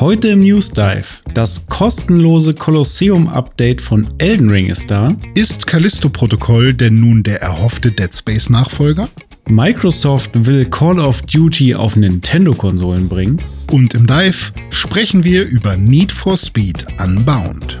Heute 0.00 0.26
im 0.28 0.40
News 0.40 0.70
Dive. 0.70 1.22
Das 1.34 1.68
kostenlose 1.68 2.52
Kolosseum-Update 2.52 3.80
von 3.80 4.04
Elden 4.18 4.50
Ring 4.50 4.66
ist 4.68 4.90
da. 4.90 5.14
Ist 5.36 5.68
Callisto-Protokoll 5.68 6.74
denn 6.74 6.96
nun 6.96 7.22
der 7.22 7.40
erhoffte 7.40 7.92
Dead 7.92 8.12
Space-Nachfolger? 8.12 9.08
Microsoft 9.48 10.30
will 10.34 10.64
Call 10.64 10.98
of 10.98 11.22
Duty 11.22 11.76
auf 11.76 11.94
Nintendo-Konsolen 11.94 13.08
bringen. 13.08 13.40
Und 13.70 13.94
im 13.94 14.04
Dive 14.08 14.52
sprechen 14.70 15.22
wir 15.22 15.46
über 15.46 15.76
Need 15.76 16.10
for 16.10 16.36
Speed 16.36 16.84
Unbound. 17.00 17.80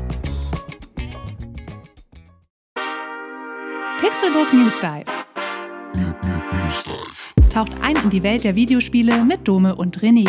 Pixelbook 3.98 4.54
News 4.54 4.74
Dive. 4.80 5.04
Taucht 7.50 7.72
ein 7.82 7.96
in 8.04 8.10
die 8.10 8.22
Welt 8.22 8.44
der 8.44 8.54
Videospiele 8.54 9.24
mit 9.24 9.48
Dome 9.48 9.74
und 9.74 9.98
René. 9.98 10.28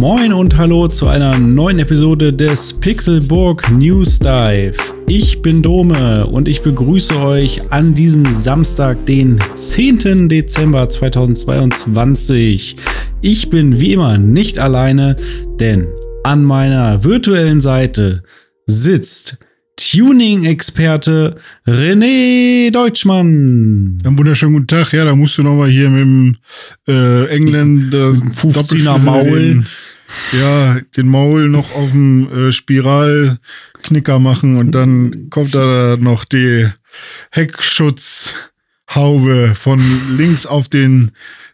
Moin 0.00 0.32
und 0.32 0.56
hallo 0.56 0.88
zu 0.88 1.08
einer 1.08 1.38
neuen 1.38 1.78
Episode 1.78 2.32
des 2.32 2.72
Pixelburg 2.72 3.70
News 3.70 4.18
Dive. 4.18 4.72
Ich 5.06 5.42
bin 5.42 5.60
Dome 5.60 6.26
und 6.26 6.48
ich 6.48 6.62
begrüße 6.62 7.20
euch 7.20 7.70
an 7.70 7.92
diesem 7.92 8.24
Samstag, 8.24 9.04
den 9.04 9.38
10. 9.52 10.30
Dezember 10.30 10.88
2022. 10.88 12.76
Ich 13.20 13.50
bin 13.50 13.78
wie 13.78 13.92
immer 13.92 14.16
nicht 14.16 14.58
alleine, 14.58 15.16
denn 15.60 15.86
an 16.24 16.44
meiner 16.44 17.04
virtuellen 17.04 17.60
Seite 17.60 18.22
sitzt 18.64 19.36
Tuning-Experte 19.76 21.36
René 21.66 22.70
Deutschmann. 22.70 23.98
Einen 24.02 24.18
wunderschönen 24.18 24.54
guten 24.54 24.66
Tag. 24.66 24.92
Ja, 24.92 25.04
da 25.04 25.14
musst 25.14 25.36
du 25.36 25.42
nochmal 25.42 25.68
hier 25.68 25.90
mit 25.90 26.00
dem 26.00 26.36
äh, 26.88 27.26
Engländer 27.26 28.12
15er 28.12 28.98
Maul. 28.98 29.64
Ja, 30.32 30.80
den 30.96 31.08
Maul 31.08 31.48
noch 31.48 31.74
auf 31.74 31.92
dem 31.92 32.30
äh, 32.32 32.52
Spiralknicker 32.52 34.18
machen 34.18 34.56
und 34.56 34.72
dann 34.72 35.28
kommt 35.30 35.54
da 35.54 35.96
noch 35.98 36.24
die 36.24 36.68
Heckschutzhaube 37.30 39.52
von 39.54 39.80
links 40.16 40.46
auf 40.46 40.68
den 40.68 41.12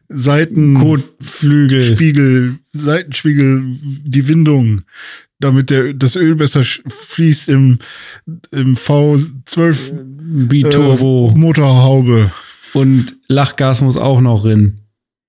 Seitenkotflügel, 0.08 1.94
Spiegel, 1.94 2.58
Seitenspiegel, 2.72 3.78
die 3.82 4.28
Windung, 4.28 4.82
damit 5.40 5.70
der, 5.70 5.94
das 5.94 6.16
Öl 6.16 6.36
besser 6.36 6.62
fließt 6.62 7.48
im, 7.48 7.78
im 8.52 8.74
V12 8.74 9.94
Biturbo 10.48 11.32
äh, 11.34 11.38
Motorhaube. 11.38 12.30
Und 12.72 13.16
Lachgas 13.28 13.80
muss 13.80 13.96
auch 13.96 14.20
noch 14.20 14.44
rein. 14.44 14.80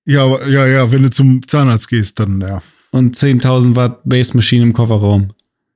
Ja, 0.04 0.46
ja, 0.46 0.66
ja, 0.66 0.92
wenn 0.92 1.02
du 1.02 1.10
zum 1.10 1.46
Zahnarzt 1.46 1.88
gehst, 1.88 2.20
dann 2.20 2.40
ja. 2.40 2.62
Und 2.90 3.16
10.000 3.16 3.76
Watt 3.76 4.00
Base 4.04 4.34
Machine 4.34 4.62
im 4.62 4.72
Kofferraum. 4.72 5.28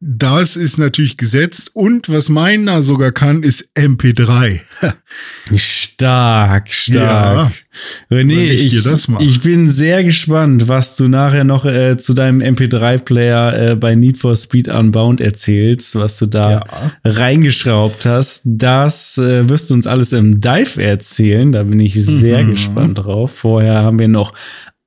Das 0.05 0.57
ist 0.57 0.79
natürlich 0.79 1.17
gesetzt. 1.17 1.71
Und 1.75 2.09
was 2.09 2.29
meiner 2.29 2.83
sogar 2.83 3.13
kann, 3.13 3.45
ist 3.45 3.69
MP3. 3.77 4.61
stark, 5.55 6.73
stark. 6.73 7.53
Ja, 8.11 8.17
René, 8.17 8.49
ich, 8.49 8.75
ich, 8.75 9.09
ich, 9.21 9.41
bin 9.43 9.71
sehr 9.71 10.03
gespannt, 10.03 10.67
was 10.67 10.97
du 10.97 11.07
nachher 11.07 11.45
noch 11.45 11.65
äh, 11.65 11.99
zu 11.99 12.15
deinem 12.15 12.41
MP3-Player 12.41 13.71
äh, 13.71 13.75
bei 13.77 13.95
Need 13.95 14.17
for 14.17 14.35
Speed 14.35 14.67
Unbound 14.67 15.21
erzählst, 15.21 15.95
was 15.95 16.19
du 16.19 16.27
da 16.27 16.51
ja. 16.51 16.65
reingeschraubt 17.05 18.05
hast. 18.05 18.43
Das 18.45 19.19
äh, 19.19 19.49
wirst 19.49 19.71
du 19.71 19.75
uns 19.75 19.87
alles 19.87 20.13
im 20.13 20.41
Dive 20.41 20.83
erzählen. 20.83 21.53
Da 21.53 21.63
bin 21.63 21.79
ich 21.79 21.95
sehr 21.95 22.43
mhm. 22.43 22.51
gespannt 22.51 22.99
drauf. 22.99 23.31
Vorher 23.37 23.85
haben 23.85 24.01
wir 24.01 24.09
noch 24.09 24.35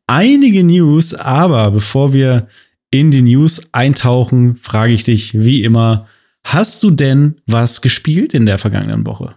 einige 0.08 0.64
News, 0.64 1.14
aber 1.14 1.72
bevor 1.72 2.14
wir 2.14 2.48
in 2.92 3.12
die 3.12 3.22
News 3.22 3.62
eintauchen, 3.72 4.56
frage 4.56 4.94
ich 4.94 5.04
dich 5.04 5.34
wie 5.34 5.64
immer, 5.64 6.08
hast 6.44 6.82
du 6.84 6.92
denn 6.92 7.42
was 7.46 7.82
gespielt 7.82 8.34
in 8.34 8.46
der 8.46 8.58
vergangenen 8.58 9.06
Woche? 9.06 9.36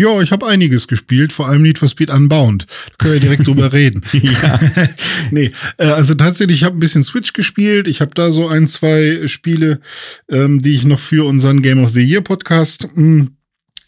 Ja, 0.00 0.22
ich 0.22 0.32
habe 0.32 0.46
einiges 0.46 0.88
gespielt, 0.88 1.30
vor 1.30 1.46
allem 1.46 1.60
Need 1.60 1.78
for 1.78 1.86
Speed 1.86 2.08
Unbound. 2.08 2.66
Da 2.88 2.94
können 2.96 3.12
wir 3.14 3.20
direkt 3.20 3.46
drüber 3.46 3.72
reden. 3.74 4.02
ja. 4.12 4.58
nee, 5.30 5.52
äh, 5.76 5.84
also 5.84 6.14
tatsächlich, 6.14 6.56
ich 6.56 6.64
habe 6.64 6.78
ein 6.78 6.80
bisschen 6.80 7.04
Switch 7.04 7.34
gespielt. 7.34 7.86
Ich 7.86 8.00
habe 8.00 8.12
da 8.14 8.32
so 8.32 8.48
ein, 8.48 8.66
zwei 8.66 9.28
Spiele, 9.28 9.80
ähm, 10.30 10.62
die 10.62 10.74
ich 10.74 10.86
noch 10.86 11.00
für 11.00 11.26
unseren 11.26 11.60
Game 11.60 11.84
of 11.84 11.90
the 11.90 12.02
Year 12.02 12.22
Podcast 12.22 12.88
mh, 12.94 12.96
hm, 12.96 13.36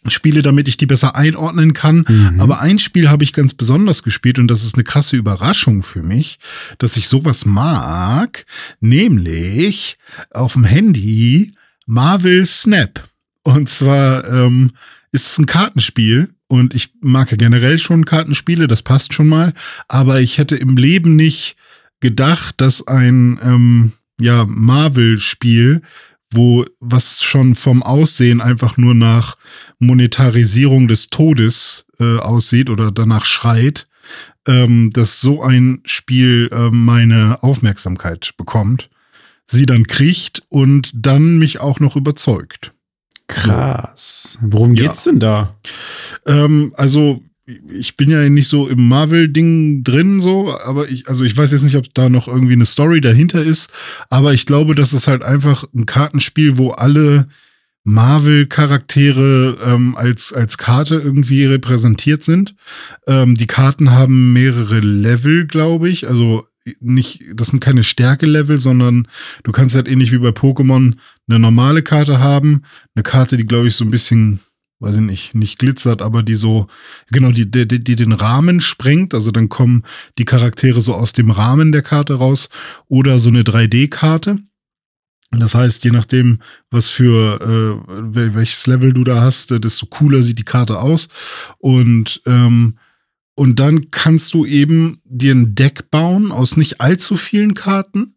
Spiele, 0.09 0.43
damit 0.43 0.69
ich 0.69 0.77
die 0.77 0.87
besser 0.87 1.15
einordnen 1.17 1.73
kann. 1.73 2.05
Mhm. 2.09 2.41
Aber 2.41 2.61
ein 2.61 2.79
Spiel 2.79 3.09
habe 3.09 3.25
ich 3.25 3.33
ganz 3.33 3.55
besonders 3.55 4.03
gespielt 4.03 4.39
und 4.39 4.49
das 4.49 4.65
ist 4.65 4.75
eine 4.75 4.85
krasse 4.85 5.17
Überraschung 5.17 5.83
für 5.83 6.03
mich, 6.03 6.39
dass 6.79 6.97
ich 6.97 7.09
sowas 7.09 7.45
mag, 7.45 8.45
nämlich 8.81 9.99
auf 10.31 10.55
dem 10.55 10.65
Handy 10.65 11.55
Marvel 11.87 12.45
Snap. 12.45 13.09
Und 13.45 13.69
zwar 13.69 14.29
ähm, 14.29 14.73
ist 15.13 15.33
es 15.33 15.39
ein 15.39 15.47
Kartenspiel 15.47 16.31
und 16.49 16.75
ich 16.75 16.91
mag 17.01 17.31
ja 17.31 17.37
generell 17.37 17.79
schon 17.79 18.05
Kartenspiele, 18.05 18.67
das 18.67 18.83
passt 18.83 19.15
schon 19.15 19.29
mal. 19.29 19.55
Aber 19.89 20.21
ich 20.21 20.39
hätte 20.39 20.57
im 20.57 20.77
Leben 20.77 21.17
nicht 21.17 21.57
gedacht, 22.01 22.61
dass 22.61 22.87
ein 22.87 23.39
ähm, 23.43 23.93
ja, 24.21 24.45
Marvel-Spiel 24.47 25.83
wo 26.35 26.65
was 26.81 27.23
schon 27.23 27.55
vom 27.55 27.83
Aussehen 27.83 28.41
einfach 28.41 28.77
nur 28.77 28.95
nach 28.95 29.37
Monetarisierung 29.79 30.89
des 30.89 31.11
Todes 31.11 31.87
äh, 31.99 32.19
aussieht 32.19 32.71
oder 32.71 32.91
danach 32.91 33.25
schreit, 33.25 33.89
ähm, 34.47 34.91
dass 34.93 35.21
so 35.21 35.43
ein 35.43 35.81
Spiel 35.85 36.49
äh, 36.53 36.71
meine 36.71 37.43
Aufmerksamkeit 37.43 38.33
bekommt, 38.37 38.91
sie 39.47 39.67
dann 39.67 39.87
kriegt 39.87 40.43
und 40.49 40.91
dann 40.95 41.39
mich 41.39 41.61
auch 41.61 41.81
noch 41.81 41.97
überzeugt. 41.97 42.73
Krass. 43.29 44.39
Worum 44.43 44.75
geht's 44.75 45.05
ja. 45.05 45.13
denn 45.13 45.21
da? 45.21 45.57
Ähm, 46.27 46.73
also 46.77 47.23
ich 47.47 47.97
bin 47.97 48.11
ja 48.11 48.29
nicht 48.29 48.49
so 48.49 48.69
im 48.69 48.89
Marvel-Ding 48.89 49.83
drin, 49.83 50.21
so, 50.21 50.57
aber 50.57 50.89
ich, 50.89 51.09
also 51.09 51.25
ich 51.25 51.37
weiß 51.37 51.51
jetzt 51.53 51.63
nicht, 51.63 51.77
ob 51.77 51.93
da 51.95 52.09
noch 52.09 52.29
irgendwie 52.29 52.53
eine 52.53 52.67
Story 52.67 53.01
dahinter 53.01 53.43
ist, 53.43 53.71
aber 54.11 54.33
ich 54.33 54.47
glaube, 54.47 54.75
das 54.75 54.93
ist 54.93 55.09
halt 55.09 55.23
einfach 55.23 55.65
ein 55.75 55.87
Kartenspiel, 55.87 56.57
wo 56.57 56.71
alle 56.71 57.29
Marvel-Charaktere 57.85 59.59
ähm, 59.65 59.97
als, 59.97 60.33
als 60.33 60.57
Karte 60.57 60.97
irgendwie 60.97 61.45
repräsentiert 61.45 62.23
sind. 62.23 62.55
Ähm, 63.09 63.35
die 63.35 63.49
Karten 63.49 63.91
haben 63.91 64.33
mehrere 64.33 64.79
Level, 64.79 65.47
glaube 65.49 65.89
ich. 65.89 66.07
Also 66.07 66.47
nicht, 66.79 67.25
das 67.35 67.49
sind 67.49 67.59
keine 67.59 67.83
Stärke-Level, 67.83 68.61
sondern 68.61 69.09
du 69.43 69.51
kannst 69.51 69.75
halt 69.75 69.89
ähnlich 69.89 70.13
wie 70.13 70.19
bei 70.19 70.29
Pokémon 70.29 70.95
eine 71.29 71.39
normale 71.41 71.83
Karte 71.83 72.21
haben. 72.21 72.63
Eine 72.95 73.03
Karte, 73.03 73.37
die, 73.37 73.47
glaube 73.47 73.67
ich, 73.67 73.75
so 73.75 73.85
ein 73.85 73.91
bisschen 73.91 74.39
weiß 74.83 74.97
ich 74.97 75.03
nicht, 75.03 75.35
nicht 75.35 75.59
glitzert, 75.59 76.03
aber 76.03 76.23
die 76.23 76.35
so, 76.35 76.67
genau, 77.11 77.31
die, 77.31 77.51
die, 77.51 77.67
die 77.67 77.97
den 77.97 78.13
Rahmen 78.13 78.61
sprengt. 78.61 79.15
Also 79.15 79.31
dann 79.31 79.49
kommen 79.49 79.85
die 80.19 80.25
Charaktere 80.25 80.81
so 80.81 80.95
aus 80.95 81.13
dem 81.13 81.31
Rahmen 81.31 81.73
der 81.73 81.83
Karte 81.83 82.15
raus 82.15 82.49
oder 82.89 83.19
so 83.19 83.29
eine 83.29 83.43
3D-Karte. 83.43 84.39
Das 85.31 85.55
heißt, 85.55 85.85
je 85.85 85.93
nachdem, 85.93 86.41
was 86.71 86.89
für 86.89 87.41
äh, 87.41 88.35
welches 88.35 88.67
Level 88.67 88.93
du 88.93 89.05
da 89.05 89.23
hast, 89.23 89.51
äh, 89.51 89.61
desto 89.61 89.87
cooler 89.87 90.23
sieht 90.23 90.39
die 90.39 90.45
Karte 90.45 90.79
aus. 90.79 91.09
Und 91.59 92.21
ähm, 92.27 92.77
und 93.35 93.61
dann 93.61 93.91
kannst 93.91 94.35
du 94.35 94.45
eben 94.45 95.01
dir 95.05 95.35
ein 95.35 95.55
Deck 95.55 95.91
bauen 95.91 96.33
aus 96.33 96.57
nicht 96.57 96.81
allzu 96.81 97.17
vielen 97.17 97.55
Karten 97.55 98.17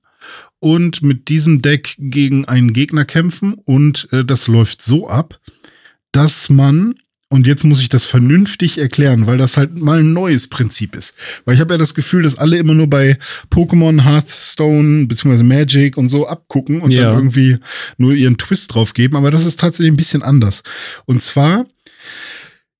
und 0.59 1.01
mit 1.03 1.29
diesem 1.29 1.61
Deck 1.61 1.95
gegen 1.97 2.45
einen 2.45 2.73
Gegner 2.73 3.05
kämpfen. 3.05 3.53
Und 3.53 4.09
äh, 4.11 4.25
das 4.25 4.47
läuft 4.47 4.81
so 4.81 5.07
ab, 5.07 5.39
dass 6.11 6.49
man 6.49 6.95
und 7.27 7.47
jetzt 7.47 7.63
muss 7.63 7.81
ich 7.81 7.89
das 7.89 8.05
vernünftig 8.05 8.77
erklären, 8.77 9.25
weil 9.25 9.37
das 9.37 9.57
halt 9.57 9.75
mal 9.75 9.99
ein 9.99 10.13
neues 10.13 10.47
Prinzip 10.47 10.95
ist. 10.95 11.15
Weil 11.43 11.55
ich 11.55 11.59
habe 11.59 11.73
ja 11.73 11.77
das 11.77 11.95
Gefühl, 11.95 12.23
dass 12.23 12.37
alle 12.37 12.57
immer 12.57 12.75
nur 12.75 12.87
bei 12.87 13.17
Pokémon, 13.51 14.03
Hearthstone 14.03 15.07
bzw. 15.07 15.43
Magic 15.43 15.97
und 15.97 16.07
so 16.07 16.27
abgucken 16.27 16.81
und 16.81 16.91
ja. 16.91 17.03
dann 17.03 17.17
irgendwie 17.17 17.57
nur 17.97 18.13
ihren 18.13 18.37
Twist 18.37 18.73
drauf 18.73 18.93
geben. 18.93 19.17
Aber 19.17 19.31
das 19.31 19.45
ist 19.45 19.59
tatsächlich 19.59 19.91
ein 19.91 19.97
bisschen 19.97 20.21
anders. 20.21 20.61
Und 21.05 21.21
zwar 21.21 21.65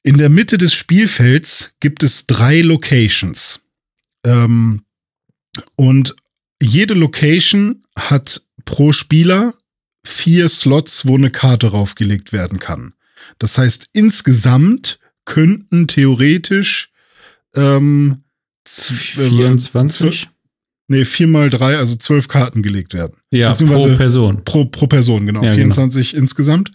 in 0.04 0.18
der 0.18 0.30
Mitte 0.30 0.57
des 0.60 0.74
Spielfelds 0.74 1.74
gibt 1.80 2.04
es 2.04 2.28
drei 2.28 2.62
Locations. 2.62 3.60
Ähm, 4.24 4.83
und 5.75 6.16
jede 6.62 6.94
Location 6.94 7.83
hat 7.98 8.44
pro 8.66 8.94
Spieler 8.94 9.56
vier 10.06 10.48
Slots, 10.50 11.07
wo 11.07 11.18
eine 11.18 11.31
Karte 11.31 11.68
draufgelegt 11.69 12.31
werden 12.31 12.60
kann. 12.60 12.94
Das 13.39 13.57
heißt, 13.57 13.88
insgesamt 13.94 15.00
könnten 15.25 15.88
theoretisch 15.88 16.89
ähm, 17.56 18.24
24? 18.68 20.30
nee, 20.88 21.06
vier 21.06 21.27
mal 21.27 21.50
drei, 21.50 21.77
also 21.77 21.95
zwölf 21.95 22.27
Karten 22.27 22.62
gelegt 22.62 22.94
werden. 22.94 23.18
Ja, 23.31 23.54
pro 23.54 23.95
Person. 23.95 24.44
Pro, 24.44 24.66
pro 24.66 24.88
Person, 24.88 25.25
genau. 25.25 25.44
Ja, 25.44 25.54
24 25.54 26.12
genau. 26.12 26.22
insgesamt. 26.22 26.72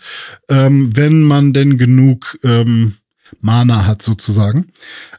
Ähm, 0.48 0.96
wenn 0.96 1.22
man 1.22 1.52
denn 1.52 1.78
genug 1.78 2.38
ähm, 2.42 2.94
Mana 3.40 3.86
hat, 3.86 4.02
sozusagen. 4.02 4.72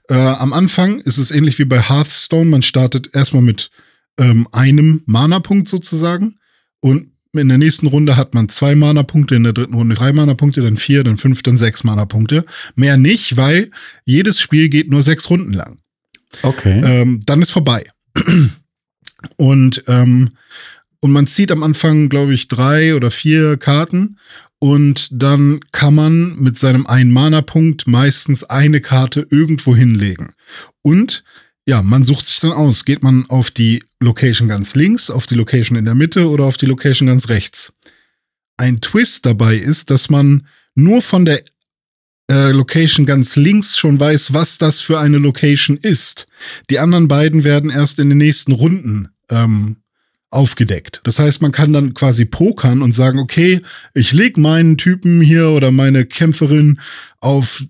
Äh, 0.10 0.16
am 0.16 0.54
Anfang 0.54 1.00
ist 1.00 1.18
es 1.18 1.32
ähnlich 1.32 1.58
wie 1.60 1.66
bei 1.66 1.82
Hearthstone. 1.82 2.50
Man 2.50 2.64
startet 2.64 3.16
erstmal 3.16 3.42
mit 3.42 3.72
ähm, 4.18 4.48
einem 4.52 5.04
Mana-Punkt 5.06 5.70
sozusagen. 5.70 6.38
Und 6.82 7.12
in 7.34 7.48
der 7.48 7.58
nächsten 7.58 7.88
Runde 7.88 8.18
hat 8.18 8.34
man 8.34 8.50
zwei 8.50 8.76
Mana-Punkte, 8.76 9.36
in 9.36 9.44
der 9.44 9.54
dritten 9.54 9.74
Runde 9.74 9.96
drei 9.96 10.12
Mana-Punkte, 10.12 10.62
dann 10.62 10.78
vier, 10.78 11.04
dann 11.04 11.18
fünf, 11.18 11.44
dann 11.44 11.58
sechs 11.58 11.84
Mana-Punkte. 11.84 12.46
Mehr 12.76 12.98
nicht, 12.98 13.38
weil 13.38 13.72
jedes 14.06 14.42
Spiel 14.42 14.70
geht 14.70 14.90
nur 14.90 15.02
sechs 15.02 15.30
Runden 15.30 15.54
lang. 15.54 15.80
Okay. 16.44 16.82
Ähm, 16.84 17.22
dann 17.26 17.42
ist 17.42 17.52
vorbei. 17.52 17.86
Und, 19.38 19.84
ähm, 19.88 20.32
und 21.00 21.12
man 21.12 21.28
zieht 21.28 21.52
am 21.52 21.62
Anfang, 21.62 22.10
glaube 22.10 22.34
ich, 22.34 22.48
drei 22.48 22.96
oder 22.96 23.12
vier 23.12 23.58
Karten. 23.58 24.18
Und 24.58 25.10
dann 25.12 25.60
kann 25.72 25.94
man 25.94 26.38
mit 26.38 26.58
seinem 26.58 26.88
einen 26.88 27.12
Mana-Punkt 27.12 27.88
meistens 27.88 28.44
eine 28.44 28.82
Karte 28.82 29.28
irgendwo 29.30 29.76
hinlegen. 29.76 30.34
Und 30.82 31.24
ja, 31.66 31.82
man 31.82 32.04
sucht 32.04 32.26
sich 32.26 32.40
dann 32.40 32.52
aus. 32.52 32.86
Geht 32.86 33.04
man 33.04 33.30
auf 33.30 33.52
die 33.52 33.84
Location 34.00 34.48
ganz 34.48 34.76
links, 34.76 35.10
auf 35.10 35.28
die 35.28 35.36
Location 35.36 35.78
in 35.78 35.86
der 35.86 35.96
Mitte 35.96 36.30
oder 36.30 36.46
auf 36.46 36.58
die 36.58 36.66
Location 36.66 37.08
ganz 37.08 37.30
rechts? 37.30 37.74
Ein 38.58 38.82
Twist 38.82 39.26
dabei 39.26 39.56
ist, 39.56 39.90
dass 39.90 40.10
man 40.10 40.48
nur 40.76 41.02
von 41.02 41.26
der 41.26 41.44
äh, 42.30 42.52
Location 42.52 43.06
ganz 43.06 43.36
links 43.36 43.78
schon 43.78 44.00
weiß, 44.00 44.34
was 44.34 44.58
das 44.58 44.80
für 44.80 45.00
eine 45.00 45.18
Location 45.18 45.78
ist. 45.78 46.28
Die 46.70 46.80
anderen 46.80 47.08
beiden 47.08 47.44
werden 47.44 47.70
erst 47.70 48.00
in 48.00 48.10
den 48.10 48.18
nächsten 48.18 48.54
Runden 48.54 49.10
ähm, 49.30 49.78
aufgedeckt. 50.30 51.02
Das 51.04 51.20
heißt, 51.20 51.42
man 51.42 51.52
kann 51.52 51.74
dann 51.74 51.94
quasi 51.94 52.26
pokern 52.26 52.82
und 52.82 52.94
sagen, 52.94 53.20
okay, 53.20 53.62
ich 53.94 54.14
leg 54.14 54.38
meinen 54.38 54.78
Typen 54.78 55.22
hier 55.22 55.50
oder 55.50 55.72
meine 55.72 56.06
Kämpferin 56.06 56.80
auf 57.20 57.64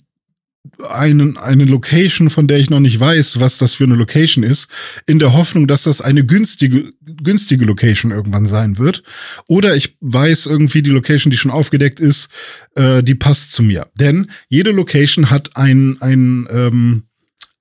einen, 0.90 1.38
eine 1.38 1.66
Location, 1.66 2.30
von 2.30 2.48
der 2.48 2.60
ich 2.60 2.70
noch 2.70 2.80
nicht 2.80 3.00
weiß, 3.00 3.40
was 3.40 3.58
das 3.58 3.74
für 3.74 3.84
eine 3.86 3.96
Location 3.96 4.44
ist, 4.44 4.70
in 5.08 5.20
der 5.20 5.34
Hoffnung, 5.34 5.68
dass 5.68 5.84
das 5.84 6.02
eine 6.02 6.26
günstige, 6.26 6.94
günstige 7.02 7.66
Location 7.66 8.12
irgendwann 8.12 8.46
sein 8.46 8.78
wird. 8.78 9.04
Oder 9.48 9.76
ich 9.76 9.98
weiß 10.02 10.46
irgendwie, 10.46 10.82
die 10.82 10.92
Location, 10.92 11.32
die 11.32 11.38
schon 11.38 11.52
aufgedeckt 11.52 12.00
ist, 12.00 12.30
äh, 12.76 13.04
die 13.04 13.16
passt 13.16 13.52
zu 13.52 13.64
mir. 13.64 13.88
Denn 14.00 14.28
jede 14.50 14.72
Location 14.72 15.30
hat 15.30 15.56
ein, 15.56 15.98
ein 16.02 16.48
ähm, 16.50 17.04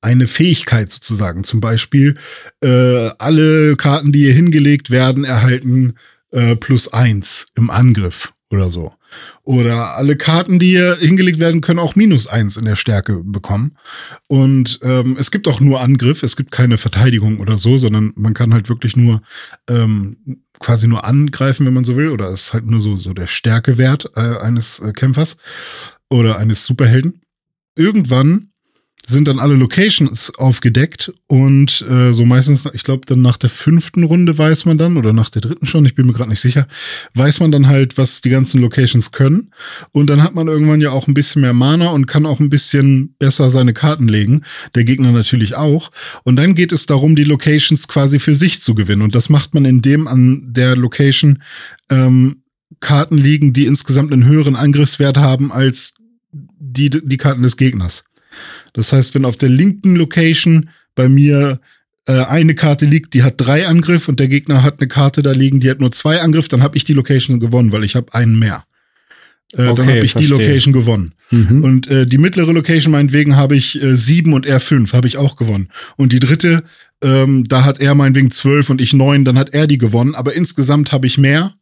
eine 0.02 0.26
Fähigkeit 0.26 0.90
sozusagen. 0.90 1.44
Zum 1.44 1.60
Beispiel, 1.60 2.16
äh, 2.62 3.10
alle 3.18 3.76
Karten, 3.76 4.12
die 4.12 4.24
hier 4.24 4.32
hingelegt 4.32 4.90
werden, 4.90 5.24
erhalten 5.24 5.94
äh, 6.32 6.56
plus 6.56 6.92
eins 6.92 7.46
im 7.54 7.70
Angriff 7.70 8.32
oder 8.50 8.70
so. 8.70 8.94
Oder 9.42 9.96
alle 9.96 10.16
Karten, 10.16 10.58
die 10.58 10.70
hier 10.70 10.96
hingelegt 10.96 11.40
werden, 11.40 11.60
können 11.60 11.78
auch 11.78 11.96
minus 11.96 12.26
eins 12.26 12.56
in 12.56 12.64
der 12.64 12.76
Stärke 12.76 13.22
bekommen. 13.24 13.76
Und 14.26 14.80
ähm, 14.82 15.16
es 15.18 15.30
gibt 15.30 15.48
auch 15.48 15.60
nur 15.60 15.80
Angriff, 15.80 16.22
es 16.22 16.36
gibt 16.36 16.50
keine 16.50 16.78
Verteidigung 16.78 17.40
oder 17.40 17.58
so, 17.58 17.78
sondern 17.78 18.12
man 18.16 18.34
kann 18.34 18.52
halt 18.52 18.68
wirklich 18.68 18.96
nur 18.96 19.22
ähm, 19.68 20.38
quasi 20.58 20.86
nur 20.86 21.04
angreifen, 21.04 21.66
wenn 21.66 21.74
man 21.74 21.84
so 21.84 21.96
will. 21.96 22.08
Oder 22.10 22.28
es 22.28 22.44
ist 22.44 22.54
halt 22.54 22.66
nur 22.66 22.80
so, 22.80 22.96
so 22.96 23.12
der 23.12 23.26
Stärkewert 23.26 24.10
äh, 24.14 24.38
eines 24.38 24.78
äh, 24.80 24.92
Kämpfers 24.92 25.36
oder 26.08 26.38
eines 26.38 26.64
Superhelden. 26.64 27.22
Irgendwann 27.74 28.48
sind 29.06 29.28
dann 29.28 29.38
alle 29.38 29.54
Locations 29.54 30.32
aufgedeckt 30.38 31.12
und 31.26 31.84
äh, 31.88 32.12
so 32.12 32.24
meistens, 32.24 32.68
ich 32.72 32.84
glaube, 32.84 33.06
dann 33.06 33.22
nach 33.22 33.36
der 33.36 33.50
fünften 33.50 34.04
Runde 34.04 34.36
weiß 34.36 34.66
man 34.66 34.78
dann, 34.78 34.96
oder 34.96 35.12
nach 35.12 35.30
der 35.30 35.42
dritten 35.42 35.66
schon, 35.66 35.84
ich 35.84 35.94
bin 35.94 36.06
mir 36.06 36.12
gerade 36.12 36.30
nicht 36.30 36.40
sicher, 36.40 36.68
weiß 37.14 37.40
man 37.40 37.50
dann 37.50 37.66
halt, 37.66 37.98
was 37.98 38.20
die 38.20 38.30
ganzen 38.30 38.60
Locations 38.60 39.10
können. 39.10 39.50
Und 39.92 40.08
dann 40.08 40.22
hat 40.22 40.34
man 40.34 40.48
irgendwann 40.48 40.80
ja 40.80 40.90
auch 40.90 41.08
ein 41.08 41.14
bisschen 41.14 41.42
mehr 41.42 41.52
Mana 41.52 41.88
und 41.88 42.06
kann 42.06 42.26
auch 42.26 42.40
ein 42.40 42.50
bisschen 42.50 43.14
besser 43.18 43.50
seine 43.50 43.72
Karten 43.72 44.06
legen. 44.06 44.42
Der 44.74 44.84
Gegner 44.84 45.12
natürlich 45.12 45.56
auch. 45.56 45.90
Und 46.22 46.36
dann 46.36 46.54
geht 46.54 46.72
es 46.72 46.86
darum, 46.86 47.16
die 47.16 47.24
Locations 47.24 47.88
quasi 47.88 48.18
für 48.18 48.34
sich 48.34 48.60
zu 48.60 48.74
gewinnen. 48.74 49.02
Und 49.02 49.14
das 49.14 49.28
macht 49.28 49.54
man, 49.54 49.64
indem 49.64 50.06
an 50.06 50.44
der 50.46 50.76
Location 50.76 51.42
ähm, 51.88 52.42
Karten 52.78 53.18
liegen, 53.18 53.52
die 53.52 53.66
insgesamt 53.66 54.12
einen 54.12 54.24
höheren 54.24 54.56
Angriffswert 54.56 55.18
haben 55.18 55.50
als 55.50 55.94
die, 56.32 56.90
die 56.90 57.16
Karten 57.16 57.42
des 57.42 57.56
Gegners. 57.56 58.04
Das 58.72 58.92
heißt, 58.92 59.14
wenn 59.14 59.24
auf 59.24 59.36
der 59.36 59.48
linken 59.48 59.96
Location 59.96 60.70
bei 60.94 61.08
mir 61.08 61.60
äh, 62.06 62.24
eine 62.24 62.54
Karte 62.54 62.86
liegt, 62.86 63.14
die 63.14 63.22
hat 63.22 63.34
drei 63.36 63.66
Angriff 63.66 64.08
und 64.08 64.20
der 64.20 64.28
Gegner 64.28 64.62
hat 64.62 64.80
eine 64.80 64.88
Karte 64.88 65.22
da 65.22 65.32
liegen, 65.32 65.60
die 65.60 65.70
hat 65.70 65.80
nur 65.80 65.92
zwei 65.92 66.20
Angriff, 66.20 66.48
dann 66.48 66.62
habe 66.62 66.76
ich 66.76 66.84
die 66.84 66.94
Location 66.94 67.40
gewonnen, 67.40 67.72
weil 67.72 67.84
ich 67.84 67.96
habe 67.96 68.12
einen 68.14 68.38
mehr. 68.38 68.64
Äh, 69.52 69.66
okay, 69.66 69.74
dann 69.76 69.88
habe 69.88 69.98
ich 70.04 70.12
verstehe. 70.12 70.36
die 70.36 70.44
Location 70.44 70.72
gewonnen. 70.72 71.14
Mhm. 71.30 71.64
Und 71.64 71.88
äh, 71.88 72.06
die 72.06 72.18
mittlere 72.18 72.52
Location 72.52 72.92
meinetwegen 72.92 73.36
habe 73.36 73.56
ich 73.56 73.80
äh, 73.82 73.96
sieben 73.96 74.32
und 74.32 74.46
er 74.46 74.60
fünf, 74.60 74.92
habe 74.92 75.08
ich 75.08 75.16
auch 75.16 75.36
gewonnen. 75.36 75.68
Und 75.96 76.12
die 76.12 76.20
dritte, 76.20 76.62
ähm, 77.02 77.44
da 77.44 77.64
hat 77.64 77.80
er 77.80 77.94
meinetwegen 77.94 78.30
zwölf 78.30 78.70
und 78.70 78.80
ich 78.80 78.92
neun, 78.92 79.24
dann 79.24 79.38
hat 79.38 79.50
er 79.50 79.66
die 79.66 79.78
gewonnen. 79.78 80.14
Aber 80.14 80.34
insgesamt 80.34 80.92
habe 80.92 81.06
ich 81.06 81.18
mehr 81.18 81.54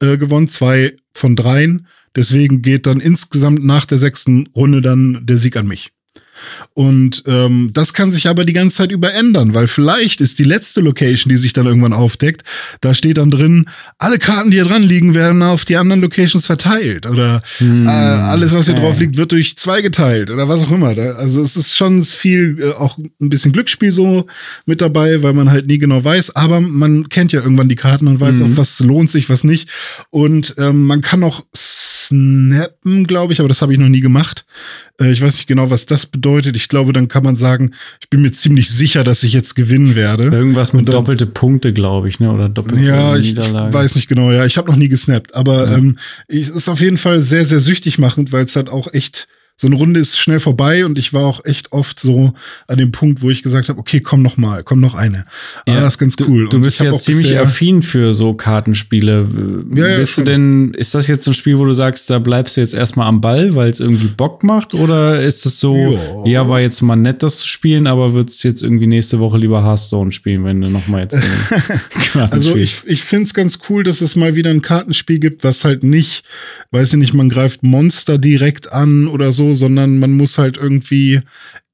äh, 0.00 0.16
gewonnen, 0.16 0.48
zwei 0.48 0.94
von 1.12 1.36
dreien. 1.36 1.86
Deswegen 2.16 2.62
geht 2.62 2.86
dann 2.86 3.00
insgesamt 3.00 3.64
nach 3.64 3.84
der 3.84 3.98
sechsten 3.98 4.48
Runde 4.54 4.80
dann 4.80 5.26
der 5.26 5.36
Sieg 5.36 5.56
an 5.56 5.66
mich. 5.66 5.92
Und 6.74 7.24
ähm, 7.26 7.70
das 7.72 7.92
kann 7.92 8.12
sich 8.12 8.28
aber 8.28 8.44
die 8.44 8.52
ganze 8.52 8.78
Zeit 8.78 8.92
über 8.92 9.12
ändern, 9.12 9.54
weil 9.54 9.66
vielleicht 9.66 10.20
ist 10.20 10.38
die 10.38 10.44
letzte 10.44 10.80
Location, 10.80 11.30
die 11.30 11.36
sich 11.36 11.52
dann 11.52 11.66
irgendwann 11.66 11.92
aufdeckt, 11.92 12.42
da 12.80 12.94
steht 12.94 13.18
dann 13.18 13.30
drin, 13.30 13.66
alle 13.98 14.18
Karten, 14.18 14.50
die 14.50 14.56
hier 14.58 14.64
dran 14.64 14.82
liegen, 14.82 15.14
werden 15.14 15.42
auf 15.42 15.64
die 15.64 15.76
anderen 15.76 16.00
Locations 16.00 16.46
verteilt. 16.46 17.06
Oder 17.06 17.42
hm, 17.58 17.86
äh, 17.86 17.90
alles, 17.90 18.52
was 18.52 18.66
hier 18.66 18.74
okay. 18.74 18.84
drauf 18.84 18.98
liegt, 18.98 19.16
wird 19.16 19.32
durch 19.32 19.56
zwei 19.56 19.82
geteilt 19.82 20.30
oder 20.30 20.48
was 20.48 20.62
auch 20.62 20.70
immer. 20.70 20.88
Also 20.88 21.42
es 21.42 21.56
ist 21.56 21.76
schon 21.76 22.02
viel, 22.02 22.58
äh, 22.60 22.72
auch 22.72 22.98
ein 22.98 23.28
bisschen 23.28 23.52
Glücksspiel 23.52 23.92
so 23.92 24.26
mit 24.66 24.80
dabei, 24.80 25.22
weil 25.22 25.32
man 25.32 25.50
halt 25.50 25.66
nie 25.66 25.78
genau 25.78 26.04
weiß, 26.04 26.36
aber 26.36 26.60
man 26.60 27.08
kennt 27.08 27.32
ja 27.32 27.40
irgendwann 27.40 27.68
die 27.68 27.74
Karten 27.74 28.06
und 28.06 28.20
weiß 28.20 28.38
mhm. 28.38 28.46
auch, 28.46 28.56
was 28.56 28.80
lohnt 28.80 29.10
sich, 29.10 29.28
was 29.28 29.44
nicht. 29.44 29.68
Und 30.10 30.54
ähm, 30.58 30.86
man 30.86 31.00
kann 31.00 31.24
auch 31.24 31.44
snappen, 31.52 33.06
glaube 33.06 33.32
ich, 33.32 33.40
aber 33.40 33.48
das 33.48 33.62
habe 33.62 33.72
ich 33.72 33.78
noch 33.78 33.88
nie 33.88 34.00
gemacht. 34.00 34.46
Äh, 35.00 35.10
ich 35.10 35.22
weiß 35.22 35.34
nicht 35.34 35.46
genau, 35.46 35.70
was 35.70 35.86
das 35.86 36.06
bedeutet. 36.06 36.27
Ich 36.36 36.68
glaube, 36.68 36.92
dann 36.92 37.08
kann 37.08 37.22
man 37.22 37.36
sagen, 37.36 37.72
ich 38.00 38.10
bin 38.10 38.22
mir 38.22 38.32
ziemlich 38.32 38.68
sicher, 38.68 39.04
dass 39.04 39.22
ich 39.22 39.32
jetzt 39.32 39.54
gewinnen 39.54 39.94
werde. 39.94 40.24
Irgendwas 40.24 40.72
mit 40.72 40.88
dann, 40.88 40.94
doppelte 40.94 41.26
Punkte, 41.26 41.72
glaube 41.72 42.08
ich, 42.08 42.20
ne? 42.20 42.32
Oder 42.32 42.48
doppelte 42.48 42.84
ja, 42.84 43.16
Niederlage. 43.16 43.68
Ich, 43.68 43.68
ich 43.68 43.74
weiß 43.74 43.94
nicht 43.96 44.08
genau, 44.08 44.30
ja. 44.30 44.44
Ich 44.44 44.58
habe 44.58 44.70
noch 44.70 44.76
nie 44.76 44.88
gesnappt, 44.88 45.34
aber 45.34 45.66
ja. 45.66 45.76
ähm, 45.76 45.98
es 46.28 46.48
ist 46.48 46.68
auf 46.68 46.80
jeden 46.80 46.98
Fall 46.98 47.20
sehr, 47.20 47.44
sehr 47.44 47.60
süchtig 47.60 47.98
machend, 47.98 48.32
weil 48.32 48.44
es 48.44 48.56
halt 48.56 48.68
auch 48.68 48.92
echt 48.92 49.28
so 49.60 49.66
eine 49.66 49.74
Runde 49.74 49.98
ist 49.98 50.16
schnell 50.16 50.38
vorbei 50.38 50.84
und 50.84 50.98
ich 50.98 51.12
war 51.12 51.26
auch 51.26 51.44
echt 51.44 51.72
oft 51.72 51.98
so 51.98 52.32
an 52.68 52.78
dem 52.78 52.92
Punkt, 52.92 53.22
wo 53.22 53.30
ich 53.30 53.42
gesagt 53.42 53.68
habe, 53.68 53.80
okay, 53.80 53.98
komm 53.98 54.22
noch 54.22 54.36
mal, 54.36 54.62
komm 54.62 54.78
noch 54.78 54.94
eine. 54.94 55.24
Ja, 55.66 55.74
ah, 55.74 55.80
das 55.80 55.94
ist 55.94 55.98
ganz 55.98 56.14
cool. 56.28 56.44
Du, 56.44 56.58
du 56.58 56.60
bist 56.60 56.80
ja 56.80 56.94
ziemlich 56.94 57.36
affin 57.36 57.82
für 57.82 58.12
so 58.12 58.34
Kartenspiele. 58.34 59.26
Ja, 59.74 59.88
ja, 59.88 59.98
bist 59.98 60.16
du 60.16 60.22
denn, 60.22 60.74
ist 60.74 60.94
das 60.94 61.08
jetzt 61.08 61.26
ein 61.26 61.34
Spiel, 61.34 61.58
wo 61.58 61.64
du 61.64 61.72
sagst, 61.72 62.08
da 62.08 62.20
bleibst 62.20 62.56
du 62.56 62.60
jetzt 62.60 62.72
erstmal 62.72 63.08
am 63.08 63.20
Ball, 63.20 63.56
weil 63.56 63.68
es 63.68 63.80
irgendwie 63.80 64.06
Bock 64.06 64.44
macht? 64.44 64.74
Oder 64.74 65.20
ist 65.22 65.44
es 65.44 65.58
so, 65.58 65.98
ja. 66.24 66.42
ja, 66.42 66.48
war 66.48 66.60
jetzt 66.60 66.80
mal 66.82 66.94
nett, 66.94 67.24
das 67.24 67.40
zu 67.40 67.48
spielen, 67.48 67.88
aber 67.88 68.14
würdest 68.14 68.44
jetzt 68.44 68.62
irgendwie 68.62 68.86
nächste 68.86 69.18
Woche 69.18 69.38
lieber 69.38 69.64
Hearthstone 69.64 70.12
spielen, 70.12 70.44
wenn 70.44 70.60
du 70.60 70.70
noch 70.70 70.86
mal 70.86 71.02
jetzt 71.02 71.18
Also 72.30 72.54
ich, 72.54 72.82
ich 72.86 73.02
finde 73.02 73.24
es 73.24 73.34
ganz 73.34 73.58
cool, 73.68 73.82
dass 73.82 74.02
es 74.02 74.14
mal 74.14 74.36
wieder 74.36 74.50
ein 74.50 74.62
Kartenspiel 74.62 75.18
gibt, 75.18 75.42
was 75.42 75.64
halt 75.64 75.82
nicht, 75.82 76.22
weiß 76.70 76.92
ich 76.92 76.98
nicht, 76.98 77.12
man 77.12 77.28
greift 77.28 77.64
Monster 77.64 78.18
direkt 78.18 78.72
an 78.72 79.08
oder 79.08 79.32
so, 79.32 79.47
sondern 79.54 79.98
man 79.98 80.12
muss 80.12 80.38
halt 80.38 80.56
irgendwie 80.56 81.20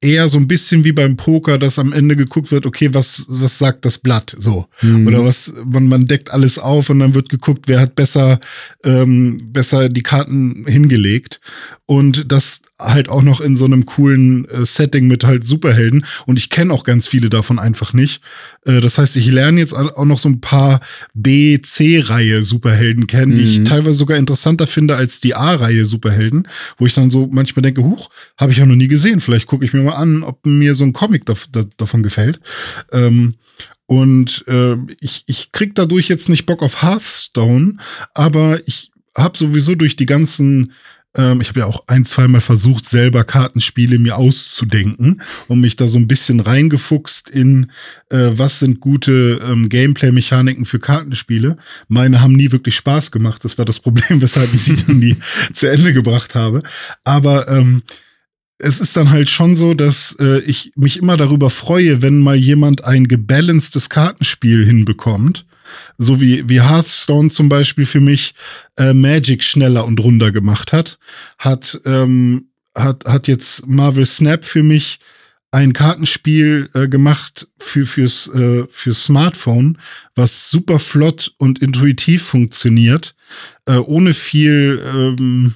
eher 0.04 0.28
so 0.28 0.38
ein 0.38 0.46
bisschen 0.46 0.84
wie 0.84 0.92
beim 0.92 1.16
Poker, 1.16 1.58
dass 1.58 1.78
am 1.78 1.92
Ende 1.92 2.14
geguckt 2.14 2.52
wird, 2.52 2.66
okay, 2.66 2.92
was, 2.92 3.26
was 3.28 3.58
sagt 3.58 3.84
das 3.86 3.98
Blatt 3.98 4.36
so? 4.38 4.66
Mhm. 4.82 5.06
Oder 5.06 5.24
was, 5.24 5.52
man, 5.64 5.88
man 5.88 6.06
deckt 6.06 6.30
alles 6.30 6.58
auf 6.58 6.90
und 6.90 6.98
dann 6.98 7.14
wird 7.14 7.30
geguckt, 7.30 7.68
wer 7.68 7.80
hat 7.80 7.96
besser, 7.96 8.38
ähm, 8.84 9.40
besser 9.52 9.88
die 9.88 10.02
Karten 10.02 10.66
hingelegt. 10.68 11.40
Und 11.86 12.30
das 12.30 12.60
halt 12.84 13.08
auch 13.08 13.22
noch 13.22 13.40
in 13.40 13.56
so 13.56 13.64
einem 13.64 13.86
coolen 13.86 14.48
äh, 14.48 14.64
Setting 14.64 15.06
mit 15.06 15.24
halt 15.24 15.44
Superhelden. 15.44 16.04
Und 16.26 16.38
ich 16.38 16.50
kenne 16.50 16.72
auch 16.72 16.84
ganz 16.84 17.08
viele 17.08 17.30
davon 17.30 17.58
einfach 17.58 17.92
nicht. 17.92 18.22
Äh, 18.64 18.80
das 18.80 18.98
heißt, 18.98 19.16
ich 19.16 19.26
lerne 19.30 19.60
jetzt 19.60 19.72
auch 19.74 20.04
noch 20.04 20.18
so 20.18 20.28
ein 20.28 20.40
paar 20.40 20.80
B, 21.14 21.60
C-Reihe 21.60 22.42
Superhelden 22.42 23.06
kennen, 23.06 23.32
mhm. 23.32 23.36
die 23.36 23.44
ich 23.44 23.58
mhm. 23.60 23.64
teilweise 23.64 23.94
sogar 23.94 24.18
interessanter 24.18 24.66
finde 24.66 24.96
als 24.96 25.20
die 25.20 25.34
A-Reihe 25.34 25.86
Superhelden, 25.86 26.48
wo 26.78 26.86
ich 26.86 26.94
dann 26.94 27.10
so 27.10 27.28
manchmal 27.30 27.62
denke, 27.62 27.82
huch, 27.82 28.10
habe 28.36 28.52
ich 28.52 28.58
ja 28.58 28.66
noch 28.66 28.76
nie 28.76 28.88
gesehen. 28.88 29.20
Vielleicht 29.20 29.46
gucke 29.46 29.64
ich 29.64 29.72
mir 29.72 29.82
mal 29.82 29.94
an, 29.94 30.22
ob 30.22 30.44
mir 30.46 30.74
so 30.74 30.84
ein 30.84 30.92
Comic 30.92 31.26
da, 31.26 31.34
da, 31.52 31.64
davon 31.76 32.02
gefällt. 32.02 32.40
Ähm, 32.92 33.34
und 33.86 34.44
äh, 34.48 34.76
ich, 35.00 35.24
ich 35.26 35.52
krieg 35.52 35.74
dadurch 35.74 36.08
jetzt 36.08 36.28
nicht 36.28 36.46
Bock 36.46 36.62
auf 36.62 36.82
Hearthstone, 36.82 37.76
aber 38.14 38.66
ich 38.66 38.90
habe 39.16 39.36
sowieso 39.36 39.74
durch 39.74 39.96
die 39.96 40.06
ganzen 40.06 40.72
Ähm, 41.16 41.40
ich 41.40 41.48
habe 41.48 41.60
ja 41.60 41.66
auch 41.66 41.84
ein, 41.86 42.04
zweimal 42.04 42.40
versucht, 42.40 42.86
selber 42.88 43.24
Kartenspiele 43.24 43.98
mir 43.98 44.16
auszudenken 44.16 45.22
und 45.48 45.60
mich 45.60 45.76
da 45.76 45.86
so 45.86 45.98
ein 45.98 46.08
bisschen 46.08 46.40
reingefuchst 46.40 47.28
in, 47.28 47.70
äh, 48.10 48.30
was 48.32 48.58
sind 48.58 48.80
gute 48.80 49.40
ähm, 49.44 49.68
Gameplay-Mechaniken 49.68 50.64
für 50.64 50.80
Kartenspiele. 50.80 51.56
Meine 51.88 52.20
haben 52.20 52.34
nie 52.34 52.52
wirklich 52.52 52.76
Spaß 52.76 53.10
gemacht. 53.10 53.44
Das 53.44 53.58
war 53.58 53.64
das 53.64 53.80
Problem, 53.84 54.20
weshalb 54.20 54.52
ich 54.54 54.62
sie 54.62 54.76
dann 54.76 54.98
nie 54.98 55.16
zu 55.52 55.70
Ende 55.70 55.92
gebracht 55.92 56.34
habe. 56.34 56.62
Aber 57.04 57.48
ähm, 57.48 57.82
es 58.58 58.80
ist 58.80 58.96
dann 58.96 59.10
halt 59.10 59.30
schon 59.30 59.56
so, 59.56 59.74
dass 59.74 60.16
äh, 60.18 60.40
ich 60.40 60.72
mich 60.76 60.98
immer 60.98 61.16
darüber 61.16 61.50
freue, 61.50 62.02
wenn 62.02 62.20
mal 62.20 62.36
jemand 62.36 62.84
ein 62.84 63.08
gebalancedes 63.08 63.88
Kartenspiel 63.88 64.64
hinbekommt 64.64 65.44
so 65.98 66.20
wie, 66.20 66.48
wie 66.48 66.60
Hearthstone 66.60 67.30
zum 67.30 67.48
Beispiel 67.48 67.86
für 67.86 68.00
mich 68.00 68.34
äh, 68.76 68.92
Magic 68.92 69.42
schneller 69.42 69.84
und 69.84 70.00
runder 70.00 70.32
gemacht 70.32 70.72
hat, 70.72 70.98
hat, 71.38 71.80
ähm, 71.84 72.48
hat, 72.74 73.04
hat 73.04 73.28
jetzt 73.28 73.66
Marvel 73.66 74.06
Snap 74.06 74.44
für 74.44 74.62
mich 74.62 74.98
ein 75.54 75.72
Kartenspiel 75.72 76.68
äh, 76.74 76.88
gemacht 76.88 77.46
für, 77.58 77.86
fürs, 77.86 78.26
äh, 78.34 78.64
fürs 78.70 79.04
Smartphone, 79.04 79.78
was 80.16 80.50
super 80.50 80.80
flott 80.80 81.32
und 81.38 81.60
intuitiv 81.60 82.24
funktioniert, 82.24 83.14
äh, 83.66 83.76
ohne 83.76 84.14
viel 84.14 84.82
ähm, 84.84 85.54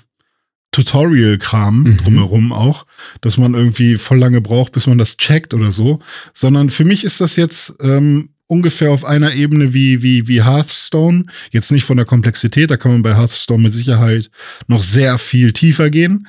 Tutorial-Kram 0.71 1.83
mhm. 1.83 1.97
drumherum 1.97 2.53
auch, 2.53 2.87
dass 3.23 3.39
man 3.39 3.55
irgendwie 3.55 3.99
voll 3.99 4.19
lange 4.19 4.41
braucht, 4.41 4.73
bis 4.73 4.87
man 4.87 4.99
das 4.99 5.17
checkt 5.17 5.53
oder 5.53 5.73
so, 5.73 6.01
sondern 6.33 6.71
für 6.71 6.85
mich 6.85 7.03
ist 7.03 7.21
das 7.21 7.35
jetzt 7.35 7.75
ähm, 7.81 8.31
ungefähr 8.49 8.91
auf 8.91 9.05
einer 9.05 9.35
Ebene 9.35 9.73
wie, 9.73 10.03
wie, 10.03 10.27
wie 10.27 10.43
Hearthstone. 10.43 11.27
Jetzt 11.53 11.71
nicht 11.71 11.85
von 11.85 11.97
der 11.97 12.07
Komplexität, 12.07 12.71
da 12.71 12.77
kann 12.77 12.91
man 12.91 13.03
bei 13.03 13.15
Hearthstone 13.15 13.63
mit 13.63 13.75
Sicherheit 13.75 14.31
noch 14.67 14.83
sehr 14.83 15.19
viel 15.19 15.53
tiefer 15.53 15.91
gehen. 15.91 16.27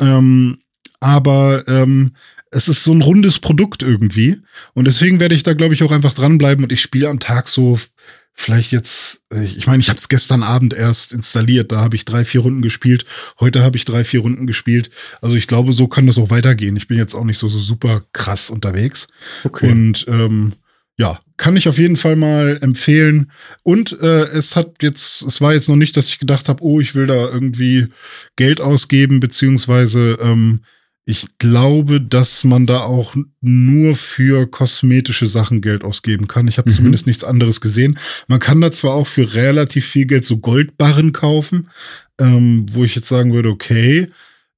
Ähm, 0.00 0.58
aber 1.00 1.64
ähm, 1.68 2.12
es 2.50 2.68
ist 2.68 2.84
so 2.84 2.92
ein 2.92 3.02
rundes 3.02 3.38
Produkt 3.38 3.82
irgendwie. 3.82 4.40
Und 4.72 4.86
deswegen 4.86 5.20
werde 5.20 5.34
ich 5.34 5.42
da, 5.42 5.52
glaube 5.52 5.74
ich, 5.74 5.82
auch 5.82 5.92
einfach 5.92 6.14
dranbleiben 6.14 6.64
und 6.64 6.72
ich 6.72 6.80
spiele 6.80 7.08
am 7.08 7.20
Tag 7.20 7.48
so 7.48 7.78
vielleicht 8.38 8.70
jetzt, 8.70 9.22
ich 9.34 9.66
meine, 9.66 9.80
ich 9.80 9.88
habe 9.88 9.98
es 9.98 10.08
gestern 10.08 10.42
Abend 10.42 10.74
erst 10.74 11.12
installiert, 11.12 11.72
da 11.72 11.80
habe 11.80 11.96
ich 11.96 12.04
drei, 12.04 12.24
vier 12.24 12.42
Runden 12.42 12.60
gespielt. 12.60 13.06
Heute 13.40 13.62
habe 13.62 13.78
ich 13.78 13.86
drei, 13.86 14.04
vier 14.04 14.20
Runden 14.20 14.46
gespielt. 14.46 14.90
Also 15.22 15.36
ich 15.36 15.46
glaube, 15.46 15.72
so 15.72 15.88
kann 15.88 16.06
das 16.06 16.18
auch 16.18 16.30
weitergehen. 16.30 16.76
Ich 16.76 16.86
bin 16.86 16.98
jetzt 16.98 17.14
auch 17.14 17.24
nicht 17.24 17.38
so, 17.38 17.48
so 17.48 17.58
super 17.58 18.02
krass 18.12 18.50
unterwegs. 18.50 19.06
Okay. 19.44 19.70
Und 19.70 20.04
ähm, 20.06 20.52
ja, 20.98 21.18
kann 21.36 21.56
ich 21.56 21.68
auf 21.68 21.78
jeden 21.78 21.96
Fall 21.96 22.16
mal 22.16 22.58
empfehlen. 22.62 23.30
Und 23.62 23.92
äh, 24.00 24.24
es 24.28 24.56
hat 24.56 24.82
jetzt, 24.82 25.22
es 25.22 25.40
war 25.40 25.52
jetzt 25.52 25.68
noch 25.68 25.76
nicht, 25.76 25.96
dass 25.96 26.08
ich 26.08 26.18
gedacht 26.18 26.48
habe, 26.48 26.62
oh, 26.62 26.80
ich 26.80 26.94
will 26.94 27.06
da 27.06 27.28
irgendwie 27.28 27.88
Geld 28.36 28.60
ausgeben, 28.60 29.20
beziehungsweise 29.20 30.18
ähm, 30.22 30.60
ich 31.08 31.24
glaube, 31.38 32.00
dass 32.00 32.42
man 32.42 32.66
da 32.66 32.80
auch 32.80 33.14
nur 33.40 33.94
für 33.94 34.50
kosmetische 34.50 35.28
Sachen 35.28 35.60
Geld 35.60 35.84
ausgeben 35.84 36.26
kann. 36.26 36.48
Ich 36.48 36.58
habe 36.58 36.68
mhm. 36.68 36.74
zumindest 36.74 37.06
nichts 37.06 37.22
anderes 37.22 37.60
gesehen. 37.60 37.98
Man 38.26 38.40
kann 38.40 38.60
da 38.60 38.72
zwar 38.72 38.94
auch 38.94 39.06
für 39.06 39.34
relativ 39.34 39.86
viel 39.86 40.06
Geld 40.06 40.24
so 40.24 40.38
Goldbarren 40.38 41.12
kaufen, 41.12 41.68
ähm, 42.18 42.66
wo 42.72 42.82
ich 42.82 42.96
jetzt 42.96 43.08
sagen 43.08 43.32
würde, 43.32 43.50
okay, 43.50 44.08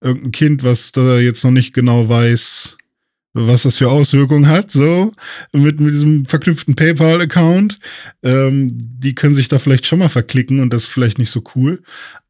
irgendein 0.00 0.32
Kind, 0.32 0.62
was 0.62 0.92
da 0.92 1.18
jetzt 1.18 1.44
noch 1.44 1.50
nicht 1.50 1.74
genau 1.74 2.08
weiß, 2.08 2.77
was 3.46 3.62
das 3.62 3.78
für 3.78 3.88
Auswirkungen 3.88 4.48
hat, 4.48 4.70
so 4.70 5.12
mit, 5.52 5.80
mit 5.80 5.94
diesem 5.94 6.24
verknüpften 6.24 6.74
PayPal-Account. 6.74 7.78
Ähm, 8.22 8.68
die 8.72 9.14
können 9.14 9.34
sich 9.34 9.48
da 9.48 9.58
vielleicht 9.58 9.86
schon 9.86 10.00
mal 10.00 10.08
verklicken 10.08 10.60
und 10.60 10.72
das 10.72 10.84
ist 10.84 10.90
vielleicht 10.90 11.18
nicht 11.18 11.30
so 11.30 11.42
cool. 11.54 11.82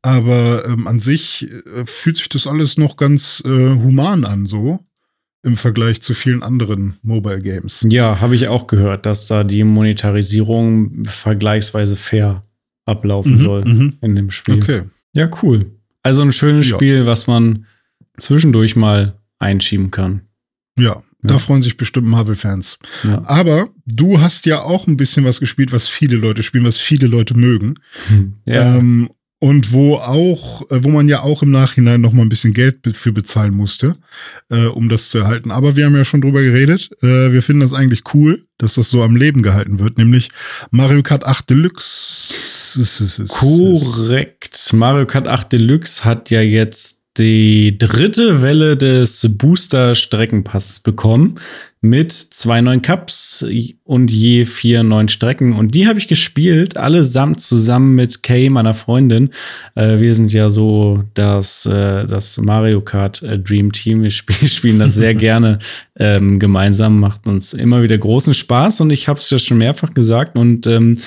Aber 0.03 0.65
ähm, 0.67 0.87
an 0.87 1.01
sich 1.01 1.51
äh, 1.51 1.85
fühlt 1.87 2.19
sich 2.19 2.29
das 2.29 2.47
alles 2.47 2.79
noch 2.79 2.97
ganz 2.97 3.43
äh, 3.45 3.49
human 3.49 4.25
an, 4.25 4.47
so 4.47 4.81
im 5.43 5.57
Vergleich 5.57 6.03
zu 6.03 6.15
vielen 6.15 6.43
anderen 6.43 6.99
Mobile 7.03 7.41
Games. 7.41 7.87
Ja, 7.89 8.21
habe 8.21 8.35
ich 8.35 8.49
auch 8.49 8.67
gehört, 8.67 9.07
dass 9.07 9.27
da 9.29 9.45
die 9.45 9.65
Monetarisierung 9.65 11.05
vergleichsweise 11.05 11.97
fair 11.97 12.43
ablaufen 12.85 13.35
mhm, 13.35 13.39
soll 13.39 13.65
mhm. 13.65 13.99
in 14.01 14.17
dem 14.17 14.31
Spiel. 14.31 14.57
Okay. 14.57 14.83
Ja, 15.13 15.31
cool. 15.43 15.67
Also 16.03 16.23
ein 16.23 16.33
schönes 16.33 16.69
ja. 16.69 16.77
Spiel, 16.77 17.07
was 17.07 17.27
man 17.27 17.67
zwischendurch 18.19 18.77
mal 18.77 19.15
einschieben 19.39 19.91
kann. 19.91 20.23
Ja, 20.79 21.03
da 21.23 21.35
ja. 21.35 21.39
freuen 21.39 21.63
sich 21.63 21.77
bestimmt 21.77 22.07
Marvel-Fans. 22.07 22.79
Ja. 23.05 23.23
Aber 23.25 23.69
du 23.87 24.21
hast 24.21 24.47
ja 24.47 24.63
auch 24.63 24.87
ein 24.87 24.97
bisschen 24.97 25.25
was 25.25 25.41
gespielt, 25.41 25.73
was 25.73 25.89
viele 25.89 26.17
Leute 26.17 26.43
spielen, 26.43 26.65
was 26.65 26.77
viele 26.77 27.07
Leute 27.07 27.37
mögen. 27.37 27.75
Hm. 28.09 28.35
Ja. 28.47 28.77
Ähm, 28.77 29.11
und 29.41 29.73
wo 29.73 29.95
auch, 29.95 30.69
äh, 30.71 30.83
wo 30.83 30.89
man 30.89 31.09
ja 31.09 31.23
auch 31.23 31.43
im 31.43 31.51
Nachhinein 31.51 32.01
noch 32.01 32.13
mal 32.13 32.23
ein 32.23 32.29
bisschen 32.29 32.53
Geld 32.53 32.79
für 32.93 33.13
bezahlen 33.13 33.55
musste, 33.55 33.97
äh, 34.51 34.67
um 34.67 34.89
das 34.89 35.11
zu 35.11 35.19
erhalten. 35.19 35.51
Aber 35.53 35.77
wir 35.77 35.87
haben 35.87 35.97
ja 35.97 36.05
schon 36.05 36.21
drüber 36.21 36.43
geredet. 36.43 36.91
Äh, 37.03 37.33
wir 37.33 37.43
finden 37.43 37.61
das 37.61 37.73
eigentlich 37.73 38.03
cool, 38.15 38.45
dass 38.59 38.75
das 38.75 38.91
so 38.91 39.03
am 39.03 39.15
Leben 39.15 39.43
gehalten 39.43 39.79
wird, 39.79 39.97
nämlich 39.97 40.31
Mario 40.71 41.03
Kart 41.03 41.25
8 41.25 41.51
Deluxe. 41.51 42.35
Korrekt. 43.29 44.73
Mario 44.73 45.07
Kart 45.07 45.29
8 45.29 45.53
Deluxe 45.53 46.05
hat 46.05 46.31
ja 46.31 46.41
jetzt 46.41 46.98
die 47.19 47.77
dritte 47.77 48.43
Welle 48.43 48.77
des 48.77 49.27
Booster-Streckenpasses 49.37 50.81
bekommen 50.81 51.39
mit 51.81 52.11
zwei 52.13 52.61
neuen 52.61 52.83
Cups 52.83 53.45
und 53.85 54.11
je 54.11 54.45
vier 54.45 54.83
neuen 54.83 55.09
Strecken. 55.09 55.53
Und 55.53 55.75
die 55.75 55.87
habe 55.87 55.99
ich 55.99 56.09
gespielt, 56.09 56.77
allesamt 56.77 57.41
zusammen 57.41 57.95
mit 57.95 58.23
Kay, 58.23 58.51
meiner 58.51 58.75
Freundin. 58.75 59.31
Äh, 59.77 60.01
wir 60.01 60.13
sind 60.13 60.33
ja 60.33 60.51
so 60.51 61.05
das, 61.15 61.67
äh, 61.67 62.05
das 62.05 62.39
Mario 62.39 62.81
Kart 62.81 63.23
äh, 63.23 63.39
Dream 63.39 63.71
Team. 63.71 64.03
Wir 64.03 64.11
sp 64.11 64.35
spielen 64.47 64.81
das 64.81 64.95
sehr 64.95 65.15
gerne 65.15 65.61
ähm, 65.97 66.39
gemeinsam, 66.41 66.99
macht 66.99 67.29
uns 67.29 67.53
immer 67.53 67.83
wieder 67.83 67.97
großen 67.97 68.35
Spaß. 68.35 68.81
Und 68.81 68.91
ich 68.91 69.07
habe 69.07 69.21
es 69.21 69.31
ja 69.31 69.39
schon 69.39 69.59
mehrfach 69.59 69.95
gesagt. 69.95 70.37
Und 70.37 70.67
ähm, 70.67 70.99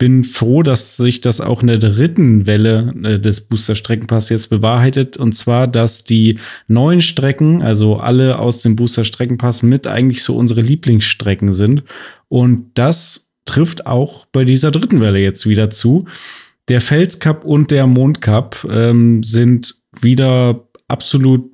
bin 0.00 0.24
froh, 0.24 0.62
dass 0.62 0.96
sich 0.96 1.20
das 1.20 1.42
auch 1.42 1.60
in 1.60 1.66
der 1.66 1.76
dritten 1.76 2.46
Welle 2.46 2.94
äh, 3.04 3.20
des 3.20 3.42
Booster-Streckenpass 3.42 4.30
jetzt 4.30 4.48
bewahrheitet. 4.48 5.18
Und 5.18 5.32
zwar, 5.32 5.68
dass 5.68 6.04
die 6.04 6.38
neuen 6.68 7.02
Strecken, 7.02 7.62
also 7.62 7.98
alle 7.98 8.38
aus 8.38 8.62
dem 8.62 8.76
Booster-Streckenpass 8.76 9.62
mit 9.62 9.86
eigentlich 9.86 10.24
so 10.24 10.36
unsere 10.36 10.62
Lieblingsstrecken 10.62 11.52
sind. 11.52 11.84
Und 12.28 12.70
das 12.74 13.28
trifft 13.44 13.86
auch 13.86 14.24
bei 14.32 14.44
dieser 14.44 14.70
dritten 14.70 15.02
Welle 15.02 15.18
jetzt 15.18 15.46
wieder 15.46 15.68
zu. 15.68 16.06
Der 16.68 16.80
Felscup 16.80 17.44
und 17.44 17.70
der 17.70 17.86
Mondcup 17.86 18.66
ähm, 18.70 19.22
sind 19.22 19.74
wieder 20.00 20.66
absolut 20.88 21.44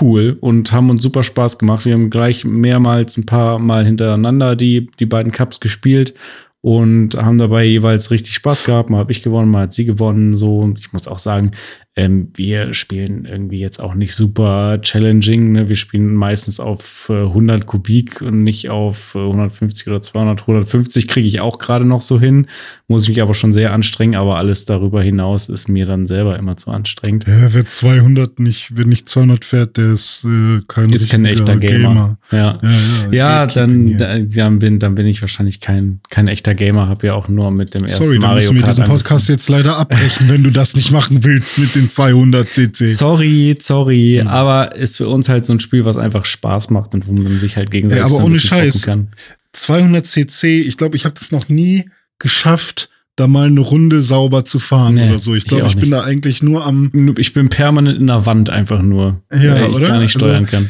cool 0.00 0.38
und 0.40 0.72
haben 0.72 0.88
uns 0.88 1.02
super 1.02 1.22
Spaß 1.22 1.58
gemacht. 1.58 1.84
Wir 1.84 1.92
haben 1.92 2.08
gleich 2.08 2.46
mehrmals 2.46 3.18
ein 3.18 3.26
paar 3.26 3.58
Mal 3.58 3.84
hintereinander 3.84 4.56
die, 4.56 4.90
die 4.98 5.06
beiden 5.06 5.30
Cups 5.30 5.60
gespielt 5.60 6.14
und 6.62 7.16
haben 7.16 7.38
dabei 7.38 7.64
jeweils 7.64 8.10
richtig 8.10 8.34
Spaß 8.34 8.64
gehabt. 8.64 8.88
Mal 8.88 8.98
habe 8.98 9.12
ich 9.12 9.22
gewonnen, 9.22 9.50
mal 9.50 9.62
hat 9.62 9.74
sie 9.74 9.84
gewonnen. 9.84 10.36
So, 10.36 10.72
ich 10.78 10.92
muss 10.92 11.08
auch 11.08 11.18
sagen, 11.18 11.50
ähm, 11.94 12.28
wir 12.34 12.72
spielen 12.72 13.26
irgendwie 13.26 13.58
jetzt 13.58 13.78
auch 13.78 13.94
nicht 13.94 14.14
super 14.14 14.80
challenging. 14.80 15.52
Ne? 15.52 15.68
Wir 15.68 15.76
spielen 15.76 16.14
meistens 16.14 16.58
auf 16.58 17.08
äh, 17.10 17.24
100 17.24 17.66
Kubik 17.66 18.22
und 18.22 18.42
nicht 18.42 18.70
auf 18.70 19.14
äh, 19.14 19.18
150 19.18 19.88
oder 19.88 20.00
200. 20.00 20.40
150 20.40 21.06
kriege 21.06 21.28
ich 21.28 21.40
auch 21.40 21.58
gerade 21.58 21.84
noch 21.84 22.00
so 22.00 22.18
hin, 22.18 22.46
muss 22.88 23.02
ich 23.02 23.10
mich 23.10 23.20
aber 23.20 23.34
schon 23.34 23.52
sehr 23.52 23.74
anstrengen. 23.74 24.14
Aber 24.14 24.38
alles 24.38 24.64
darüber 24.64 25.02
hinaus 25.02 25.50
ist 25.50 25.68
mir 25.68 25.84
dann 25.84 26.06
selber 26.06 26.38
immer 26.38 26.56
zu 26.56 26.70
anstrengend. 26.70 27.26
Ja, 27.28 27.52
wer 27.52 27.66
200 27.66 28.40
nicht, 28.40 28.70
wer 28.74 28.86
nicht 28.86 29.06
200 29.10 29.44
fährt, 29.44 29.76
der 29.76 29.92
ist 29.92 30.24
äh, 30.24 30.62
kein, 30.68 30.88
ist 30.88 31.10
kein 31.10 31.26
echter 31.26 31.58
Gamer. 31.58 31.88
Gamer. 31.88 32.18
Ja, 32.30 32.38
ja, 32.38 32.58
ja, 32.62 33.12
ja 33.12 33.46
dann, 33.46 33.98
dann, 33.98 34.58
bin, 34.58 34.78
dann 34.78 34.94
bin 34.94 35.06
ich 35.06 35.20
wahrscheinlich 35.20 35.60
kein, 35.60 36.00
kein 36.08 36.26
echter 36.26 36.54
Gamer. 36.54 36.88
Habe 36.88 37.08
ja 37.08 37.12
auch 37.12 37.28
nur 37.28 37.50
mit 37.50 37.74
dem 37.74 37.84
ersten 37.84 38.02
Sorry, 38.02 38.18
Mario 38.18 38.22
Kart. 38.22 38.44
Sorry, 38.44 38.60
dann 38.60 38.64
müssen 38.64 38.78
wir 38.78 38.84
diesen 38.84 38.84
Podcast 38.84 39.28
jetzt 39.28 39.48
leider 39.50 39.76
abbrechen, 39.76 40.30
wenn 40.30 40.42
du 40.42 40.48
das 40.48 40.74
nicht 40.74 40.90
machen 40.90 41.22
willst 41.22 41.58
mit 41.58 41.74
den 41.74 41.81
den 41.82 41.90
200 41.90 42.48
cc. 42.48 42.88
Sorry, 42.88 43.56
sorry, 43.60 44.20
mhm. 44.22 44.28
aber 44.28 44.74
ist 44.76 44.96
für 44.96 45.08
uns 45.08 45.28
halt 45.28 45.44
so 45.44 45.52
ein 45.52 45.60
Spiel, 45.60 45.84
was 45.84 45.96
einfach 45.96 46.24
Spaß 46.24 46.70
macht 46.70 46.94
und 46.94 47.06
wo 47.06 47.12
man 47.12 47.38
sich 47.38 47.56
halt 47.56 47.70
gegenseitig 47.70 48.00
ja, 48.00 48.06
aber 48.06 48.16
so 48.16 48.24
ohne 48.24 48.38
Scheiß. 48.38 48.82
kann. 48.82 49.08
200 49.52 50.06
cc, 50.06 50.60
ich 50.60 50.76
glaube, 50.76 50.96
ich 50.96 51.04
habe 51.04 51.14
das 51.18 51.32
noch 51.32 51.48
nie 51.48 51.90
geschafft, 52.18 52.88
da 53.16 53.26
mal 53.26 53.46
eine 53.46 53.60
Runde 53.60 54.00
sauber 54.00 54.44
zu 54.44 54.58
fahren 54.58 54.94
nee, 54.94 55.08
oder 55.08 55.18
so. 55.18 55.34
Ich 55.34 55.44
glaube, 55.44 55.66
ich, 55.66 55.74
ich 55.74 55.80
bin 55.80 55.90
da 55.90 56.02
eigentlich 56.02 56.42
nur 56.42 56.64
am. 56.64 56.90
Ich 57.18 57.34
bin 57.34 57.48
permanent 57.50 57.98
in 57.98 58.06
der 58.06 58.24
Wand 58.24 58.48
einfach 58.48 58.80
nur, 58.80 59.22
ja, 59.30 59.54
weil 59.54 59.70
ich 59.70 59.76
oder? 59.76 59.88
gar 59.88 60.00
nicht 60.00 60.12
steuern 60.12 60.44
also, 60.44 60.50
kann. 60.50 60.68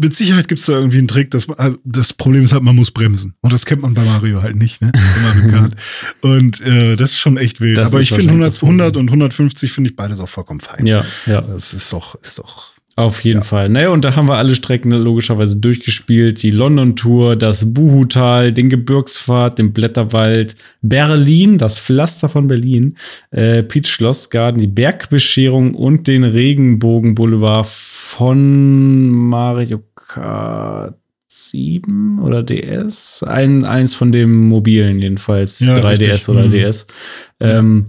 Mit 0.00 0.14
Sicherheit 0.14 0.48
gibt 0.48 0.60
es 0.60 0.66
da 0.66 0.72
irgendwie 0.72 0.98
einen 0.98 1.08
Trick, 1.08 1.30
dass 1.30 1.46
man, 1.46 1.58
also 1.58 1.78
das 1.84 2.14
Problem 2.14 2.42
ist 2.42 2.52
halt, 2.52 2.62
man 2.62 2.74
muss 2.74 2.90
bremsen. 2.90 3.34
Und 3.42 3.52
das 3.52 3.64
kennt 3.64 3.82
man 3.82 3.94
bei 3.94 4.02
Mario 4.02 4.42
halt 4.42 4.56
nicht, 4.56 4.80
ne? 4.80 4.90
und 6.22 6.60
äh, 6.62 6.96
das 6.96 7.12
ist 7.12 7.18
schon 7.18 7.36
echt 7.36 7.60
wild. 7.60 7.76
Das 7.76 7.88
Aber 7.88 8.00
ich 8.00 8.08
finde 8.08 8.30
100, 8.30 8.62
100 8.62 8.96
und 8.96 9.08
150 9.08 9.70
finde 9.70 9.90
ich 9.90 9.96
beides 9.96 10.18
auch 10.20 10.28
vollkommen 10.28 10.60
fein. 10.60 10.86
Ja, 10.86 11.04
ja. 11.26 11.42
Das 11.42 11.74
ist 11.74 11.92
doch, 11.92 12.16
ist 12.16 12.38
doch 12.38 12.75
Auf 12.98 13.22
jeden 13.24 13.40
ja. 13.40 13.44
Fall. 13.44 13.68
Naja, 13.68 13.90
und 13.90 14.06
da 14.06 14.16
haben 14.16 14.26
wir 14.26 14.38
alle 14.38 14.54
Strecken 14.54 14.90
logischerweise 14.90 15.58
durchgespielt. 15.58 16.42
Die 16.42 16.50
London-Tour, 16.50 17.36
das 17.36 17.74
Buhutal, 17.74 18.54
den 18.54 18.70
Gebirgspfad, 18.70 19.58
den 19.58 19.74
Blätterwald, 19.74 20.56
Berlin, 20.80 21.58
das 21.58 21.78
Pflaster 21.78 22.30
von 22.30 22.48
Berlin, 22.48 22.96
äh, 23.32 23.62
Peach 23.62 23.88
Schlossgarten, 23.88 24.62
die 24.62 24.66
Bergbescherung 24.66 25.74
und 25.74 26.06
den 26.06 26.24
Regenbogen-Boulevard 26.24 27.66
von 27.66 29.08
Mario 29.08 29.82
Kart 29.94 30.94
7 31.28 32.20
oder 32.22 32.42
DS. 32.42 33.22
Ein, 33.24 33.64
eins 33.64 33.94
von 33.94 34.10
dem 34.10 34.48
mobilen 34.48 34.98
jedenfalls. 34.98 35.60
Ja, 35.60 35.74
3DS 35.74 36.00
richtig. 36.00 36.28
oder 36.30 36.46
mhm. 36.46 36.50
DS. 36.50 36.86
Ähm, 37.40 37.86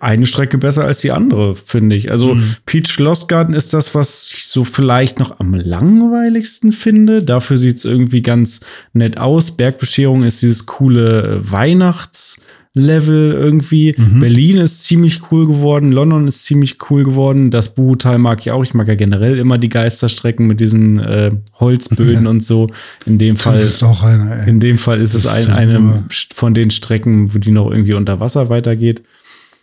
eine 0.00 0.26
Strecke 0.26 0.58
besser 0.58 0.84
als 0.84 1.00
die 1.00 1.12
andere, 1.12 1.54
finde 1.54 1.94
ich. 1.94 2.10
Also 2.10 2.34
mhm. 2.34 2.56
Peach 2.66 2.88
Schlossgarten 2.90 3.54
ist 3.54 3.72
das, 3.72 3.94
was 3.94 4.32
ich 4.34 4.46
so 4.46 4.64
vielleicht 4.64 5.20
noch 5.20 5.38
am 5.38 5.54
langweiligsten 5.54 6.72
finde. 6.72 7.22
Dafür 7.22 7.56
sieht 7.56 7.76
es 7.76 7.84
irgendwie 7.84 8.22
ganz 8.22 8.60
nett 8.92 9.18
aus. 9.18 9.52
Bergbescherung 9.52 10.24
ist 10.24 10.42
dieses 10.42 10.66
coole 10.66 11.40
Weihnachts- 11.42 12.38
Level 12.72 13.32
irgendwie. 13.32 13.94
Mhm. 13.96 14.20
Berlin 14.20 14.58
ist 14.58 14.84
ziemlich 14.84 15.32
cool 15.32 15.46
geworden, 15.46 15.90
London 15.90 16.28
ist 16.28 16.44
ziemlich 16.44 16.78
cool 16.88 17.02
geworden. 17.02 17.50
Das 17.50 17.74
Buhutal 17.74 18.18
mag 18.18 18.40
ich 18.40 18.52
auch. 18.52 18.62
Ich 18.62 18.74
mag 18.74 18.86
ja 18.86 18.94
generell 18.94 19.38
immer 19.38 19.58
die 19.58 19.68
Geisterstrecken 19.68 20.46
mit 20.46 20.60
diesen 20.60 21.00
äh, 21.00 21.32
Holzböden 21.58 22.24
ja. 22.24 22.30
und 22.30 22.44
so. 22.44 22.68
In 23.06 23.18
dem 23.18 23.36
Fall, 23.36 23.60
ist 23.60 23.82
auch 23.82 24.04
eine, 24.04 24.44
in 24.46 24.60
dem 24.60 24.78
Fall 24.78 25.00
ist 25.00 25.14
das 25.14 25.24
es 25.24 25.48
ein, 25.48 25.52
eine 25.52 26.04
von 26.32 26.54
den 26.54 26.70
Strecken, 26.70 27.34
wo 27.34 27.38
die 27.38 27.50
noch 27.50 27.70
irgendwie 27.70 27.94
unter 27.94 28.20
Wasser 28.20 28.50
weitergeht. 28.50 29.02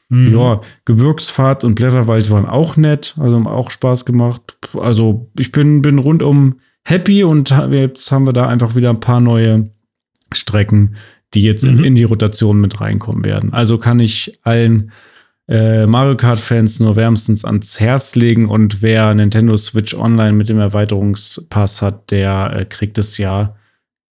Mhm. 0.10 0.34
Ja, 0.38 0.62
Gebirgsfahrt 0.84 1.64
und 1.64 1.76
Blätterwald 1.76 2.30
waren 2.30 2.46
auch 2.46 2.76
nett, 2.76 3.16
also 3.20 3.38
haben 3.38 3.48
auch 3.48 3.72
Spaß 3.72 4.06
gemacht. 4.06 4.58
Also 4.74 5.30
ich 5.38 5.52
bin, 5.52 5.82
bin 5.82 6.00
rundum 6.00 6.56
happy 6.84 7.24
und 7.24 7.54
jetzt 7.72 8.12
haben 8.12 8.26
wir 8.26 8.34
da 8.34 8.48
einfach 8.48 8.76
wieder 8.76 8.90
ein 8.90 9.00
paar 9.00 9.20
neue 9.20 9.70
Strecken, 10.34 10.96
die 11.34 11.44
jetzt 11.44 11.64
mhm. 11.64 11.84
in 11.84 11.96
die 11.96 12.04
Rotation 12.04 12.60
mit 12.60 12.80
reinkommen 12.80 13.26
werden. 13.26 13.54
Also 13.54 13.78
kann 13.78 14.00
ich 14.00 14.40
allen 14.44 14.92
äh, 15.48 15.86
Mario 15.86 16.18
Kart-Fans 16.18 16.80
nur 16.80 16.96
wärmstens 16.96 17.46
ans 17.46 17.80
Herz 17.80 18.16
legen 18.16 18.48
und 18.48 18.82
wer 18.82 19.14
Nintendo 19.14 19.56
Switch 19.56 19.94
Online 19.94 20.34
mit 20.34 20.50
dem 20.50 20.60
Erweiterungspass 20.60 21.82
hat, 21.82 22.12
der 22.12 22.54
äh, 22.54 22.66
kriegt 22.66 22.98
es 22.98 23.18
ja 23.18 23.56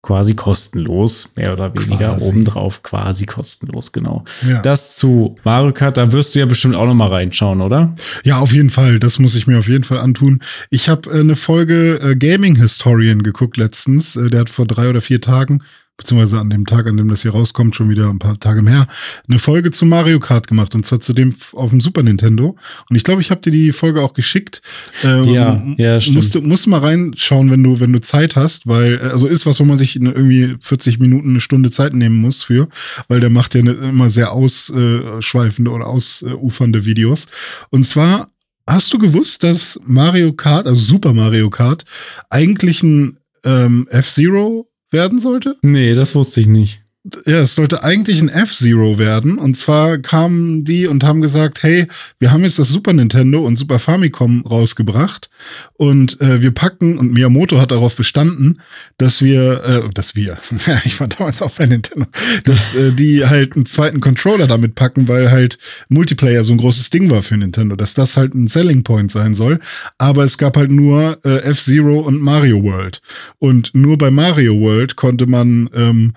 quasi 0.06 0.34
kostenlos, 0.34 1.28
mehr 1.34 1.52
oder 1.52 1.74
weniger 1.74 2.14
quasi. 2.14 2.24
obendrauf 2.24 2.82
quasi 2.84 3.26
kostenlos, 3.26 3.90
genau. 3.90 4.24
Ja. 4.48 4.62
Das 4.62 4.94
zu 4.96 5.34
Mario 5.42 5.72
Kart, 5.72 5.96
da 5.96 6.12
wirst 6.12 6.34
du 6.34 6.38
ja 6.38 6.46
bestimmt 6.46 6.76
auch 6.76 6.86
noch 6.86 6.94
mal 6.94 7.08
reinschauen, 7.08 7.60
oder? 7.60 7.92
Ja, 8.22 8.38
auf 8.38 8.52
jeden 8.52 8.70
Fall, 8.70 9.00
das 9.00 9.18
muss 9.18 9.34
ich 9.34 9.48
mir 9.48 9.58
auf 9.58 9.68
jeden 9.68 9.82
Fall 9.82 9.98
antun. 9.98 10.42
Ich 10.70 10.88
habe 10.88 11.10
äh, 11.10 11.20
eine 11.20 11.34
Folge 11.34 11.98
äh, 12.00 12.14
Gaming 12.14 12.54
Historian 12.54 13.24
geguckt 13.24 13.56
letztens, 13.56 14.14
äh, 14.14 14.30
der 14.30 14.40
hat 14.40 14.50
vor 14.50 14.66
drei 14.66 14.88
oder 14.88 15.00
vier 15.00 15.20
Tagen 15.20 15.62
beziehungsweise 15.96 16.38
an 16.38 16.50
dem 16.50 16.66
Tag, 16.66 16.86
an 16.86 16.96
dem 16.96 17.08
das 17.08 17.22
hier 17.22 17.32
rauskommt, 17.32 17.74
schon 17.74 17.88
wieder 17.88 18.10
ein 18.10 18.18
paar 18.18 18.38
Tage 18.38 18.62
mehr, 18.62 18.86
eine 19.28 19.38
Folge 19.38 19.70
zu 19.70 19.86
Mario 19.86 20.20
Kart 20.20 20.46
gemacht 20.46 20.74
und 20.74 20.84
zwar 20.84 21.00
zu 21.00 21.12
dem 21.12 21.34
auf 21.52 21.70
dem 21.70 21.80
Super 21.80 22.02
Nintendo. 22.02 22.56
Und 22.88 22.96
ich 22.96 23.02
glaube, 23.02 23.20
ich 23.20 23.30
habe 23.30 23.40
dir 23.40 23.50
die 23.50 23.72
Folge 23.72 24.02
auch 24.02 24.14
geschickt. 24.14 24.62
Ähm, 25.02 25.24
ja, 25.24 25.62
ja, 25.78 26.00
stimmt. 26.00 26.16
Musst 26.16 26.34
du 26.34 26.40
musst 26.42 26.66
mal 26.66 26.80
reinschauen, 26.80 27.50
wenn 27.50 27.62
du 27.62 27.80
wenn 27.80 27.92
du 27.92 28.00
Zeit 28.00 28.36
hast, 28.36 28.66
weil 28.66 28.94
äh, 28.94 29.08
also 29.08 29.26
ist 29.26 29.46
was, 29.46 29.60
wo 29.60 29.64
man 29.64 29.76
sich 29.76 29.96
irgendwie 29.96 30.56
40 30.60 30.98
Minuten 30.98 31.30
eine 31.30 31.40
Stunde 31.40 31.70
Zeit 31.70 31.94
nehmen 31.94 32.16
muss 32.16 32.42
für, 32.42 32.68
weil 33.08 33.20
der 33.20 33.30
macht 33.30 33.54
ja 33.54 33.62
ne, 33.62 33.72
immer 33.72 34.10
sehr 34.10 34.32
ausschweifende 34.32 35.70
oder 35.70 35.86
ausufernde 35.86 36.84
Videos. 36.84 37.26
Und 37.70 37.86
zwar 37.86 38.30
Hast 38.68 38.92
du 38.92 38.98
gewusst, 38.98 39.44
dass 39.44 39.78
Mario 39.84 40.32
Kart, 40.32 40.66
also 40.66 40.80
Super 40.80 41.12
Mario 41.12 41.50
Kart, 41.50 41.84
eigentlich 42.30 42.82
ein 42.82 43.18
ähm, 43.44 43.86
F-Zero 43.90 44.68
werden 44.90 45.18
sollte? 45.18 45.56
Nee, 45.62 45.94
das 45.94 46.14
wusste 46.14 46.40
ich 46.40 46.46
nicht. 46.46 46.82
Ja, 47.24 47.40
es 47.40 47.54
sollte 47.54 47.84
eigentlich 47.84 48.20
ein 48.20 48.28
F-Zero 48.28 48.98
werden. 48.98 49.38
Und 49.38 49.56
zwar 49.56 49.98
kamen 49.98 50.64
die 50.64 50.86
und 50.86 51.04
haben 51.04 51.20
gesagt, 51.20 51.62
hey, 51.62 51.86
wir 52.18 52.32
haben 52.32 52.42
jetzt 52.42 52.58
das 52.58 52.68
Super 52.68 52.92
Nintendo 52.92 53.44
und 53.44 53.56
Super 53.56 53.78
Famicom 53.78 54.44
rausgebracht. 54.44 55.30
Und 55.74 56.20
äh, 56.20 56.42
wir 56.42 56.50
packen, 56.50 56.98
und 56.98 57.12
Miyamoto 57.12 57.60
hat 57.60 57.70
darauf 57.70 57.94
bestanden, 57.94 58.60
dass 58.98 59.22
wir, 59.22 59.62
äh, 59.64 59.90
dass 59.94 60.16
wir, 60.16 60.38
ich 60.84 60.98
war 60.98 61.06
damals 61.06 61.42
auch 61.42 61.52
bei 61.52 61.66
Nintendo, 61.66 62.06
dass 62.44 62.74
äh, 62.74 62.92
die 62.92 63.24
halt 63.24 63.54
einen 63.54 63.66
zweiten 63.66 64.00
Controller 64.00 64.48
damit 64.48 64.74
packen, 64.74 65.06
weil 65.06 65.30
halt 65.30 65.58
Multiplayer 65.88 66.42
so 66.42 66.54
ein 66.54 66.58
großes 66.58 66.90
Ding 66.90 67.10
war 67.10 67.22
für 67.22 67.36
Nintendo, 67.36 67.76
dass 67.76 67.94
das 67.94 68.16
halt 68.16 68.34
ein 68.34 68.48
Selling 68.48 68.82
Point 68.82 69.12
sein 69.12 69.34
soll. 69.34 69.60
Aber 69.98 70.24
es 70.24 70.38
gab 70.38 70.56
halt 70.56 70.72
nur 70.72 71.18
äh, 71.24 71.38
F-Zero 71.42 72.00
und 72.00 72.20
Mario 72.20 72.64
World. 72.64 73.00
Und 73.38 73.74
nur 73.74 73.96
bei 73.96 74.10
Mario 74.10 74.58
World 74.58 74.96
konnte 74.96 75.26
man 75.26 75.70
ähm, 75.72 76.14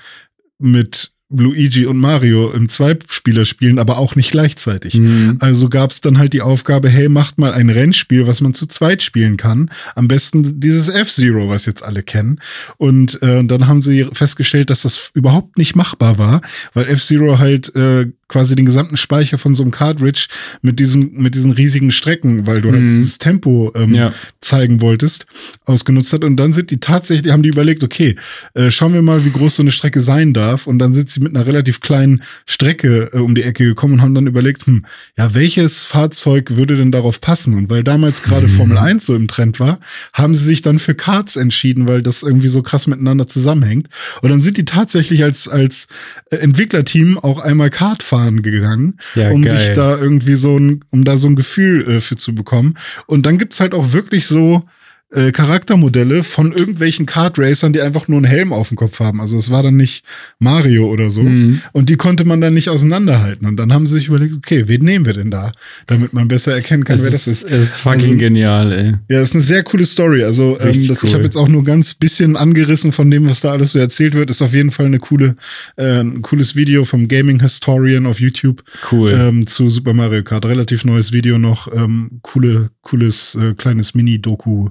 mit 0.60 1.12
Luigi 1.32 1.86
und 1.86 1.98
Mario 1.98 2.52
im 2.52 2.70
Zweispieler 2.70 3.46
spielen, 3.46 3.78
aber 3.78 4.00
auch 4.00 4.16
nicht 4.16 4.32
gleichzeitig. 4.32 4.96
Mhm. 4.96 5.38
Also 5.40 5.70
gab 5.70 5.92
es 5.92 6.02
dann 6.02 6.18
halt 6.18 6.34
die 6.34 6.42
Aufgabe, 6.42 6.90
hey, 6.90 7.08
macht 7.08 7.38
mal 7.38 7.54
ein 7.54 7.70
Rennspiel, 7.70 8.26
was 8.26 8.42
man 8.42 8.56
zu 8.56 8.66
zweit 8.66 9.04
spielen 9.04 9.38
kann. 9.38 9.70
Am 9.96 10.08
besten 10.08 10.60
dieses 10.60 10.90
F-Zero, 10.90 11.48
was 11.48 11.68
jetzt 11.68 11.84
alle 11.84 12.02
kennen. 12.02 12.40
Und 12.78 13.22
äh, 13.22 13.44
dann 13.44 13.68
haben 13.68 13.84
sie 13.84 14.08
festgestellt, 14.12 14.72
dass 14.72 14.82
das 14.82 15.12
überhaupt 15.14 15.58
nicht 15.60 15.76
machbar 15.76 16.18
war, 16.18 16.42
weil 16.74 16.88
F-Zero 16.88 17.38
halt 17.38 17.76
äh, 17.76 18.08
quasi 18.30 18.56
den 18.56 18.66
gesamten 18.66 18.96
Speicher 18.96 19.38
von 19.38 19.56
so 19.56 19.64
einem 19.64 19.72
Cartridge 19.72 20.28
mit 20.62 20.80
diesem 20.80 21.12
mit 21.14 21.36
diesen 21.36 21.52
riesigen 21.52 21.92
Strecken, 21.92 22.48
weil 22.48 22.62
du 22.62 22.72
halt 22.72 22.84
mhm. 22.84 22.88
halt 22.88 22.92
dieses 22.92 23.18
Tempo 23.18 23.74
ähm, 23.76 23.94
ja. 23.94 24.14
zeigen 24.40 24.82
wolltest, 24.82 25.26
ausgenutzt 25.66 26.14
hat 26.14 26.24
und 26.24 26.38
dann 26.38 26.54
sind 26.54 26.72
die 26.72 26.80
tatsächlich 26.80 27.34
haben 27.34 27.44
die 27.44 27.50
überlegt, 27.50 27.84
okay, 27.84 28.16
äh, 28.54 28.70
schauen 28.70 28.94
wir 28.94 29.02
mal, 29.02 29.26
wie 29.26 29.32
groß 29.32 29.58
so 29.58 29.64
eine 29.64 29.72
Strecke 29.72 30.02
sein 30.02 30.34
darf 30.34 30.68
und 30.68 30.80
dann 30.80 30.94
sind 30.94 31.10
sie 31.10 31.20
mit 31.20 31.36
einer 31.36 31.46
relativ 31.46 31.82
kleinen 31.82 32.22
Strecke 32.46 33.10
äh, 33.14 33.18
um 33.18 33.34
die 33.34 33.44
Ecke 33.44 33.66
gekommen 33.66 33.96
und 33.96 34.02
haben 34.02 34.14
dann 34.14 34.28
überlegt, 34.28 34.68
hm, 34.68 34.86
ja, 35.18 35.34
welches 35.34 35.84
Fahrzeug 35.84 36.56
würde 36.56 36.78
denn 36.78 36.92
darauf 36.92 37.22
passen 37.22 37.56
und 37.56 37.70
weil 37.70 37.84
damals 37.84 38.22
gerade 38.22 38.48
mhm. 38.48 38.52
Formel 38.52 38.78
1 38.78 39.08
so 39.08 39.16
im 39.16 39.28
Trend 39.28 39.60
war, 39.60 39.80
haben 40.14 40.36
sie 40.36 40.46
sich 40.46 40.62
dann 40.62 40.78
für 40.78 40.94
Karts 40.94 41.36
entschieden, 41.36 41.88
weil 41.88 42.04
das 42.04 42.22
irgendwie 42.22 42.50
so 42.50 42.62
krass 42.62 42.86
miteinander 42.86 43.28
zusammenhängt 43.28 43.90
und 44.22 44.30
dann 44.30 44.42
sind 44.42 44.58
die 44.58 44.66
tatsächlich 44.66 45.24
als 45.24 45.48
als 45.48 45.88
äh, 46.30 46.36
Entwicklerteam 46.36 47.18
auch 47.18 47.40
einmal 47.40 47.72
Kart 47.72 48.04
fahren 48.20 48.30
fahren 48.30 48.42
gegangen, 48.42 48.98
ja, 49.16 49.32
um 49.32 49.44
geil. 49.44 49.58
sich 49.58 49.74
da 49.74 49.98
irgendwie 49.98 50.36
so 50.36 50.58
ein, 50.58 50.84
um 50.92 51.04
da 51.04 51.18
so 51.18 51.28
ein 51.28 51.36
Gefühl 51.36 51.88
äh, 51.88 52.02
für 52.02 52.16
zu 52.16 52.36
bekommen. 52.36 52.76
Und 53.08 53.26
dann 53.26 53.38
gibt's 53.38 53.60
halt 53.60 53.74
auch 53.74 53.94
wirklich 53.94 54.28
so 54.28 54.64
äh, 55.12 55.32
Charaktermodelle 55.32 56.24
von 56.24 56.52
irgendwelchen 56.52 57.06
Kart 57.06 57.40
Racern, 57.40 57.74
die 57.74 57.82
einfach 57.82 58.08
nur 58.08 58.18
einen 58.18 58.26
Helm 58.26 58.54
auf 58.54 58.68
dem 58.68 58.78
Kopf 58.78 59.00
haben. 59.00 59.22
Also 59.22 59.38
es 59.38 59.50
war 59.50 59.64
dann 59.64 59.76
nicht 59.76 60.06
Mario 60.38 60.88
oder 60.88 61.10
so. 61.10 61.24
Mhm. 61.24 61.62
Und 61.72 61.90
die 61.90 61.96
konnte 61.96 62.26
man 62.26 62.42
dann 62.42 62.54
nicht 62.54 62.70
auseinanderhalten. 62.70 63.48
Und 63.48 63.58
dann 63.58 63.74
haben 63.74 63.88
sie 63.88 63.96
sich 63.96 64.08
überlegt, 64.08 64.36
okay, 64.36 64.68
wen 64.68 64.84
nehmen 64.84 65.06
wir 65.06 65.14
denn 65.14 65.32
da, 65.32 65.52
damit 65.88 66.14
man 66.14 66.28
besser 66.28 66.54
erkennen 66.54 66.84
kann, 66.84 66.98
es 66.98 67.04
wer 67.04 67.12
das 67.12 67.28
ist. 67.28 67.44
Es 67.44 67.64
ist 67.64 67.78
fucking 67.78 68.02
also, 68.02 68.18
genial, 68.18 68.72
ey. 68.72 68.92
Ja, 69.10 69.20
das 69.20 69.30
ist 69.30 69.36
eine 69.36 69.44
sehr 69.44 69.64
coole 69.64 69.86
Story. 69.86 70.24
Also 70.24 70.60
ähm, 70.60 70.88
das, 70.88 71.04
cool. 71.04 71.10
ich 71.10 71.14
habe 71.16 71.24
jetzt 71.24 71.38
auch 71.38 71.48
nur 71.48 71.64
ganz 71.64 71.96
bisschen 71.96 72.38
angerissen 72.38 72.92
von 72.92 73.10
dem, 73.10 73.28
was 73.28 73.42
da 73.42 73.52
alles 73.52 73.72
so 73.72 73.80
erzählt 73.80 74.14
wird. 74.14 74.30
Ist 74.30 74.44
auf 74.44 74.54
jeden 74.54 74.70
Fall 74.70 74.86
eine 74.86 75.00
coole, 75.00 75.36
äh, 75.76 76.02
ein 76.02 76.22
cooles 76.22 76.56
Video 76.56 76.86
vom 76.86 77.08
Gaming 77.08 77.42
Historian 77.42 78.06
auf 78.06 78.20
YouTube. 78.20 78.64
Cool. 78.92 79.12
Ähm, 79.12 79.48
zu 79.48 79.72
Super 79.72 79.94
Mario 79.94 80.24
Kart. 80.24 80.46
Relativ 80.46 80.86
neues 80.86 81.12
Video 81.12 81.40
noch. 81.40 81.74
Ähm, 81.74 82.20
coole, 82.22 82.70
cooles 82.84 83.36
äh, 83.42 83.56
kleines 83.56 83.96
Mini-Doku 83.96 84.70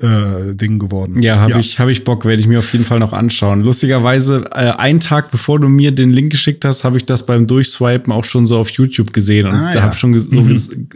äh, 0.00 0.54
Ding 0.54 0.78
geworden. 0.78 1.22
Ja, 1.22 1.38
habe 1.38 1.52
ja. 1.52 1.58
ich, 1.58 1.78
hab 1.78 1.88
ich 1.88 2.04
Bock, 2.04 2.24
werde 2.24 2.40
ich 2.40 2.48
mir 2.48 2.58
auf 2.58 2.72
jeden 2.72 2.84
Fall 2.84 2.98
noch 2.98 3.12
anschauen. 3.12 3.62
Lustigerweise, 3.62 4.44
äh, 4.52 4.70
einen 4.72 5.00
Tag 5.00 5.30
bevor 5.30 5.60
du 5.60 5.68
mir 5.68 5.92
den 5.92 6.10
Link 6.10 6.30
geschickt 6.30 6.64
hast, 6.64 6.84
habe 6.84 6.96
ich 6.96 7.04
das 7.04 7.26
beim 7.26 7.46
Durchswipen 7.46 8.12
auch 8.12 8.24
schon 8.24 8.46
so 8.46 8.58
auf 8.58 8.70
YouTube 8.70 9.12
gesehen 9.12 9.46
und 9.46 9.54
ah, 9.54 9.74
ja. 9.74 9.82
habe 9.82 9.96
schon 9.96 10.18
so 10.18 10.34
mhm. 10.40 10.88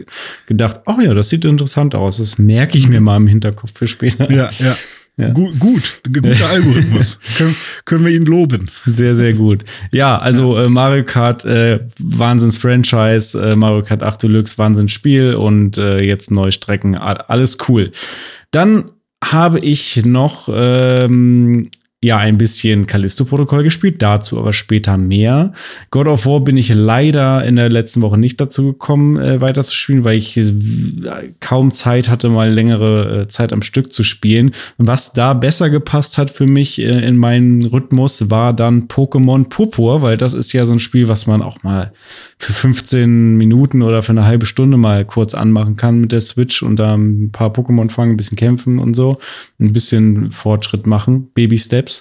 gedacht, 0.47 0.81
oh 0.85 0.99
ja, 1.01 1.13
das 1.13 1.29
sieht 1.29 1.45
interessant 1.45 1.95
aus. 1.95 2.17
Das 2.17 2.37
merke 2.37 2.77
ich 2.77 2.87
mir 2.87 3.01
mal 3.01 3.17
im 3.17 3.27
Hinterkopf 3.27 3.71
für 3.75 3.87
später. 3.87 4.31
Ja, 4.31 4.49
ja. 4.59 4.75
Ja. 5.17 5.29
Gut, 5.29 5.57
gut, 5.59 6.01
guter 6.11 6.49
Algorithmus. 6.49 7.19
können, 7.37 7.55
können 7.85 8.05
wir 8.05 8.11
ihn 8.11 8.25
loben. 8.25 8.69
Sehr, 8.85 9.15
sehr 9.15 9.31
gut. 9.31 9.63
Ja, 9.93 10.17
also 10.17 10.57
äh, 10.57 10.67
Mario 10.67 11.05
Kart, 11.05 11.45
äh, 11.45 11.79
Wahnsinns-Franchise, 11.99 13.41
äh, 13.41 13.55
Mario 13.55 13.81
Kart 13.83 14.03
8 14.03 14.23
Deluxe, 14.23 14.57
Wahnsinns-Spiel 14.57 15.35
und 15.35 15.77
äh, 15.77 16.01
jetzt 16.01 16.31
neue 16.31 16.51
Strecken, 16.51 16.97
alles 16.97 17.57
cool. 17.69 17.91
Dann 18.51 18.91
habe 19.31 19.59
ich 19.59 20.05
noch 20.05 20.49
ähm, 20.51 21.63
ja 22.05 22.19
ein 22.19 22.37
bisschen 22.37 22.85
Callisto-Protokoll 22.85 23.63
gespielt, 23.63 23.99
dazu 23.99 24.37
aber 24.37 24.53
später 24.53 24.95
mehr. 24.95 25.53
God 25.89 26.07
of 26.07 26.27
War 26.27 26.39
bin 26.39 26.55
ich 26.55 26.69
leider 26.69 27.43
in 27.43 27.55
der 27.55 27.69
letzten 27.69 28.03
Woche 28.03 28.19
nicht 28.19 28.39
dazu 28.39 28.73
gekommen, 28.73 29.17
äh, 29.17 29.41
weiter 29.41 29.63
zu 29.63 29.73
spielen, 29.73 30.03
weil 30.03 30.15
ich 30.15 30.39
kaum 31.39 31.71
Zeit 31.71 32.07
hatte, 32.07 32.29
mal 32.29 32.51
längere 32.51 33.21
äh, 33.21 33.27
Zeit 33.27 33.51
am 33.51 33.63
Stück 33.63 33.91
zu 33.91 34.03
spielen. 34.03 34.51
Was 34.77 35.13
da 35.13 35.33
besser 35.33 35.71
gepasst 35.71 36.19
hat 36.19 36.29
für 36.29 36.45
mich 36.45 36.79
äh, 36.79 37.07
in 37.07 37.17
meinen 37.17 37.63
Rhythmus, 37.63 38.29
war 38.29 38.53
dann 38.53 38.87
Pokémon 38.87 39.49
Purpur, 39.49 40.03
weil 40.03 40.17
das 40.17 40.35
ist 40.35 40.53
ja 40.53 40.63
so 40.65 40.73
ein 40.73 40.79
Spiel, 40.79 41.07
was 41.07 41.25
man 41.25 41.41
auch 41.41 41.63
mal 41.63 41.91
für 42.37 42.53
15 42.53 43.35
Minuten 43.35 43.81
oder 43.81 44.03
für 44.03 44.11
eine 44.11 44.25
halbe 44.25 44.45
Stunde 44.45 44.77
mal 44.77 45.05
kurz 45.05 45.33
anmachen 45.33 45.75
kann 45.75 46.01
mit 46.01 46.11
der 46.11 46.21
Switch 46.21 46.61
und 46.61 46.75
da 46.75 46.93
ein 46.95 47.31
paar 47.31 47.49
Pokémon 47.49 47.89
fangen, 47.89 48.11
ein 48.11 48.17
bisschen 48.17 48.37
kämpfen 48.37 48.77
und 48.77 48.93
so, 48.93 49.17
ein 49.59 49.73
bisschen 49.73 50.31
Fortschritt 50.31 50.85
machen, 50.85 51.29
Baby 51.33 51.57
Steps. 51.57 51.94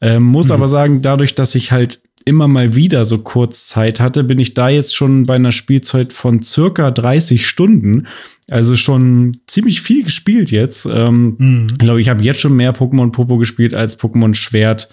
Ähm, 0.00 0.22
muss 0.22 0.46
mhm. 0.46 0.52
aber 0.52 0.68
sagen, 0.68 1.02
dadurch, 1.02 1.34
dass 1.34 1.54
ich 1.54 1.72
halt 1.72 2.00
immer 2.24 2.48
mal 2.48 2.74
wieder 2.74 3.04
so 3.04 3.18
kurz 3.18 3.68
Zeit 3.68 4.00
hatte, 4.00 4.24
bin 4.24 4.38
ich 4.38 4.54
da 4.54 4.68
jetzt 4.68 4.94
schon 4.94 5.24
bei 5.24 5.36
einer 5.36 5.52
Spielzeit 5.52 6.12
von 6.12 6.42
circa 6.42 6.90
30 6.90 7.46
Stunden. 7.46 8.06
Also 8.48 8.76
schon 8.76 9.38
ziemlich 9.46 9.80
viel 9.80 10.04
gespielt 10.04 10.50
jetzt. 10.50 10.86
Ähm, 10.86 11.36
mhm. 11.38 11.66
Ich 11.70 11.78
glaube, 11.78 12.00
ich 12.00 12.08
habe 12.08 12.22
jetzt 12.22 12.40
schon 12.40 12.56
mehr 12.56 12.74
Pokémon 12.74 13.10
Popo 13.12 13.38
gespielt 13.38 13.74
als 13.74 13.98
Pokémon 13.98 14.34
Schwert. 14.34 14.88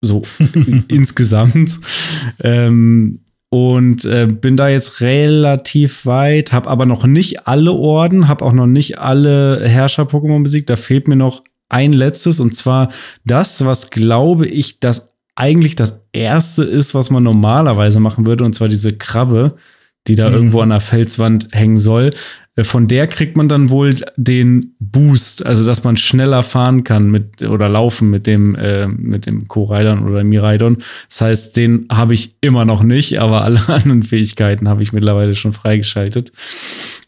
So 0.00 0.22
insgesamt. 0.88 1.78
Ähm, 2.42 3.20
und 3.50 4.06
äh, 4.06 4.26
bin 4.26 4.56
da 4.56 4.70
jetzt 4.70 5.02
relativ 5.02 6.06
weit, 6.06 6.54
habe 6.54 6.70
aber 6.70 6.86
noch 6.86 7.04
nicht 7.04 7.46
alle 7.46 7.72
Orden, 7.72 8.26
habe 8.26 8.44
auch 8.46 8.54
noch 8.54 8.66
nicht 8.66 8.98
alle 8.98 9.62
Herrscher-Pokémon 9.68 10.42
besiegt. 10.42 10.70
Da 10.70 10.76
fehlt 10.76 11.06
mir 11.06 11.16
noch 11.16 11.44
ein 11.72 11.92
letztes 11.92 12.40
und 12.40 12.54
zwar 12.54 12.90
das, 13.24 13.64
was 13.64 13.90
glaube 13.90 14.46
ich, 14.46 14.80
das 14.80 15.12
eigentlich 15.34 15.76
das 15.76 16.00
erste 16.12 16.62
ist, 16.62 16.94
was 16.94 17.10
man 17.10 17.22
normalerweise 17.22 18.00
machen 18.00 18.26
würde, 18.26 18.44
und 18.44 18.54
zwar 18.54 18.68
diese 18.68 18.92
Krabbe, 18.92 19.54
die 20.06 20.16
da 20.16 20.28
mhm. 20.28 20.34
irgendwo 20.34 20.60
an 20.60 20.70
der 20.70 20.80
Felswand 20.80 21.48
hängen 21.52 21.78
soll. 21.78 22.10
Äh, 22.56 22.64
von 22.64 22.88
der 22.88 23.06
kriegt 23.06 23.36
man 23.36 23.48
dann 23.48 23.70
wohl 23.70 23.96
den 24.16 24.74
Boost, 24.78 25.46
also 25.46 25.64
dass 25.64 25.84
man 25.84 25.96
schneller 25.96 26.42
fahren 26.42 26.84
kann 26.84 27.10
mit 27.10 27.42
oder 27.42 27.68
laufen 27.68 28.10
mit 28.10 28.26
dem 28.26 28.54
äh, 28.56 28.88
mit 28.88 29.26
dem 29.26 29.48
Co-Raidon 29.48 30.06
oder 30.08 30.24
Miraidon. 30.24 30.78
Das 31.08 31.20
heißt, 31.20 31.56
den 31.56 31.86
habe 31.90 32.14
ich 32.14 32.36
immer 32.40 32.64
noch 32.64 32.82
nicht, 32.82 33.20
aber 33.20 33.42
alle 33.44 33.60
anderen 33.68 34.02
Fähigkeiten 34.02 34.68
habe 34.68 34.82
ich 34.82 34.92
mittlerweile 34.92 35.34
schon 35.34 35.52
freigeschaltet. 35.52 36.32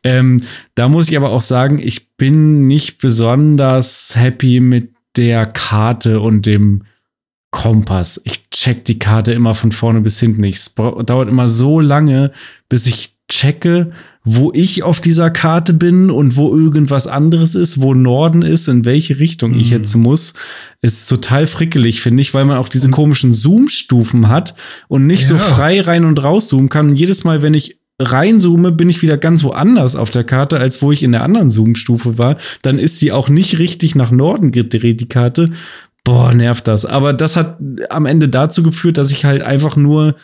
Ähm, 0.04 0.40
da 0.74 0.88
muss 0.88 1.08
ich 1.08 1.16
aber 1.16 1.30
auch 1.30 1.42
sagen, 1.42 1.80
ich 1.82 2.16
bin 2.16 2.66
nicht 2.66 2.98
besonders 2.98 4.14
happy 4.14 4.60
mit 4.60 4.90
der 5.16 5.46
Karte 5.46 6.20
und 6.20 6.46
dem 6.46 6.82
Kompass. 7.50 8.20
Ich 8.24 8.50
check 8.50 8.84
die 8.84 8.98
Karte 8.98 9.32
immer 9.32 9.54
von 9.54 9.72
vorne 9.72 10.00
bis 10.00 10.20
hinten. 10.20 10.44
Es 10.44 10.74
dauert 10.74 11.28
immer 11.28 11.48
so 11.48 11.80
lange, 11.80 12.32
bis 12.68 12.86
ich 12.86 13.14
checke, 13.28 13.92
wo 14.24 14.52
ich 14.52 14.82
auf 14.82 15.00
dieser 15.00 15.30
Karte 15.30 15.72
bin 15.72 16.10
und 16.10 16.36
wo 16.36 16.54
irgendwas 16.54 17.06
anderes 17.06 17.54
ist, 17.54 17.80
wo 17.80 17.94
Norden 17.94 18.42
ist, 18.42 18.68
in 18.68 18.84
welche 18.84 19.20
Richtung 19.20 19.52
mhm. 19.52 19.60
ich 19.60 19.70
jetzt 19.70 19.94
muss, 19.94 20.34
ist 20.82 21.08
total 21.08 21.46
frickelig, 21.46 22.00
finde 22.00 22.22
ich, 22.22 22.34
weil 22.34 22.44
man 22.44 22.58
auch 22.58 22.68
diese 22.68 22.90
komischen 22.90 23.32
Zoom-Stufen 23.32 24.28
hat 24.28 24.54
und 24.88 25.06
nicht 25.06 25.22
ja. 25.22 25.28
so 25.28 25.38
frei 25.38 25.80
rein 25.80 26.04
und 26.04 26.22
raus 26.22 26.48
zoomen 26.48 26.68
kann. 26.68 26.90
Und 26.90 26.96
jedes 26.96 27.24
Mal, 27.24 27.42
wenn 27.42 27.54
ich 27.54 27.78
reinzoome, 27.98 28.72
bin 28.72 28.90
ich 28.90 29.02
wieder 29.02 29.16
ganz 29.16 29.44
woanders 29.44 29.96
auf 29.96 30.10
der 30.10 30.24
Karte, 30.24 30.58
als 30.58 30.82
wo 30.82 30.92
ich 30.92 31.02
in 31.02 31.12
der 31.12 31.22
anderen 31.22 31.50
Zoom-Stufe 31.50 32.18
war. 32.18 32.36
Dann 32.62 32.78
ist 32.78 32.98
sie 32.98 33.12
auch 33.12 33.28
nicht 33.28 33.58
richtig 33.58 33.94
nach 33.94 34.10
Norden 34.10 34.52
gedreht, 34.52 35.00
die 35.00 35.08
Karte. 35.08 35.50
Boah, 36.02 36.34
nervt 36.34 36.66
das. 36.66 36.84
Aber 36.84 37.12
das 37.12 37.36
hat 37.36 37.58
am 37.90 38.06
Ende 38.06 38.28
dazu 38.28 38.62
geführt, 38.62 38.98
dass 38.98 39.10
ich 39.10 39.24
halt 39.24 39.42
einfach 39.42 39.76
nur 39.76 40.16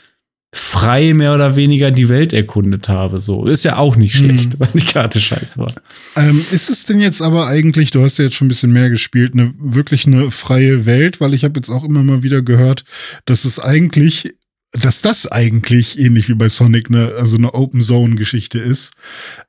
frei 0.52 1.14
mehr 1.14 1.33
oder 1.35 1.54
weniger 1.54 1.92
die 1.92 2.09
Welt 2.09 2.33
erkundet 2.33 2.88
habe. 2.88 3.20
So 3.20 3.46
ist 3.46 3.64
ja 3.64 3.76
auch 3.76 3.94
nicht 3.94 4.16
schlecht, 4.16 4.54
mhm. 4.54 4.56
weil 4.59 4.68
die 4.74 4.85
Karte 4.85 5.20
scheiße 5.20 5.61
war. 5.61 5.72
Ähm, 6.16 6.37
ist 6.37 6.68
es 6.68 6.87
denn 6.87 7.00
jetzt 7.00 7.22
aber 7.22 7.46
eigentlich, 7.46 7.92
du 7.92 8.02
hast 8.02 8.18
ja 8.18 8.24
jetzt 8.24 8.35
schon 8.35 8.46
ein 8.46 8.48
bisschen 8.48 8.72
mehr 8.72 8.90
gespielt, 8.90 9.33
eine 9.33 9.54
wirklich 9.59 10.06
eine 10.06 10.30
freie 10.33 10.87
Welt, 10.87 11.20
weil 11.20 11.35
ich 11.35 11.44
habe 11.44 11.59
jetzt 11.59 11.68
auch 11.68 11.85
immer 11.85 12.02
mal 12.02 12.24
wieder 12.24 12.42
gehört, 12.42 12.85
dass 13.26 13.44
es 13.44 13.61
eigentlich 13.61 14.35
dass 14.72 15.02
das 15.02 15.30
eigentlich 15.30 15.98
ähnlich 15.98 16.28
wie 16.28 16.35
bei 16.35 16.48
Sonic 16.48 16.88
eine, 16.88 17.14
also 17.18 17.37
eine 17.37 17.54
Open 17.54 17.83
Zone 17.83 18.14
Geschichte 18.14 18.59
ist, 18.59 18.92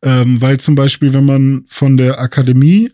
ähm, 0.01 0.41
weil 0.41 0.59
zum 0.59 0.75
Beispiel, 0.75 1.13
wenn 1.13 1.25
man 1.25 1.63
von 1.67 1.97
der 1.97 2.19
Akademie 2.19 2.91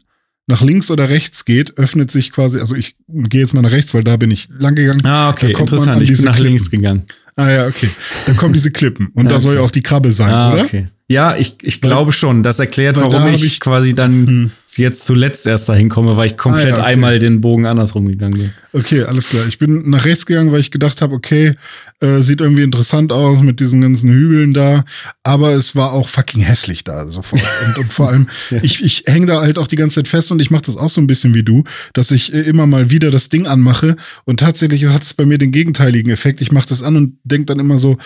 nach 0.48 0.62
links 0.62 0.90
oder 0.92 1.10
rechts 1.10 1.46
geht, 1.46 1.78
öffnet 1.78 2.10
sich 2.10 2.32
quasi, 2.32 2.60
also 2.60 2.76
ich 2.76 2.96
gehe 3.08 3.42
jetzt 3.42 3.54
mal 3.54 3.62
nach 3.62 3.72
rechts, 3.72 3.94
weil 3.94 4.04
da 4.04 4.18
bin 4.18 4.32
ich 4.32 4.50
lang 4.58 4.76
gegangen. 4.76 5.06
Ah, 5.06 5.30
okay, 5.30 5.52
interessant. 5.52 6.02
Ich 6.02 6.12
bin 6.12 6.24
nach 6.26 6.36
Klippen. 6.36 6.52
links 6.52 6.72
gegangen. 6.72 7.06
Ah 7.36 7.50
ja, 7.50 7.68
okay. 7.68 7.90
Dann 8.26 8.38
kommen 8.38 8.54
diese 8.54 8.72
Klippen 8.72 9.08
und 9.13 9.26
ja, 9.26 9.32
da 9.32 9.40
soll 9.40 9.56
ja 9.56 9.62
auch 9.62 9.72
die 9.72 9.84
Krabbe 9.84 10.12
sein, 10.12 10.34
ah, 10.34 10.54
oder? 10.54 10.63
Okay. 10.63 10.88
Ja, 11.10 11.38
ich, 11.38 11.56
ich 11.62 11.80
glaube 11.80 12.12
schon. 12.12 12.43
Das 12.43 12.60
erklärt, 12.60 12.98
warum 12.98 13.28
ich, 13.34 13.43
ich, 13.43 13.60
quasi 13.62 13.96
dann 13.96 14.28
hm. 14.28 14.52
jetzt 14.76 15.06
zuletzt 15.06 15.48
erst 15.48 15.70
dahin 15.70 15.88
komme, 15.88 16.17
weil 16.17 16.28
ich 16.28 16.38
komplett 16.38 16.65
ah, 16.65 16.70
ja, 16.70 16.78
okay. 16.80 16.86
einmal 16.86 17.20
den 17.20 17.39
Bogen 17.39 17.65
andersrum 17.65 18.08
gegangen 18.08 18.38
bin. 18.38 18.54
Okay, 18.74 19.04
alles 19.04 19.30
klar. 19.30 19.46
Ich 19.48 19.58
bin 19.58 19.89
nach 19.89 20.04
rechts 20.04 20.26
gegangen, 20.26 20.52
weil 20.52 20.60
ich 20.60 20.70
gedacht 20.70 21.02
habe, 21.02 21.15
okay, 21.15 21.54
äh, 22.02 22.20
sieht 22.20 22.41
irgendwie 22.41 22.63
interessant 22.63 23.13
aus 23.13 23.41
mit 23.41 23.62
diesen 23.62 23.80
ganzen 23.80 24.12
Hügeln 24.12 24.54
da, 24.54 24.84
aber 25.24 25.54
es 25.54 25.78
war 25.78 25.93
auch 25.93 26.10
fucking 26.10 26.41
hässlich 26.41 26.84
da 26.84 27.08
sofort. 27.08 27.41
und, 27.67 27.78
und 27.78 27.91
vor 27.91 28.10
allem, 28.10 28.28
ja. 28.50 28.60
ich, 28.62 28.84
ich 28.84 29.04
hänge 29.06 29.28
da 29.28 29.39
halt 29.39 29.58
auch 29.58 29.67
die 29.67 29.78
ganze 29.78 29.96
Zeit 29.96 30.10
fest 30.10 30.30
und 30.32 30.41
ich 30.41 30.52
mache 30.52 30.63
das 30.63 30.76
auch 30.76 30.89
so 30.89 31.00
ein 31.00 31.08
bisschen 31.08 31.34
wie 31.34 31.43
du, 31.43 31.63
dass 31.93 32.12
ich 32.12 32.34
äh, 32.34 32.41
immer 32.41 32.67
mal 32.67 32.89
wieder 32.89 33.12
das 33.12 33.30
Ding 33.30 33.48
anmache 33.48 33.96
und 34.26 34.41
tatsächlich 34.41 34.86
hat 34.88 35.04
es 35.04 35.13
bei 35.13 35.26
mir 35.26 35.38
den 35.38 35.54
gegenteiligen 35.54 36.12
Effekt. 36.12 36.41
Ich 36.41 36.52
mache 36.52 36.67
das 36.67 36.84
an 36.84 36.98
und 36.98 37.17
denke 37.24 37.46
dann 37.46 37.60
immer 37.60 37.78
so, 37.78 37.98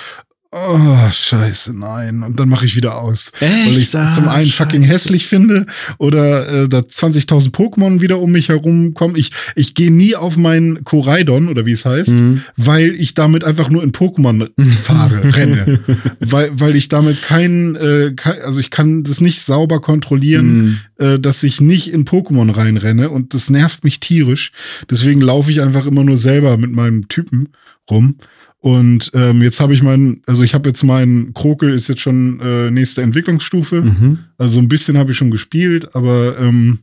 Oh, 0.53 1.09
scheiße, 1.09 1.73
nein. 1.73 2.23
Und 2.23 2.37
dann 2.37 2.49
mache 2.49 2.65
ich 2.65 2.75
wieder 2.75 2.97
aus. 2.97 3.31
Echt? 3.39 3.67
Weil 3.67 3.77
ich 3.77 3.93
es 3.93 4.15
zum 4.15 4.27
einen 4.27 4.43
scheiße. 4.43 4.57
fucking 4.57 4.83
hässlich 4.83 5.25
finde 5.25 5.65
oder 5.97 6.63
äh, 6.63 6.67
da 6.67 6.79
20.000 6.79 7.51
Pokémon 7.51 8.01
wieder 8.01 8.19
um 8.19 8.33
mich 8.33 8.49
herum 8.49 8.93
kommen. 8.93 9.15
Ich, 9.15 9.31
ich 9.55 9.75
gehe 9.75 9.91
nie 9.91 10.13
auf 10.17 10.35
meinen 10.35 10.83
Koraidon 10.83 11.47
oder 11.47 11.65
wie 11.65 11.71
es 11.71 11.85
heißt, 11.85 12.09
mhm. 12.09 12.41
weil 12.57 12.95
ich 12.95 13.13
damit 13.13 13.45
einfach 13.45 13.69
nur 13.69 13.81
in 13.81 13.93
Pokémon 13.93 14.49
fahre, 14.83 15.33
renne. 15.37 15.79
Weil, 16.19 16.51
weil 16.59 16.75
ich 16.75 16.89
damit 16.89 17.21
keinen, 17.21 17.77
äh, 17.77 18.11
kein, 18.17 18.41
also 18.41 18.59
ich 18.59 18.71
kann 18.71 19.03
das 19.03 19.21
nicht 19.21 19.41
sauber 19.43 19.79
kontrollieren, 19.79 20.53
mhm. 20.53 20.77
äh, 20.97 21.17
dass 21.17 21.43
ich 21.43 21.61
nicht 21.61 21.93
in 21.93 22.03
Pokémon 22.03 22.53
reinrenne 22.53 23.09
und 23.09 23.33
das 23.33 23.49
nervt 23.49 23.85
mich 23.85 24.01
tierisch. 24.01 24.51
Deswegen 24.89 25.21
laufe 25.21 25.49
ich 25.49 25.61
einfach 25.61 25.85
immer 25.85 26.03
nur 26.03 26.17
selber 26.17 26.57
mit 26.57 26.73
meinem 26.73 27.07
Typen 27.07 27.53
rum. 27.89 28.17
Und 28.61 29.09
ähm, 29.15 29.41
jetzt 29.41 29.59
habe 29.59 29.73
ich 29.73 29.81
meinen, 29.81 30.21
also 30.27 30.43
ich 30.43 30.53
habe 30.53 30.69
jetzt 30.69 30.83
meinen 30.83 31.33
Krokel 31.33 31.73
ist 31.73 31.89
jetzt 31.89 32.01
schon 32.01 32.39
äh, 32.41 32.69
nächste 32.69 33.01
Entwicklungsstufe. 33.01 33.81
Mhm. 33.81 34.19
Also 34.37 34.55
so 34.55 34.59
ein 34.59 34.67
bisschen 34.67 34.99
habe 34.99 35.11
ich 35.11 35.17
schon 35.17 35.31
gespielt, 35.31 35.95
aber 35.95 36.37
ähm, 36.39 36.79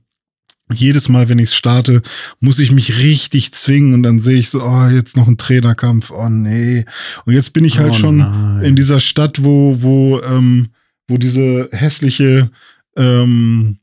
jedes 0.73 1.09
Mal, 1.09 1.29
wenn 1.29 1.39
ich 1.39 1.51
es 1.51 1.57
starte, 1.57 2.03
muss 2.41 2.59
ich 2.59 2.73
mich 2.73 2.99
richtig 3.03 3.53
zwingen 3.53 3.95
und 3.95 4.03
dann 4.03 4.19
sehe 4.19 4.41
ich 4.41 4.51
so, 4.51 4.61
oh, 4.61 4.89
jetzt 4.89 5.17
noch 5.17 5.29
ein 5.29 5.39
Trainerkampf, 5.39 6.11
oh 6.11 6.29
nee. 6.29 6.85
Und 7.25 7.35
jetzt 7.35 7.53
bin 7.53 7.65
ich 7.65 7.79
halt 7.79 7.93
oh 7.93 7.95
schon 7.95 8.19
nein. 8.19 8.65
in 8.65 8.77
dieser 8.77 8.99
Stadt, 8.99 9.45
wo, 9.45 9.81
wo, 9.81 10.21
ähm, 10.23 10.71
wo 11.07 11.17
diese 11.17 11.69
hässliche, 11.71 12.51
ähm, 12.97 13.79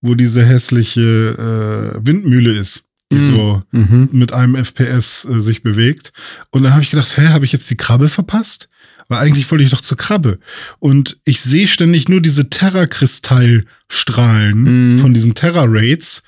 wo 0.00 0.14
diese 0.14 0.46
hässliche 0.46 1.96
äh, 2.00 2.06
Windmühle 2.06 2.56
ist 2.56 2.85
die 3.12 3.18
mhm. 3.18 3.26
so 3.26 3.62
mhm. 3.70 4.08
mit 4.12 4.32
einem 4.32 4.56
FPS 4.56 5.24
äh, 5.24 5.38
sich 5.40 5.62
bewegt. 5.62 6.12
Und 6.50 6.64
dann 6.64 6.72
habe 6.72 6.82
ich 6.82 6.90
gedacht, 6.90 7.16
hä, 7.16 7.28
habe 7.28 7.44
ich 7.44 7.52
jetzt 7.52 7.70
die 7.70 7.76
Krabbe 7.76 8.08
verpasst? 8.08 8.68
Weil 9.08 9.20
eigentlich 9.20 9.48
wollte 9.50 9.62
ich 9.62 9.70
doch 9.70 9.82
zur 9.82 9.96
Krabbe. 9.96 10.40
Und 10.80 11.18
ich 11.24 11.40
sehe 11.40 11.68
ständig 11.68 12.08
nur 12.08 12.20
diese 12.20 12.50
Terra-Kristallstrahlen 12.50 14.94
mhm. 14.94 14.98
von 14.98 15.14
diesen 15.14 15.34
Terra-Raids 15.34 16.24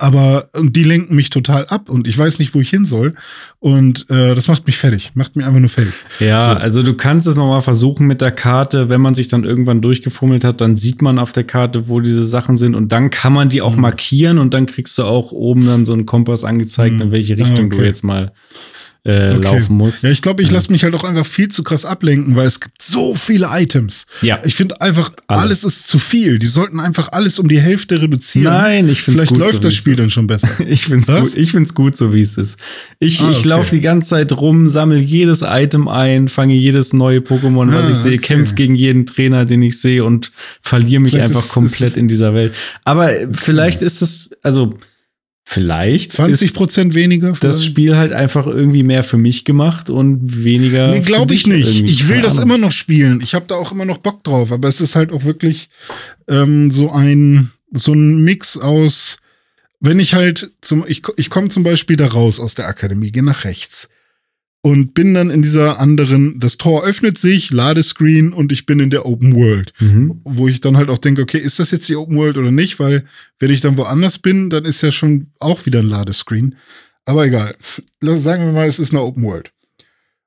aber 0.00 0.48
und 0.52 0.76
die 0.76 0.84
lenken 0.84 1.14
mich 1.14 1.30
total 1.30 1.66
ab 1.66 1.88
und 1.88 2.08
ich 2.08 2.16
weiß 2.16 2.38
nicht, 2.38 2.54
wo 2.54 2.60
ich 2.60 2.70
hin 2.70 2.84
soll. 2.84 3.14
Und 3.58 4.08
äh, 4.08 4.34
das 4.34 4.48
macht 4.48 4.66
mich 4.66 4.76
fertig, 4.78 5.12
macht 5.14 5.36
mich 5.36 5.44
einfach 5.44 5.60
nur 5.60 5.68
fertig. 5.68 5.92
Ja, 6.18 6.54
so. 6.54 6.60
also 6.60 6.82
du 6.82 6.94
kannst 6.94 7.26
es 7.26 7.36
nochmal 7.36 7.60
versuchen 7.60 8.06
mit 8.06 8.20
der 8.20 8.32
Karte. 8.32 8.88
Wenn 8.88 9.00
man 9.00 9.14
sich 9.14 9.28
dann 9.28 9.44
irgendwann 9.44 9.82
durchgefummelt 9.82 10.44
hat, 10.44 10.60
dann 10.60 10.76
sieht 10.76 11.02
man 11.02 11.18
auf 11.18 11.32
der 11.32 11.44
Karte, 11.44 11.88
wo 11.88 12.00
diese 12.00 12.26
Sachen 12.26 12.56
sind 12.56 12.74
und 12.74 12.92
dann 12.92 13.10
kann 13.10 13.32
man 13.32 13.48
die 13.48 13.62
auch 13.62 13.74
mhm. 13.74 13.82
markieren 13.82 14.38
und 14.38 14.54
dann 14.54 14.66
kriegst 14.66 14.96
du 14.98 15.04
auch 15.04 15.32
oben 15.32 15.66
dann 15.66 15.84
so 15.84 15.92
einen 15.92 16.06
Kompass 16.06 16.44
angezeigt, 16.44 16.94
mhm. 16.94 17.02
in 17.02 17.12
welche 17.12 17.38
Richtung 17.38 17.66
okay. 17.66 17.76
du 17.76 17.84
jetzt 17.84 18.02
mal 18.02 18.32
äh, 19.04 19.30
okay. 19.30 19.40
laufen 19.40 19.76
musst. 19.76 20.02
Ja, 20.02 20.10
ich 20.10 20.20
glaube, 20.20 20.42
ich 20.42 20.50
lasse 20.50 20.70
mich 20.70 20.84
halt 20.84 20.94
auch 20.94 21.04
einfach 21.04 21.24
viel 21.24 21.48
zu 21.48 21.62
krass 21.62 21.84
ablenken, 21.84 22.36
weil 22.36 22.46
es 22.46 22.60
gibt 22.60 22.82
so 22.82 23.14
viele 23.14 23.48
Items. 23.50 24.06
Ja. 24.20 24.40
Ich 24.44 24.54
finde 24.54 24.80
einfach, 24.80 25.10
alles. 25.26 25.42
alles. 25.42 25.64
ist 25.64 25.88
zu 25.88 25.98
viel. 25.98 26.38
Die 26.38 26.46
sollten 26.46 26.80
einfach 26.80 27.08
alles 27.12 27.38
um 27.38 27.48
die 27.48 27.60
Hälfte 27.60 28.00
reduzieren. 28.02 28.52
Nein, 28.52 28.88
ich 28.88 29.02
finde 29.02 29.20
Vielleicht 29.20 29.32
gut, 29.32 29.40
läuft 29.40 29.54
so, 29.54 29.60
das 29.60 29.74
Spiel 29.74 29.96
dann 29.96 30.10
schon 30.10 30.26
besser. 30.26 30.48
ich 30.66 30.84
finde 30.84 31.12
es 31.12 31.32
gut. 31.32 31.36
Ich 31.36 31.50
find's 31.50 31.74
gut, 31.74 31.96
so 31.96 32.12
wie 32.12 32.20
es 32.20 32.36
ist. 32.36 32.58
Ich, 32.98 33.22
ah, 33.22 33.30
ich 33.30 33.44
laufe 33.44 33.74
die 33.74 33.80
ganze 33.80 34.10
Zeit 34.10 34.32
rum, 34.32 34.68
sammle 34.68 34.98
jedes 34.98 35.42
Item 35.42 35.88
ein, 35.88 36.28
fange 36.28 36.54
jedes 36.54 36.92
neue 36.92 37.20
Pokémon, 37.20 37.72
was 37.72 37.88
ah, 37.88 37.92
ich 37.92 37.96
sehe, 37.96 38.18
okay. 38.18 38.34
kämpfe 38.34 38.54
gegen 38.54 38.74
jeden 38.74 39.06
Trainer, 39.06 39.46
den 39.46 39.62
ich 39.62 39.80
sehe 39.80 40.04
und 40.04 40.30
verliere 40.60 41.00
mich 41.00 41.12
vielleicht 41.12 41.28
einfach 41.28 41.44
ist, 41.44 41.52
komplett 41.52 41.96
in 41.96 42.06
dieser 42.06 42.34
Welt. 42.34 42.52
Aber 42.84 43.10
vielleicht 43.32 43.80
ist 43.80 44.02
es, 44.02 44.30
also 44.42 44.78
vielleicht 45.50 46.12
20 46.12 46.54
Prozent 46.54 46.94
weniger. 46.94 47.34
Vielleicht? 47.34 47.42
Das 47.42 47.64
Spiel 47.64 47.96
halt 47.96 48.12
einfach 48.12 48.46
irgendwie 48.46 48.84
mehr 48.84 49.02
für 49.02 49.16
mich 49.16 49.44
gemacht 49.44 49.90
und 49.90 50.44
weniger. 50.44 50.92
Nee, 50.92 51.00
glaube 51.00 51.34
ich 51.34 51.48
nicht. 51.48 51.88
Ich 51.88 52.08
will 52.08 52.22
das 52.22 52.38
immer 52.38 52.56
noch 52.56 52.70
spielen. 52.70 53.20
Ich 53.20 53.34
habe 53.34 53.46
da 53.48 53.56
auch 53.56 53.72
immer 53.72 53.84
noch 53.84 53.98
Bock 53.98 54.22
drauf. 54.22 54.52
Aber 54.52 54.68
es 54.68 54.80
ist 54.80 54.94
halt 54.94 55.10
auch 55.10 55.24
wirklich 55.24 55.68
ähm, 56.28 56.70
so 56.70 56.92
ein 56.92 57.50
so 57.72 57.92
ein 57.92 58.22
Mix 58.22 58.58
aus, 58.58 59.18
wenn 59.80 59.98
ich 59.98 60.14
halt 60.14 60.52
zum 60.60 60.84
ich 60.86 61.02
ich 61.16 61.30
komme 61.30 61.48
zum 61.48 61.64
Beispiel 61.64 61.96
da 61.96 62.06
raus 62.06 62.38
aus 62.38 62.54
der 62.54 62.68
Akademie, 62.68 63.10
gehe 63.10 63.24
nach 63.24 63.44
rechts 63.44 63.88
und 64.62 64.92
bin 64.92 65.14
dann 65.14 65.30
in 65.30 65.42
dieser 65.42 65.80
anderen, 65.80 66.38
das 66.38 66.58
Tor 66.58 66.84
öffnet 66.84 67.16
sich, 67.16 67.50
Ladescreen 67.50 68.32
und 68.32 68.52
ich 68.52 68.66
bin 68.66 68.78
in 68.78 68.90
der 68.90 69.06
Open 69.06 69.34
World. 69.34 69.72
Mhm. 69.80 70.20
Wo 70.24 70.48
ich 70.48 70.60
dann 70.60 70.76
halt 70.76 70.90
auch 70.90 70.98
denke, 70.98 71.22
okay, 71.22 71.38
ist 71.38 71.58
das 71.58 71.70
jetzt 71.70 71.88
die 71.88 71.96
Open 71.96 72.16
World 72.16 72.36
oder 72.36 72.50
nicht? 72.50 72.78
Weil 72.78 73.04
wenn 73.38 73.50
ich 73.50 73.62
dann 73.62 73.78
woanders 73.78 74.18
bin, 74.18 74.50
dann 74.50 74.64
ist 74.64 74.82
ja 74.82 74.92
schon 74.92 75.28
auch 75.38 75.64
wieder 75.64 75.78
ein 75.78 75.88
Ladescreen. 75.88 76.56
Aber 77.06 77.24
egal. 77.24 77.56
Sagen 78.00 78.46
wir 78.46 78.52
mal, 78.52 78.68
es 78.68 78.78
ist 78.78 78.92
eine 78.92 79.02
Open 79.02 79.22
World. 79.22 79.52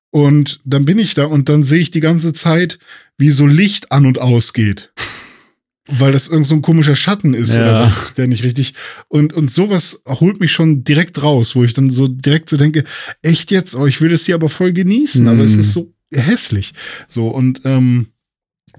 Und 0.10 0.62
dann 0.66 0.86
bin 0.86 1.00
ich 1.00 1.14
da 1.14 1.26
und 1.26 1.50
dann 1.50 1.64
sehe 1.64 1.80
ich 1.80 1.92
die 1.92 2.00
ganze 2.00 2.34
Zeit, 2.34 2.80
wie 3.18 3.30
so 3.30 3.46
Licht 3.46 3.92
an 3.92 4.06
und 4.06 4.20
ausgeht 4.20 4.92
weil 5.88 6.14
das 6.14 6.30
irgend 6.30 6.48
so 6.48 6.56
ein 6.56 6.62
komischer 6.62 6.96
Schatten 6.96 7.34
ist 7.34 7.54
ja. 7.54 7.62
oder 7.62 7.80
was, 7.82 8.14
der 8.14 8.28
nicht 8.28 8.44
richtig. 8.44 8.74
Und, 9.10 9.34
und 9.34 9.52
sowas 9.52 10.02
holt 10.08 10.40
mich 10.40 10.52
schon 10.52 10.84
direkt 10.84 11.22
raus, 11.22 11.56
wo 11.56 11.64
ich 11.64 11.74
dann 11.74 11.90
so 11.90 12.08
direkt 12.08 12.50
so 12.50 12.58
denke, 12.58 12.86
echt 13.22 13.52
jetzt, 13.52 13.76
oh, 13.76 13.86
ich 13.86 14.00
will 14.00 14.10
das 14.10 14.26
hier 14.26 14.36
aber 14.36 14.50
voll 14.50 14.72
genießen, 14.72 15.24
mhm. 15.24 15.28
aber 15.28 15.44
es 15.44 15.56
ist 15.56 15.74
so 15.74 15.94
hässlich. 16.14 16.74
So, 17.08 17.28
und 17.28 17.62
ähm, 17.66 18.08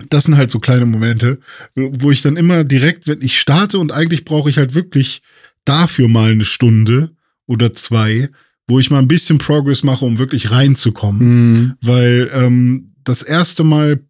das 0.09 0.25
sind 0.25 0.37
halt 0.37 0.51
so 0.51 0.59
kleine 0.59 0.87
Momente, 0.87 1.39
wo 1.75 2.11
ich 2.11 2.23
dann 2.23 2.37
immer 2.37 2.65
direkt, 2.65 3.07
wenn 3.07 3.23
ich 3.23 3.39
starte 3.39 3.79
und 3.79 3.93
eigentlich 3.93 4.25
brauche 4.25 4.49
ich 4.49 4.57
halt 4.57 4.75
wirklich 4.75 5.23
dafür 5.65 6.09
mal 6.09 6.33
eine 6.33 6.45
Stunde 6.45 7.13
oder 7.47 7.73
zwei, 7.75 8.29
wo 8.67 8.81
ich 8.81 8.91
mal 8.91 8.99
ein 8.99 9.09
bisschen 9.09 9.39
Progress 9.39 9.83
mache, 9.83 10.05
um 10.05 10.19
wirklich 10.19 10.51
reinzukommen. 10.51 11.53
Mhm. 11.53 11.75
Weil 11.83 12.31
ähm, 12.33 12.95
das 13.05 13.23
erste 13.23 13.63
Mal 13.63 14.01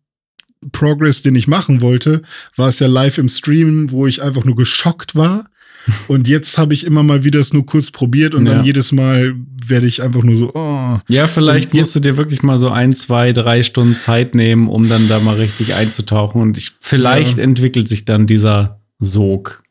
Progress, 0.72 1.22
den 1.22 1.34
ich 1.36 1.48
machen 1.48 1.80
wollte, 1.80 2.22
war 2.56 2.68
es 2.68 2.78
ja 2.78 2.86
live 2.86 3.18
im 3.18 3.28
Stream, 3.28 3.90
wo 3.90 4.06
ich 4.06 4.22
einfach 4.22 4.44
nur 4.44 4.56
geschockt 4.56 5.14
war. 5.14 5.46
Und 6.08 6.28
jetzt 6.28 6.58
habe 6.58 6.74
ich 6.74 6.84
immer 6.84 7.02
mal 7.02 7.24
wieder 7.24 7.40
es 7.40 7.52
nur 7.52 7.66
kurz 7.66 7.90
probiert 7.90 8.34
und 8.34 8.46
ja. 8.46 8.54
dann 8.54 8.64
jedes 8.64 8.92
Mal 8.92 9.34
werde 9.66 9.86
ich 9.86 10.02
einfach 10.02 10.22
nur 10.22 10.36
so, 10.36 10.50
oh. 10.54 10.98
Ja, 11.08 11.28
vielleicht 11.28 11.74
musst 11.74 11.94
du 11.94 12.00
dir 12.00 12.16
wirklich 12.16 12.42
mal 12.42 12.58
so 12.58 12.70
ein, 12.70 12.94
zwei, 12.94 13.32
drei 13.32 13.62
Stunden 13.62 13.96
Zeit 13.96 14.34
nehmen, 14.34 14.68
um 14.68 14.88
dann 14.88 15.08
da 15.08 15.20
mal 15.20 15.36
richtig 15.36 15.74
einzutauchen. 15.74 16.40
Und 16.40 16.56
ich, 16.56 16.72
vielleicht 16.80 17.36
ja. 17.36 17.44
entwickelt 17.44 17.88
sich 17.88 18.04
dann 18.04 18.26
dieser 18.26 18.80
Sog. 18.98 19.62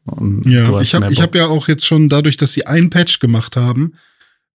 ja, 0.45 0.79
ich 0.81 0.93
habe 0.93 1.11
ich 1.11 1.21
hab 1.21 1.33
ja 1.33 1.47
auch 1.47 1.67
jetzt 1.67 1.85
schon 1.85 2.09
dadurch, 2.09 2.37
dass 2.37 2.53
sie 2.53 2.67
ein 2.67 2.89
Patch 2.89 3.19
gemacht 3.19 3.57
haben, 3.57 3.93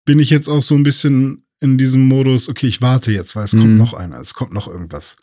bin 0.06 0.20
ich 0.20 0.30
jetzt 0.30 0.48
auch 0.48 0.64
so 0.64 0.76
ein 0.76 0.84
bisschen 0.84 1.44
in 1.60 1.78
diesem 1.78 2.08
Modus, 2.08 2.50
okay, 2.50 2.68
ich 2.68 2.82
warte 2.82 3.12
jetzt, 3.12 3.36
weil 3.36 3.46
es 3.46 3.54
mhm. 3.54 3.62
kommt 3.62 3.78
noch 3.78 3.94
einer, 3.94 4.20
es 4.20 4.34
kommt 4.34 4.54
noch 4.54 4.68
irgendwas 4.68 5.18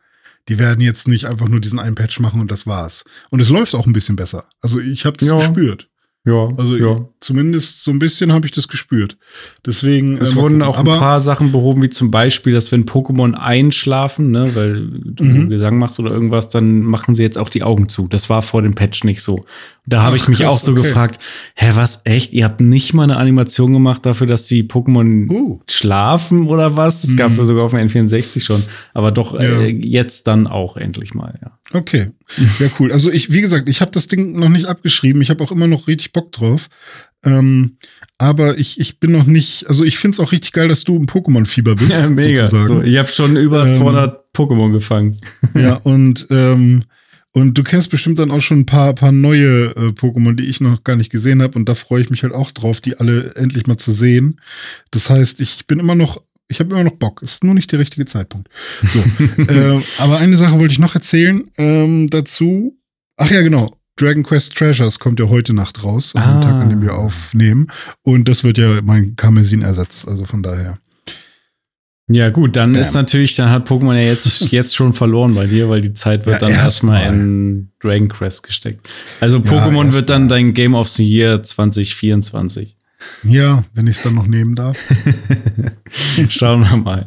die 0.48 0.58
werden 0.58 0.80
jetzt 0.80 1.08
nicht 1.08 1.26
einfach 1.26 1.48
nur 1.48 1.60
diesen 1.60 1.78
einen 1.78 1.94
Patch 1.94 2.20
machen 2.20 2.40
und 2.40 2.50
das 2.50 2.66
war's. 2.66 3.04
Und 3.30 3.40
es 3.40 3.48
läuft 3.48 3.74
auch 3.74 3.86
ein 3.86 3.92
bisschen 3.92 4.16
besser. 4.16 4.46
Also 4.60 4.80
ich 4.80 5.06
habe 5.06 5.16
das 5.16 5.28
ja. 5.28 5.36
gespürt. 5.36 5.88
Ja. 6.26 6.48
Also 6.56 6.76
ja. 6.76 7.06
zumindest 7.20 7.84
so 7.84 7.90
ein 7.90 7.98
bisschen 7.98 8.32
habe 8.32 8.46
ich 8.46 8.52
das 8.52 8.68
gespürt. 8.68 9.18
Deswegen. 9.66 10.16
Es 10.18 10.32
äh, 10.32 10.36
wurden 10.36 10.62
auch 10.62 10.78
ein 10.78 10.84
paar 10.86 11.20
Sachen 11.20 11.52
behoben, 11.52 11.82
wie 11.82 11.90
zum 11.90 12.10
Beispiel, 12.10 12.54
dass 12.54 12.72
wenn 12.72 12.86
Pokémon 12.86 13.34
einschlafen, 13.34 14.30
ne, 14.30 14.54
weil 14.54 14.88
du 15.04 15.22
mhm. 15.22 15.50
Gesang 15.50 15.76
machst 15.76 16.00
oder 16.00 16.10
irgendwas, 16.10 16.48
dann 16.48 16.80
machen 16.80 17.14
sie 17.14 17.22
jetzt 17.22 17.36
auch 17.36 17.50
die 17.50 17.62
Augen 17.62 17.90
zu. 17.90 18.08
Das 18.08 18.30
war 18.30 18.40
vor 18.40 18.62
dem 18.62 18.74
Patch 18.74 19.04
nicht 19.04 19.22
so. 19.22 19.44
Da 19.84 20.02
habe 20.02 20.16
ich 20.16 20.26
mich 20.26 20.38
krass, 20.38 20.48
auch 20.48 20.58
so 20.58 20.72
okay. 20.72 20.80
gefragt, 20.80 21.20
hä, 21.56 21.72
was, 21.74 22.00
echt? 22.04 22.32
Ihr 22.32 22.46
habt 22.46 22.60
nicht 22.60 22.94
mal 22.94 23.02
eine 23.02 23.18
Animation 23.18 23.74
gemacht 23.74 24.06
dafür, 24.06 24.26
dass 24.26 24.46
die 24.46 24.62
Pokémon 24.62 25.30
uh. 25.30 25.60
schlafen 25.68 26.46
oder 26.46 26.74
was? 26.74 27.02
Das 27.02 27.10
mhm. 27.10 27.16
gab 27.16 27.32
es 27.32 27.38
ja 27.38 27.44
sogar 27.44 27.64
auf 27.64 27.72
dem 27.72 27.86
N64 27.86 28.40
schon. 28.40 28.62
Aber 28.94 29.12
doch 29.12 29.34
ja. 29.34 29.60
äh, 29.60 29.68
jetzt 29.68 30.26
dann 30.26 30.46
auch 30.46 30.78
endlich 30.78 31.12
mal, 31.12 31.38
ja. 31.42 31.52
Okay. 31.72 32.10
Ja, 32.58 32.68
cool. 32.78 32.92
Also 32.92 33.10
ich, 33.10 33.32
wie 33.32 33.40
gesagt, 33.40 33.68
ich 33.68 33.80
habe 33.80 33.90
das 33.90 34.06
Ding 34.08 34.38
noch 34.38 34.48
nicht 34.48 34.66
abgeschrieben. 34.66 35.22
Ich 35.22 35.30
habe 35.30 35.42
auch 35.42 35.50
immer 35.50 35.66
noch 35.66 35.88
richtig 35.88 36.12
Bock 36.12 36.30
drauf. 36.32 36.68
Ähm, 37.24 37.78
aber 38.18 38.58
ich, 38.58 38.78
ich 38.78 39.00
bin 39.00 39.12
noch 39.12 39.24
nicht, 39.24 39.66
also 39.66 39.82
ich 39.82 39.98
finde 39.98 40.14
es 40.16 40.20
auch 40.20 40.32
richtig 40.32 40.52
geil, 40.52 40.68
dass 40.68 40.84
du 40.84 40.96
im 40.96 41.06
Pokémon-Fieber 41.06 41.74
bist. 41.74 41.90
Ja, 41.98 42.08
mega. 42.08 42.48
So, 42.48 42.82
ich 42.82 42.98
habe 42.98 43.08
schon 43.08 43.36
über 43.36 43.66
ähm, 43.66 43.78
200 43.78 44.34
Pokémon 44.34 44.72
gefangen. 44.72 45.16
Ja, 45.54 45.76
und 45.76 46.26
ähm, 46.30 46.82
und 47.36 47.58
du 47.58 47.64
kennst 47.64 47.90
bestimmt 47.90 48.20
dann 48.20 48.30
auch 48.30 48.40
schon 48.40 48.60
ein 48.60 48.66
paar, 48.66 48.94
paar 48.94 49.10
neue 49.10 49.74
äh, 49.74 49.88
Pokémon, 49.88 50.34
die 50.34 50.46
ich 50.46 50.60
noch 50.60 50.84
gar 50.84 50.94
nicht 50.94 51.10
gesehen 51.10 51.42
habe. 51.42 51.58
Und 51.58 51.68
da 51.68 51.74
freue 51.74 52.00
ich 52.00 52.08
mich 52.08 52.22
halt 52.22 52.32
auch 52.32 52.52
drauf, 52.52 52.80
die 52.80 52.96
alle 52.96 53.34
endlich 53.34 53.66
mal 53.66 53.76
zu 53.76 53.90
sehen. 53.90 54.40
Das 54.92 55.10
heißt, 55.10 55.40
ich 55.40 55.66
bin 55.66 55.80
immer 55.80 55.96
noch, 55.96 56.22
ich 56.48 56.60
habe 56.60 56.74
immer 56.74 56.84
noch 56.84 56.96
Bock. 56.96 57.22
Ist 57.22 57.44
nur 57.44 57.54
nicht 57.54 57.72
der 57.72 57.78
richtige 57.78 58.06
Zeitpunkt. 58.06 58.48
So. 58.82 58.98
äh, 59.42 59.80
aber 59.98 60.18
eine 60.18 60.36
Sache 60.36 60.58
wollte 60.58 60.72
ich 60.72 60.78
noch 60.78 60.94
erzählen 60.94 61.44
ähm, 61.56 62.08
dazu. 62.08 62.78
Ach 63.16 63.30
ja, 63.30 63.42
genau. 63.42 63.76
Dragon 63.96 64.24
Quest 64.24 64.56
Treasures 64.56 64.98
kommt 64.98 65.20
ja 65.20 65.28
heute 65.28 65.52
Nacht 65.52 65.84
raus, 65.84 66.14
ah. 66.16 66.34
am 66.34 66.42
Tag, 66.42 66.54
an 66.54 66.68
dem 66.68 66.82
wir 66.82 66.94
aufnehmen. 66.94 67.68
Und 68.02 68.28
das 68.28 68.42
wird 68.42 68.58
ja 68.58 68.80
mein 68.82 69.14
Karmesin-Ersatz. 69.16 70.06
Also 70.06 70.24
von 70.24 70.42
daher. 70.42 70.78
Ja, 72.08 72.28
gut, 72.28 72.56
dann 72.56 72.72
Bam. 72.72 72.82
ist 72.82 72.92
natürlich, 72.92 73.34
dann 73.36 73.48
hat 73.48 73.68
Pokémon 73.68 73.94
ja 73.94 74.02
jetzt, 74.02 74.40
jetzt 74.52 74.76
schon 74.76 74.92
verloren 74.92 75.34
bei 75.34 75.46
dir, 75.46 75.70
weil 75.70 75.80
die 75.80 75.94
Zeit 75.94 76.26
wird 76.26 76.42
ja, 76.42 76.48
dann 76.48 76.56
erstmal 76.56 77.02
erst 77.02 77.14
in 77.14 77.70
Dragon 77.80 78.08
Quest 78.08 78.42
gesteckt. 78.42 78.88
Also 79.20 79.38
Pokémon 79.38 79.86
ja, 79.86 79.94
wird 79.94 80.10
dann 80.10 80.28
dein 80.28 80.52
Game 80.52 80.74
of 80.74 80.88
the 80.88 81.04
Year 81.04 81.42
2024. 81.42 82.76
Ja, 83.22 83.64
wenn 83.74 83.86
ich 83.86 83.96
es 83.96 84.02
dann 84.02 84.14
noch 84.14 84.26
nehmen 84.26 84.54
darf. 84.54 84.78
Schauen 86.28 86.60
wir 86.62 86.76
mal. 86.76 87.06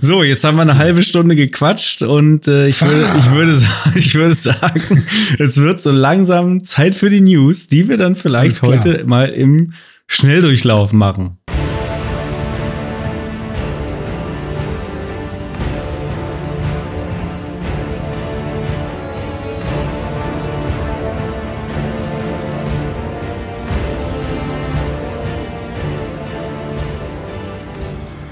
So, 0.00 0.22
jetzt 0.22 0.44
haben 0.44 0.56
wir 0.56 0.62
eine 0.62 0.76
halbe 0.76 1.02
Stunde 1.02 1.36
gequatscht 1.36 2.02
und 2.02 2.46
äh, 2.48 2.68
ich, 2.68 2.80
würde, 2.82 3.08
ich, 3.18 3.30
würde, 3.30 3.66
ich 3.94 4.14
würde 4.14 4.34
sagen, 4.34 5.04
es 5.38 5.56
wird 5.56 5.80
so 5.80 5.90
langsam 5.90 6.64
Zeit 6.64 6.94
für 6.94 7.10
die 7.10 7.20
News, 7.20 7.68
die 7.68 7.88
wir 7.88 7.96
dann 7.96 8.16
vielleicht 8.16 8.62
heute 8.62 9.04
mal 9.06 9.28
im 9.28 9.72
Schnelldurchlauf 10.06 10.92
machen. 10.92 11.38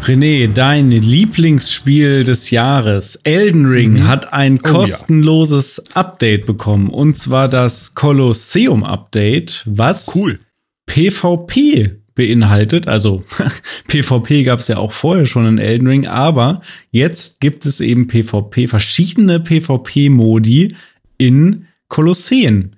René, 0.07 0.49
dein 0.49 0.91
Lieblingsspiel 0.91 2.25
des 2.25 2.51
Jahres, 2.51 3.17
Elden 3.25 3.65
Ring, 3.65 3.93
mhm. 3.95 4.07
hat 4.07 4.35
ein 4.35 4.61
kostenloses 4.61 5.81
oh, 5.81 5.89
ja. 5.89 5.97
Update 5.97 6.45
bekommen. 6.45 6.91
Und 6.91 7.17
zwar 7.17 7.49
das 7.49 7.95
Colosseum-Update, 7.95 9.63
was 9.65 10.15
cool. 10.15 10.41
PvP 10.85 12.03
beinhaltet. 12.15 12.87
Also 12.87 13.25
PvP 13.89 14.45
gab 14.45 14.61
es 14.61 14.69
ja 14.69 14.77
auch 14.77 14.93
vorher 14.93 15.25
schon 15.25 15.47
in 15.47 15.57
Elden 15.57 15.87
Ring, 15.87 16.07
aber 16.07 16.61
jetzt 16.91 17.41
gibt 17.41 17.65
es 17.65 17.81
eben 17.81 18.07
PvP, 18.07 18.67
verschiedene 18.67 19.41
PvP-Modi 19.41 20.77
in 21.17 21.67
Kolosseen. 21.89 22.77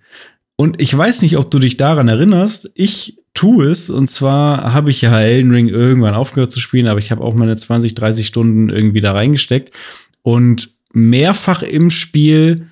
Und 0.54 0.80
ich 0.80 0.96
weiß 0.96 1.22
nicht, 1.22 1.36
ob 1.36 1.50
du 1.50 1.58
dich 1.58 1.76
daran 1.76 2.06
erinnerst. 2.06 2.70
Ich 2.74 3.18
tu 3.36 3.62
es. 3.62 3.88
Und 3.90 4.10
zwar 4.10 4.72
habe 4.74 4.90
ich 4.90 5.02
ja 5.02 5.20
Elden 5.20 5.52
Ring 5.52 5.68
irgendwann 5.68 6.14
aufgehört 6.14 6.50
zu 6.50 6.58
spielen, 6.58 6.88
aber 6.88 6.98
ich 6.98 7.12
habe 7.12 7.22
auch 7.22 7.34
meine 7.34 7.56
20, 7.56 7.94
30 7.94 8.26
Stunden 8.26 8.68
irgendwie 8.68 9.00
da 9.00 9.12
reingesteckt. 9.12 9.72
Und 10.22 10.70
mehrfach 10.92 11.62
im 11.62 11.90
Spiel 11.90 12.68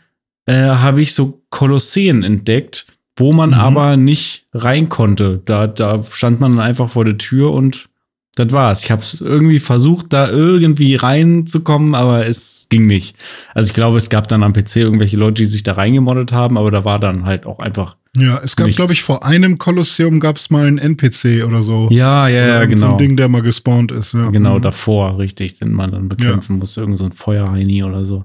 äh, 0.46 0.54
habe 0.54 1.00
ich 1.00 1.14
so 1.14 1.42
Kolosseen 1.50 2.24
entdeckt, 2.24 2.86
wo 3.16 3.32
man 3.32 3.50
mhm. 3.50 3.56
aber 3.56 3.96
nicht 3.96 4.46
rein 4.52 4.88
konnte. 4.88 5.40
Da, 5.44 5.68
da 5.68 6.02
stand 6.02 6.40
man 6.40 6.56
dann 6.56 6.66
einfach 6.66 6.90
vor 6.90 7.04
der 7.04 7.18
Tür 7.18 7.52
und 7.52 7.88
das 8.34 8.52
war's. 8.52 8.84
Ich 8.84 8.90
habe 8.90 9.02
es 9.02 9.20
irgendwie 9.20 9.58
versucht, 9.58 10.12
da 10.12 10.28
irgendwie 10.28 10.96
reinzukommen, 10.96 11.94
aber 11.94 12.26
es 12.26 12.66
ging 12.68 12.86
nicht. 12.86 13.16
Also 13.54 13.68
ich 13.68 13.74
glaube, 13.74 13.98
es 13.98 14.10
gab 14.10 14.28
dann 14.28 14.42
am 14.42 14.52
PC 14.52 14.76
irgendwelche 14.76 15.16
Leute, 15.16 15.42
die 15.42 15.46
sich 15.46 15.62
da 15.62 15.74
reingemoddet 15.74 16.32
haben, 16.32 16.58
aber 16.58 16.70
da 16.70 16.84
war 16.84 16.98
dann 16.98 17.24
halt 17.24 17.46
auch 17.46 17.60
einfach 17.60 17.96
ja, 18.16 18.40
es 18.44 18.54
gab, 18.54 18.70
glaube 18.70 18.92
ich, 18.92 19.02
vor 19.02 19.24
einem 19.24 19.58
Kolosseum 19.58 20.20
gab 20.20 20.36
es 20.36 20.48
mal 20.48 20.66
einen 20.66 20.78
NPC 20.78 21.44
oder 21.44 21.62
so. 21.62 21.88
Ja, 21.90 22.28
ja, 22.28 22.46
ja, 22.46 22.64
genau. 22.64 22.76
So 22.76 22.84
ein 22.84 22.88
genau. 22.90 22.96
Ding, 22.96 23.16
der 23.16 23.28
mal 23.28 23.42
gespawnt 23.42 23.90
ist. 23.90 24.14
Ja. 24.14 24.30
Genau, 24.30 24.58
mhm. 24.58 24.62
davor, 24.62 25.18
richtig, 25.18 25.58
den 25.58 25.72
man 25.72 25.90
dann 25.90 26.08
bekämpfen 26.08 26.56
ja. 26.56 26.58
muss. 26.60 26.76
Irgend 26.76 26.96
so 26.98 27.06
ein 27.06 27.12
Feuerheini 27.12 27.82
oder 27.82 28.04
so. 28.04 28.24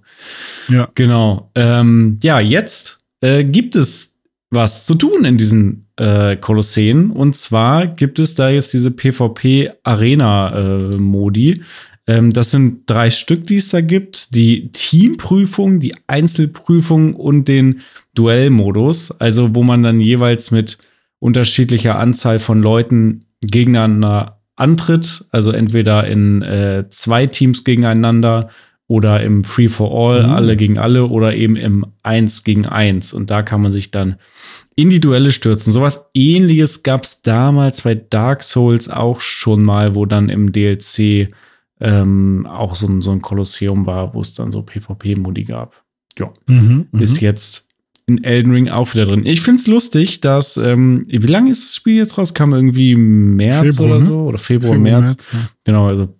Ja. 0.68 0.90
Genau. 0.94 1.50
Ähm, 1.56 2.20
ja, 2.22 2.40
jetzt 2.40 3.00
äh, 3.22 3.44
gibt 3.44 3.76
es 3.76 4.19
was 4.52 4.86
zu 4.86 4.96
tun 4.96 5.26
in 5.26 5.38
diesen 5.38 5.88
äh, 5.98 6.36
Kolosseen. 6.36 7.12
Und 7.12 7.36
zwar 7.36 7.86
gibt 7.88 8.20
es 8.20 8.36
da 8.36 8.50
jetzt 8.50 8.74
diese 8.74 8.92
PvP-Arena-Modi. 8.92 11.52
Äh, 11.52 11.62
ähm, 12.10 12.32
das 12.32 12.52
sind 12.52 12.90
drei 12.90 13.12
Stück, 13.12 13.46
die 13.46 13.58
es 13.58 13.70
da 13.70 13.82
gibt. 13.82 14.34
Die 14.34 14.72
Teamprüfung, 14.72 15.80
die 15.80 15.94
Einzelprüfung 16.08 17.14
und 17.14 17.48
den 17.48 17.82
Duellmodus, 18.16 19.12
also 19.20 19.54
wo 19.54 19.62
man 19.62 19.84
dann 19.84 20.00
jeweils 20.00 20.50
mit 20.50 20.80
unterschiedlicher 21.20 22.00
Anzahl 22.00 22.40
von 22.40 22.64
Leuten 22.64 23.26
gegeneinander 23.42 24.42
antritt. 24.56 25.26
Also 25.32 25.52
entweder 25.52 26.08
in 26.08 26.42
äh, 26.42 26.86
zwei 26.90 27.28
Teams 27.28 27.64
gegeneinander 27.64 28.50
oder 28.88 29.22
im 29.22 29.44
Free 29.44 29.70
for 29.70 29.92
All, 29.92 30.24
mhm. 30.24 30.30
alle 30.32 30.58
gegen 30.58 30.80
alle 30.80 31.06
oder 31.06 31.36
eben 31.36 31.56
im 31.56 31.86
Eins 32.02 32.44
gegen 32.44 32.66
Eins. 32.66 33.14
Und 33.14 33.30
da 33.30 33.44
kann 33.44 33.62
man 33.62 33.72
sich 33.72 33.92
dann 33.92 34.16
in 34.80 34.90
die 34.90 35.02
Duelle 35.02 35.34
stürzen. 35.34 35.74
Sowas 35.74 36.06
ähnliches 36.14 36.84
gab 36.84 37.04
es 37.04 37.22
damals 37.22 37.82
bei 37.82 37.96
Dark 37.96 38.44
Souls 38.44 38.90
auch 38.90 39.20
schon 39.20 39.62
mal, 39.62 39.94
wo 39.94 40.06
dann 40.06 40.30
im 40.30 40.54
DLC 40.54 41.34
ähm, 41.82 42.46
auch 42.46 42.76
so 42.76 42.88
ein, 42.88 43.02
so 43.02 43.12
ein 43.12 43.22
Kolosseum 43.22 43.86
war, 43.86 44.14
wo 44.14 44.22
es 44.22 44.34
dann 44.34 44.52
so 44.54 44.62
PvP-Modi 44.62 45.44
gab. 45.44 45.84
Ja. 46.18 46.32
Mhm, 46.48 46.88
mhm, 46.92 47.02
ist 47.02 47.20
jetzt 47.20 47.68
in 48.06 48.24
Elden 48.24 48.54
Ring 48.54 48.70
auch 48.70 48.94
wieder 48.94 49.06
drin. 49.06 49.26
Ich 49.26 49.42
finde 49.42 49.60
es 49.60 49.68
lustig, 49.68 50.22
dass, 50.22 50.56
ähm, 50.56 51.06
wie 51.10 51.18
lange 51.28 51.52
ist 51.52 51.66
das 51.66 51.76
Spiel 51.76 51.98
jetzt 51.98 52.18
raus? 52.18 52.34
Kam 52.34 52.54
irgendwie 52.54 52.96
März 52.96 53.76
Februar, 53.76 53.90
oder 53.90 54.00
ne? 54.00 54.06
so? 54.06 54.22
Oder 54.24 54.38
Februar, 54.38 54.74
Februar 54.76 55.02
März. 55.02 55.10
März 55.10 55.30
ja. 55.34 55.40
Genau, 55.66 55.88
also 55.88 56.16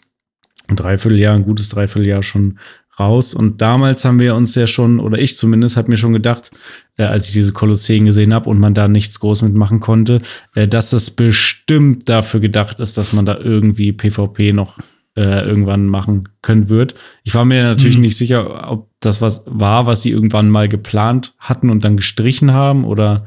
ein 0.68 0.76
Dreivierteljahr, 0.76 1.36
ein 1.36 1.44
gutes 1.44 1.70
Dreivierteljahr 1.70 2.24
schon 2.24 2.60
raus. 3.00 3.34
Und 3.34 3.62
damals 3.62 4.06
haben 4.06 4.20
wir 4.20 4.36
uns 4.36 4.56
ja 4.56 4.68
schon, 4.68 5.00
oder 5.00 5.18
ich 5.18 5.38
zumindest, 5.38 5.78
habe 5.78 5.90
mir 5.90 5.98
schon 5.98 6.14
gedacht, 6.14 6.52
äh, 6.98 7.04
als 7.04 7.28
ich 7.28 7.34
diese 7.34 7.54
Kolosseen 7.54 8.06
gesehen 8.06 8.34
habe 8.34 8.50
und 8.50 8.60
man 8.60 8.74
da 8.74 8.88
nichts 8.88 9.20
groß 9.20 9.44
mitmachen 9.44 9.80
konnte, 9.80 10.22
äh, 10.56 10.68
dass 10.68 10.94
es 10.94 11.12
bestimmt 11.12 12.10
dafür 12.10 12.40
gedacht 12.40 12.80
ist, 12.80 12.98
dass 12.98 13.14
man 13.14 13.26
da 13.26 13.38
irgendwie 13.38 13.94
PvP 13.94 14.54
noch 14.54 14.78
äh, 15.16 15.46
irgendwann 15.46 15.86
machen 15.86 16.30
können 16.42 16.70
wird. 16.70 16.96
Ich 17.24 17.36
war 17.36 17.46
mir 17.46 17.64
natürlich 17.64 17.98
mhm. 17.98 18.04
nicht 18.04 18.18
sicher, 18.18 18.72
ob 18.72 18.90
das 19.00 19.22
was 19.22 19.44
war, 19.48 19.86
was 19.86 20.02
sie 20.02 20.12
irgendwann 20.12 20.50
mal 20.50 20.70
geplant 20.70 21.34
hatten 21.40 21.70
und 21.70 21.84
dann 21.84 21.98
gestrichen 21.98 22.54
haben 22.54 22.86
oder 22.86 23.26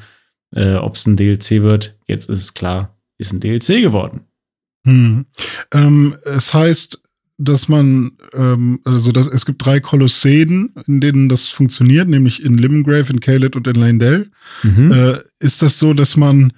äh, 0.54 0.74
ob 0.74 0.96
es 0.96 1.06
ein 1.06 1.16
DLC 1.16 1.62
wird. 1.62 1.96
Jetzt 2.06 2.30
ist 2.30 2.38
es 2.38 2.54
klar, 2.54 2.96
ist 3.18 3.32
ein 3.32 3.40
DLC 3.40 3.82
geworden. 3.82 4.22
Hm. 4.85 5.26
Ähm, 5.72 6.16
es 6.24 6.54
heißt, 6.54 7.01
dass 7.44 7.68
man, 7.68 8.12
ähm, 8.35 8.81
also 8.85 9.12
dass, 9.12 9.26
es 9.26 9.46
gibt 9.46 9.64
drei 9.64 9.81
Kolosseen, 9.81 10.72
in 10.87 11.00
denen 11.00 11.28
das 11.28 11.48
funktioniert, 11.48 12.09
nämlich 12.09 12.42
in 12.44 12.59
Limgrave, 12.59 13.12
in 13.12 13.20
Caled 13.20 13.57
und 13.57 13.66
in 13.66 13.74
Lindell. 13.74 14.31
Mhm. 14.62 14.92
Äh, 14.92 15.18
ist 15.40 15.62
das 15.62 15.78
so, 15.78 15.94
dass 15.94 16.16
man 16.16 16.52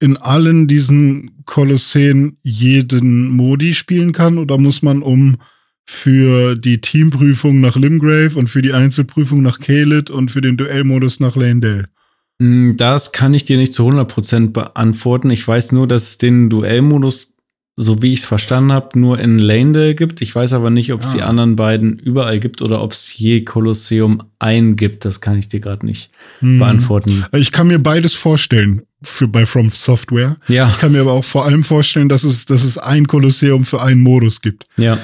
in 0.00 0.16
allen 0.16 0.66
diesen 0.66 1.42
Kolosseen 1.44 2.38
jeden 2.42 3.28
Modi 3.28 3.74
spielen 3.74 4.12
kann 4.12 4.38
oder 4.38 4.58
muss 4.58 4.82
man 4.82 5.02
um 5.02 5.36
für 5.84 6.56
die 6.56 6.80
Teamprüfung 6.80 7.60
nach 7.60 7.76
Limgrave 7.76 8.38
und 8.38 8.48
für 8.48 8.62
die 8.62 8.72
Einzelprüfung 8.72 9.42
nach 9.42 9.58
Caled 9.58 10.08
und 10.08 10.30
für 10.30 10.40
den 10.40 10.56
Duellmodus 10.56 11.20
nach 11.20 11.36
Lane 11.36 11.88
mm, 12.38 12.76
Das 12.76 13.12
kann 13.12 13.34
ich 13.34 13.44
dir 13.44 13.58
nicht 13.58 13.74
zu 13.74 13.86
100% 13.88 14.52
beantworten. 14.52 15.30
Ich 15.30 15.46
weiß 15.46 15.72
nur, 15.72 15.86
dass 15.86 16.02
es 16.02 16.18
den 16.18 16.48
Duellmodus, 16.48 17.34
so 17.76 18.02
wie 18.02 18.12
ich 18.12 18.20
es 18.20 18.24
verstanden 18.26 18.72
habe, 18.72 18.98
nur 18.98 19.18
in 19.18 19.38
Lanedale 19.38 19.94
gibt. 19.94 20.20
Ich 20.20 20.34
weiß 20.34 20.52
aber 20.52 20.70
nicht, 20.70 20.92
ob 20.92 21.00
es 21.00 21.08
ah. 21.08 21.14
die 21.14 21.22
anderen 21.22 21.56
beiden 21.56 21.98
überall 21.98 22.38
gibt 22.38 22.62
oder 22.62 22.82
ob 22.82 22.92
es 22.92 23.16
je 23.16 23.42
Kolosseum 23.44 24.22
ein 24.38 24.76
gibt. 24.76 25.04
Das 25.04 25.20
kann 25.20 25.38
ich 25.38 25.48
dir 25.48 25.60
gerade 25.60 25.86
nicht 25.86 26.10
hm. 26.40 26.58
beantworten. 26.58 27.24
Ich 27.32 27.52
kann 27.52 27.68
mir 27.68 27.78
beides 27.78 28.14
vorstellen 28.14 28.82
für 29.02 29.28
bei 29.28 29.46
From 29.46 29.70
Software. 29.70 30.36
Ja. 30.48 30.68
Ich 30.68 30.78
kann 30.78 30.92
mir 30.92 31.00
aber 31.00 31.12
auch 31.12 31.24
vor 31.24 31.46
allem 31.46 31.64
vorstellen, 31.64 32.08
dass 32.08 32.24
es, 32.24 32.44
dass 32.44 32.64
es 32.64 32.76
ein 32.76 33.06
Kolosseum 33.06 33.64
für 33.64 33.80
einen 33.80 34.02
Modus 34.02 34.42
gibt. 34.42 34.66
Ja. 34.76 34.98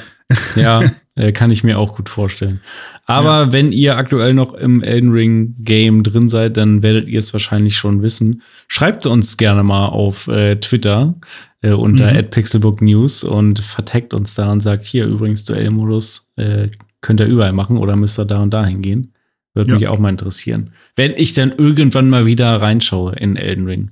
Ja, 0.55 0.83
äh, 1.17 1.33
kann 1.33 1.51
ich 1.51 1.65
mir 1.65 1.79
auch 1.79 1.97
gut 1.97 2.09
vorstellen. 2.09 2.61
Aber 3.07 3.45
ja. 3.45 3.53
wenn 3.53 3.73
ihr 3.73 3.97
aktuell 3.97 4.35
noch 4.35 4.55
im 4.55 4.83
Elden 4.83 5.13
Ring 5.13 5.55
Game 5.59 6.03
drin 6.03 6.29
seid, 6.29 6.57
dann 6.57 6.83
werdet 6.83 7.09
ihr 7.09 7.19
es 7.19 7.33
wahrscheinlich 7.33 7.77
schon 7.77 8.03
wissen. 8.03 8.43
Schreibt 8.69 9.07
uns 9.07 9.37
gerne 9.37 9.63
mal 9.63 9.87
auf 9.87 10.29
äh, 10.29 10.57
Twitter 10.57 11.15
äh, 11.63 11.71
unter 11.71 12.13
mhm. 12.13 12.31
@pixelbooknews 12.31 13.25
und 13.25 13.61
verteckt 13.61 14.15
uns 14.15 14.35
da 14.35 14.53
und 14.53 14.61
sagt 14.61 14.85
hier 14.85 15.07
übrigens 15.07 15.45
Duellmodus 15.45 16.29
äh, 16.37 16.69
könnt 17.01 17.21
ihr 17.21 17.27
überall 17.27 17.53
machen 17.53 17.79
oder 17.79 17.97
müsst 17.97 18.19
ihr 18.19 18.25
da 18.25 18.43
und 18.43 18.53
da 18.53 18.65
hingehen. 18.65 19.13
Würde 19.55 19.71
ja. 19.71 19.79
mich 19.79 19.89
auch 19.89 19.99
mal 19.99 20.11
interessieren. 20.11 20.73
Wenn 20.97 21.15
ich 21.17 21.33
dann 21.33 21.53
irgendwann 21.57 22.11
mal 22.11 22.27
wieder 22.27 22.61
reinschaue 22.61 23.15
in 23.15 23.37
Elden 23.37 23.67
Ring. 23.67 23.91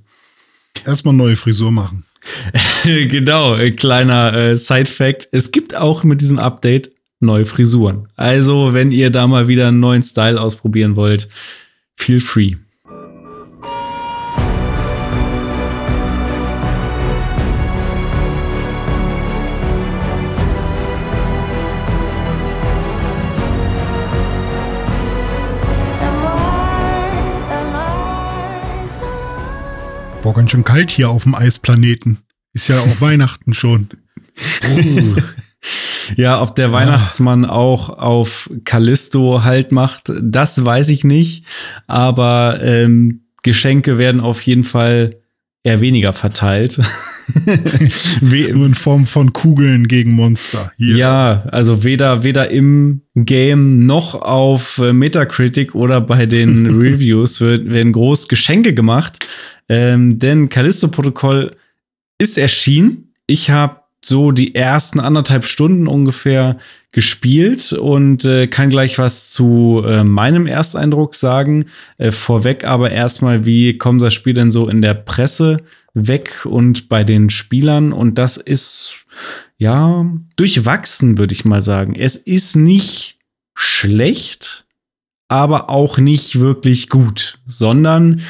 Erstmal 0.85 1.13
neue 1.13 1.35
Frisur 1.35 1.71
machen. 1.71 2.05
genau, 2.83 3.55
äh, 3.55 3.71
kleiner 3.71 4.33
äh, 4.33 4.57
Side-Fact. 4.57 5.29
Es 5.31 5.51
gibt 5.51 5.75
auch 5.75 6.03
mit 6.03 6.21
diesem 6.21 6.37
Update 6.37 6.91
neue 7.25 7.45
Frisuren. 7.45 8.07
Also, 8.15 8.73
wenn 8.73 8.91
ihr 8.91 9.09
da 9.09 9.27
mal 9.27 9.47
wieder 9.47 9.67
einen 9.67 9.79
neuen 9.79 10.03
Style 10.03 10.39
ausprobieren 10.39 10.95
wollt, 10.95 11.27
feel 11.95 12.19
free. 12.19 12.55
Boah, 30.25 30.33
ganz 30.33 30.49
schön 30.49 30.63
kalt 30.63 30.89
hier 30.89 31.09
auf 31.09 31.21
dem 31.21 31.35
Eisplaneten. 31.35 32.17
Ist 32.51 32.67
ja 32.67 32.79
auch 32.79 32.99
Weihnachten 32.99 33.53
schon. 33.53 33.89
Uh. 34.67 35.15
Ja, 36.15 36.41
ob 36.41 36.55
der 36.55 36.71
Weihnachtsmann 36.71 37.45
auch 37.45 37.89
auf 37.89 38.49
Callisto 38.63 39.43
halt 39.43 39.71
macht, 39.71 40.11
das 40.21 40.63
weiß 40.63 40.89
ich 40.89 41.03
nicht. 41.03 41.45
Aber 41.87 42.59
ähm, 42.61 43.21
Geschenke 43.43 43.97
werden 43.97 44.21
auf 44.21 44.41
jeden 44.41 44.63
Fall 44.63 45.15
eher 45.65 45.81
weniger 45.81 46.13
verteilt. 46.13 46.79
Nur 48.21 48.65
in 48.67 48.75
Form 48.75 49.07
von 49.07 49.33
Kugeln 49.33 49.87
gegen 49.87 50.11
Monster. 50.11 50.71
Hier. 50.77 50.97
Ja, 50.97 51.43
also 51.51 51.83
weder, 51.83 52.23
weder 52.23 52.51
im 52.51 53.01
Game 53.15 53.85
noch 53.85 54.13
auf 54.13 54.77
äh, 54.77 54.93
Metacritic 54.93 55.73
oder 55.73 56.01
bei 56.01 56.27
den 56.27 56.67
Reviews 56.79 57.41
werden 57.41 57.93
groß 57.93 58.27
Geschenke 58.27 58.75
gemacht. 58.75 59.25
Ähm, 59.67 60.19
denn 60.19 60.49
Callisto-Protokoll 60.49 61.55
ist 62.19 62.37
erschienen. 62.37 63.13
Ich 63.25 63.49
habe 63.49 63.81
so 64.07 64.31
die 64.31 64.53
ersten 64.53 64.99
anderthalb 64.99 65.45
Stunden 65.45 65.87
ungefähr 65.87 66.57
gespielt 66.91 67.73
und 67.73 68.23
äh, 68.23 68.45
kann 68.45 68.69
gleich 68.69 68.99
was 68.99 69.31
zu 69.31 69.81
äh, 69.83 70.03
meinem 70.03 70.45
Ersteindruck 70.45 71.15
sagen. 71.15 71.65
Äh, 71.97 72.11
vorweg 72.11 72.65
aber 72.65 72.91
erstmal, 72.91 73.45
wie 73.45 73.79
kommt 73.79 74.03
das 74.03 74.13
Spiel 74.13 74.35
denn 74.35 74.51
so 74.51 74.69
in 74.69 74.83
der 74.83 74.93
Presse 74.93 75.57
weg 75.95 76.45
und 76.45 76.87
bei 76.87 77.03
den 77.03 77.31
Spielern? 77.31 77.93
Und 77.93 78.19
das 78.19 78.37
ist 78.37 79.05
ja 79.57 80.05
durchwachsen, 80.35 81.17
würde 81.17 81.33
ich 81.33 81.43
mal 81.43 81.63
sagen. 81.63 81.95
Es 81.95 82.15
ist 82.15 82.55
nicht 82.55 83.17
schlecht, 83.55 84.67
aber 85.27 85.71
auch 85.71 85.97
nicht 85.97 86.39
wirklich 86.39 86.89
gut, 86.89 87.39
sondern 87.47 88.21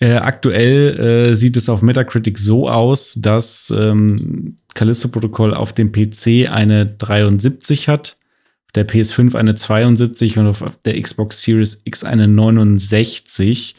äh, 0.00 0.16
aktuell 0.16 1.30
äh, 1.30 1.34
sieht 1.34 1.56
es 1.56 1.68
auf 1.68 1.80
Metacritic 1.80 2.38
so 2.38 2.68
aus, 2.68 3.14
dass 3.18 3.72
ähm, 3.74 4.56
Callisto-Protokoll 4.74 5.54
auf 5.54 5.72
dem 5.72 5.90
PC 5.90 6.50
eine 6.50 6.86
73 6.86 7.88
hat, 7.88 8.18
auf 8.66 8.72
der 8.72 8.86
PS5 8.86 9.34
eine 9.34 9.54
72 9.54 10.38
und 10.38 10.48
auf 10.48 10.64
der 10.84 11.00
Xbox 11.00 11.42
Series 11.42 11.80
X 11.84 12.04
eine 12.04 12.28
69. 12.28 13.74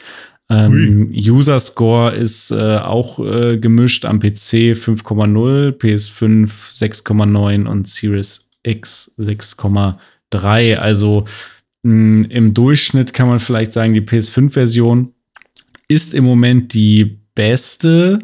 Ähm, 0.49 1.12
User 1.13 1.60
Score 1.60 2.15
ist 2.15 2.51
äh, 2.51 2.77
auch 2.77 3.19
äh, 3.19 3.58
gemischt 3.58 4.06
am 4.06 4.19
PC 4.19 4.73
5,0, 4.73 5.77
PS5 5.77 6.49
6,9 6.49 7.67
und 7.67 7.88
Series 7.88 8.49
X 8.63 9.12
6,3. 9.19 10.77
Also 10.77 11.25
mh, 11.84 12.30
im 12.30 12.53
Durchschnitt 12.56 13.13
kann 13.13 13.27
man 13.27 13.39
vielleicht 13.39 13.73
sagen, 13.73 13.93
die 13.93 14.01
PS5-Version 14.01 15.13
ist 15.88 16.13
im 16.13 16.23
Moment 16.23 16.73
die 16.73 17.19
beste, 17.36 18.19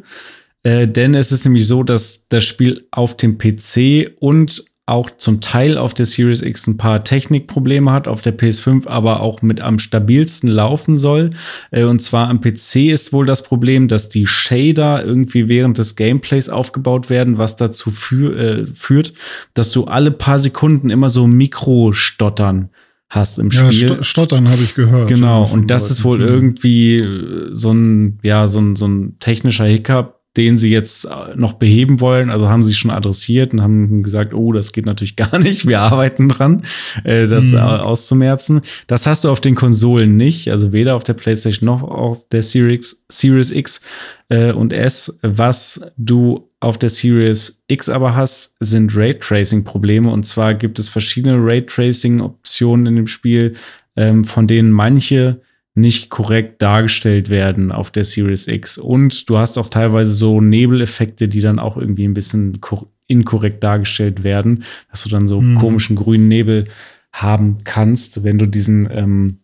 äh, 0.64 0.88
denn 0.88 1.14
es 1.14 1.32
ist 1.32 1.46
nämlich 1.46 1.68
so, 1.68 1.84
dass 1.84 2.28
das 2.30 2.44
Spiel 2.44 2.88
auf 2.92 3.16
dem 3.16 3.38
PC 3.38 4.12
und 4.20 4.66
auch 4.86 5.10
zum 5.12 5.40
Teil 5.40 5.78
auf 5.78 5.94
der 5.94 6.06
Series 6.06 6.42
X 6.42 6.68
ein 6.68 6.76
paar 6.76 7.06
Technikprobleme 7.06 7.90
hat, 7.92 8.08
auf 8.10 8.22
der 8.22 8.38
PS5 8.38 8.86
aber 8.86 9.22
auch 9.22 9.42
mit 9.42 9.62
am 9.62 9.80
stabilsten 9.80 10.50
laufen 10.50 10.98
soll. 10.98 11.32
Äh, 11.72 11.84
und 11.84 12.02
zwar 12.02 12.30
am 12.30 12.42
PC 12.42 12.92
ist 12.92 13.14
wohl 13.14 13.26
das 13.26 13.44
Problem, 13.44 13.88
dass 13.88 14.10
die 14.10 14.28
Shader 14.28 15.06
irgendwie 15.06 15.48
während 15.48 15.78
des 15.78 15.96
Gameplays 15.96 16.50
aufgebaut 16.50 17.10
werden, 17.10 17.38
was 17.38 17.56
dazu 17.56 17.92
fü 17.92 18.34
äh, 18.34 18.66
führt, 18.68 19.14
dass 19.54 19.72
du 19.72 19.86
alle 19.86 20.12
paar 20.12 20.40
Sekunden 20.40 20.90
immer 20.90 21.10
so 21.10 21.28
Mikrostottern 21.28 22.70
hast 23.14 23.38
im 23.38 23.52
Spiel. 23.52 23.92
Ja, 23.92 24.04
Stottern 24.04 24.50
habe 24.50 24.62
ich 24.62 24.74
gehört. 24.74 25.08
Genau, 25.08 25.44
und 25.46 25.70
das 25.70 25.84
Leuten. 25.84 25.94
ist 25.94 26.04
wohl 26.04 26.22
irgendwie 26.22 27.50
so 27.52 27.72
ein, 27.72 28.20
ja, 28.24 28.48
so 28.48 28.60
ein, 28.60 28.76
so 28.76 28.88
ein 28.88 29.18
technischer 29.20 29.66
Hiccup, 29.66 30.20
den 30.36 30.58
sie 30.58 30.72
jetzt 30.72 31.06
äh, 31.06 31.36
noch 31.36 31.54
beheben 31.54 32.00
wollen. 32.00 32.32
Also 32.32 32.50
haben 32.50 32.64
sie 32.64 32.74
schon 32.74 32.90
adressiert 32.90 33.54
und 33.54 33.62
haben 33.62 34.02
gesagt, 34.02 34.34
oh, 34.34 34.52
das 34.52 34.74
geht 34.74 34.88
natürlich 34.88 35.16
gar 35.16 35.38
nicht. 35.38 35.68
Wir 35.68 35.82
arbeiten 35.82 36.28
dran, 36.28 36.64
äh, 37.04 37.28
das 37.28 37.52
mhm. 37.52 37.60
auszumerzen. 37.60 38.62
Das 38.88 39.06
hast 39.06 39.24
du 39.24 39.30
auf 39.30 39.42
den 39.42 39.54
Konsolen 39.54 40.18
nicht, 40.18 40.50
also 40.50 40.74
weder 40.74 40.96
auf 40.96 41.04
der 41.04 41.14
PlayStation 41.14 41.68
noch 41.68 41.84
auf 41.84 42.28
der 42.30 42.42
Series, 42.42 43.04
Series 43.10 43.52
X 43.52 43.82
äh, 44.30 44.52
und 44.52 44.74
S. 44.74 45.20
Was 45.22 45.82
du 45.98 46.50
auf 46.64 46.78
der 46.78 46.90
Series 46.90 47.62
X 47.68 47.90
aber 47.90 48.16
hast, 48.16 48.56
sind 48.62 48.96
Raytracing-Probleme. 48.96 50.10
Und 50.10 50.26
zwar 50.26 50.54
gibt 50.54 50.80
es 50.80 50.88
verschiedene 50.88 51.36
Raytracing-Optionen 51.38 52.86
in 52.86 52.96
dem 52.96 53.08
Spiel, 53.08 53.56
ähm, 53.98 54.24
von 54.24 54.48
denen 54.48 54.72
manche 54.72 55.42
nicht 55.76 56.10
korrekt 56.10 56.62
dargestellt 56.62 57.30
werden 57.30 57.72
auf 57.74 57.92
der 57.92 58.06
Series 58.06 58.48
X. 58.48 58.78
Und 58.78 59.30
du 59.30 59.38
hast 59.38 59.58
auch 59.58 59.68
teilweise 59.68 60.14
so 60.14 60.40
Nebeleffekte, 60.40 61.28
die 61.28 61.42
dann 61.42 61.60
auch 61.60 61.76
irgendwie 61.76 62.08
ein 62.08 62.14
bisschen 62.14 62.60
inkorrekt 63.08 63.62
dargestellt 63.64 64.24
werden, 64.24 64.64
dass 64.90 65.04
du 65.04 65.10
dann 65.10 65.28
so 65.28 65.42
mhm. 65.42 65.58
komischen 65.58 65.98
grünen 65.98 66.30
Nebel 66.30 66.66
haben 67.12 67.58
kannst, 67.66 68.24
wenn 68.24 68.38
du 68.38 68.46
diesen 68.46 68.88
ähm, 68.90 69.40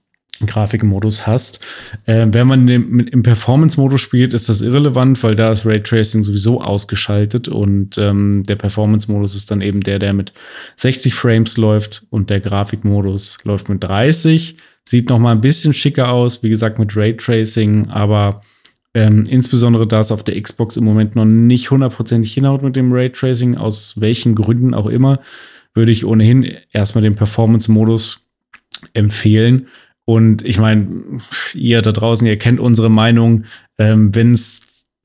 Grafikmodus 0.47 1.27
hast. 1.27 1.59
Äh, 2.05 2.27
wenn 2.31 2.47
man 2.47 2.67
im, 2.67 2.99
im 2.99 3.23
Performance-Modus 3.23 4.01
spielt, 4.01 4.33
ist 4.33 4.49
das 4.49 4.61
irrelevant, 4.61 5.21
weil 5.23 5.35
da 5.35 5.51
ist 5.51 5.65
Raytracing 5.65 6.23
sowieso 6.23 6.61
ausgeschaltet 6.61 7.47
und 7.47 7.97
ähm, 7.97 8.43
der 8.43 8.55
Performance-Modus 8.55 9.35
ist 9.35 9.51
dann 9.51 9.61
eben 9.61 9.81
der, 9.81 9.99
der 9.99 10.13
mit 10.13 10.33
60 10.77 11.13
Frames 11.13 11.57
läuft 11.57 12.03
und 12.09 12.29
der 12.29 12.39
Grafikmodus 12.39 13.39
läuft 13.43 13.69
mit 13.69 13.83
30. 13.83 14.57
Sieht 14.83 15.09
noch 15.09 15.19
mal 15.19 15.31
ein 15.31 15.41
bisschen 15.41 15.73
schicker 15.73 16.11
aus, 16.11 16.41
wie 16.41 16.49
gesagt, 16.49 16.79
mit 16.79 16.95
Raytracing, 16.95 17.89
aber 17.89 18.41
ähm, 18.93 19.23
insbesondere 19.29 19.87
da 19.87 19.99
es 19.99 20.11
auf 20.11 20.23
der 20.23 20.41
Xbox 20.41 20.77
im 20.77 20.83
Moment 20.83 21.15
noch 21.15 21.25
nicht 21.25 21.69
hundertprozentig 21.69 22.33
hinhaut 22.33 22.63
mit 22.63 22.75
dem 22.75 22.91
Raytracing, 22.91 23.55
aus 23.55 23.99
welchen 24.01 24.33
Gründen 24.35 24.73
auch 24.73 24.87
immer, 24.87 25.19
würde 25.75 25.91
ich 25.91 26.05
ohnehin 26.05 26.57
erstmal 26.71 27.03
den 27.03 27.15
Performance-Modus 27.15 28.21
empfehlen. 28.93 29.67
Und 30.10 30.41
ich 30.41 30.57
meine, 30.57 30.88
ihr 31.53 31.84
da 31.84 31.91
draußen, 31.91 32.26
ihr 32.26 32.39
kennt 32.39 32.60
unsere 32.60 32.89
Meinung. 32.89 33.43
Ähm, 33.78 34.16
Wenn 34.16 34.32
es 34.32 34.62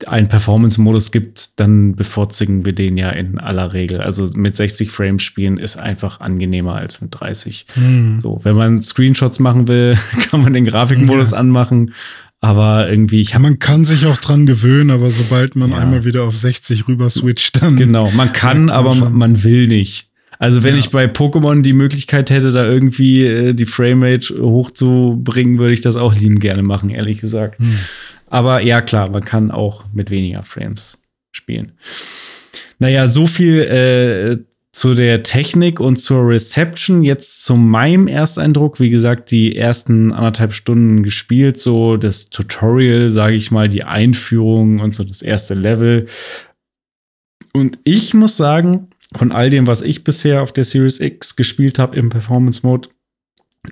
einen 0.07 0.29
Performance-Modus 0.29 1.11
gibt, 1.11 1.59
dann 1.59 1.95
bevorzugen 1.95 2.65
wir 2.65 2.73
den 2.73 2.97
ja 2.97 3.11
in 3.11 3.37
aller 3.37 3.71
Regel. 3.71 4.01
Also 4.01 4.27
mit 4.35 4.55
60 4.55 4.89
Frames 4.89 5.21
spielen 5.21 5.59
ist 5.59 5.77
einfach 5.77 6.21
angenehmer 6.21 6.73
als 6.73 7.01
mit 7.01 7.19
30. 7.19 7.67
Mhm. 7.75 8.19
So, 8.19 8.39
wenn 8.41 8.55
man 8.55 8.81
Screenshots 8.81 9.37
machen 9.37 9.67
will, 9.67 9.95
kann 10.31 10.41
man 10.41 10.53
den 10.53 10.65
Grafikmodus 10.65 11.31
ja. 11.33 11.37
anmachen. 11.37 11.93
Aber 12.41 12.89
irgendwie, 12.89 13.21
ich 13.21 13.35
habe. 13.35 13.43
Man 13.43 13.59
kann 13.59 13.85
sich 13.85 14.07
auch 14.07 14.17
dran 14.17 14.47
gewöhnen, 14.47 14.89
aber 14.89 15.11
sobald 15.11 15.55
man 15.55 15.69
ja. 15.69 15.77
einmal 15.77 16.03
wieder 16.03 16.23
auf 16.23 16.35
60 16.35 16.87
rüber 16.87 17.11
switcht, 17.11 17.61
dann. 17.61 17.75
Genau, 17.75 18.09
man 18.09 18.33
kann, 18.33 18.71
aber 18.71 18.95
man, 18.95 19.13
man 19.13 19.43
will 19.43 19.67
nicht. 19.67 20.09
Also 20.45 20.61
wenn 20.61 20.75
ja. 20.75 20.79
ich 20.79 20.91
bei 20.91 21.05
Pokémon 21.05 21.63
die 21.63 21.73
Möglichkeit 21.73 22.29
hätte, 22.29 22.51
da 22.51 22.67
irgendwie 22.67 23.25
äh, 23.25 23.53
die 23.53 23.65
Framerate 23.65 24.39
hochzubringen, 24.39 25.57
würde 25.57 25.73
ich 25.73 25.81
das 25.81 25.95
auch 25.95 26.13
lieben 26.13 26.37
gerne 26.37 26.61
machen, 26.61 26.91
ehrlich 26.91 27.19
gesagt. 27.19 27.57
Hm. 27.57 27.79
Aber 28.27 28.61
ja, 28.61 28.81
klar, 28.81 29.09
man 29.09 29.25
kann 29.25 29.49
auch 29.49 29.85
mit 29.91 30.11
weniger 30.11 30.43
Frames 30.43 30.99
spielen. 31.31 31.71
Naja, 32.77 33.07
so 33.07 33.25
viel 33.25 33.61
äh, 33.61 34.37
zu 34.71 34.93
der 34.93 35.23
Technik 35.23 35.79
und 35.79 35.95
zur 35.95 36.27
Reception. 36.29 37.01
Jetzt 37.01 37.43
zu 37.43 37.55
meinem 37.55 38.07
Ersteindruck. 38.07 38.79
Wie 38.79 38.91
gesagt, 38.91 39.31
die 39.31 39.55
ersten 39.55 40.13
anderthalb 40.13 40.53
Stunden 40.53 41.01
gespielt, 41.01 41.59
so 41.59 41.97
das 41.97 42.29
Tutorial, 42.29 43.09
sage 43.09 43.33
ich 43.33 43.49
mal, 43.49 43.67
die 43.67 43.83
Einführung 43.83 44.79
und 44.79 44.93
so 44.93 45.03
das 45.03 45.23
erste 45.23 45.55
Level. 45.55 46.05
Und 47.51 47.79
ich 47.83 48.13
muss 48.13 48.37
sagen, 48.37 48.89
von 49.17 49.31
all 49.31 49.49
dem, 49.49 49.67
was 49.67 49.81
ich 49.81 50.03
bisher 50.03 50.41
auf 50.41 50.51
der 50.51 50.63
Series 50.63 50.99
X 50.99 51.35
gespielt 51.35 51.79
habe 51.79 51.95
im 51.95 52.09
Performance 52.09 52.65
Mode, 52.65 52.89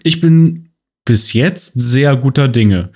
ich 0.04 0.20
bin 0.20 0.70
bis 1.06 1.34
jetzt 1.34 1.74
sehr 1.76 2.16
guter 2.16 2.48
Dinge. 2.48 2.92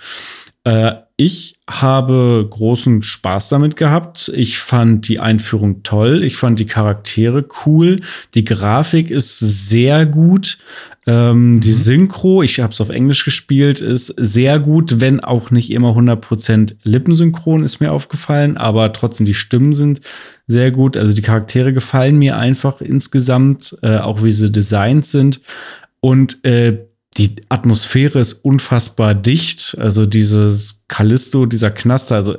Äh, 0.64 0.94
ich 1.18 1.56
habe 1.70 2.46
großen 2.50 3.02
Spaß 3.02 3.50
damit 3.50 3.76
gehabt. 3.76 4.32
Ich 4.36 4.60
fand 4.60 5.08
die 5.08 5.20
Einführung 5.20 5.82
toll. 5.82 6.24
Ich 6.24 6.36
fand 6.36 6.60
die 6.60 6.68
Charaktere 6.68 7.48
cool. 7.66 8.02
Die 8.36 8.46
Grafik 8.46 9.10
ist 9.10 9.40
sehr 9.40 10.06
gut. 10.06 10.60
Ähm, 11.08 11.62
die 11.62 11.70
mhm. 11.70 11.74
Synchro, 11.74 12.44
ich 12.44 12.60
habe 12.60 12.74
es 12.74 12.82
auf 12.82 12.90
Englisch 12.90 13.24
gespielt, 13.24 13.80
ist 13.80 14.08
sehr 14.18 14.60
gut, 14.60 15.00
wenn 15.00 15.22
auch 15.22 15.52
nicht 15.52 15.72
immer 15.72 15.92
100% 15.92 16.76
lippensynchron, 16.84 17.64
ist 17.64 17.80
mir 17.80 17.94
aufgefallen. 17.94 18.58
Aber 18.58 18.92
trotzdem, 18.92 19.26
die 19.26 19.34
Stimmen 19.34 19.74
sind 19.74 20.02
sehr 20.48 20.72
gut. 20.72 20.98
Also 20.98 21.14
die 21.14 21.22
Charaktere 21.22 21.72
gefallen 21.72 22.18
mir 22.18 22.38
einfach 22.38 22.82
insgesamt, 22.82 23.78
äh, 23.84 23.98
auch 23.98 24.24
wie 24.24 24.32
sie 24.32 24.52
designt 24.52 25.06
sind. 25.06 25.40
Und 26.02 26.44
äh, 26.44 26.86
die 27.18 27.38
Atmosphäre 27.50 28.20
ist 28.20 28.34
unfassbar 28.34 29.16
dicht. 29.16 29.78
Also 29.80 30.06
dieses 30.06 30.84
Callisto, 30.90 31.46
dieser 31.46 31.72
Knaster, 31.72 32.16
also 32.16 32.38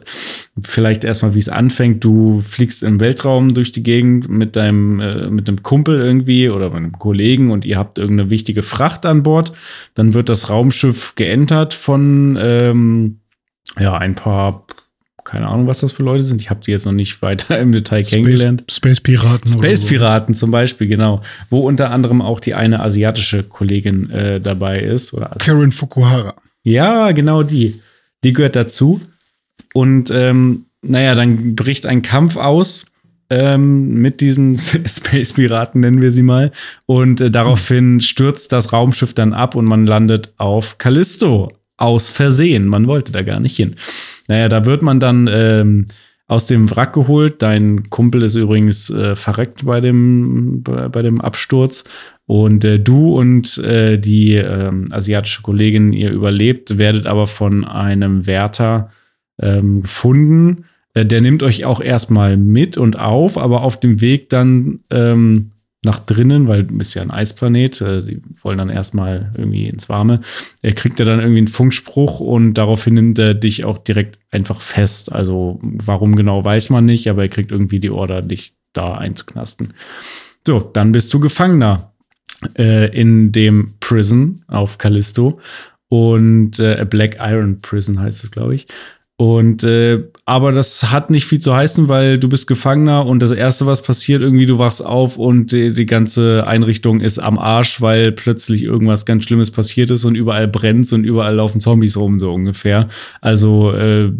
vielleicht 0.64 1.04
erstmal, 1.04 1.34
wie 1.34 1.38
es 1.38 1.48
anfängt. 1.48 2.04
Du 2.04 2.40
fliegst 2.40 2.82
im 2.82 3.00
Weltraum 3.00 3.54
durch 3.54 3.72
die 3.72 3.82
Gegend 3.82 4.28
mit 4.28 4.56
deinem, 4.56 5.00
äh, 5.00 5.30
mit 5.30 5.48
einem 5.48 5.62
Kumpel 5.62 6.00
irgendwie 6.00 6.48
oder 6.48 6.68
mit 6.68 6.76
einem 6.76 6.92
Kollegen 6.92 7.50
und 7.50 7.64
ihr 7.64 7.78
habt 7.78 7.98
irgendeine 7.98 8.30
wichtige 8.30 8.62
Fracht 8.62 9.06
an 9.06 9.22
Bord. 9.22 9.52
Dann 9.94 10.14
wird 10.14 10.28
das 10.28 10.50
Raumschiff 10.50 11.14
geentert 11.14 11.74
von 11.74 12.38
ähm, 12.40 13.20
ja, 13.78 13.96
ein 13.96 14.14
paar 14.14 14.66
keine 15.28 15.48
Ahnung, 15.48 15.66
was 15.66 15.80
das 15.80 15.92
für 15.92 16.02
Leute 16.02 16.24
sind. 16.24 16.40
Ich 16.40 16.48
habe 16.48 16.60
die 16.64 16.70
jetzt 16.70 16.86
noch 16.86 16.92
nicht 16.92 17.20
weiter 17.20 17.58
im 17.58 17.70
Detail 17.70 18.02
Space, 18.02 18.10
kennengelernt. 18.10 18.64
Space 18.70 18.98
Piraten. 18.98 19.52
Space 19.52 19.84
Piraten 19.84 20.34
zum 20.34 20.50
Beispiel, 20.50 20.88
genau. 20.88 21.20
Wo 21.50 21.60
unter 21.60 21.90
anderem 21.90 22.22
auch 22.22 22.40
die 22.40 22.54
eine 22.54 22.80
asiatische 22.80 23.42
Kollegin 23.42 24.08
äh, 24.08 24.40
dabei 24.40 24.80
ist. 24.80 25.12
Oder 25.12 25.36
Karen 25.38 25.70
Fukuhara. 25.70 26.34
Ja, 26.62 27.12
genau 27.12 27.42
die. 27.42 27.78
Die 28.24 28.32
gehört 28.32 28.56
dazu. 28.56 29.02
Und 29.78 30.10
ähm, 30.10 30.64
naja, 30.82 31.14
dann 31.14 31.54
bricht 31.54 31.86
ein 31.86 32.02
Kampf 32.02 32.36
aus 32.36 32.86
ähm, 33.30 33.94
mit 33.94 34.20
diesen 34.20 34.58
Space 34.58 35.34
Piraten, 35.34 35.82
nennen 35.82 36.02
wir 36.02 36.10
sie 36.10 36.24
mal. 36.24 36.50
Und 36.86 37.20
äh, 37.20 37.30
daraufhin 37.30 38.00
stürzt 38.00 38.50
das 38.50 38.72
Raumschiff 38.72 39.14
dann 39.14 39.32
ab 39.32 39.54
und 39.54 39.66
man 39.66 39.86
landet 39.86 40.34
auf 40.36 40.78
Callisto. 40.78 41.52
Aus 41.76 42.10
Versehen. 42.10 42.66
Man 42.66 42.88
wollte 42.88 43.12
da 43.12 43.22
gar 43.22 43.38
nicht 43.38 43.54
hin. 43.54 43.76
Naja, 44.26 44.48
da 44.48 44.64
wird 44.64 44.82
man 44.82 44.98
dann 44.98 45.30
ähm, 45.32 45.86
aus 46.26 46.48
dem 46.48 46.68
Wrack 46.72 46.94
geholt. 46.94 47.40
Dein 47.40 47.88
Kumpel 47.88 48.24
ist 48.24 48.34
übrigens 48.34 48.90
äh, 48.90 49.14
verreckt 49.14 49.64
bei 49.64 49.80
dem, 49.80 50.64
bei, 50.64 50.88
bei, 50.88 51.02
dem 51.02 51.20
Absturz. 51.20 51.84
Und 52.26 52.64
äh, 52.64 52.80
du 52.80 53.16
und 53.16 53.58
äh, 53.58 53.96
die 53.96 54.34
ähm, 54.34 54.86
asiatische 54.90 55.42
Kollegin, 55.42 55.92
ihr 55.92 56.10
überlebt, 56.10 56.78
werdet 56.78 57.06
aber 57.06 57.28
von 57.28 57.64
einem 57.64 58.26
Wärter 58.26 58.90
ähm, 59.40 59.82
gefunden. 59.82 60.64
Äh, 60.94 61.06
der 61.06 61.20
nimmt 61.20 61.42
euch 61.42 61.64
auch 61.64 61.80
erstmal 61.80 62.36
mit 62.36 62.76
und 62.76 62.98
auf, 62.98 63.38
aber 63.38 63.62
auf 63.62 63.78
dem 63.78 64.00
Weg 64.00 64.28
dann 64.28 64.80
ähm, 64.90 65.52
nach 65.84 66.00
drinnen, 66.00 66.48
weil 66.48 66.66
ist 66.80 66.94
ja 66.94 67.02
ein 67.02 67.10
Eisplanet, 67.10 67.80
äh, 67.80 68.02
die 68.02 68.20
wollen 68.42 68.58
dann 68.58 68.68
erstmal 68.68 69.32
irgendwie 69.36 69.66
ins 69.66 69.88
Warme. 69.88 70.20
Er 70.60 70.72
kriegt 70.72 70.98
ja 70.98 71.04
dann 71.04 71.20
irgendwie 71.20 71.38
einen 71.38 71.48
Funkspruch 71.48 72.20
und 72.20 72.54
daraufhin 72.54 72.94
nimmt 72.94 73.18
er 73.18 73.34
dich 73.34 73.64
auch 73.64 73.78
direkt 73.78 74.18
einfach 74.32 74.60
fest. 74.60 75.12
Also 75.12 75.60
warum 75.62 76.16
genau 76.16 76.44
weiß 76.44 76.70
man 76.70 76.84
nicht, 76.84 77.08
aber 77.08 77.22
er 77.22 77.28
kriegt 77.28 77.52
irgendwie 77.52 77.80
die 77.80 77.90
Order, 77.90 78.22
dich 78.22 78.54
da 78.72 78.94
einzuknasten. 78.94 79.74
So, 80.46 80.60
dann 80.60 80.92
bist 80.92 81.12
du 81.14 81.20
Gefangener 81.20 81.92
äh, 82.56 82.88
in 82.88 83.30
dem 83.30 83.74
Prison 83.80 84.44
auf 84.48 84.78
Callisto 84.78 85.40
und 85.88 86.58
äh, 86.58 86.84
Black 86.88 87.18
Iron 87.20 87.60
Prison 87.60 88.00
heißt 88.00 88.24
es, 88.24 88.30
glaube 88.30 88.54
ich. 88.54 88.66
Und 89.20 89.64
äh, 89.64 90.04
aber 90.26 90.52
das 90.52 90.92
hat 90.92 91.10
nicht 91.10 91.26
viel 91.26 91.40
zu 91.40 91.52
heißen, 91.52 91.88
weil 91.88 92.18
du 92.18 92.28
bist 92.28 92.46
Gefangener 92.46 93.04
und 93.04 93.20
das 93.20 93.32
erste, 93.32 93.66
was 93.66 93.82
passiert, 93.82 94.22
irgendwie 94.22 94.46
du 94.46 94.60
wachst 94.60 94.84
auf 94.84 95.18
und 95.18 95.50
die, 95.50 95.72
die 95.72 95.86
ganze 95.86 96.46
Einrichtung 96.46 97.00
ist 97.00 97.18
am 97.18 97.36
Arsch, 97.36 97.80
weil 97.80 98.12
plötzlich 98.12 98.62
irgendwas 98.62 99.06
ganz 99.06 99.24
Schlimmes 99.24 99.50
passiert 99.50 99.90
ist 99.90 100.04
und 100.04 100.14
überall 100.14 100.46
brennt 100.46 100.92
und 100.92 101.02
überall 101.02 101.34
laufen 101.34 101.60
Zombies 101.60 101.96
rum 101.96 102.20
so 102.20 102.32
ungefähr. 102.32 102.86
Also 103.20 103.72
äh, 103.72 104.12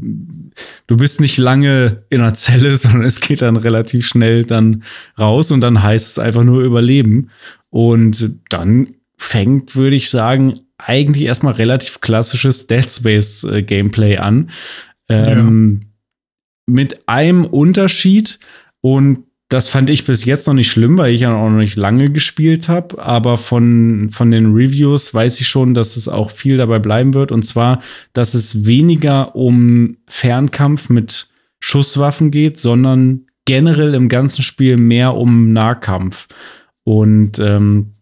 du 0.89 0.97
bist 0.97 1.21
nicht 1.21 1.39
lange 1.39 2.03
in 2.11 2.21
einer 2.21 2.35
Zelle, 2.35 2.77
sondern 2.77 3.05
es 3.05 3.21
geht 3.21 3.41
dann 3.41 3.57
relativ 3.57 4.05
schnell 4.05 4.47
dann 4.47 4.83
raus 5.17 5.53
und 5.53 5.61
dann 5.61 5.81
heißt 5.81 6.09
es 6.09 6.19
einfach 6.19 6.43
nur 6.43 6.65
Überleben 6.65 7.31
und 7.71 8.33
dann 8.49 8.95
fängt, 9.17 9.77
würde 9.77 9.95
ich 9.95 10.11
sagen, 10.11 10.55
eigentlich 10.79 11.25
erstmal 11.25 11.55
relativ 11.55 12.01
klassisches 12.01 12.67
Dead 12.67 12.89
Space 12.89 13.45
äh, 13.45 13.63
Gameplay 13.63 14.17
an. 14.17 14.51
Ähm, 15.09 15.81
ja. 15.81 15.87
Mit 16.67 17.09
einem 17.09 17.45
Unterschied 17.45 18.39
und 18.81 19.25
das 19.49 19.71
fand 19.71 19.89
ich 19.89 20.05
bis 20.05 20.27
jetzt 20.27 20.47
noch 20.47 20.55
nicht 20.55 20.71
schlimm, 20.71 20.99
weil 20.99 21.15
ich 21.15 21.23
ja 21.23 21.35
auch 21.35 21.49
noch 21.49 21.59
nicht 21.59 21.77
lange 21.77 22.11
gespielt 22.11 22.69
habe. 22.69 23.03
Aber 23.03 23.39
von, 23.39 24.11
von 24.11 24.31
den 24.31 24.53
Reviews 24.53 25.15
weiß 25.15 25.41
ich 25.41 25.49
schon, 25.49 25.73
dass 25.73 25.97
es 25.97 26.07
auch 26.07 26.31
viel 26.31 26.59
dabei 26.59 26.79
bleiben 26.79 27.15
wird. 27.15 27.33
Und 27.33 27.45
zwar, 27.45 27.81
dass 28.13 28.35
es 28.35 28.67
weniger 28.67 29.35
um 29.35 29.97
Fernkampf 30.07 30.91
mit 30.91 31.29
Schusswaffen 31.61 32.31
geht, 32.31 32.61
sondern 32.61 33.25
generell 33.47 33.95
im 33.95 34.11
ganzen 34.11 34.43
Spiel 34.43 34.77
mehr 34.77 35.15
um 35.15 35.55
Nahkampf. 35.55 36.27
Und 36.85 37.39
ähm, 37.39 37.93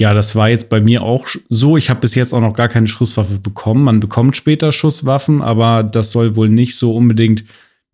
ja, 0.00 0.14
das 0.14 0.34
war 0.34 0.48
jetzt 0.48 0.70
bei 0.70 0.80
mir 0.80 1.02
auch 1.02 1.26
so. 1.48 1.76
Ich 1.76 1.90
habe 1.90 2.00
bis 2.00 2.14
jetzt 2.14 2.32
auch 2.32 2.40
noch 2.40 2.54
gar 2.54 2.68
keine 2.68 2.88
Schusswaffe 2.88 3.38
bekommen. 3.38 3.84
Man 3.84 4.00
bekommt 4.00 4.36
später 4.36 4.72
Schusswaffen, 4.72 5.42
aber 5.42 5.82
das 5.82 6.12
soll 6.12 6.34
wohl 6.34 6.48
nicht 6.48 6.76
so 6.76 6.94
unbedingt 6.94 7.44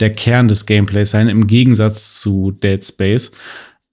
der 0.00 0.12
Kern 0.12 0.46
des 0.46 0.66
Gameplays 0.66 1.10
sein, 1.10 1.28
im 1.28 1.48
Gegensatz 1.48 2.20
zu 2.20 2.52
Dead 2.52 2.84
Space. 2.84 3.32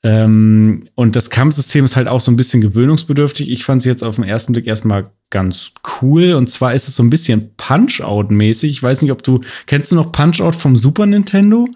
Ähm, 0.03 0.87
und 0.93 1.15
das 1.15 1.31
Kampfsystem 1.31 1.83
ist 1.83 1.95
halt 1.95 2.07
auch 2.07 2.21
so 2.21 2.31
ein 2.31 2.35
bisschen 2.35 2.61
gewöhnungsbedürftig. 2.61 3.49
Ich 3.49 3.65
fand 3.65 3.81
es 3.81 3.85
jetzt 3.85 4.03
auf 4.03 4.15
den 4.15 4.23
ersten 4.23 4.53
Blick 4.53 4.67
erstmal 4.67 5.09
ganz 5.31 5.71
cool. 5.99 6.33
Und 6.33 6.47
zwar 6.47 6.75
ist 6.75 6.87
es 6.87 6.95
so 6.95 7.01
ein 7.01 7.09
bisschen 7.09 7.55
Punch-Out-mäßig. 7.57 8.69
Ich 8.69 8.83
weiß 8.83 9.01
nicht, 9.01 9.11
ob 9.11 9.23
du, 9.23 9.41
kennst 9.65 9.91
du 9.91 9.95
noch 9.95 10.11
Punch-Out 10.11 10.55
vom 10.55 10.77
Super 10.77 11.07
Nintendo? 11.07 11.67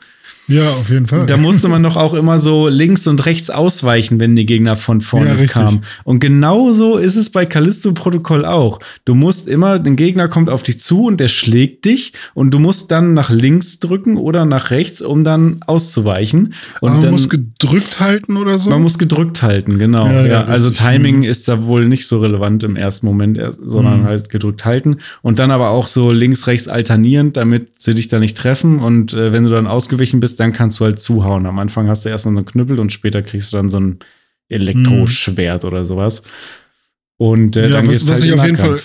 Ja, 0.49 0.67
auf 0.67 0.89
jeden 0.89 1.05
Fall. 1.05 1.25
Da 1.27 1.37
musste 1.37 1.67
man 1.67 1.83
doch 1.83 1.95
auch 1.95 2.15
immer 2.15 2.39
so 2.39 2.67
links 2.67 3.07
und 3.07 3.25
rechts 3.25 3.51
ausweichen, 3.51 4.19
wenn 4.19 4.35
die 4.35 4.47
Gegner 4.47 4.75
von 4.75 4.99
vorne 5.01 5.39
ja, 5.39 5.45
kamen. 5.45 5.81
Und 6.03 6.19
genauso 6.19 6.97
ist 6.97 7.15
es 7.15 7.29
bei 7.29 7.45
Callisto-Protokoll 7.45 8.45
auch. 8.45 8.79
Du 9.05 9.13
musst 9.13 9.47
immer, 9.47 9.77
der 9.77 9.93
Gegner 9.93 10.27
kommt 10.27 10.49
auf 10.49 10.63
dich 10.63 10.79
zu 10.79 11.05
und 11.05 11.19
der 11.19 11.27
schlägt 11.27 11.85
dich 11.85 12.13
und 12.33 12.51
du 12.51 12.59
musst 12.59 12.89
dann 12.89 13.13
nach 13.13 13.29
links 13.29 13.79
drücken 13.79 14.17
oder 14.17 14.45
nach 14.45 14.71
rechts, 14.71 15.01
um 15.01 15.23
dann 15.23 15.61
auszuweichen. 15.67 16.55
Und 16.81 16.93
man 16.93 17.01
dann, 17.03 17.11
muss 17.11 17.29
gedrückt 17.29 17.99
halten 17.99 18.35
oder 18.37 18.57
so? 18.57 18.71
Man 18.71 18.81
muss 18.81 18.97
gedrückt 18.97 19.43
halten, 19.43 19.77
genau. 19.77 20.07
Ja, 20.07 20.25
ja, 20.25 20.45
also 20.45 20.71
Timing 20.71 21.21
ist 21.21 21.47
da 21.47 21.63
wohl 21.63 21.87
nicht 21.87 22.07
so 22.07 22.19
relevant 22.19 22.63
im 22.63 22.75
ersten 22.75 23.05
Moment, 23.05 23.39
sondern 23.63 24.01
mhm. 24.01 24.05
halt 24.05 24.29
gedrückt 24.29 24.65
halten. 24.65 24.97
Und 25.21 25.37
dann 25.37 25.51
aber 25.51 25.69
auch 25.69 25.87
so 25.87 26.11
links, 26.11 26.47
rechts 26.47 26.67
alternierend, 26.67 27.37
damit 27.37 27.69
sie 27.77 27.93
dich 27.93 28.07
da 28.07 28.17
nicht 28.17 28.35
treffen. 28.35 28.79
Und 28.79 29.13
äh, 29.13 29.31
wenn 29.31 29.43
du 29.43 29.51
dann 29.51 29.67
ausgewichen 29.67 30.19
bist, 30.19 30.38
dann 30.39 30.53
kannst 30.53 30.79
du 30.79 30.85
halt 30.85 30.99
zuhauen. 30.99 31.45
Am 31.45 31.59
Anfang 31.59 31.87
hast 31.87 32.05
du 32.05 32.09
erstmal 32.09 32.35
so 32.35 32.39
einen 32.39 32.45
Knüppel 32.45 32.79
und 32.79 32.93
später 32.93 33.21
kriegst 33.21 33.53
du 33.53 33.57
dann 33.57 33.69
so 33.69 33.79
ein 33.79 33.99
Elektroschwert 34.49 35.63
mhm. 35.63 35.69
oder 35.69 35.85
sowas. 35.85 36.23
Und 37.17 37.57
äh, 37.57 37.63
ja, 37.63 37.69
dann 37.69 37.87
was, 37.87 38.07
was 38.07 38.21
halt 38.21 38.25
ich 38.25 38.33
auf 38.33 38.45
jeden 38.45 38.57
Fall, 38.57 38.79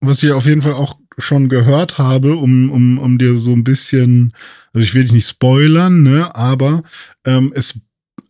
was 0.00 0.22
ich 0.22 0.30
auf 0.32 0.46
jeden 0.46 0.62
Fall 0.62 0.74
auch 0.74 0.96
schon 1.18 1.48
gehört 1.48 1.98
habe, 1.98 2.36
um, 2.36 2.70
um, 2.70 2.98
um 2.98 3.18
dir 3.18 3.36
so 3.36 3.52
ein 3.52 3.64
bisschen, 3.64 4.32
also 4.72 4.84
ich 4.84 4.94
will 4.94 5.02
dich 5.04 5.12
nicht 5.12 5.28
spoilern, 5.28 6.02
ne, 6.02 6.34
aber 6.34 6.82
ähm, 7.24 7.52
es, 7.54 7.80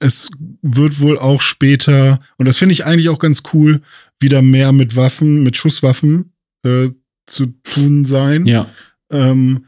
es 0.00 0.30
wird 0.62 1.00
wohl 1.00 1.18
auch 1.18 1.40
später, 1.40 2.20
und 2.36 2.46
das 2.46 2.58
finde 2.58 2.74
ich 2.74 2.84
eigentlich 2.84 3.08
auch 3.08 3.18
ganz 3.18 3.42
cool, 3.52 3.80
wieder 4.20 4.42
mehr 4.42 4.72
mit 4.72 4.96
Waffen, 4.96 5.42
mit 5.42 5.56
Schusswaffen 5.56 6.32
äh, 6.62 6.90
zu 7.26 7.46
tun 7.62 8.04
sein. 8.04 8.46
Ja. 8.46 8.68
Ähm, 9.10 9.66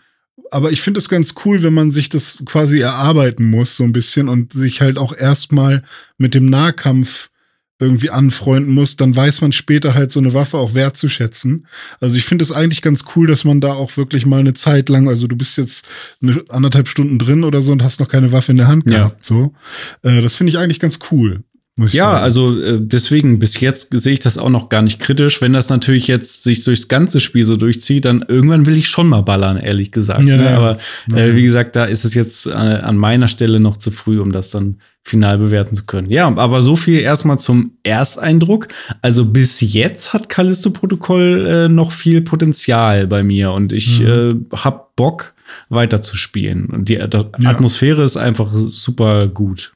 aber 0.50 0.72
ich 0.72 0.80
finde 0.80 0.98
es 0.98 1.08
ganz 1.08 1.34
cool, 1.44 1.62
wenn 1.62 1.74
man 1.74 1.90
sich 1.90 2.08
das 2.08 2.38
quasi 2.44 2.80
erarbeiten 2.80 3.48
muss, 3.48 3.76
so 3.76 3.84
ein 3.84 3.92
bisschen 3.92 4.28
und 4.28 4.52
sich 4.52 4.80
halt 4.80 4.98
auch 4.98 5.16
erstmal 5.16 5.82
mit 6.18 6.34
dem 6.34 6.46
Nahkampf 6.46 7.30
irgendwie 7.78 8.08
anfreunden 8.08 8.72
muss, 8.72 8.96
dann 8.96 9.14
weiß 9.14 9.42
man 9.42 9.52
später 9.52 9.94
halt 9.94 10.10
so 10.10 10.18
eine 10.18 10.32
Waffe 10.32 10.56
auch 10.56 10.72
wertzuschätzen. 10.72 11.66
Also 12.00 12.16
ich 12.16 12.24
finde 12.24 12.42
es 12.42 12.50
eigentlich 12.50 12.80
ganz 12.80 13.04
cool, 13.14 13.26
dass 13.26 13.44
man 13.44 13.60
da 13.60 13.74
auch 13.74 13.96
wirklich 13.98 14.24
mal 14.24 14.40
eine 14.40 14.54
Zeit 14.54 14.88
lang, 14.88 15.08
also 15.08 15.26
du 15.26 15.36
bist 15.36 15.58
jetzt 15.58 15.84
eine 16.22 16.42
anderthalb 16.48 16.88
Stunden 16.88 17.18
drin 17.18 17.44
oder 17.44 17.60
so 17.60 17.72
und 17.72 17.82
hast 17.82 18.00
noch 18.00 18.08
keine 18.08 18.32
Waffe 18.32 18.52
in 18.52 18.56
der 18.56 18.68
Hand 18.68 18.86
gehabt, 18.86 19.28
ja. 19.28 19.36
so. 19.36 19.54
Äh, 20.02 20.22
das 20.22 20.36
finde 20.36 20.52
ich 20.52 20.58
eigentlich 20.58 20.80
ganz 20.80 20.98
cool 21.10 21.44
ja, 21.78 22.12
sagen. 22.12 22.22
also 22.22 22.60
äh, 22.60 22.78
deswegen, 22.80 23.38
bis 23.38 23.60
jetzt 23.60 23.88
sehe 23.92 24.14
ich 24.14 24.20
das 24.20 24.38
auch 24.38 24.48
noch 24.48 24.70
gar 24.70 24.80
nicht 24.80 24.98
kritisch. 24.98 25.42
Wenn 25.42 25.52
das 25.52 25.68
natürlich 25.68 26.06
jetzt 26.06 26.42
sich 26.42 26.64
durchs 26.64 26.88
ganze 26.88 27.20
Spiel 27.20 27.44
so 27.44 27.56
durchzieht, 27.56 28.06
dann 28.06 28.24
irgendwann 28.26 28.64
will 28.64 28.78
ich 28.78 28.88
schon 28.88 29.08
mal 29.08 29.20
ballern, 29.20 29.58
ehrlich 29.58 29.92
gesagt. 29.92 30.24
Ja, 30.24 30.36
ne? 30.38 30.44
ja. 30.44 30.56
Aber 30.56 30.78
äh, 31.12 31.34
wie 31.34 31.42
gesagt, 31.42 31.76
da 31.76 31.84
ist 31.84 32.04
es 32.04 32.14
jetzt 32.14 32.46
äh, 32.46 32.52
an 32.52 32.96
meiner 32.96 33.28
Stelle 33.28 33.60
noch 33.60 33.76
zu 33.76 33.90
früh, 33.90 34.20
um 34.20 34.32
das 34.32 34.50
dann 34.50 34.76
final 35.02 35.36
bewerten 35.36 35.76
zu 35.76 35.84
können. 35.84 36.10
Ja, 36.10 36.34
aber 36.34 36.62
so 36.62 36.76
viel 36.76 37.00
erstmal 37.00 37.38
zum 37.38 37.72
Ersteindruck. 37.82 38.68
Also 39.02 39.26
bis 39.26 39.60
jetzt 39.60 40.14
hat 40.14 40.30
Callisto-Protokoll 40.30 41.46
äh, 41.46 41.68
noch 41.68 41.92
viel 41.92 42.22
Potenzial 42.22 43.06
bei 43.06 43.22
mir 43.22 43.52
und 43.52 43.74
ich 43.74 44.00
mhm. 44.00 44.46
äh, 44.50 44.56
hab 44.56 44.96
Bock 44.96 45.34
weiterzuspielen. 45.68 46.66
Und 46.66 46.88
die, 46.88 46.96
die 46.96 47.46
Atmosphäre 47.46 48.02
ist 48.02 48.16
einfach 48.16 48.50
super 48.52 49.28
gut. 49.28 49.75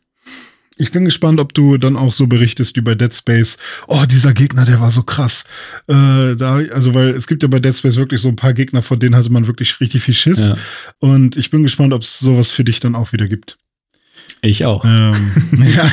Ich 0.81 0.93
bin 0.93 1.05
gespannt, 1.05 1.41
ob 1.41 1.53
du 1.53 1.77
dann 1.77 1.95
auch 1.95 2.11
so 2.11 2.27
berichtest 2.27 2.75
wie 2.75 2.81
bei 2.81 2.95
Dead 2.95 3.15
Space. 3.15 3.59
Oh, 3.87 4.03
dieser 4.11 4.33
Gegner, 4.33 4.65
der 4.65 4.81
war 4.81 4.91
so 4.91 5.03
krass. 5.03 5.45
Äh, 5.89 6.37
da, 6.37 6.55
also, 6.73 6.95
weil 6.95 7.11
es 7.11 7.27
gibt 7.27 7.43
ja 7.43 7.51
bei 7.51 7.61
Dead 7.61 7.77
Space 7.77 7.97
wirklich 7.97 8.23
so 8.23 8.29
ein 8.29 8.37
paar 8.37 8.55
Gegner, 8.55 8.81
vor 8.81 8.97
denen 8.97 9.15
hatte 9.15 9.31
man 9.31 9.47
wirklich 9.47 9.79
richtig 9.81 10.03
viel 10.03 10.15
Schiss. 10.15 10.47
Ja. 10.47 10.57
Und 10.99 11.37
ich 11.37 11.51
bin 11.51 11.63
gespannt, 11.63 11.93
ob 11.93 12.01
es 12.01 12.19
sowas 12.19 12.51
für 12.51 12.65
dich 12.65 12.81
dann 12.81 12.95
auch 12.95 13.13
wieder 13.13 13.29
gibt. 13.29 13.59
Ich 14.41 14.65
auch. 14.65 14.83
Ähm, 14.87 15.15
ja. 15.77 15.93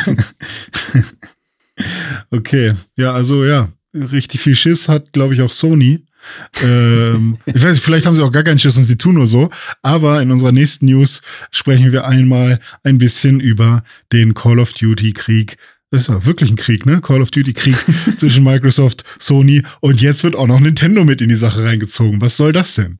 okay. 2.32 2.74
Ja, 2.96 3.12
also 3.12 3.44
ja, 3.44 3.68
richtig 3.94 4.40
viel 4.40 4.56
Schiss 4.56 4.88
hat, 4.88 5.12
glaube 5.12 5.34
ich, 5.34 5.42
auch 5.42 5.52
Sony 5.52 6.07
ähm, 6.62 7.38
ich 7.46 7.56
weiß 7.56 7.76
nicht, 7.76 7.84
vielleicht 7.84 8.06
haben 8.06 8.16
sie 8.16 8.24
auch 8.24 8.32
gar 8.32 8.44
keinen 8.44 8.60
Schiss 8.60 8.78
und 8.78 8.84
sie 8.84 8.98
tun 8.98 9.16
nur 9.16 9.28
so. 9.28 9.50
Aber 9.82 10.22
in 10.22 10.32
unserer 10.32 10.52
nächsten 10.52 10.86
News 10.86 11.22
sprechen 11.52 11.92
wir 11.92 12.06
einmal 12.06 12.60
ein 12.84 12.98
bisschen 12.98 13.40
über 13.40 13.84
den 14.12 14.34
Call 14.34 14.60
of 14.60 14.74
Duty 14.74 15.14
Krieg. 15.14 15.58
Das 15.90 16.02
ist 16.02 16.08
ja 16.10 16.26
wirklich 16.26 16.50
ein 16.50 16.58
Krieg, 16.58 16.86
ne? 16.86 17.00
Call 17.00 17.22
of 17.22 17.32
Duty 17.32 17.54
Krieg 17.54 17.78
zwischen 18.18 18.44
Microsoft, 18.44 19.06
Sony 19.20 19.64
und 19.80 20.02
jetzt 20.02 20.24
wird 20.24 20.36
auch 20.36 20.48
noch 20.48 20.60
Nintendo 20.60 21.06
mit 21.06 21.22
in 21.22 21.30
die 21.30 21.36
Sache 21.36 21.64
reingezogen. 21.64 22.20
Was 22.20 22.36
soll 22.36 22.52
das 22.52 22.76
denn? 22.76 23.00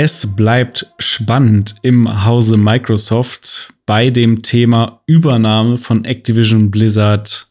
Es 0.00 0.36
bleibt 0.36 0.94
spannend 1.00 1.74
im 1.82 2.24
Hause 2.24 2.56
Microsoft 2.56 3.74
bei 3.84 4.10
dem 4.10 4.42
Thema 4.42 5.02
Übernahme 5.06 5.76
von 5.76 6.04
Activision 6.04 6.70
Blizzard 6.70 7.48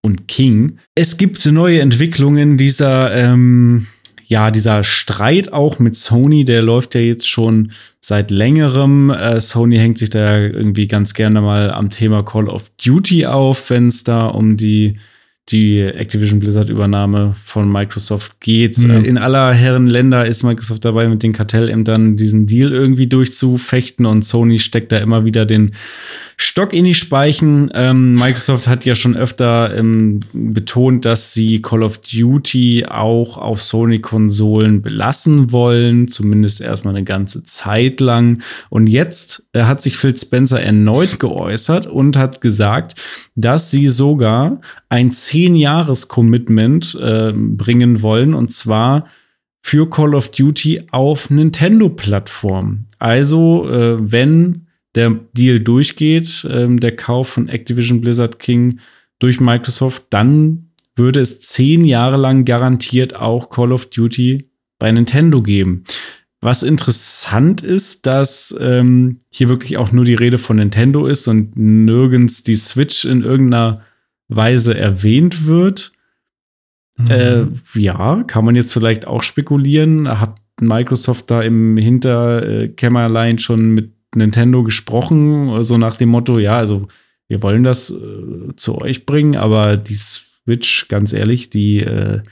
und 0.00 0.28
King. 0.28 0.78
Es 0.94 1.16
gibt 1.16 1.44
neue 1.46 1.80
Entwicklungen 1.80 2.56
dieser, 2.56 3.12
ähm, 3.16 3.88
ja, 4.24 4.52
dieser 4.52 4.84
Streit 4.84 5.52
auch 5.52 5.80
mit 5.80 5.96
Sony, 5.96 6.44
der 6.44 6.62
läuft 6.62 6.94
ja 6.94 7.00
jetzt 7.00 7.28
schon 7.28 7.72
seit 8.00 8.30
längerem. 8.30 9.10
Äh, 9.10 9.40
Sony 9.40 9.78
hängt 9.78 9.98
sich 9.98 10.10
da 10.10 10.38
irgendwie 10.38 10.86
ganz 10.86 11.14
gerne 11.14 11.40
mal 11.40 11.72
am 11.72 11.90
Thema 11.90 12.22
Call 12.22 12.48
of 12.48 12.70
Duty 12.76 13.26
auf, 13.26 13.70
wenn 13.70 13.88
es 13.88 14.04
da 14.04 14.28
um 14.28 14.56
die 14.56 15.00
die 15.50 15.80
Activision 15.80 16.40
Blizzard 16.40 16.68
Übernahme 16.68 17.34
von 17.44 17.70
Microsoft 17.70 18.40
geht. 18.40 18.78
Mhm. 18.78 19.04
In 19.04 19.18
aller 19.18 19.52
Herren 19.52 19.86
Länder 19.86 20.26
ist 20.26 20.42
Microsoft 20.42 20.84
dabei, 20.84 21.08
mit 21.08 21.22
den 21.22 21.32
Kartellämtern 21.32 22.16
diesen 22.16 22.46
Deal 22.46 22.72
irgendwie 22.72 23.06
durchzufechten 23.06 24.04
und 24.04 24.22
Sony 24.22 24.58
steckt 24.58 24.92
da 24.92 24.98
immer 24.98 25.24
wieder 25.24 25.46
den 25.46 25.72
Stock 26.36 26.72
in 26.72 26.84
die 26.84 26.94
Speichen. 26.94 27.70
Ähm, 27.74 28.14
Microsoft 28.14 28.68
hat 28.68 28.84
ja 28.84 28.94
schon 28.94 29.16
öfter 29.16 29.76
ähm, 29.76 30.20
betont, 30.32 31.04
dass 31.04 31.32
sie 31.34 31.62
Call 31.62 31.82
of 31.82 31.98
Duty 31.98 32.84
auch 32.88 33.38
auf 33.38 33.60
Sony-Konsolen 33.60 34.82
belassen 34.82 35.50
wollen, 35.50 36.08
zumindest 36.08 36.60
erstmal 36.60 36.94
eine 36.94 37.04
ganze 37.04 37.42
Zeit 37.42 38.00
lang. 38.00 38.42
Und 38.70 38.86
jetzt 38.86 39.46
äh, 39.52 39.64
hat 39.64 39.82
sich 39.82 39.96
Phil 39.96 40.16
Spencer 40.16 40.60
erneut 40.60 41.18
geäußert 41.18 41.86
und 41.86 42.16
hat 42.16 42.40
gesagt, 42.40 42.94
dass 43.40 43.70
sie 43.70 43.86
sogar 43.86 44.60
ein 44.88 45.12
10-Jahres-Commitment 45.12 46.98
äh, 47.00 47.32
bringen 47.32 48.02
wollen, 48.02 48.34
und 48.34 48.50
zwar 48.50 49.06
für 49.62 49.88
Call 49.88 50.16
of 50.16 50.32
Duty 50.32 50.82
auf 50.90 51.30
Nintendo-Plattform. 51.30 52.86
Also, 52.98 53.70
äh, 53.70 54.10
wenn 54.12 54.66
der 54.96 55.20
Deal 55.36 55.60
durchgeht, 55.60 56.48
ähm, 56.50 56.80
der 56.80 56.96
Kauf 56.96 57.28
von 57.28 57.48
Activision 57.48 58.00
Blizzard 58.00 58.40
King 58.40 58.80
durch 59.20 59.38
Microsoft, 59.38 60.06
dann 60.10 60.70
würde 60.96 61.20
es 61.20 61.40
zehn 61.40 61.84
Jahre 61.84 62.16
lang 62.16 62.44
garantiert 62.44 63.14
auch 63.14 63.50
Call 63.50 63.72
of 63.72 63.86
Duty 63.86 64.50
bei 64.80 64.90
Nintendo 64.90 65.42
geben. 65.42 65.84
Was 66.40 66.62
interessant 66.62 67.62
ist, 67.62 68.06
dass 68.06 68.56
ähm, 68.60 69.18
hier 69.28 69.48
wirklich 69.48 69.76
auch 69.76 69.90
nur 69.90 70.04
die 70.04 70.14
Rede 70.14 70.38
von 70.38 70.56
Nintendo 70.56 71.06
ist 71.06 71.26
und 71.26 71.56
nirgends 71.56 72.44
die 72.44 72.54
Switch 72.54 73.04
in 73.04 73.22
irgendeiner 73.22 73.82
Weise 74.28 74.76
erwähnt 74.78 75.46
wird. 75.46 75.92
Mhm. 76.96 77.10
Äh, 77.10 77.46
ja, 77.74 78.22
kann 78.24 78.44
man 78.44 78.54
jetzt 78.54 78.72
vielleicht 78.72 79.06
auch 79.06 79.22
spekulieren. 79.22 80.20
Hat 80.20 80.36
Microsoft 80.60 81.30
da 81.30 81.42
im 81.42 81.76
Hinterkämmerlein 81.76 83.38
schon 83.38 83.74
mit 83.74 83.92
Nintendo 84.14 84.62
gesprochen, 84.62 85.62
so 85.64 85.76
nach 85.76 85.96
dem 85.96 86.08
Motto, 86.08 86.38
ja, 86.38 86.56
also 86.56 86.88
wir 87.28 87.42
wollen 87.42 87.62
das 87.62 87.90
äh, 87.90 88.54
zu 88.56 88.78
euch 88.78 89.06
bringen, 89.06 89.36
aber 89.36 89.76
die 89.76 89.96
Switch, 89.96 90.88
ganz 90.88 91.12
ehrlich, 91.12 91.50
die, 91.50 91.80
äh, 91.80 92.22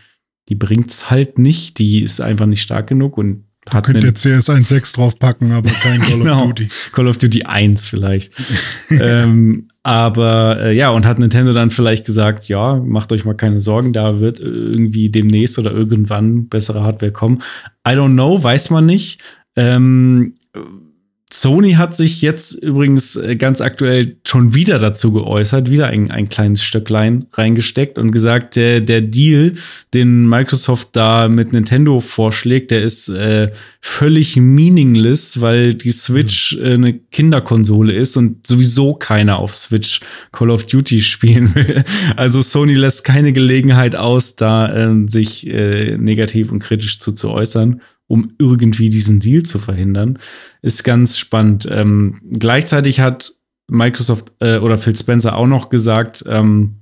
die 0.49 0.55
bringt's 0.55 1.11
halt 1.11 1.39
nicht. 1.39 1.79
Die 1.79 2.03
ist 2.03 2.21
einfach 2.21 2.47
nicht 2.47 2.63
stark 2.63 2.87
genug 2.87 3.19
und 3.19 3.45
Hat 3.71 3.85
könnt 3.85 4.05
ihr 4.05 4.15
CS 4.15 4.49
1.6 4.49 4.95
draufpacken, 4.95 5.53
aber 5.53 5.71
kein 5.71 6.01
Call 6.03 6.19
genau, 6.19 6.43
of 6.43 6.55
Duty. 6.55 6.69
Call 6.93 7.09
of 7.09 7.19
Duty 7.19 7.43
1 7.45 7.89
vielleicht. 7.89 8.33
ähm, 8.91 9.69
aber 9.83 10.59
äh, 10.61 10.77
ja, 10.77 10.91
und 10.91 11.07
hat 11.07 11.19
Nintendo 11.19 11.53
dann 11.53 11.71
vielleicht 11.71 12.07
gesagt, 12.07 12.49
ja, 12.49 12.77
macht 12.77 13.13
euch 13.13 13.25
mal 13.25 13.35
keine 13.35 13.61
Sorgen, 13.61 13.93
da 13.93 14.21
wird 14.21 14.39
irgendwie 14.39 15.11
demnächst 15.11 15.59
oder 15.59 15.73
irgendwann 15.73 16.49
bessere 16.49 16.83
Hardware 16.83 17.13
kommen. 17.13 17.43
I 17.87 17.93
don't 17.93 18.15
know, 18.15 18.43
weiß 18.43 18.71
man 18.71 18.87
nicht. 18.87 19.21
Ähm, 19.57 20.35
Sony 21.33 21.73
hat 21.73 21.97
sich 21.97 22.23
jetzt 22.23 22.55
übrigens 22.63 23.17
äh, 23.17 23.35
ganz 23.35 23.61
aktuell 23.61 24.17
schon 24.25 24.55
wieder 24.55 24.79
dazu 24.79 25.13
geäußert, 25.13 25.69
wieder 25.69 25.89
ein, 25.89 26.13
ein 26.13 26.29
kleines 26.29 26.63
Stöcklein 26.63 27.27
reingesteckt 27.33 27.99
und 27.99 28.13
gesagt, 28.13 28.55
der, 28.55 28.81
der 28.81 29.01
Deal, 29.01 29.55
den 29.93 30.29
Microsoft 30.29 30.91
da 30.93 31.27
mit 31.27 31.53
Nintendo 31.53 31.99
vorschlägt, 31.99 32.71
der 32.71 32.83
ist 32.83 33.09
äh, 33.09 33.51
völlig 33.81 34.37
meaningless, 34.37 35.41
weil 35.41 35.75
die 35.75 35.91
Switch 35.91 36.57
mhm. 36.57 36.65
äh, 36.65 36.75
eine 36.75 36.95
Kinderkonsole 36.95 37.93
ist 37.93 38.17
und 38.17 38.47
sowieso 38.47 38.95
keiner 38.95 39.41
auf 39.41 39.53
Switch 39.53 40.01
Call 40.31 40.51
of 40.51 40.67
Duty 40.67 41.03
spielen 41.03 41.53
will. 41.57 41.83
Also 42.15 42.41
Sony 42.41 42.75
lässt 42.75 43.03
keine 43.03 43.33
Gelegenheit 43.33 43.97
aus, 43.97 44.37
da 44.37 44.73
äh, 44.73 45.09
sich 45.09 45.45
äh, 45.49 45.97
negativ 45.99 46.53
und 46.53 46.61
kritisch 46.61 47.01
zu, 47.01 47.11
zu 47.11 47.31
äußern 47.31 47.81
um 48.07 48.33
irgendwie 48.39 48.91
diesen 48.91 49.21
Deal 49.21 49.43
zu 49.43 49.59
verhindern, 49.59 50.19
ist 50.63 50.85
ganz 50.85 51.19
spannend. 51.19 51.69
Ähm, 51.71 52.21
gleichzeitig 52.39 53.01
hat 53.01 53.33
Microsoft 53.69 54.33
äh, 54.41 54.59
oder 54.59 54.79
Phil 54.79 54.97
Spencer 54.97 55.37
auch 55.37 55.47
noch 55.47 55.71
gesagt, 55.71 56.25
ähm, 56.29 56.77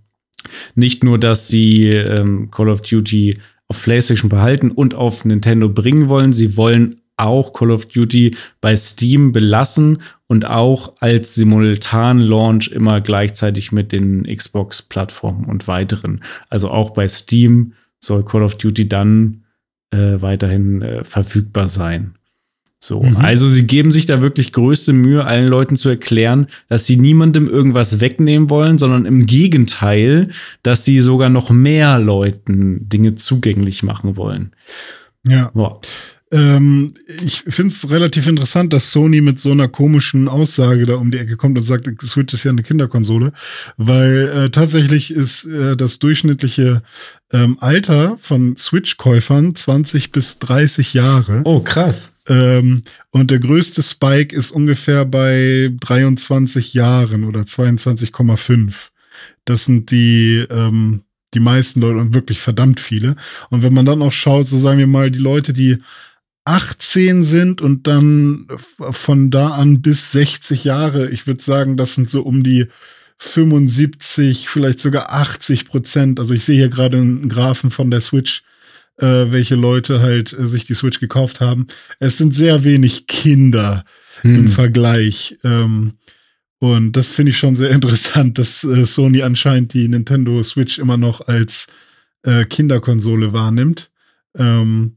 nicht 0.75 1.03
nur, 1.03 1.19
dass 1.19 1.49
sie 1.49 1.89
ähm, 1.89 2.51
Call 2.51 2.69
of 2.69 2.83
Duty 2.83 3.39
auf 3.69 3.83
PlayStation 3.83 4.29
behalten 4.29 4.71
und 4.71 4.95
auf 4.95 5.25
Nintendo 5.25 5.69
bringen 5.69 6.09
wollen, 6.09 6.33
sie 6.33 6.57
wollen 6.57 6.97
auch 7.17 7.53
Call 7.53 7.71
of 7.71 7.87
Duty 7.87 8.37
bei 8.61 8.77
Steam 8.77 9.33
belassen 9.33 10.03
und 10.27 10.47
auch 10.47 10.95
als 11.01 11.35
simultan 11.35 12.19
Launch 12.19 12.69
immer 12.69 13.01
gleichzeitig 13.01 13.73
mit 13.73 13.93
den 13.93 14.25
Xbox-Plattformen 14.25 15.45
und 15.45 15.69
weiteren. 15.69 16.23
Also 16.51 16.71
auch 16.71 16.91
bei 16.91 17.07
Steam 17.07 17.75
soll 18.01 18.25
Call 18.25 18.43
of 18.43 18.57
Duty 18.57 18.89
dann 18.89 19.44
äh, 19.95 20.23
weiterhin 20.23 20.83
äh, 20.83 21.05
verfügbar 21.05 21.69
sein. 21.69 22.15
So, 22.85 23.03
mhm. 23.03 23.17
also 23.17 23.49
sie 23.49 23.67
geben 23.67 23.91
sich 23.91 24.05
da 24.05 24.21
wirklich 24.21 24.53
größte 24.53 24.93
Mühe, 24.93 25.25
allen 25.25 25.49
Leuten 25.49 25.75
zu 25.75 25.89
erklären, 25.89 26.49
dass 26.69 26.85
sie 26.85 26.97
niemandem 26.97 27.49
irgendwas 27.49 28.01
wegnehmen 28.01 28.51
wollen, 28.51 28.77
sondern 28.77 29.07
im 29.07 29.25
Gegenteil, 29.25 30.29
dass 30.63 30.85
sie 30.85 31.01
sogar 31.01 31.31
noch 31.31 31.49
mehr 31.49 31.99
Leuten 31.99 32.87
Dinge 32.87 33.15
zugänglich 33.15 33.83
machen 33.83 34.19
wollen. 34.19 34.53
Ja. 35.27 35.51
Boah. 35.55 35.81
Ähm, 36.35 36.95
ich 37.25 37.45
finde 37.47 37.73
es 37.73 37.89
relativ 37.91 38.27
interessant, 38.27 38.73
dass 38.73 38.91
Sony 38.91 39.21
mit 39.21 39.39
so 39.39 39.53
einer 39.53 39.69
komischen 39.69 40.27
Aussage 40.27 40.85
da 40.85 40.97
um 40.97 41.13
die 41.13 41.19
Ecke 41.19 41.37
kommt 41.37 41.57
und 41.57 41.63
sagt, 41.63 41.89
Switch 42.03 42.35
ist 42.35 42.43
ja 42.43 42.51
eine 42.51 42.65
Kinderkonsole, 42.65 43.33
weil 43.77 44.33
äh, 44.35 44.51
tatsächlich 44.51 45.13
ist 45.13 45.45
äh, 45.45 45.77
das 45.77 46.01
durchschnittliche 46.01 46.83
ähm, 47.33 47.57
Alter 47.61 48.17
von 48.21 48.57
Switch-Käufern 48.57 49.55
20 49.55 50.11
bis 50.11 50.41
30 50.41 50.93
Jahre. 50.95 51.43
Oh, 51.45 51.61
krass. 51.61 52.15
Ähm, 52.27 52.83
und 53.11 53.31
der 53.31 53.39
größte 53.39 53.85
Spike 53.85 54.35
ist 54.35 54.51
ungefähr 54.51 55.05
bei 55.05 55.71
23 55.79 56.75
Jahren 56.75 57.23
oder 57.23 57.43
22,5. 57.43 58.75
Das 59.45 59.67
sind 59.67 59.93
die, 59.93 60.45
ähm, 60.51 61.03
die 61.33 61.41
meisten 61.41 61.81
Leute 61.81 61.99
und 61.99 62.13
wirklich 62.13 62.41
verdammt 62.41 62.81
viele. 62.81 63.15
Und 63.51 63.63
wenn 63.63 63.75
man 63.75 63.87
dann 63.87 64.03
auch 64.03 64.13
schaut, 64.13 64.49
so 64.49 64.59
sagen 64.59 64.81
wir 64.81 64.89
mal, 64.89 65.13
die 65.13 65.21
Leute, 65.21 65.53
die 65.53 65.79
18 66.45 67.25
sind 67.25 67.63
und 67.63 67.87
dann 67.87 68.47
von 68.59 69.31
da 69.31 69.51
an 69.51 69.81
bis 69.81 70.13
60 70.13 70.65
Jahre. 70.65 71.11
Ich 71.11 71.27
würde 71.27 71.43
sagen, 71.43 71.77
das 71.77 71.95
sind 71.95 72.11
so 72.11 72.23
um 72.23 72.43
die 72.43 72.67
75, 73.19 74.49
vielleicht 74.49 74.81
sogar 74.81 75.13
80 75.13 75.67
Prozent. 75.67 76.21
Also 76.21 76.35
ich 76.35 76.45
sehe 76.45 76.57
hier 76.57 76.69
gerade 76.69 76.99
einen 76.99 77.29
Graphen 77.29 77.71
von 77.71 77.91
der 77.91 78.01
Switch, 78.01 78.43
äh, 78.99 79.27
welche 79.31 79.55
Leute 79.55 80.01
halt 80.01 80.33
äh, 80.33 80.47
sich 80.47 80.67
die 80.67 80.75
Switch 80.75 81.01
gekauft 81.01 81.41
haben. 81.41 81.67
Es 81.99 82.19
sind 82.19 82.35
sehr 82.35 82.65
wenig 82.65 83.07
Kinder 83.07 83.85
hm. 84.21 84.35
im 84.35 84.49
Vergleich. 84.49 85.39
Ähm, 85.45 85.95
und 86.59 86.93
das 86.93 87.11
finde 87.11 87.31
ich 87.31 87.39
schon 87.39 87.57
sehr 87.57 87.71
interessant, 87.73 88.39
dass 88.39 88.65
äh, 88.65 88.85
Sony 88.85 89.23
anscheinend 89.23 89.73
die 89.73 89.89
Nintendo 89.89 90.43
Switch 90.43 90.79
immer 90.79 90.97
noch 90.97 91.27
als 91.27 91.69
äh, 92.23 92.45
Kinderkonsole 92.45 93.33
wahrnimmt. 93.33 93.91
Ähm, 94.37 94.97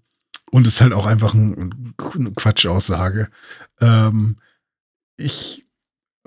und 0.51 0.67
ist 0.67 0.81
halt 0.81 0.93
auch 0.93 1.05
einfach 1.05 1.33
ein, 1.33 1.93
eine 2.15 2.31
Quatschaussage. 2.31 3.29
Ähm, 3.81 4.37
ich 5.17 5.65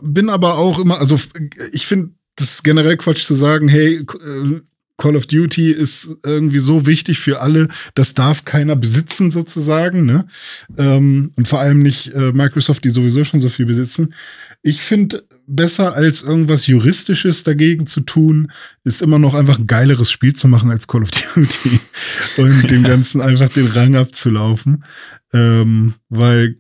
bin 0.03 0.29
aber 0.29 0.57
auch 0.57 0.79
immer, 0.79 0.99
also 0.99 1.19
ich 1.73 1.87
finde 1.87 2.11
das 2.37 2.63
generell 2.63 2.97
Quatsch 2.97 3.25
zu 3.27 3.35
sagen, 3.35 3.69
hey, 3.69 3.97
äh, 3.99 4.61
Call 5.01 5.17
of 5.17 5.27
Duty 5.27 5.73
ist 5.73 6.19
irgendwie 6.23 6.59
so 6.59 6.87
wichtig 6.87 7.19
für 7.19 7.41
alle, 7.41 7.69
das 7.95 8.13
darf 8.13 8.45
keiner 8.45 8.77
besitzen 8.77 9.31
sozusagen, 9.31 10.05
ne? 10.05 10.27
Ähm, 10.77 11.33
und 11.37 11.49
vor 11.49 11.59
allem 11.59 11.83
nicht 11.83 12.13
äh, 12.13 12.33
Microsoft, 12.33 12.85
die 12.85 12.91
sowieso 12.91 13.25
schon 13.25 13.41
so 13.41 13.49
viel 13.49 13.65
besitzen. 13.65 14.15
Ich 14.63 14.83
finde, 14.83 15.25
besser 15.51 15.95
als 15.95 16.23
irgendwas 16.23 16.67
Juristisches 16.67 17.45
dagegen 17.45 17.87
zu 17.87 18.01
tun, 18.01 18.51
ist 18.85 19.03
immer 19.03 19.19
noch 19.19 19.35
einfach 19.35 19.59
ein 19.59 19.67
geileres 19.67 20.11
Spiel 20.11 20.35
zu 20.35 20.49
machen 20.49 20.71
als 20.71 20.87
Call 20.87 21.03
of 21.03 21.11
Duty 21.11 21.81
und 22.39 22.71
dem 22.71 22.85
Ganzen 22.85 23.21
einfach 23.21 23.49
den 23.49 23.67
Rang 23.67 23.97
abzulaufen. 23.97 24.85
Ähm, 25.33 25.95
weil 26.09 26.57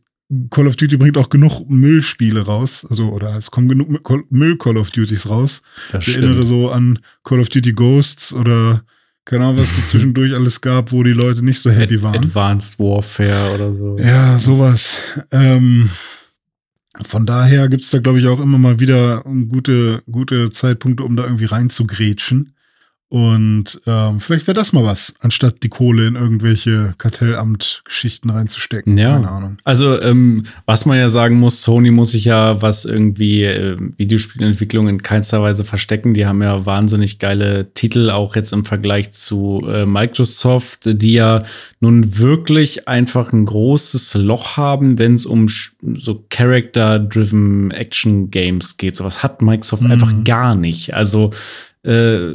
Call 0.51 0.68
of 0.68 0.76
Duty 0.76 0.97
bringt 0.97 1.18
auch 1.18 1.28
genug 1.28 1.68
Müllspiele 1.68 2.43
raus, 2.43 2.86
also 2.88 3.09
oder 3.09 3.36
es 3.36 3.51
kommen 3.51 3.68
genug 3.68 4.30
Müll 4.30 4.57
Call 4.59 4.76
of 4.76 4.91
Duties 4.91 5.28
raus. 5.28 5.62
Das 5.91 6.07
ich 6.07 6.16
erinnere 6.16 6.47
so 6.47 6.70
an 6.70 6.99
Call 7.24 7.41
of 7.41 7.49
Duty 7.49 7.72
Ghosts 7.72 8.32
oder 8.32 8.84
keine 9.24 9.45
Ahnung, 9.45 9.59
was 9.59 9.76
es 9.76 9.91
zwischendurch 9.91 10.34
alles 10.34 10.61
gab, 10.61 10.93
wo 10.93 11.03
die 11.03 11.12
Leute 11.12 11.45
nicht 11.45 11.61
so 11.61 11.70
happy 11.70 12.01
waren. 12.03 12.16
Advanced 12.16 12.78
Warfare 12.78 13.55
oder 13.55 13.74
so. 13.74 13.97
Ja, 13.99 14.38
sowas. 14.38 14.97
Ähm, 15.30 15.91
von 17.05 17.26
daher 17.26 17.68
gibt 17.68 17.84
es 17.84 17.90
da, 17.90 17.98
glaube 17.98 18.20
ich, 18.20 18.26
auch 18.26 18.40
immer 18.40 18.59
mal 18.59 18.80
wieder 18.80 19.22
gute, 19.48 20.03
gute 20.11 20.51
Zeitpunkte, 20.51 21.03
um 21.05 21.16
da 21.16 21.24
irgendwie 21.24 21.46
reinzugrätschen. 21.46 22.53
Und 23.11 23.81
ähm, 23.89 24.21
vielleicht 24.21 24.47
wäre 24.47 24.55
das 24.55 24.73
mal 24.73 24.85
was, 24.85 25.15
anstatt 25.19 25.65
die 25.65 25.69
Kohle 25.69 26.07
in 26.07 26.15
irgendwelche 26.15 26.95
Kartellamt-Geschichten 26.97 28.31
reinzustecken. 28.31 28.97
Ja. 28.97 29.15
Keine 29.15 29.29
Ahnung. 29.29 29.57
Also, 29.65 30.01
ähm, 30.01 30.45
was 30.65 30.87
man 30.87 30.97
ja 30.97 31.09
sagen 31.09 31.35
muss, 31.35 31.65
Sony 31.65 31.91
muss 31.91 32.13
sich 32.13 32.27
ja, 32.27 32.63
was 32.63 32.85
irgendwie 32.85 33.43
äh, 33.43 33.77
Videospielentwicklung 33.97 34.87
in 34.87 35.03
keinster 35.03 35.43
Weise 35.43 35.65
verstecken. 35.65 36.15
Die 36.15 36.25
haben 36.25 36.41
ja 36.41 36.65
wahnsinnig 36.67 37.19
geile 37.19 37.75
Titel, 37.75 38.11
auch 38.11 38.37
jetzt 38.37 38.53
im 38.53 38.65
Vergleich 38.65 39.11
zu 39.11 39.67
äh, 39.67 39.87
Microsoft, 39.87 40.83
die 40.85 41.15
ja 41.15 41.43
nun 41.81 42.17
wirklich 42.17 42.87
einfach 42.87 43.33
ein 43.33 43.45
großes 43.45 44.15
Loch 44.15 44.57
haben, 44.57 45.01
wenn 45.01 45.15
es 45.15 45.27
um 45.27 45.49
so 45.49 46.25
Character-driven 46.31 47.73
Action-Games 47.73 48.77
geht. 48.77 48.95
Sowas 48.95 49.25
hat 49.25 49.43
Microsoft 49.43 49.83
mhm. 49.83 49.91
einfach 49.91 50.15
gar 50.23 50.55
nicht. 50.55 50.95
Also 50.95 51.33
äh, 51.83 52.35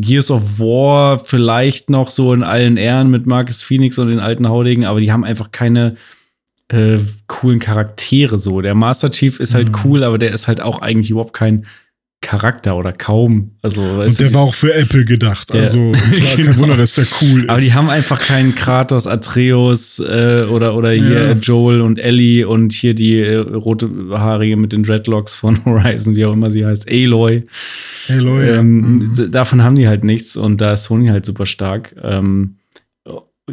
Gears 0.00 0.30
of 0.30 0.58
War 0.58 1.18
vielleicht 1.18 1.90
noch 1.90 2.10
so 2.10 2.32
in 2.32 2.42
allen 2.42 2.76
Ehren 2.76 3.10
mit 3.10 3.26
Marcus 3.26 3.62
Phoenix 3.62 3.98
und 3.98 4.08
den 4.08 4.20
alten 4.20 4.48
Haudegen, 4.48 4.84
aber 4.84 5.00
die 5.00 5.12
haben 5.12 5.24
einfach 5.24 5.50
keine 5.50 5.96
äh, 6.68 6.98
coolen 7.26 7.60
Charaktere 7.60 8.38
so. 8.38 8.60
Der 8.60 8.74
Master 8.74 9.10
Chief 9.10 9.40
ist 9.40 9.54
halt 9.54 9.70
mhm. 9.70 9.76
cool, 9.84 10.04
aber 10.04 10.18
der 10.18 10.32
ist 10.32 10.48
halt 10.48 10.60
auch 10.60 10.80
eigentlich 10.80 11.10
überhaupt 11.10 11.32
kein 11.32 11.66
Charakter 12.20 12.76
oder 12.76 12.92
kaum. 12.92 13.52
Also, 13.62 13.82
und 13.82 14.18
der 14.18 14.34
war 14.34 14.42
auch 14.42 14.54
für 14.54 14.74
Apple 14.74 15.04
gedacht. 15.04 15.52
Der, 15.54 15.62
also 15.62 15.78
war 15.92 16.00
genau. 16.10 16.26
kein 16.34 16.58
Wunder, 16.58 16.76
dass 16.76 16.96
der 16.96 17.06
cool 17.22 17.42
ist. 17.42 17.48
Aber 17.48 17.60
die 17.60 17.72
haben 17.72 17.88
einfach 17.88 18.18
keinen 18.20 18.54
Kratos, 18.54 19.06
Atreus 19.06 20.00
äh, 20.00 20.44
oder, 20.50 20.74
oder 20.74 20.90
hier 20.90 21.28
ja. 21.28 21.32
Joel 21.32 21.80
und 21.80 21.98
Ellie 21.98 22.46
und 22.46 22.72
hier 22.72 22.94
die 22.94 23.20
äh, 23.20 23.36
rote 23.36 23.88
Haarige 24.10 24.56
mit 24.56 24.72
den 24.72 24.82
Dreadlocks 24.82 25.36
von 25.36 25.64
Horizon, 25.64 26.16
wie 26.16 26.24
auch 26.24 26.32
immer 26.32 26.50
sie 26.50 26.66
heißt, 26.66 26.90
Aloy. 26.90 27.46
Aloy, 28.08 28.48
ähm, 28.48 29.12
ja. 29.16 29.24
mhm. 29.24 29.30
Davon 29.30 29.62
haben 29.62 29.76
die 29.76 29.86
halt 29.86 30.02
nichts 30.02 30.36
und 30.36 30.60
da 30.60 30.72
ist 30.72 30.84
Sony 30.84 31.08
halt 31.08 31.24
super 31.24 31.46
stark. 31.46 31.94
Ähm, 32.02 32.57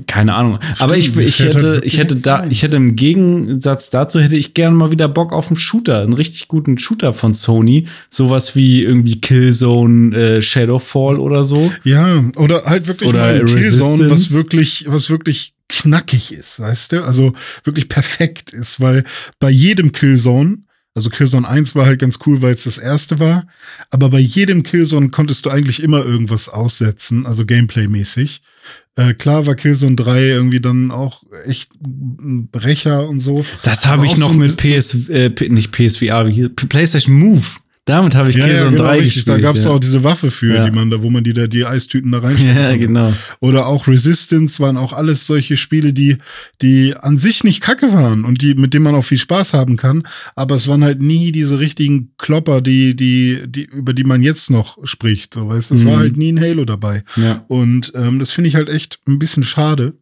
keine 0.08 0.34
Ahnung. 0.36 0.60
Stimmt, 0.62 0.82
Aber 0.82 0.98
ich, 0.98 1.18
ich 1.18 1.40
hätte, 1.40 1.70
halt 1.70 1.86
ich 1.86 1.98
hätte 1.98 2.16
da, 2.16 2.46
ich 2.50 2.64
hätte 2.64 2.78
im 2.78 2.96
Gegensatz 2.96 3.90
dazu 3.90 4.20
hätte 4.20 4.36
ich 4.36 4.54
gerne 4.54 4.76
mal 4.76 4.92
wieder 4.92 5.08
Bock 5.08 5.34
auf 5.34 5.48
einen 5.48 5.58
Shooter, 5.58 6.02
einen 6.02 6.14
richtig 6.14 6.48
guten 6.48 6.78
Shooter 6.78 7.14
von 7.14 7.34
Sony. 7.34 7.88
Sowas 8.10 8.56
wie 8.56 8.84
irgendwie 8.84 9.22
Killzone, 9.22 10.16
äh, 10.16 10.42
Shadowfall 10.42 11.20
oder 11.20 11.44
so. 11.44 11.72
Ja, 11.84 12.24
oder 12.36 12.66
halt 12.66 12.88
wirklich 12.88 13.10
oder 13.10 13.20
mal 13.20 13.46
Killzone, 13.46 14.10
was 14.10 14.32
wirklich, 14.32 14.86
was 14.88 15.10
wirklich 15.10 15.54
knackig 15.68 16.32
ist, 16.32 16.60
weißt 16.60 16.92
du? 16.92 17.04
Also 17.04 17.34
wirklich 17.64 17.90
perfekt 17.90 18.52
ist, 18.52 18.80
weil 18.80 19.04
bei 19.40 19.50
jedem 19.50 19.92
Killzone 19.92 20.60
also 20.98 21.10
Killzone 21.10 21.46
1 21.46 21.76
war 21.76 21.86
halt 21.86 22.00
ganz 22.00 22.20
cool, 22.26 22.42
weil 22.42 22.54
es 22.54 22.64
das 22.64 22.78
erste 22.78 23.20
war. 23.20 23.48
Aber 23.90 24.10
bei 24.10 24.20
jedem 24.20 24.64
Killzone 24.64 25.10
konntest 25.10 25.46
du 25.46 25.50
eigentlich 25.50 25.84
immer 25.84 26.06
irgendwas 26.06 26.48
aussetzen, 26.48 27.26
also 27.26 27.44
Gameplay-mäßig. 27.44 28.42
Äh, 28.98 29.14
klar 29.14 29.46
war 29.46 29.56
Killzone 29.56 29.96
3 29.96 30.22
irgendwie 30.22 30.62
dann 30.62 30.92
auch 30.92 31.24
echt 31.46 31.72
ein 31.84 32.48
Brecher 32.50 33.08
und 33.08 33.20
so. 33.20 33.46
Das 33.64 33.86
habe 33.86 34.06
ich 34.06 34.18
noch 34.18 34.32
so 34.32 34.38
mit 34.38 34.56
PS, 34.56 35.10
äh, 35.10 35.30
nicht 35.50 35.72
PSVR, 35.72 36.30
PlayStation 36.56 37.16
Move 37.16 37.46
damit 37.86 38.16
habe 38.16 38.30
ich 38.30 38.36
ja, 38.36 38.46
Killzone 38.46 38.72
ja, 38.72 38.72
genau, 38.72 38.84
3 38.84 38.92
richtig. 38.98 39.14
gespielt. 39.14 39.38
Da 39.38 39.42
gab 39.42 39.56
es 39.56 39.66
ja. 39.66 39.70
auch 39.70 39.80
diese 39.80 40.04
Waffe 40.04 40.32
für, 40.32 40.56
ja. 40.56 40.66
die 40.66 40.72
man 40.72 40.90
da, 40.90 41.04
wo 41.04 41.12
man 41.12 41.24
die 41.24 41.34
da 41.34 41.46
die 41.46 41.66
Eistüten 41.66 42.12
da 42.12 42.20
rein. 42.20 42.36
Ja, 42.44 42.76
genau. 42.76 43.14
Oder 43.42 43.68
auch 43.68 43.88
Resistance 43.88 44.60
waren 44.60 44.76
auch 44.76 44.92
alles 44.92 45.28
solche 45.28 45.56
Spiele, 45.56 45.94
die 45.94 46.18
die 46.64 46.96
an 46.96 47.20
sich 47.20 47.44
nicht 47.44 47.62
kacke 47.62 47.94
waren 47.94 48.26
und 48.26 48.42
die 48.42 48.56
mit 48.56 48.74
denen 48.74 48.84
man 48.84 48.96
auch 48.96 49.04
viel 49.04 49.20
Spaß 49.20 49.54
haben 49.54 49.78
kann, 49.78 50.04
aber 50.36 50.56
es 50.56 50.68
waren 50.68 50.84
halt 50.84 51.02
nie 51.02 51.32
diese 51.32 51.60
richtigen 51.60 52.12
Klopper, 52.18 52.62
die 52.62 52.96
die 52.96 53.44
die 53.46 53.66
über 53.66 53.94
die 53.94 54.04
man 54.04 54.24
jetzt 54.24 54.50
noch 54.50 54.80
spricht, 54.86 55.36
so 55.36 55.48
weißt, 55.48 55.72
es 55.72 55.82
mhm. 55.82 55.86
war 55.86 55.98
halt 55.98 56.18
nie 56.18 56.32
ein 56.32 56.42
Halo 56.42 56.66
dabei. 56.66 57.04
Ja. 57.16 57.46
Und 57.48 57.92
ähm, 57.96 58.18
das 58.18 58.32
finde 58.32 58.48
ich 58.48 58.56
halt 58.56 58.70
echt 58.70 59.00
ein 59.08 59.20
bisschen 59.20 59.44
schade, 59.44 59.94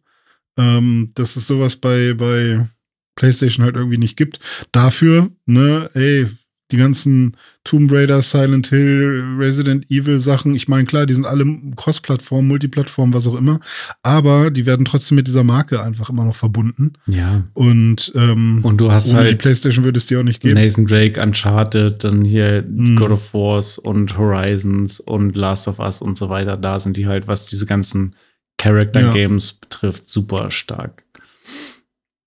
ähm, 0.56 1.10
dass 1.14 1.36
es 1.36 1.46
sowas 1.46 1.76
bei 1.76 2.14
bei 2.14 2.66
PlayStation 3.14 3.64
halt 3.64 3.76
irgendwie 3.76 3.98
nicht 3.98 4.16
gibt. 4.16 4.40
Dafür, 4.72 5.30
ne, 5.46 5.90
ey, 5.94 6.26
die 6.74 6.80
ganzen 6.80 7.36
Tomb 7.62 7.90
Raider, 7.92 8.20
Silent 8.20 8.66
Hill, 8.66 9.36
Resident 9.38 9.88
Evil 9.90 10.18
Sachen, 10.18 10.56
ich 10.56 10.66
meine, 10.66 10.86
klar, 10.86 11.06
die 11.06 11.14
sind 11.14 11.24
alle 11.24 11.46
Cross-Plattform, 11.76 12.48
Multiplattform, 12.48 13.14
was 13.14 13.28
auch 13.28 13.36
immer, 13.36 13.60
aber 14.02 14.50
die 14.50 14.66
werden 14.66 14.84
trotzdem 14.84 15.14
mit 15.14 15.28
dieser 15.28 15.44
Marke 15.44 15.80
einfach 15.80 16.10
immer 16.10 16.24
noch 16.24 16.34
verbunden. 16.34 16.94
Ja. 17.06 17.44
Und, 17.54 18.12
ähm, 18.16 18.58
und 18.62 18.78
du 18.78 18.90
hast 18.90 19.10
ohne 19.10 19.20
halt 19.20 19.30
die 19.30 19.36
PlayStation 19.36 19.84
würde 19.84 19.98
es 19.98 20.06
dir 20.06 20.18
auch 20.18 20.24
nicht 20.24 20.40
geben. 20.40 20.60
Nathan 20.60 20.86
Drake, 20.86 21.22
Uncharted, 21.22 22.02
dann 22.02 22.24
hier 22.24 22.64
hm. 22.64 22.96
God 22.96 23.12
of 23.12 23.32
Wars 23.32 23.78
und 23.78 24.18
Horizons 24.18 24.98
und 24.98 25.36
Last 25.36 25.68
of 25.68 25.78
Us 25.78 26.02
und 26.02 26.18
so 26.18 26.28
weiter. 26.28 26.56
Da 26.56 26.80
sind 26.80 26.96
die 26.96 27.06
halt, 27.06 27.28
was 27.28 27.46
diese 27.46 27.66
ganzen 27.66 28.16
Character 28.58 29.12
Games 29.12 29.50
ja. 29.50 29.56
betrifft, 29.60 30.10
super 30.10 30.50
stark. 30.50 31.04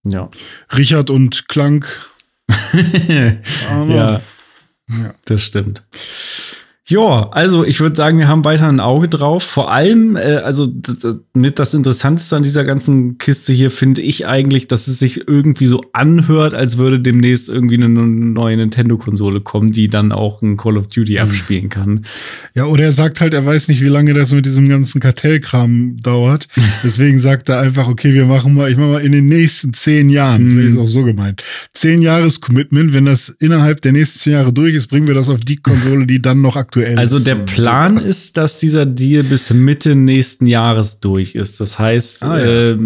Ja. 0.05 0.29
Richard 0.73 1.09
und 1.09 1.49
Clank 1.49 1.85
ja, 3.09 4.21
ja, 4.89 5.13
das 5.25 5.43
stimmt. 5.43 5.83
Ja, 6.89 7.27
also 7.31 7.65
ich 7.65 7.81
würde 7.81 7.97
sagen, 7.97 8.17
wir 8.17 8.29
haben 8.29 8.45
weiter 8.45 8.69
ein 8.69 8.79
Auge 8.79 9.09
drauf. 9.09 9.43
Vor 9.43 9.69
allem, 9.69 10.15
äh, 10.15 10.37
also 10.37 10.71
mit 11.33 11.59
das 11.59 11.73
Interessanteste 11.73 12.37
an 12.37 12.43
dieser 12.43 12.63
ganzen 12.63 13.17
Kiste 13.17 13.51
hier 13.51 13.71
finde 13.71 14.01
ich 14.01 14.25
eigentlich, 14.25 14.67
dass 14.69 14.87
es 14.87 14.97
sich 14.97 15.27
irgendwie 15.27 15.65
so 15.65 15.83
anhört, 15.91 16.53
als 16.53 16.77
würde 16.77 17.01
demnächst 17.01 17.49
irgendwie 17.49 17.75
eine 17.75 17.89
neue 17.89 18.55
Nintendo-Konsole 18.55 19.41
kommen, 19.41 19.73
die 19.73 19.89
dann 19.89 20.13
auch 20.13 20.41
ein 20.41 20.55
Call 20.55 20.77
of 20.77 20.87
Duty 20.87 21.15
mhm. 21.15 21.19
abspielen 21.19 21.67
kann. 21.67 22.05
Ja, 22.53 22.67
oder 22.67 22.85
er 22.85 22.93
sagt 22.93 23.19
halt, 23.19 23.33
er 23.33 23.45
weiß 23.45 23.67
nicht, 23.67 23.81
wie 23.81 23.89
lange 23.89 24.13
das 24.13 24.31
mit 24.31 24.45
diesem 24.45 24.69
ganzen 24.69 25.01
Kartellkram 25.01 25.97
dauert. 26.01 26.47
Deswegen 26.85 27.19
sagt 27.19 27.49
er 27.49 27.59
einfach, 27.59 27.89
okay, 27.89 28.13
wir 28.13 28.25
machen 28.25 28.53
mal, 28.53 28.71
ich 28.71 28.77
mache 28.77 28.91
mal 28.91 29.05
in 29.05 29.11
den 29.11 29.25
nächsten 29.25 29.73
zehn 29.73 30.09
Jahren, 30.09 30.45
mhm. 30.45 30.49
vielleicht 30.51 30.69
ist 30.69 30.77
auch 30.77 30.87
so 30.87 31.03
gemeint, 31.03 31.43
zehn 31.73 32.01
Jahres 32.01 32.39
Commitment. 32.39 32.93
Wenn 32.93 33.03
das 33.03 33.27
innerhalb 33.27 33.81
der 33.81 33.91
nächsten 33.91 34.19
zehn 34.19 34.33
Jahre 34.33 34.53
durch 34.53 34.73
ist, 34.73 34.87
bringen 34.87 35.07
wir 35.07 35.15
das 35.15 35.27
auf 35.27 35.41
die 35.41 35.57
Konsole, 35.57 36.07
die 36.07 36.21
dann 36.21 36.41
noch 36.41 36.55
aktuell 36.55 36.76
aktuell. 36.77 36.97
Also 36.97 37.19
der 37.19 37.35
Plan 37.35 37.97
ist, 37.97 38.37
dass 38.37 38.57
dieser 38.57 38.85
Deal 38.85 39.23
bis 39.23 39.51
Mitte 39.51 39.95
nächsten 39.95 40.45
Jahres 40.45 40.99
durch 40.99 41.35
ist. 41.35 41.59
Das 41.59 41.79
heißt, 41.79 42.23
ah, 42.23 42.39
ja. 42.39 42.45
äh, 42.45 42.77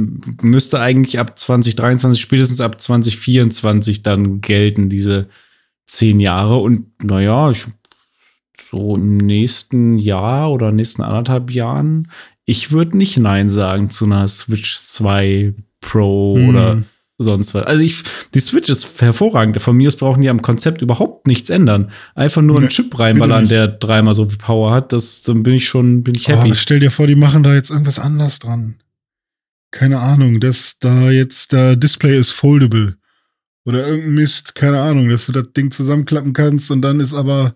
müsste 0.41 0.79
eigentlich 0.79 1.19
ab 1.19 1.37
2023, 1.37 2.21
spätestens 2.21 2.61
ab 2.61 2.79
2024 2.81 4.03
dann 4.03 4.41
gelten, 4.41 4.89
diese 4.89 5.27
zehn 5.87 6.19
Jahre. 6.19 6.57
Und 6.57 7.03
naja, 7.03 7.51
ich, 7.51 7.65
so 8.61 8.95
im 8.95 9.17
nächsten 9.17 9.97
Jahr 9.97 10.51
oder 10.51 10.71
nächsten 10.71 11.01
anderthalb 11.01 11.51
Jahren, 11.51 12.07
ich 12.45 12.71
würde 12.71 12.97
nicht 12.97 13.17
Nein 13.17 13.49
sagen 13.49 13.89
zu 13.89 14.05
einer 14.05 14.27
Switch 14.27 14.75
2 14.77 15.53
Pro 15.79 16.37
hm. 16.37 16.49
oder 16.49 16.83
sonst 17.21 17.53
was. 17.53 17.65
Also 17.65 17.83
ich, 17.83 18.03
die 18.33 18.39
Switch 18.39 18.69
ist 18.69 19.01
hervorragend. 19.01 19.61
Von 19.61 19.77
mir 19.77 19.87
aus 19.87 19.95
brauchen 19.95 20.21
die 20.21 20.29
am 20.29 20.41
Konzept 20.41 20.81
überhaupt 20.81 21.27
nichts 21.27 21.49
ändern. 21.49 21.91
Einfach 22.15 22.41
nur 22.41 22.59
einen 22.59 22.69
Chip 22.69 22.97
reinballern, 22.97 23.47
der 23.47 23.67
dreimal 23.67 24.13
so 24.13 24.25
viel 24.25 24.37
Power 24.37 24.71
hat. 24.71 24.93
Das, 24.93 25.21
dann 25.23 25.43
bin 25.43 25.55
ich 25.55 25.67
schon, 25.67 26.03
bin 26.03 26.15
ich 26.15 26.27
happy. 26.27 26.51
Oh, 26.51 26.55
stell 26.55 26.79
dir 26.79 26.91
vor, 26.91 27.07
die 27.07 27.15
machen 27.15 27.43
da 27.43 27.53
jetzt 27.53 27.69
irgendwas 27.69 27.99
anders 27.99 28.39
dran. 28.39 28.75
Keine 29.71 29.99
Ahnung, 29.99 30.39
dass 30.39 30.79
da 30.79 31.09
jetzt 31.11 31.53
der 31.53 31.75
Display 31.75 32.17
ist 32.17 32.31
foldable. 32.31 32.97
Oder 33.63 33.85
irgendein 33.85 34.15
Mist, 34.15 34.55
keine 34.55 34.81
Ahnung, 34.81 35.09
dass 35.09 35.27
du 35.27 35.33
das 35.33 35.53
Ding 35.53 35.69
zusammenklappen 35.69 36.33
kannst 36.33 36.71
und 36.71 36.81
dann 36.81 36.99
ist 36.99 37.13
aber, 37.13 37.53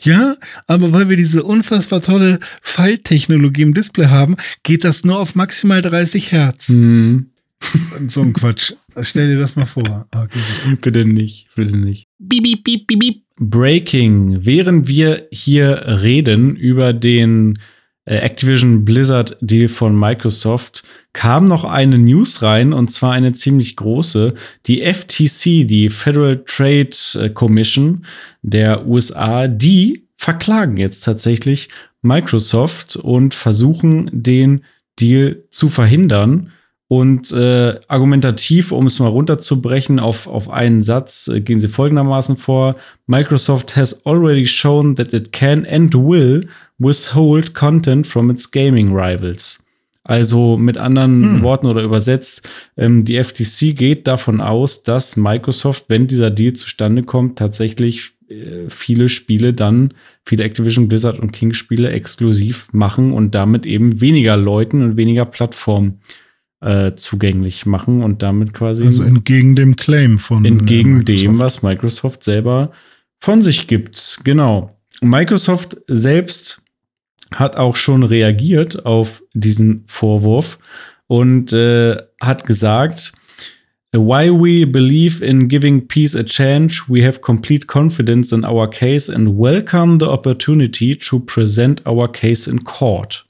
ja, 0.00 0.36
aber 0.68 0.92
weil 0.92 1.08
wir 1.08 1.16
diese 1.16 1.42
unfassbar 1.42 2.00
tolle 2.00 2.38
Falttechnologie 2.62 3.62
im 3.62 3.74
Display 3.74 4.06
haben, 4.06 4.36
geht 4.62 4.84
das 4.84 5.04
nur 5.04 5.18
auf 5.18 5.34
maximal 5.34 5.82
30 5.82 6.30
Hertz. 6.30 6.68
Mhm. 6.68 7.30
so 8.08 8.22
ein 8.22 8.32
Quatsch. 8.32 8.72
Stell 9.02 9.28
dir 9.28 9.38
das 9.38 9.56
mal 9.56 9.66
vor. 9.66 10.06
Okay. 10.14 10.38
Bitte 10.80 11.04
nicht, 11.04 11.48
bitte 11.54 11.76
nicht. 11.76 12.06
Beep, 12.18 12.42
beep, 12.42 12.64
beep, 12.64 12.86
beep, 12.86 12.98
beep. 12.98 13.22
Breaking. 13.40 14.44
Während 14.44 14.88
wir 14.88 15.28
hier 15.30 15.84
reden 16.02 16.56
über 16.56 16.92
den 16.92 17.58
äh, 18.04 18.16
Activision 18.16 18.84
Blizzard 18.84 19.36
Deal 19.40 19.68
von 19.68 19.98
Microsoft, 19.98 20.82
kam 21.12 21.44
noch 21.44 21.64
eine 21.64 21.98
News 21.98 22.42
rein 22.42 22.72
und 22.72 22.90
zwar 22.90 23.12
eine 23.12 23.32
ziemlich 23.32 23.76
große. 23.76 24.34
Die 24.66 24.82
FTC, 24.82 25.66
die 25.68 25.90
Federal 25.90 26.42
Trade 26.46 26.90
äh, 27.14 27.28
Commission 27.30 28.04
der 28.42 28.86
USA, 28.86 29.46
die 29.46 30.08
verklagen 30.16 30.76
jetzt 30.76 31.02
tatsächlich 31.02 31.68
Microsoft 32.02 32.96
und 32.96 33.34
versuchen 33.34 34.10
den 34.12 34.64
Deal 34.98 35.44
zu 35.50 35.68
verhindern. 35.68 36.50
Und 36.88 37.32
äh, 37.32 37.78
argumentativ, 37.86 38.72
um 38.72 38.86
es 38.86 38.98
mal 38.98 39.08
runterzubrechen 39.08 40.00
auf, 40.00 40.26
auf 40.26 40.48
einen 40.48 40.82
Satz, 40.82 41.28
äh, 41.28 41.42
gehen 41.42 41.60
sie 41.60 41.68
folgendermaßen 41.68 42.38
vor. 42.38 42.76
Microsoft 43.06 43.76
has 43.76 44.06
already 44.06 44.46
shown 44.46 44.96
that 44.96 45.12
it 45.12 45.30
can 45.30 45.66
and 45.66 45.94
will 45.94 46.48
withhold 46.78 47.52
content 47.52 48.06
from 48.06 48.30
its 48.30 48.50
gaming 48.50 48.94
rivals. 48.94 49.62
Also 50.02 50.56
mit 50.56 50.78
anderen 50.78 51.22
hm. 51.22 51.42
Worten 51.42 51.66
oder 51.66 51.82
übersetzt, 51.82 52.48
ähm, 52.78 53.04
die 53.04 53.22
FTC 53.22 53.76
geht 53.76 54.06
davon 54.06 54.40
aus, 54.40 54.82
dass 54.82 55.18
Microsoft, 55.18 55.84
wenn 55.88 56.06
dieser 56.06 56.30
Deal 56.30 56.54
zustande 56.54 57.02
kommt, 57.02 57.38
tatsächlich 57.38 58.12
äh, 58.30 58.70
viele 58.70 59.10
Spiele 59.10 59.52
dann, 59.52 59.92
viele 60.24 60.44
Activision, 60.44 60.88
Blizzard 60.88 61.18
und 61.18 61.32
King 61.32 61.52
Spiele 61.52 61.90
exklusiv 61.90 62.72
machen 62.72 63.12
und 63.12 63.34
damit 63.34 63.66
eben 63.66 64.00
weniger 64.00 64.38
Leuten 64.38 64.82
und 64.82 64.96
weniger 64.96 65.26
Plattformen 65.26 66.00
äh, 66.60 66.94
zugänglich 66.94 67.66
machen 67.66 68.02
und 68.02 68.22
damit 68.22 68.52
quasi. 68.52 68.84
Also 68.84 69.02
entgegen 69.02 69.54
dem 69.56 69.76
Claim 69.76 70.18
von. 70.18 70.44
Entgegen 70.44 71.04
dem, 71.04 71.38
was 71.38 71.62
Microsoft 71.62 72.24
selber 72.24 72.72
von 73.20 73.42
sich 73.42 73.66
gibt. 73.66 74.20
Genau. 74.24 74.70
Microsoft 75.00 75.76
selbst 75.86 76.62
hat 77.32 77.56
auch 77.56 77.76
schon 77.76 78.02
reagiert 78.02 78.86
auf 78.86 79.22
diesen 79.34 79.84
Vorwurf 79.86 80.58
und 81.06 81.52
äh, 81.52 81.96
hat 82.20 82.46
gesagt, 82.46 83.12
Why 83.92 84.30
we 84.30 84.66
believe 84.66 85.24
in 85.24 85.48
giving 85.48 85.88
peace 85.88 86.14
a 86.14 86.22
chance, 86.22 86.82
we 86.88 87.02
have 87.02 87.20
complete 87.22 87.66
confidence 87.66 88.32
in 88.32 88.44
our 88.44 88.68
case 88.68 89.08
and 89.08 89.38
welcome 89.38 89.98
the 89.98 90.06
opportunity 90.06 90.94
to 90.94 91.18
present 91.20 91.80
our 91.86 92.06
case 92.06 92.46
in 92.46 92.64
court. 92.64 93.24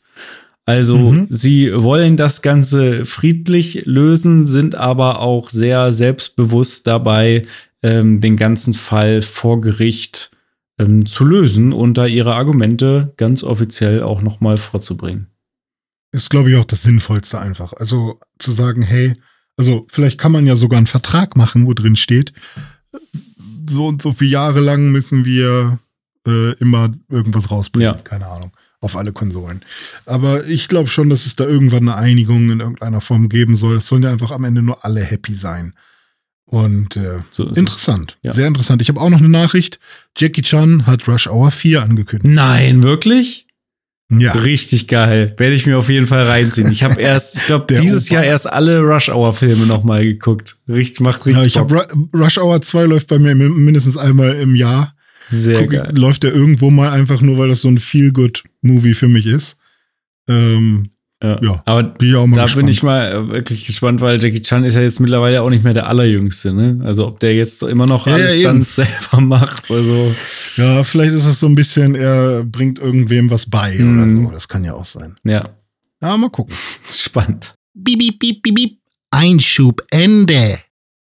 Also 0.68 0.98
mhm. 0.98 1.28
sie 1.30 1.72
wollen 1.72 2.18
das 2.18 2.42
Ganze 2.42 3.06
friedlich 3.06 3.86
lösen, 3.86 4.46
sind 4.46 4.74
aber 4.74 5.20
auch 5.20 5.48
sehr 5.48 5.94
selbstbewusst 5.94 6.86
dabei, 6.86 7.46
ähm, 7.82 8.20
den 8.20 8.36
ganzen 8.36 8.74
Fall 8.74 9.22
vor 9.22 9.62
Gericht 9.62 10.30
ähm, 10.78 11.06
zu 11.06 11.24
lösen 11.24 11.72
und 11.72 11.94
da 11.96 12.04
ihre 12.04 12.34
Argumente 12.34 13.14
ganz 13.16 13.44
offiziell 13.44 14.02
auch 14.02 14.20
nochmal 14.20 14.58
vorzubringen. 14.58 15.28
Ist, 16.12 16.28
glaube 16.28 16.50
ich, 16.50 16.56
auch 16.56 16.66
das 16.66 16.82
Sinnvollste 16.82 17.38
einfach. 17.40 17.72
Also 17.72 18.20
zu 18.38 18.52
sagen, 18.52 18.82
hey, 18.82 19.14
also 19.56 19.86
vielleicht 19.88 20.18
kann 20.18 20.32
man 20.32 20.46
ja 20.46 20.54
sogar 20.54 20.76
einen 20.76 20.86
Vertrag 20.86 21.34
machen, 21.34 21.64
wo 21.64 21.72
drin 21.72 21.96
steht, 21.96 22.34
so 23.66 23.86
und 23.86 24.02
so 24.02 24.12
viele 24.12 24.32
Jahre 24.32 24.60
lang 24.60 24.92
müssen 24.92 25.24
wir 25.24 25.78
äh, 26.26 26.52
immer 26.56 26.92
irgendwas 27.08 27.50
rausbringen. 27.50 27.94
Ja. 27.94 28.02
Keine 28.02 28.26
Ahnung 28.26 28.52
auf 28.80 28.96
alle 28.96 29.12
Konsolen. 29.12 29.62
Aber 30.06 30.46
ich 30.46 30.68
glaube 30.68 30.88
schon, 30.88 31.10
dass 31.10 31.26
es 31.26 31.36
da 31.36 31.44
irgendwann 31.44 31.88
eine 31.88 31.96
Einigung 31.96 32.50
in 32.50 32.60
irgendeiner 32.60 33.00
Form 33.00 33.28
geben 33.28 33.56
soll. 33.56 33.76
Es 33.76 33.86
sollen 33.86 34.02
ja 34.02 34.12
einfach 34.12 34.30
am 34.30 34.44
Ende 34.44 34.62
nur 34.62 34.84
alle 34.84 35.00
happy 35.00 35.34
sein. 35.34 35.74
Und 36.46 36.96
äh, 36.96 37.18
so 37.30 37.44
interessant, 37.44 38.16
ja. 38.22 38.32
sehr 38.32 38.46
interessant. 38.46 38.80
Ich 38.80 38.88
habe 38.88 39.00
auch 39.00 39.10
noch 39.10 39.18
eine 39.18 39.28
Nachricht. 39.28 39.78
Jackie 40.16 40.40
Chan 40.40 40.86
hat 40.86 41.06
Rush 41.06 41.26
Hour 41.26 41.50
4 41.50 41.82
angekündigt. 41.82 42.34
Nein, 42.34 42.82
wirklich? 42.82 43.48
Ja. 44.10 44.32
Richtig 44.32 44.88
geil. 44.88 45.34
Werde 45.36 45.54
ich 45.54 45.66
mir 45.66 45.76
auf 45.76 45.90
jeden 45.90 46.06
Fall 46.06 46.26
reinziehen. 46.26 46.72
Ich 46.72 46.82
habe 46.82 46.98
erst, 47.00 47.36
ich 47.36 47.46
glaube, 47.46 47.66
dieses 47.74 48.06
Opa. 48.06 48.14
Jahr 48.14 48.24
erst 48.24 48.50
alle 48.50 48.80
Rush 48.80 49.10
Hour 49.10 49.34
Filme 49.34 49.66
nochmal 49.66 50.04
geguckt. 50.04 50.56
Richtig, 50.66 51.00
macht 51.00 51.26
richtig. 51.26 51.36
Ja, 51.36 51.44
ich 51.44 51.58
habe 51.58 51.86
Rush 52.14 52.38
Hour 52.38 52.62
2 52.62 52.84
läuft 52.84 53.08
bei 53.08 53.18
mir 53.18 53.34
mindestens 53.34 53.98
einmal 53.98 54.36
im 54.36 54.54
Jahr. 54.54 54.94
Sehr 55.28 55.62
Guck, 55.62 55.70
geil. 55.70 55.92
Läuft 55.96 56.22
der 56.22 56.34
irgendwo 56.34 56.70
mal 56.70 56.90
einfach 56.90 57.20
nur, 57.20 57.38
weil 57.38 57.48
das 57.48 57.60
so 57.60 57.68
ein 57.68 57.78
Feel-Good-Movie 57.78 58.94
für 58.94 59.08
mich 59.08 59.26
ist. 59.26 59.56
Ähm, 60.28 60.84
Ja. 61.22 61.38
ja. 61.42 61.62
aber 61.64 61.82
bin 61.82 62.12
da 62.12 62.24
gespannt. 62.42 62.54
bin 62.56 62.68
ich 62.68 62.82
mal 62.82 63.12
äh, 63.12 63.28
wirklich 63.28 63.66
gespannt, 63.66 64.00
weil 64.00 64.22
Jackie 64.22 64.42
Chan 64.42 64.64
ist 64.64 64.74
ja 64.74 64.82
jetzt 64.82 65.00
mittlerweile 65.00 65.42
auch 65.42 65.50
nicht 65.50 65.64
mehr 65.64 65.74
der 65.74 65.88
Allerjüngste, 65.88 66.52
ne? 66.52 66.80
Also 66.84 67.08
ob 67.08 67.18
der 67.18 67.34
jetzt 67.34 67.62
immer 67.62 67.86
noch 67.86 68.06
ja, 68.06 68.14
alles 68.14 68.36
ja, 68.36 68.48
dann 68.48 68.62
selber 68.64 69.20
macht. 69.20 69.70
Also. 69.70 70.14
Ja, 70.56 70.84
vielleicht 70.84 71.14
ist 71.14 71.26
es 71.26 71.40
so 71.40 71.48
ein 71.48 71.54
bisschen, 71.54 71.94
er 71.94 72.44
bringt 72.44 72.78
irgendwem 72.78 73.30
was 73.30 73.46
bei 73.50 73.76
mhm. 73.76 73.94
oder 73.94 74.16
so. 74.16 74.30
Das 74.30 74.48
kann 74.48 74.64
ja 74.64 74.74
auch 74.74 74.84
sein. 74.84 75.16
Ja. 75.24 75.48
Ja, 76.00 76.16
mal 76.16 76.30
gucken. 76.30 76.54
Spannend. 76.88 77.54
Bip, 77.74 77.98
bip, 77.98 78.18
bip, 78.18 78.54
bip. 78.54 78.78
Einschub 79.10 79.82
Ende 79.90 80.58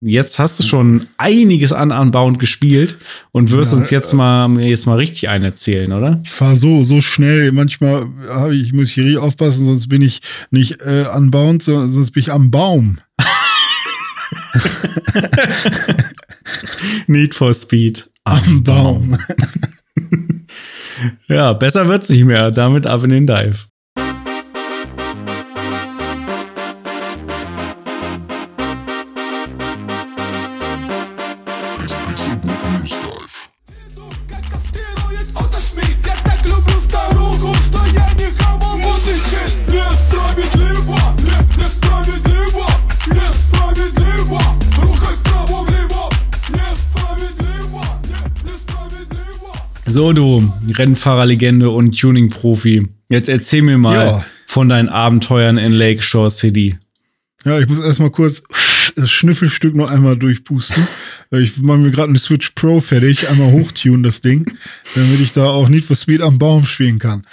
jetzt 0.05 0.39
hast 0.39 0.59
du 0.59 0.63
schon 0.63 1.07
einiges 1.17 1.73
an 1.73 1.91
Unbound 1.91 2.39
gespielt 2.39 2.97
und 3.31 3.51
wirst 3.51 3.73
ja, 3.73 3.79
uns 3.79 3.89
jetzt 3.89 4.13
mal 4.13 4.59
jetzt 4.59 4.85
mal 4.85 4.97
richtig 4.97 5.29
einen 5.29 5.43
erzählen, 5.43 5.91
oder? 5.91 6.21
Ich 6.23 6.31
fahre 6.31 6.55
so 6.55 6.83
so 6.83 7.01
schnell. 7.01 7.51
Manchmal 7.51 8.07
habe 8.29 8.55
ich 8.55 8.73
muss 8.73 8.89
ich 8.89 8.93
hier 8.93 9.21
aufpassen, 9.21 9.65
sonst 9.65 9.89
bin 9.89 10.01
ich 10.01 10.21
nicht 10.51 10.81
äh, 10.81 11.05
Unbound, 11.13 11.63
sondern 11.63 11.91
sonst 11.91 12.11
bin 12.11 12.21
ich 12.21 12.31
am 12.31 12.51
Baum. 12.51 12.99
Need 17.07 17.35
for 17.35 17.53
Speed 17.53 18.09
am 18.23 18.63
Baum. 18.63 19.17
ja, 21.27 21.53
besser 21.53 21.87
wird's 21.87 22.09
nicht 22.09 22.25
mehr. 22.25 22.51
Damit 22.51 22.87
ab 22.87 23.03
in 23.03 23.09
den 23.09 23.27
Dive. 23.27 23.57
So, 49.95 50.11
du 50.11 50.51
Rennfahrerlegende 50.67 51.69
und 51.69 51.97
Tuning-Profi. 51.97 52.85
Jetzt 53.07 53.29
erzähl 53.29 53.61
mir 53.61 53.77
mal 53.77 54.05
ja. 54.05 54.25
von 54.45 54.67
deinen 54.67 54.89
Abenteuern 54.89 55.57
in 55.57 55.71
Lakeshore 55.71 56.31
City. 56.31 56.77
Ja, 57.45 57.59
ich 57.61 57.69
muss 57.69 57.79
erstmal 57.79 58.09
kurz 58.09 58.43
das 58.97 59.09
Schnüffelstück 59.09 59.73
noch 59.73 59.89
einmal 59.89 60.17
durchpusten. 60.17 60.85
Ich 61.31 61.57
mache 61.57 61.79
mir 61.79 61.91
gerade 61.91 62.09
eine 62.09 62.19
Switch 62.19 62.51
Pro 62.51 62.81
fertig, 62.81 63.27
einmal 63.29 63.51
hochtun 63.51 64.03
das 64.03 64.21
Ding, 64.21 64.45
damit 64.93 65.19
ich 65.19 65.31
da 65.31 65.45
auch 65.45 65.69
Need 65.69 65.85
for 65.85 65.95
Speed 65.95 66.21
am 66.21 66.37
Baum 66.37 66.65
spielen 66.65 66.99
kann. 66.99 67.25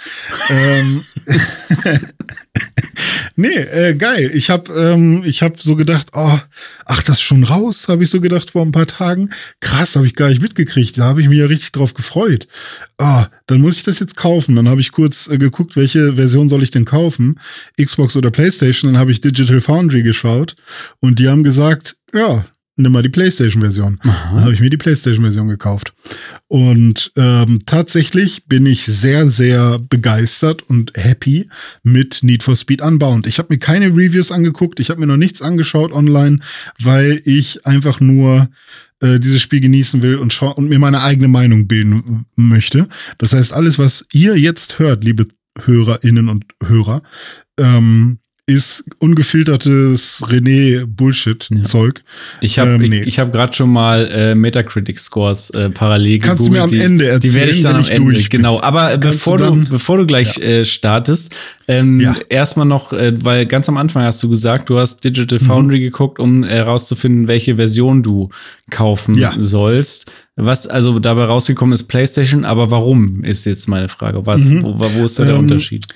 ähm, 0.49 1.03
nee, 3.35 3.47
äh, 3.47 3.95
geil. 3.95 4.31
Ich 4.33 4.49
habe 4.49 4.73
ähm, 4.73 5.23
ich 5.25 5.41
hab 5.41 5.61
so 5.61 5.75
gedacht, 5.75 6.07
oh, 6.13 6.39
ach, 6.85 7.03
das 7.03 7.17
ist 7.17 7.21
schon 7.21 7.43
raus, 7.43 7.87
habe 7.87 8.03
ich 8.03 8.09
so 8.09 8.19
gedacht 8.19 8.51
vor 8.51 8.63
ein 8.63 8.71
paar 8.71 8.87
Tagen. 8.87 9.29
Krass, 9.59 9.95
habe 9.95 10.07
ich 10.07 10.15
gar 10.15 10.29
nicht 10.29 10.41
mitgekriegt. 10.41 10.97
Da 10.97 11.05
habe 11.05 11.21
ich 11.21 11.29
mich 11.29 11.39
ja 11.39 11.45
richtig 11.45 11.71
drauf 11.71 11.93
gefreut. 11.93 12.47
Ah, 12.97 13.27
dann 13.47 13.61
muss 13.61 13.77
ich 13.77 13.83
das 13.83 13.99
jetzt 13.99 14.15
kaufen. 14.15 14.55
Dann 14.55 14.67
habe 14.67 14.81
ich 14.81 14.91
kurz 14.91 15.27
äh, 15.27 15.37
geguckt, 15.37 15.75
welche 15.75 16.15
Version 16.15 16.49
soll 16.49 16.63
ich 16.63 16.71
denn 16.71 16.85
kaufen? 16.85 17.39
Xbox 17.81 18.15
oder 18.15 18.31
PlayStation. 18.31 18.91
Dann 18.91 18.99
habe 18.99 19.11
ich 19.11 19.21
Digital 19.21 19.61
Foundry 19.61 20.03
geschaut 20.03 20.55
und 20.99 21.19
die 21.19 21.29
haben 21.29 21.43
gesagt, 21.43 21.95
ja, 22.13 22.45
nimm 22.75 22.91
mal 22.91 23.03
die 23.03 23.09
PlayStation-Version. 23.09 23.99
Dann 24.03 24.41
habe 24.41 24.53
ich 24.53 24.59
mir 24.59 24.69
die 24.69 24.77
PlayStation-Version 24.77 25.47
gekauft. 25.47 25.93
Und 26.47 27.11
ähm, 27.15 27.59
tatsächlich 27.65 28.45
bin 28.45 28.65
ich 28.65 28.85
sehr, 28.85 29.29
sehr 29.29 29.79
begeistert 29.79 30.63
und 30.63 30.91
happy 30.95 31.49
mit 31.83 32.23
Need 32.23 32.43
for 32.43 32.55
Speed 32.55 32.81
Unbound. 32.81 33.27
Ich 33.27 33.37
habe 33.39 33.53
mir 33.53 33.59
keine 33.59 33.87
Reviews 33.87 34.31
angeguckt, 34.31 34.79
ich 34.79 34.89
habe 34.89 34.99
mir 34.99 35.07
noch 35.07 35.17
nichts 35.17 35.41
angeschaut 35.41 35.91
online, 35.91 36.39
weil 36.79 37.21
ich 37.25 37.65
einfach 37.65 37.99
nur 37.99 38.49
äh, 38.99 39.19
dieses 39.19 39.41
Spiel 39.41 39.61
genießen 39.61 40.01
will 40.01 40.17
und, 40.17 40.41
und 40.41 40.69
mir 40.69 40.79
meine 40.79 41.01
eigene 41.01 41.27
Meinung 41.27 41.67
bilden 41.67 42.25
möchte. 42.35 42.87
Das 43.17 43.33
heißt, 43.33 43.53
alles, 43.53 43.77
was 43.77 44.05
ihr 44.13 44.37
jetzt 44.37 44.79
hört, 44.79 45.03
liebe 45.03 45.27
HörerInnen 45.65 46.29
und 46.29 46.45
Hörer, 46.63 47.03
ähm, 47.57 48.19
ist 48.45 48.83
ungefiltertes 48.99 50.21
René-Bullshit-Zeug. 50.27 52.03
Ich 52.41 52.59
habe 52.59 52.71
ähm, 52.71 52.81
nee. 52.81 52.99
ich, 52.99 53.07
ich 53.07 53.19
hab 53.19 53.31
gerade 53.31 53.53
schon 53.53 53.69
mal 53.69 54.05
äh, 54.11 54.35
Metacritic-Scores 54.35 55.51
äh, 55.51 55.69
parallel 55.69 56.19
Kannst 56.19 56.43
gegoogelt. 56.43 56.71
du 56.71 56.75
mir 56.75 56.81
am 56.81 56.85
Ende 56.85 57.07
erzählen? 57.07 57.21
Die 57.21 57.33
werde 57.39 57.51
ich 57.51 57.61
dann 57.61 57.75
am 57.77 57.87
Ende, 57.87 58.21
genau. 58.23 58.59
Aber 58.59 58.97
bevor 58.97 59.37
du, 59.37 59.45
dann, 59.45 59.67
bevor 59.69 59.97
du 59.97 60.05
gleich 60.05 60.35
ja. 60.37 60.43
äh, 60.43 60.65
startest, 60.65 61.33
ähm, 61.69 62.01
ja. 62.01 62.17
erstmal 62.27 62.65
noch, 62.65 62.91
äh, 62.91 63.13
weil 63.23 63.45
ganz 63.45 63.69
am 63.69 63.77
Anfang 63.77 64.03
hast 64.03 64.21
du 64.21 64.27
gesagt, 64.27 64.69
du 64.69 64.77
hast 64.77 65.05
Digital 65.05 65.39
mhm. 65.39 65.45
Foundry 65.45 65.77
mhm. 65.77 65.83
geguckt, 65.83 66.19
um 66.19 66.43
herauszufinden, 66.43 67.29
welche 67.29 67.55
Version 67.55 68.03
du 68.03 68.29
kaufen 68.69 69.17
ja. 69.17 69.33
sollst. 69.37 70.11
Was 70.35 70.67
also 70.67 70.99
dabei 70.99 71.25
rausgekommen 71.25 71.73
ist 71.73 71.83
PlayStation, 71.83 72.43
aber 72.43 72.71
warum 72.71 73.23
ist 73.23 73.45
jetzt 73.45 73.69
meine 73.69 73.87
Frage? 73.87 74.25
Was, 74.25 74.43
mhm. 74.43 74.63
wo, 74.63 74.75
wo 74.79 75.05
ist 75.05 75.17
da 75.17 75.23
der 75.23 75.35
ähm, 75.35 75.41
Unterschied? 75.41 75.87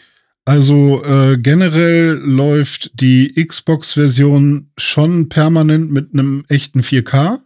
Also 0.47 1.03
äh, 1.03 1.37
generell 1.37 2.13
läuft 2.13 2.91
die 2.93 3.33
Xbox-Version 3.35 4.69
schon 4.77 5.27
permanent 5.27 5.91
mit 5.91 6.13
einem 6.13 6.45
echten 6.47 6.79
4K 6.79 7.39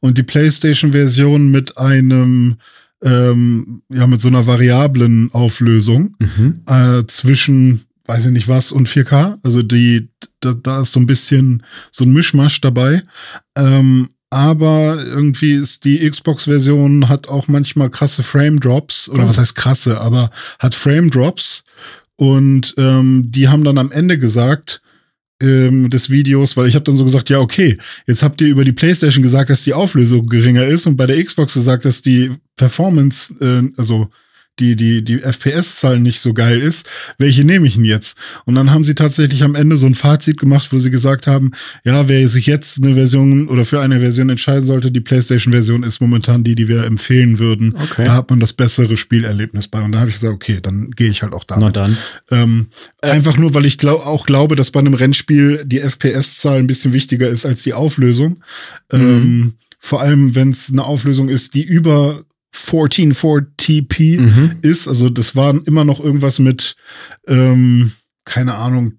und 0.00 0.18
die 0.18 0.22
PlayStation-Version 0.22 1.50
mit 1.50 1.78
einem 1.78 2.56
ähm, 3.02 3.80
ja 3.88 4.06
mit 4.06 4.20
so 4.20 4.28
einer 4.28 4.46
variablen 4.46 5.32
Auflösung 5.32 6.14
mhm. 6.18 6.60
äh, 6.66 7.06
zwischen 7.06 7.86
weiß 8.04 8.26
ich 8.26 8.32
nicht 8.32 8.48
was 8.48 8.70
und 8.70 8.86
4K. 8.86 9.38
Also 9.42 9.62
die 9.62 10.10
da, 10.40 10.52
da 10.52 10.82
ist 10.82 10.92
so 10.92 11.00
ein 11.00 11.06
bisschen 11.06 11.62
so 11.90 12.04
ein 12.04 12.12
Mischmasch 12.12 12.60
dabei. 12.60 13.02
Ähm, 13.56 14.10
aber 14.28 15.02
irgendwie 15.02 15.52
ist 15.52 15.86
die 15.86 16.06
Xbox-Version 16.08 17.08
hat 17.08 17.28
auch 17.28 17.48
manchmal 17.48 17.88
krasse 17.88 18.22
Frame 18.22 18.60
Drops 18.60 19.08
oder 19.08 19.24
oh. 19.24 19.28
was 19.28 19.38
heißt 19.38 19.54
krasse, 19.54 20.02
aber 20.02 20.30
hat 20.58 20.74
Frame 20.74 21.10
Drops 21.10 21.64
und 22.22 22.72
ähm, 22.78 23.32
die 23.32 23.48
haben 23.48 23.64
dann 23.64 23.78
am 23.78 23.90
Ende 23.90 24.16
gesagt, 24.16 24.80
ähm, 25.40 25.90
des 25.90 26.08
Videos, 26.08 26.56
weil 26.56 26.68
ich 26.68 26.76
habe 26.76 26.84
dann 26.84 26.94
so 26.94 27.02
gesagt, 27.02 27.30
ja, 27.30 27.40
okay, 27.40 27.78
jetzt 28.06 28.22
habt 28.22 28.40
ihr 28.40 28.46
über 28.46 28.64
die 28.64 28.70
PlayStation 28.70 29.24
gesagt, 29.24 29.50
dass 29.50 29.64
die 29.64 29.74
Auflösung 29.74 30.28
geringer 30.28 30.64
ist 30.64 30.86
und 30.86 30.96
bei 30.96 31.06
der 31.06 31.20
Xbox 31.24 31.54
gesagt, 31.54 31.84
dass 31.84 32.00
die 32.00 32.30
Performance, 32.54 33.34
äh, 33.40 33.68
also 33.76 34.08
die, 34.58 34.76
die, 34.76 35.02
die 35.02 35.20
FPS-Zahl 35.20 35.98
nicht 35.98 36.20
so 36.20 36.34
geil 36.34 36.60
ist, 36.60 36.88
welche 37.16 37.42
nehme 37.42 37.66
ich 37.66 37.74
denn 37.74 37.84
jetzt? 37.84 38.18
Und 38.44 38.54
dann 38.54 38.70
haben 38.70 38.84
sie 38.84 38.94
tatsächlich 38.94 39.42
am 39.44 39.54
Ende 39.54 39.76
so 39.76 39.86
ein 39.86 39.94
Fazit 39.94 40.38
gemacht, 40.38 40.72
wo 40.72 40.78
sie 40.78 40.90
gesagt 40.90 41.26
haben, 41.26 41.52
ja, 41.84 42.08
wer 42.08 42.28
sich 42.28 42.46
jetzt 42.46 42.82
eine 42.82 42.94
Version 42.94 43.48
oder 43.48 43.64
für 43.64 43.80
eine 43.80 44.00
Version 44.00 44.28
entscheiden 44.28 44.66
sollte, 44.66 44.90
die 44.90 45.00
PlayStation-Version 45.00 45.82
ist 45.82 46.00
momentan 46.00 46.44
die, 46.44 46.54
die 46.54 46.68
wir 46.68 46.84
empfehlen 46.84 47.38
würden. 47.38 47.74
Okay. 47.76 48.04
Da 48.04 48.14
hat 48.14 48.28
man 48.28 48.40
das 48.40 48.52
bessere 48.52 48.96
Spielerlebnis 48.98 49.68
bei. 49.68 49.80
Und 49.80 49.92
da 49.92 50.00
habe 50.00 50.10
ich 50.10 50.16
gesagt, 50.16 50.34
okay, 50.34 50.58
dann 50.60 50.90
gehe 50.90 51.08
ich 51.08 51.22
halt 51.22 51.32
auch 51.32 51.44
da. 51.44 51.56
Na 51.58 51.70
dann. 51.70 51.96
Ähm, 52.30 52.66
äh. 53.00 53.10
Einfach 53.10 53.38
nur, 53.38 53.54
weil 53.54 53.64
ich 53.64 53.78
glaub, 53.78 54.04
auch 54.06 54.26
glaube, 54.26 54.54
dass 54.54 54.70
bei 54.70 54.80
einem 54.80 54.94
Rennspiel 54.94 55.64
die 55.64 55.80
FPS-Zahl 55.80 56.58
ein 56.58 56.66
bisschen 56.66 56.92
wichtiger 56.92 57.28
ist 57.28 57.46
als 57.46 57.62
die 57.62 57.72
Auflösung. 57.72 58.34
Mhm. 58.92 59.00
Ähm, 59.00 59.54
vor 59.78 60.02
allem, 60.02 60.34
wenn 60.34 60.50
es 60.50 60.70
eine 60.70 60.84
Auflösung 60.84 61.28
ist, 61.28 61.54
die 61.54 61.64
über 61.64 62.24
144TP 62.54 64.20
mhm. 64.20 64.58
ist. 64.62 64.88
Also 64.88 65.08
das 65.08 65.36
war 65.36 65.54
immer 65.66 65.84
noch 65.84 66.00
irgendwas 66.00 66.38
mit, 66.38 66.76
ähm, 67.26 67.92
keine 68.24 68.54
Ahnung, 68.54 68.94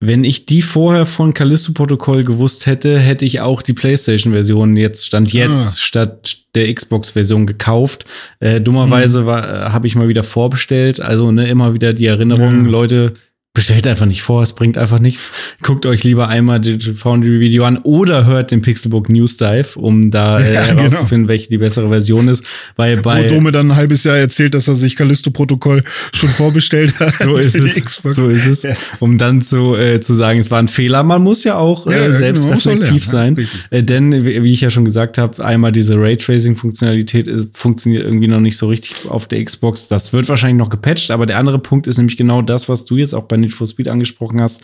wenn 0.00 0.22
ich 0.22 0.46
die 0.46 0.62
vorher 0.62 1.06
von 1.06 1.34
Callisto-Protokoll 1.34 2.22
gewusst 2.22 2.66
hätte, 2.66 2.98
hätte 2.98 3.24
ich 3.24 3.40
auch 3.40 3.62
die 3.62 3.72
PlayStation-Version 3.72 4.76
jetzt 4.76 5.06
stand 5.06 5.32
jetzt 5.32 5.74
ah. 5.74 5.80
statt 5.80 6.36
der 6.54 6.72
Xbox-Version 6.72 7.46
gekauft. 7.46 8.04
Äh, 8.38 8.60
dummerweise 8.60 9.20
hm. 9.20 9.28
Habe 9.72 9.88
ich 9.88 9.96
mal 9.96 10.06
wieder 10.08 10.22
vorbestellt. 10.22 11.00
Also 11.00 11.32
ne, 11.32 11.48
immer 11.48 11.74
wieder 11.74 11.92
die 11.92 12.06
Erinnerung, 12.06 12.64
ja. 12.64 12.70
Leute, 12.70 13.14
bestellt 13.58 13.88
einfach 13.88 14.06
nicht 14.06 14.22
vor, 14.22 14.40
es 14.44 14.52
bringt 14.52 14.78
einfach 14.78 15.00
nichts. 15.00 15.32
Guckt 15.62 15.84
euch 15.84 16.04
lieber 16.04 16.28
einmal 16.28 16.60
Digital 16.60 16.94
Foundry 16.94 17.40
Video 17.40 17.64
an 17.64 17.78
oder 17.78 18.24
hört 18.24 18.52
den 18.52 18.62
Pixelbook 18.62 19.08
News 19.08 19.36
Dive, 19.36 19.70
um 19.74 20.12
da 20.12 20.38
äh, 20.40 20.54
ja, 20.54 20.60
herauszufinden, 20.60 21.22
genau. 21.22 21.28
welche 21.30 21.48
die 21.48 21.58
bessere 21.58 21.88
Version 21.88 22.28
ist. 22.28 22.44
Weil 22.76 22.98
bei 22.98 23.24
Wo 23.24 23.34
Dome 23.34 23.50
dann 23.50 23.72
ein 23.72 23.76
halbes 23.76 24.04
Jahr 24.04 24.16
erzählt, 24.16 24.54
dass 24.54 24.68
er 24.68 24.76
sich 24.76 24.94
Callisto-Protokoll 24.94 25.82
schon 26.12 26.28
vorbestellt 26.28 27.00
hat. 27.00 27.14
so 27.18 27.36
ist 27.36 27.56
es. 27.56 28.00
So 28.04 28.28
ist 28.28 28.46
es. 28.46 28.62
Ja. 28.62 28.76
Um 29.00 29.18
dann 29.18 29.42
zu, 29.42 29.74
äh, 29.74 30.00
zu 30.00 30.14
sagen, 30.14 30.38
es 30.38 30.52
war 30.52 30.60
ein 30.60 30.68
Fehler. 30.68 31.02
Man 31.02 31.24
muss 31.24 31.42
ja 31.42 31.56
auch 31.56 31.88
äh, 31.88 32.10
ja, 32.10 32.12
selbst 32.12 32.44
genau, 32.44 32.54
reflektiv 32.54 33.04
sein. 33.04 33.48
Äh, 33.70 33.82
denn, 33.82 34.24
wie 34.24 34.52
ich 34.52 34.60
ja 34.60 34.70
schon 34.70 34.84
gesagt 34.84 35.18
habe, 35.18 35.44
einmal 35.44 35.72
diese 35.72 35.96
Raytracing-Funktionalität 35.96 37.28
funktioniert 37.54 38.04
irgendwie 38.04 38.28
noch 38.28 38.38
nicht 38.38 38.56
so 38.56 38.68
richtig 38.68 39.08
auf 39.08 39.26
der 39.26 39.44
Xbox. 39.44 39.88
Das 39.88 40.12
wird 40.12 40.28
wahrscheinlich 40.28 40.58
noch 40.58 40.70
gepatcht, 40.70 41.10
aber 41.10 41.26
der 41.26 41.38
andere 41.38 41.58
Punkt 41.58 41.88
ist 41.88 41.96
nämlich 41.96 42.16
genau 42.16 42.40
das, 42.40 42.68
was 42.68 42.84
du 42.84 42.96
jetzt 42.96 43.16
auch 43.16 43.24
bei 43.24 43.47
Need 43.48 43.54
for 43.54 43.66
Speed 43.66 43.88
angesprochen 43.88 44.40
hast. 44.40 44.62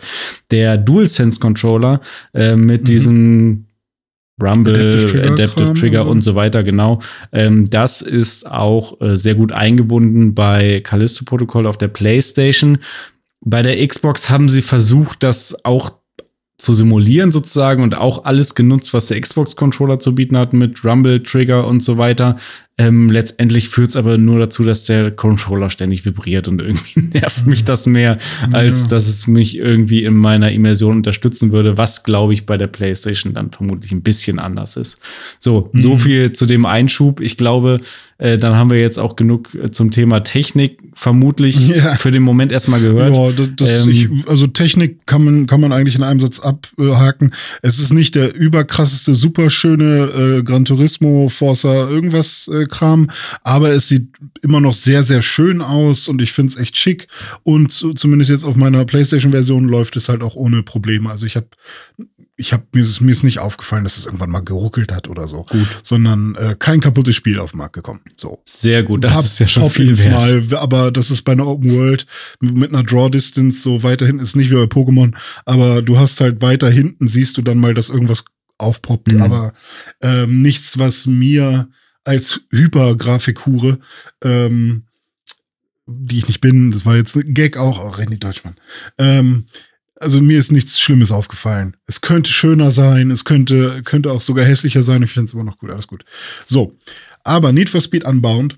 Der 0.51 0.77
DualSense 0.77 1.39
Controller 1.39 2.01
äh, 2.33 2.55
mit 2.55 2.81
mhm. 2.81 2.85
diesem 2.85 3.65
Rumble, 4.41 4.75
Adaptive 4.75 5.11
Trigger, 5.11 5.31
Adaptive 5.31 5.73
Trigger 5.73 6.07
und 6.07 6.21
so 6.21 6.35
weiter, 6.35 6.63
genau. 6.63 6.99
Ähm, 7.31 7.65
das 7.65 8.01
ist 8.01 8.45
auch 8.49 8.99
äh, 8.99 9.15
sehr 9.15 9.35
gut 9.35 9.51
eingebunden 9.53 10.35
bei 10.35 10.81
Callisto 10.81 11.23
Protocol 11.23 11.65
auf 11.67 11.77
der 11.77 11.87
PlayStation. 11.87 12.79
Bei 13.41 13.61
der 13.61 13.85
Xbox 13.87 14.29
haben 14.29 14.49
sie 14.49 14.61
versucht, 14.61 15.23
das 15.23 15.63
auch 15.63 15.93
zu 16.57 16.73
simulieren 16.73 17.31
sozusagen 17.31 17.83
und 17.83 17.95
auch 17.95 18.25
alles 18.25 18.55
genutzt, 18.55 18.93
was 18.93 19.07
der 19.07 19.19
Xbox-Controller 19.19 19.99
zu 19.99 20.15
bieten 20.15 20.37
hat 20.37 20.53
mit 20.53 20.83
Rumble, 20.85 21.21
Trigger 21.21 21.67
und 21.67 21.83
so 21.83 21.97
weiter. 21.97 22.37
Ähm, 22.77 23.09
letztendlich 23.09 23.69
führt 23.69 23.91
es 23.91 23.95
aber 23.95 24.17
nur 24.17 24.37
dazu, 24.37 24.65
dass 24.65 24.83
der 24.83 25.09
Controller 25.09 25.69
ständig 25.69 26.03
vibriert 26.03 26.49
und 26.49 26.59
irgendwie 26.59 26.99
nervt 27.13 27.47
mich 27.47 27.63
das 27.63 27.85
mehr, 27.85 28.17
als 28.51 28.83
ja. 28.83 28.87
dass 28.89 29.07
es 29.07 29.27
mich 29.27 29.57
irgendwie 29.57 30.03
in 30.03 30.13
meiner 30.13 30.51
Immersion 30.51 30.97
unterstützen 30.97 31.53
würde, 31.53 31.77
was 31.77 32.03
glaube 32.03 32.33
ich 32.33 32.45
bei 32.45 32.57
der 32.57 32.67
PlayStation 32.67 33.33
dann 33.33 33.51
vermutlich 33.51 33.93
ein 33.93 34.01
bisschen 34.01 34.39
anders 34.39 34.75
ist. 34.75 34.97
So, 35.39 35.69
mhm. 35.71 35.81
so 35.81 35.97
viel 35.97 36.33
zu 36.33 36.45
dem 36.45 36.65
Einschub. 36.65 37.21
Ich 37.21 37.37
glaube, 37.37 37.79
äh, 38.17 38.37
dann 38.37 38.55
haben 38.55 38.69
wir 38.69 38.79
jetzt 38.79 38.97
auch 38.97 39.15
genug 39.15 39.53
äh, 39.55 39.71
zum 39.71 39.91
Thema 39.91 40.21
Technik 40.21 40.79
vermutlich 40.93 41.57
ja. 41.75 41.95
für 41.95 42.11
den 42.11 42.23
Moment 42.23 42.51
erstmal 42.51 42.81
gehört. 42.81 43.15
Ja, 43.15 43.31
das, 43.31 43.49
das 43.55 43.85
ähm, 43.85 43.91
ich, 43.91 44.09
also 44.27 44.47
Technik 44.47 45.05
kann 45.05 45.23
man, 45.23 45.47
kann 45.47 45.59
man 45.61 45.71
eigentlich 45.71 45.95
in 45.95 46.03
einem 46.03 46.19
Satz 46.19 46.39
abhaken. 46.39 47.33
Es 47.61 47.79
ist 47.79 47.93
nicht 47.93 48.15
der 48.15 48.35
überkrasseste, 48.35 49.15
superschöne 49.15 50.39
äh, 50.39 50.43
Gran 50.43 50.65
Turismo, 50.65 51.29
Forza, 51.29 51.89
irgendwas 51.89 52.49
äh, 52.53 52.64
Kram, 52.65 53.09
aber 53.43 53.71
es 53.71 53.87
sieht 53.87 54.09
immer 54.41 54.61
noch 54.61 54.73
sehr, 54.73 55.03
sehr 55.03 55.21
schön 55.21 55.61
aus 55.61 56.07
und 56.07 56.21
ich 56.21 56.31
finde 56.31 56.53
es 56.53 56.59
echt 56.59 56.77
schick. 56.77 57.07
Und 57.43 57.71
zumindest 57.71 58.31
jetzt 58.31 58.45
auf 58.45 58.55
meiner 58.55 58.85
PlayStation-Version 58.85 59.65
läuft 59.65 59.95
es 59.95 60.09
halt 60.09 60.23
auch 60.23 60.35
ohne 60.35 60.63
Probleme. 60.63 61.09
Also 61.09 61.25
ich 61.25 61.35
habe 61.35 61.47
ich 62.37 62.51
habe 62.51 62.63
mir, 62.73 62.85
mir 62.99 63.11
ist 63.11 63.23
nicht 63.23 63.39
aufgefallen, 63.39 63.83
dass 63.83 63.97
es 63.97 64.05
irgendwann 64.05 64.29
mal 64.29 64.41
geruckelt 64.41 64.91
hat 64.91 65.07
oder 65.07 65.27
so, 65.27 65.45
gut. 65.45 65.67
sondern 65.83 66.35
äh, 66.35 66.55
kein 66.57 66.81
kaputtes 66.81 67.15
Spiel 67.15 67.39
auf 67.39 67.51
den 67.51 67.59
Markt 67.59 67.73
gekommen. 67.73 68.01
So 68.17 68.41
sehr 68.45 68.83
gut, 68.83 69.03
das 69.03 69.13
Pub, 69.13 69.25
ist 69.25 69.39
ja 69.39 69.47
schon 69.47 69.69
viel 69.69 69.97
wert. 69.97 70.51
Mal, 70.51 70.57
aber 70.57 70.91
das 70.91 71.11
ist 71.11 71.21
bei 71.21 71.31
einer 71.31 71.47
Open 71.47 71.71
World 71.71 72.05
mit 72.41 72.73
einer 72.73 72.83
Draw 72.83 73.09
Distance 73.09 73.61
so 73.61 73.83
weiter 73.83 74.05
hinten 74.05 74.21
ist 74.21 74.35
nicht 74.35 74.51
wie 74.51 74.55
bei 74.55 74.63
Pokémon, 74.63 75.13
aber 75.45 75.81
du 75.81 75.97
hast 75.97 76.19
halt 76.19 76.41
weiter 76.41 76.69
hinten 76.69 77.07
siehst 77.07 77.37
du 77.37 77.41
dann 77.41 77.57
mal, 77.57 77.73
dass 77.73 77.89
irgendwas 77.89 78.25
aufpoppt, 78.57 79.13
mhm. 79.13 79.21
aber 79.21 79.51
ähm, 80.01 80.41
nichts, 80.41 80.77
was 80.77 81.05
mir 81.05 81.69
als 82.05 82.41
Hypergrafikhure, 82.51 83.79
ähm, 84.23 84.83
die 85.85 86.19
ich 86.19 86.27
nicht 86.27 86.41
bin, 86.41 86.71
das 86.71 86.85
war 86.85 86.95
jetzt 86.95 87.15
ein 87.15 87.33
Gag 87.33 87.57
auch, 87.57 87.79
auch 87.79 87.97
Randy 87.97 88.17
Deutschmann. 88.17 88.55
Ähm, 88.97 89.45
also 89.97 90.21
mir 90.21 90.39
ist 90.39 90.51
nichts 90.51 90.79
Schlimmes 90.79 91.11
aufgefallen. 91.11 91.77
Es 91.87 92.01
könnte 92.01 92.31
schöner 92.31 92.71
sein, 92.71 93.11
es 93.11 93.25
könnte, 93.25 93.81
könnte 93.83 94.11
auch 94.11 94.21
sogar 94.21 94.45
hässlicher 94.45 94.81
sein. 94.81 95.03
Ich 95.03 95.11
finde 95.11 95.27
es 95.27 95.33
immer 95.33 95.43
noch 95.43 95.57
gut, 95.57 95.71
alles 95.71 95.87
gut. 95.87 96.05
So, 96.45 96.77
aber 97.23 97.51
Need 97.51 97.69
for 97.69 97.81
Speed 97.81 98.05
Unbound 98.05 98.57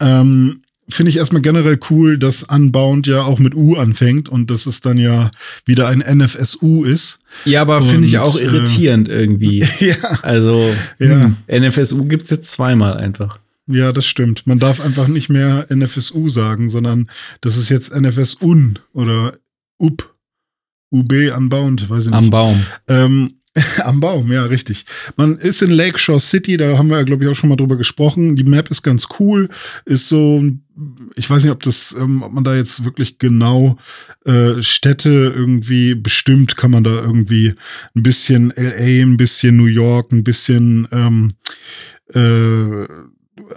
ähm, 0.00 0.63
finde 0.88 1.10
ich 1.10 1.16
erstmal 1.16 1.42
generell 1.42 1.78
cool, 1.90 2.18
dass 2.18 2.42
Unbound 2.42 3.06
ja 3.06 3.22
auch 3.22 3.38
mit 3.38 3.54
U 3.54 3.76
anfängt 3.76 4.28
und 4.28 4.50
dass 4.50 4.66
es 4.66 4.80
dann 4.80 4.98
ja 4.98 5.30
wieder 5.64 5.88
ein 5.88 5.98
NFSU 6.00 6.84
ist. 6.84 7.18
Ja, 7.44 7.62
aber 7.62 7.82
finde 7.82 8.06
ich 8.06 8.18
auch 8.18 8.38
äh, 8.38 8.42
irritierend 8.42 9.08
äh, 9.08 9.20
irgendwie. 9.20 9.66
ja. 9.80 9.96
Also, 10.22 10.74
ja. 10.98 11.08
Hm, 11.08 11.36
NFSU 11.48 12.04
gibt's 12.04 12.30
jetzt 12.30 12.50
zweimal 12.50 12.96
einfach. 12.96 13.38
Ja, 13.66 13.92
das 13.92 14.06
stimmt. 14.06 14.46
Man 14.46 14.58
darf 14.58 14.80
einfach 14.80 15.08
nicht 15.08 15.30
mehr 15.30 15.66
NFSU 15.74 16.28
sagen, 16.28 16.68
sondern 16.68 17.08
das 17.40 17.56
ist 17.56 17.70
jetzt 17.70 17.94
NFSUN 17.94 18.78
oder 18.92 19.38
UP. 19.78 20.10
UB 20.90 21.12
Unbound, 21.34 21.88
weiß 21.88 22.04
ich 22.04 22.10
nicht. 22.10 22.18
Am 22.18 22.30
Baum. 22.30 22.66
Ähm, 22.86 23.34
Am 23.84 24.00
Baum, 24.00 24.32
ja, 24.32 24.44
richtig. 24.44 24.84
Man 25.16 25.38
ist 25.38 25.62
in 25.62 25.70
Lakeshore 25.70 26.18
City, 26.18 26.56
da 26.56 26.76
haben 26.76 26.88
wir, 26.88 27.04
glaube 27.04 27.24
ich, 27.24 27.30
auch 27.30 27.36
schon 27.36 27.48
mal 27.48 27.56
drüber 27.56 27.76
gesprochen. 27.76 28.34
Die 28.34 28.44
Map 28.44 28.70
ist 28.70 28.82
ganz 28.82 29.06
cool, 29.20 29.48
ist 29.84 30.08
so, 30.08 30.42
ich 31.14 31.30
weiß 31.30 31.44
nicht, 31.44 31.52
ob 31.52 31.62
das, 31.62 31.94
ähm, 31.96 32.22
ob 32.22 32.32
man 32.32 32.42
da 32.42 32.56
jetzt 32.56 32.84
wirklich 32.84 33.18
genau 33.18 33.78
äh, 34.24 34.60
Städte 34.60 35.32
irgendwie 35.36 35.94
bestimmt, 35.94 36.56
kann 36.56 36.72
man 36.72 36.82
da 36.82 37.00
irgendwie 37.00 37.54
ein 37.94 38.02
bisschen 38.02 38.52
LA, 38.56 39.02
ein 39.02 39.16
bisschen 39.16 39.56
New 39.56 39.66
York, 39.66 40.10
ein 40.10 40.24
bisschen 40.24 40.88
ähm, 40.90 41.32
äh, 42.12 42.86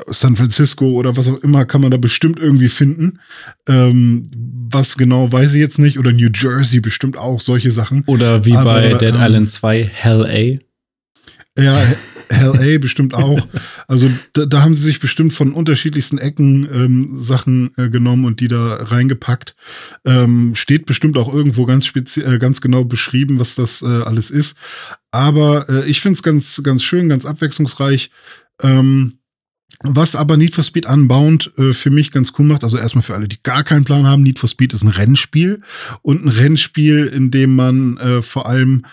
San 0.08 0.36
Francisco 0.36 0.92
oder 0.92 1.18
was 1.18 1.28
auch 1.28 1.38
immer 1.40 1.66
kann 1.66 1.82
man 1.82 1.92
da 1.92 1.98
bestimmt 1.98 2.40
irgendwie 2.40 2.70
finden. 2.70 3.20
Ähm, 3.68 4.24
was 4.70 4.98
genau 4.98 5.32
weiß 5.32 5.54
ich 5.54 5.60
jetzt 5.60 5.80
nicht. 5.80 6.00
Oder 6.00 6.14
New 6.14 6.30
Jersey 6.34 6.80
bestimmt 6.80 7.18
auch 7.18 7.42
solche 7.42 7.72
Sachen. 7.72 8.04
Oder 8.06 8.46
wie 8.46 8.56
Aber, 8.56 8.74
bei 8.74 8.94
Dead 8.94 9.16
ähm, 9.16 9.22
Island 9.22 9.52
2, 9.52 9.84
Hell 9.84 10.26
A. 10.26 11.62
Ja, 11.62 11.82
Hell 12.30 12.76
A 12.76 12.78
bestimmt 12.80 13.14
auch. 13.14 13.48
Also 13.88 14.10
da, 14.34 14.46
da, 14.46 14.62
haben 14.62 14.76
sie 14.76 14.84
sich 14.84 15.00
bestimmt 15.00 15.34
von 15.34 15.54
unterschiedlichsten 15.54 16.18
Ecken 16.18 16.68
ähm, 16.72 17.12
Sachen 17.16 17.72
äh, 17.78 17.90
genommen 17.90 18.26
und 18.26 18.42
die 18.42 18.48
da 18.48 18.76
reingepackt. 18.76 19.56
Ähm, 20.06 20.54
steht 20.56 20.86
bestimmt 20.86 21.18
auch 21.18 21.34
irgendwo 21.34 21.66
ganz, 21.66 21.92
äh, 21.96 22.38
ganz 22.38 22.62
genau 22.62 22.84
beschrieben, 22.84 23.40
was 23.40 23.56
das 23.56 23.82
äh, 23.82 23.86
alles 23.86 24.30
ist. 24.30 24.58
Aber 25.12 25.70
äh, 25.70 25.90
ich 25.90 26.02
finde 26.02 26.18
es 26.18 26.24
ganz, 26.24 26.62
ganz 26.64 26.84
schön, 26.84 27.10
ganz 27.10 27.26
abwechslungsreich. 27.26 28.12
Ähm, 28.62 29.17
was 29.84 30.16
aber 30.16 30.38
Need 30.38 30.56
for 30.56 30.64
Speed 30.64 30.88
Unbound 30.88 31.52
äh, 31.58 31.74
für 31.74 31.92
mich 31.92 32.12
ganz 32.12 32.34
cool 32.38 32.46
macht, 32.46 32.64
also 32.64 32.78
erstmal 32.78 33.04
für 33.04 33.14
alle, 33.14 33.28
die 33.28 33.38
gar 33.44 33.64
keinen 33.64 33.84
Plan 33.84 34.06
haben, 34.08 34.24
Need 34.24 34.40
for 34.40 34.50
Speed 34.50 34.74
ist 34.74 34.84
ein 34.84 34.90
Rennspiel 34.90 35.62
und 36.02 36.26
ein 36.26 36.30
Rennspiel, 36.30 37.06
in 37.06 37.32
dem 37.32 37.56
man 37.56 37.98
äh, 37.98 38.22
vor 38.22 38.48
allem 38.48 38.84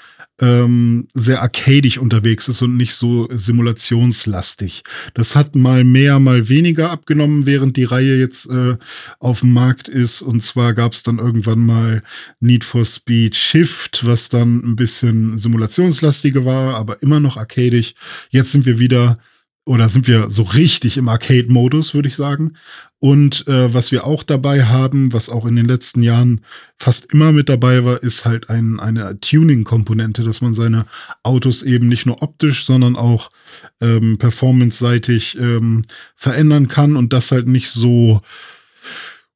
ähm, 0.40 1.06
sehr 1.14 1.42
arcadisch 1.42 1.98
unterwegs 1.98 2.48
ist 2.48 2.60
und 2.60 2.76
nicht 2.76 2.94
so 2.94 3.28
simulationslastig. 3.30 4.82
Das 5.14 5.36
hat 5.36 5.54
mal 5.54 5.84
mehr, 5.84 6.18
mal 6.18 6.48
weniger 6.48 6.90
abgenommen, 6.90 7.46
während 7.46 7.76
die 7.76 7.84
Reihe 7.84 8.18
jetzt 8.18 8.50
äh, 8.50 8.76
auf 9.20 9.40
dem 9.40 9.52
Markt 9.52 9.88
ist. 9.88 10.22
Und 10.22 10.42
zwar 10.42 10.74
gab 10.74 10.92
es 10.92 11.04
dann 11.04 11.18
irgendwann 11.18 11.60
mal 11.60 12.02
Need 12.40 12.64
for 12.64 12.84
Speed 12.84 13.36
Shift, 13.36 14.04
was 14.04 14.28
dann 14.28 14.58
ein 14.64 14.76
bisschen 14.76 15.38
simulationslastiger 15.38 16.44
war, 16.44 16.74
aber 16.74 17.00
immer 17.00 17.20
noch 17.20 17.36
arcadisch. 17.36 17.94
Jetzt 18.30 18.50
sind 18.50 18.66
wir 18.66 18.80
wieder 18.80 19.18
oder 19.66 19.88
sind 19.88 20.06
wir 20.06 20.30
so 20.30 20.42
richtig 20.42 20.98
im 20.98 21.08
Arcade-Modus, 21.08 21.94
würde 21.94 22.08
ich 22.08 22.16
sagen. 22.16 22.54
Und 22.98 23.46
äh, 23.48 23.72
was 23.72 23.92
wir 23.92 24.06
auch 24.06 24.22
dabei 24.22 24.64
haben, 24.64 25.12
was 25.12 25.30
auch 25.30 25.46
in 25.46 25.56
den 25.56 25.66
letzten 25.66 26.02
Jahren 26.02 26.42
fast 26.78 27.12
immer 27.12 27.32
mit 27.32 27.48
dabei 27.48 27.84
war, 27.84 28.02
ist 28.02 28.24
halt 28.24 28.50
ein, 28.50 28.78
eine 28.78 29.18
Tuning-Komponente, 29.20 30.22
dass 30.22 30.40
man 30.42 30.54
seine 30.54 30.86
Autos 31.22 31.62
eben 31.62 31.88
nicht 31.88 32.04
nur 32.06 32.22
optisch, 32.22 32.66
sondern 32.66 32.96
auch 32.96 33.30
ähm, 33.80 34.18
performance-seitig 34.18 35.38
ähm, 35.38 35.82
verändern 36.14 36.68
kann 36.68 36.96
und 36.96 37.12
das 37.12 37.32
halt 37.32 37.48
nicht 37.48 37.68
so 37.70 38.20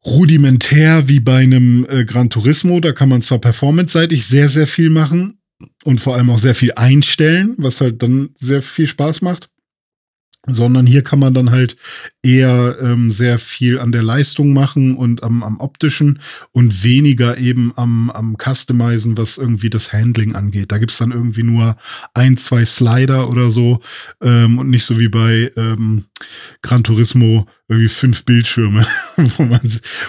rudimentär 0.04 1.08
wie 1.08 1.20
bei 1.20 1.38
einem 1.38 1.86
äh, 1.88 2.04
Gran 2.04 2.30
Turismo. 2.30 2.80
Da 2.80 2.92
kann 2.92 3.08
man 3.08 3.22
zwar 3.22 3.38
performance-seitig 3.38 4.26
sehr, 4.26 4.50
sehr 4.50 4.66
viel 4.66 4.90
machen 4.90 5.40
und 5.84 6.00
vor 6.00 6.14
allem 6.14 6.30
auch 6.30 6.38
sehr 6.38 6.54
viel 6.54 6.72
einstellen, 6.72 7.54
was 7.56 7.80
halt 7.80 8.02
dann 8.02 8.30
sehr 8.38 8.62
viel 8.62 8.86
Spaß 8.86 9.22
macht 9.22 9.48
sondern 10.54 10.86
hier 10.86 11.02
kann 11.02 11.18
man 11.18 11.34
dann 11.34 11.50
halt 11.50 11.76
eher 12.28 12.76
ähm, 12.82 13.10
sehr 13.10 13.38
viel 13.38 13.78
an 13.78 13.90
der 13.90 14.02
Leistung 14.02 14.52
machen 14.52 14.96
und 14.96 15.22
am, 15.22 15.42
am 15.42 15.60
optischen 15.60 16.20
und 16.52 16.84
weniger 16.84 17.38
eben 17.38 17.72
am, 17.76 18.10
am 18.10 18.36
Customizen, 18.36 19.16
was 19.16 19.38
irgendwie 19.38 19.70
das 19.70 19.94
Handling 19.94 20.34
angeht. 20.34 20.70
Da 20.70 20.76
gibt's 20.76 20.98
dann 20.98 21.10
irgendwie 21.10 21.42
nur 21.42 21.76
ein, 22.12 22.36
zwei 22.36 22.66
Slider 22.66 23.30
oder 23.30 23.48
so 23.48 23.80
ähm, 24.22 24.58
und 24.58 24.68
nicht 24.68 24.84
so 24.84 24.98
wie 24.98 25.08
bei 25.08 25.50
ähm, 25.56 26.04
Gran 26.60 26.84
Turismo 26.84 27.46
irgendwie 27.68 27.88
fünf 27.88 28.24
Bildschirme, 28.24 28.86
wo 29.16 29.44
man, 29.44 29.60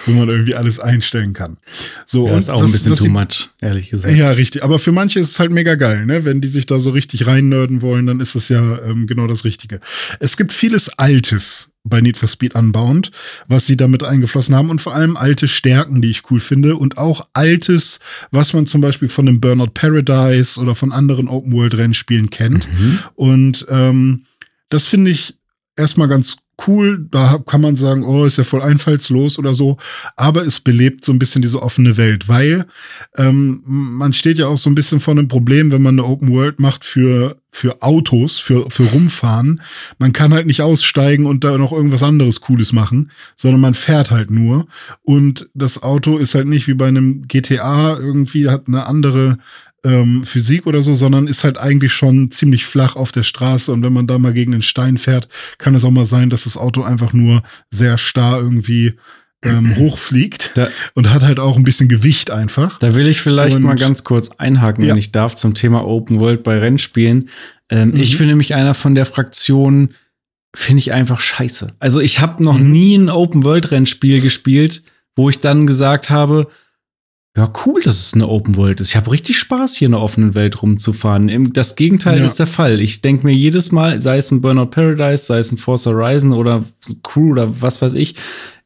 wo 0.06 0.12
man 0.12 0.28
irgendwie 0.28 0.54
alles 0.54 0.78
einstellen 0.78 1.32
kann. 1.32 1.58
So, 2.06 2.26
ja, 2.26 2.38
ist 2.38 2.50
auch 2.50 2.62
ein 2.62 2.72
bisschen 2.72 2.96
too 2.96 3.08
much, 3.08 3.50
ehrlich 3.60 3.90
gesagt. 3.90 4.16
Ja, 4.16 4.30
richtig. 4.30 4.64
Aber 4.64 4.78
für 4.78 4.92
manche 4.92 5.20
ist 5.20 5.32
es 5.32 5.40
halt 5.40 5.52
mega 5.52 5.74
geil, 5.74 6.06
ne? 6.06 6.24
Wenn 6.24 6.40
die 6.40 6.48
sich 6.48 6.66
da 6.66 6.78
so 6.78 6.90
richtig 6.90 7.26
reinnörden 7.26 7.82
wollen, 7.82 8.06
dann 8.06 8.20
ist 8.20 8.34
es 8.34 8.48
ja 8.48 8.82
ähm, 8.82 9.06
genau 9.06 9.26
das 9.26 9.44
Richtige. 9.44 9.80
Es 10.20 10.38
gibt 10.38 10.52
vieles 10.52 10.88
Altes 10.98 11.70
bei 11.84 12.00
Need 12.00 12.16
for 12.16 12.28
Speed 12.28 12.54
Unbound, 12.54 13.10
was 13.48 13.66
sie 13.66 13.76
damit 13.76 14.02
eingeflossen 14.02 14.54
haben 14.54 14.70
und 14.70 14.80
vor 14.80 14.94
allem 14.94 15.16
alte 15.16 15.48
Stärken, 15.48 16.02
die 16.02 16.10
ich 16.10 16.30
cool 16.30 16.40
finde 16.40 16.76
und 16.76 16.98
auch 16.98 17.26
altes, 17.32 18.00
was 18.30 18.52
man 18.52 18.66
zum 18.66 18.80
Beispiel 18.80 19.08
von 19.08 19.26
dem 19.26 19.40
Burnout 19.40 19.72
Paradise 19.74 20.60
oder 20.60 20.74
von 20.74 20.92
anderen 20.92 21.28
Open 21.28 21.52
World 21.52 21.74
Rennspielen 21.74 22.30
kennt. 22.30 22.70
Mhm. 22.72 22.98
Und 23.14 23.66
ähm, 23.70 24.24
das 24.68 24.86
finde 24.86 25.10
ich 25.10 25.36
erstmal 25.76 26.08
ganz 26.08 26.36
cool. 26.66 27.06
Da 27.10 27.42
kann 27.46 27.60
man 27.60 27.76
sagen, 27.76 28.04
oh, 28.04 28.24
ist 28.24 28.38
ja 28.38 28.44
voll 28.44 28.62
einfallslos 28.62 29.38
oder 29.38 29.54
so. 29.54 29.76
Aber 30.16 30.44
es 30.44 30.60
belebt 30.60 31.04
so 31.04 31.12
ein 31.12 31.18
bisschen 31.18 31.42
diese 31.42 31.62
offene 31.62 31.96
Welt, 31.96 32.28
weil 32.28 32.66
ähm, 33.16 33.62
man 33.64 34.12
steht 34.12 34.38
ja 34.38 34.46
auch 34.46 34.58
so 34.58 34.70
ein 34.70 34.74
bisschen 34.74 35.00
vor 35.00 35.12
einem 35.12 35.28
Problem, 35.28 35.70
wenn 35.70 35.82
man 35.82 35.98
eine 35.98 36.06
Open 36.06 36.30
World 36.32 36.60
macht 36.60 36.84
für 36.84 37.36
für 37.52 37.82
Autos, 37.82 38.38
für, 38.38 38.70
für 38.70 38.84
Rumfahren. 38.84 39.60
Man 39.98 40.12
kann 40.12 40.32
halt 40.32 40.46
nicht 40.46 40.62
aussteigen 40.62 41.26
und 41.26 41.42
da 41.42 41.58
noch 41.58 41.72
irgendwas 41.72 42.02
anderes 42.02 42.40
Cooles 42.40 42.72
machen, 42.72 43.10
sondern 43.34 43.60
man 43.60 43.74
fährt 43.74 44.10
halt 44.10 44.30
nur. 44.30 44.66
Und 45.02 45.48
das 45.54 45.82
Auto 45.82 46.18
ist 46.18 46.34
halt 46.34 46.46
nicht 46.46 46.68
wie 46.68 46.74
bei 46.74 46.86
einem 46.86 47.26
GTA 47.26 47.98
irgendwie, 47.98 48.48
hat 48.48 48.68
eine 48.68 48.86
andere 48.86 49.38
ähm, 49.84 50.24
Physik 50.24 50.66
oder 50.66 50.82
so, 50.82 50.94
sondern 50.94 51.26
ist 51.26 51.44
halt 51.44 51.58
eigentlich 51.58 51.92
schon 51.92 52.30
ziemlich 52.30 52.66
flach 52.66 52.96
auf 52.96 53.12
der 53.12 53.22
Straße. 53.22 53.72
Und 53.72 53.82
wenn 53.82 53.92
man 53.92 54.06
da 54.06 54.18
mal 54.18 54.32
gegen 54.32 54.52
den 54.52 54.62
Stein 54.62 54.98
fährt, 54.98 55.28
kann 55.58 55.74
es 55.74 55.84
auch 55.84 55.90
mal 55.90 56.06
sein, 56.06 56.30
dass 56.30 56.44
das 56.44 56.56
Auto 56.56 56.82
einfach 56.82 57.12
nur 57.12 57.42
sehr 57.70 57.98
starr 57.98 58.38
irgendwie 58.40 58.94
ähm, 59.42 59.76
hochfliegt 59.76 60.52
da, 60.54 60.68
und 60.94 61.10
hat 61.10 61.22
halt 61.22 61.40
auch 61.40 61.56
ein 61.56 61.64
bisschen 61.64 61.88
Gewicht 61.88 62.30
einfach. 62.30 62.78
Da 62.78 62.94
will 62.94 63.06
ich 63.06 63.20
vielleicht 63.20 63.56
und, 63.56 63.62
mal 63.62 63.76
ganz 63.76 64.04
kurz 64.04 64.30
einhaken, 64.38 64.84
ja. 64.84 64.90
wenn 64.90 64.98
ich 64.98 65.12
darf, 65.12 65.34
zum 65.36 65.54
Thema 65.54 65.86
Open 65.86 66.20
World 66.20 66.42
bei 66.42 66.58
Rennspielen. 66.58 67.28
Ähm, 67.70 67.90
mhm. 67.90 67.96
Ich 67.96 68.18
bin 68.18 68.26
nämlich 68.26 68.54
einer 68.54 68.74
von 68.74 68.94
der 68.94 69.06
Fraktion, 69.06 69.94
finde 70.54 70.80
ich 70.80 70.92
einfach 70.92 71.20
scheiße. 71.20 71.74
Also 71.78 72.00
ich 72.00 72.20
habe 72.20 72.42
noch 72.42 72.58
mhm. 72.58 72.70
nie 72.70 72.94
ein 72.96 73.08
Open 73.08 73.44
World 73.44 73.70
Rennspiel 73.70 74.20
gespielt, 74.20 74.82
wo 75.16 75.30
ich 75.30 75.38
dann 75.38 75.66
gesagt 75.66 76.10
habe, 76.10 76.48
ja, 77.36 77.50
cool, 77.64 77.80
dass 77.82 78.06
es 78.06 78.14
eine 78.14 78.28
Open 78.28 78.56
World 78.56 78.80
ist. 78.80 78.88
Ich 78.88 78.96
habe 78.96 79.12
richtig 79.12 79.38
Spaß, 79.38 79.76
hier 79.76 79.86
in 79.86 79.92
der 79.92 80.00
offenen 80.00 80.34
Welt 80.34 80.62
rumzufahren. 80.62 81.52
Das 81.52 81.76
Gegenteil 81.76 82.18
ja. 82.18 82.24
ist 82.24 82.40
der 82.40 82.48
Fall. 82.48 82.80
Ich 82.80 83.02
denke 83.02 83.24
mir 83.24 83.32
jedes 83.32 83.70
Mal, 83.70 84.02
sei 84.02 84.18
es 84.18 84.32
ein 84.32 84.40
Burnout 84.40 84.66
Paradise, 84.66 85.26
sei 85.26 85.38
es 85.38 85.52
ein 85.52 85.56
Force 85.56 85.86
Horizon 85.86 86.32
oder 86.32 86.64
Crew 87.04 87.30
oder 87.30 87.62
was 87.62 87.80
weiß 87.80 87.94
ich, 87.94 88.16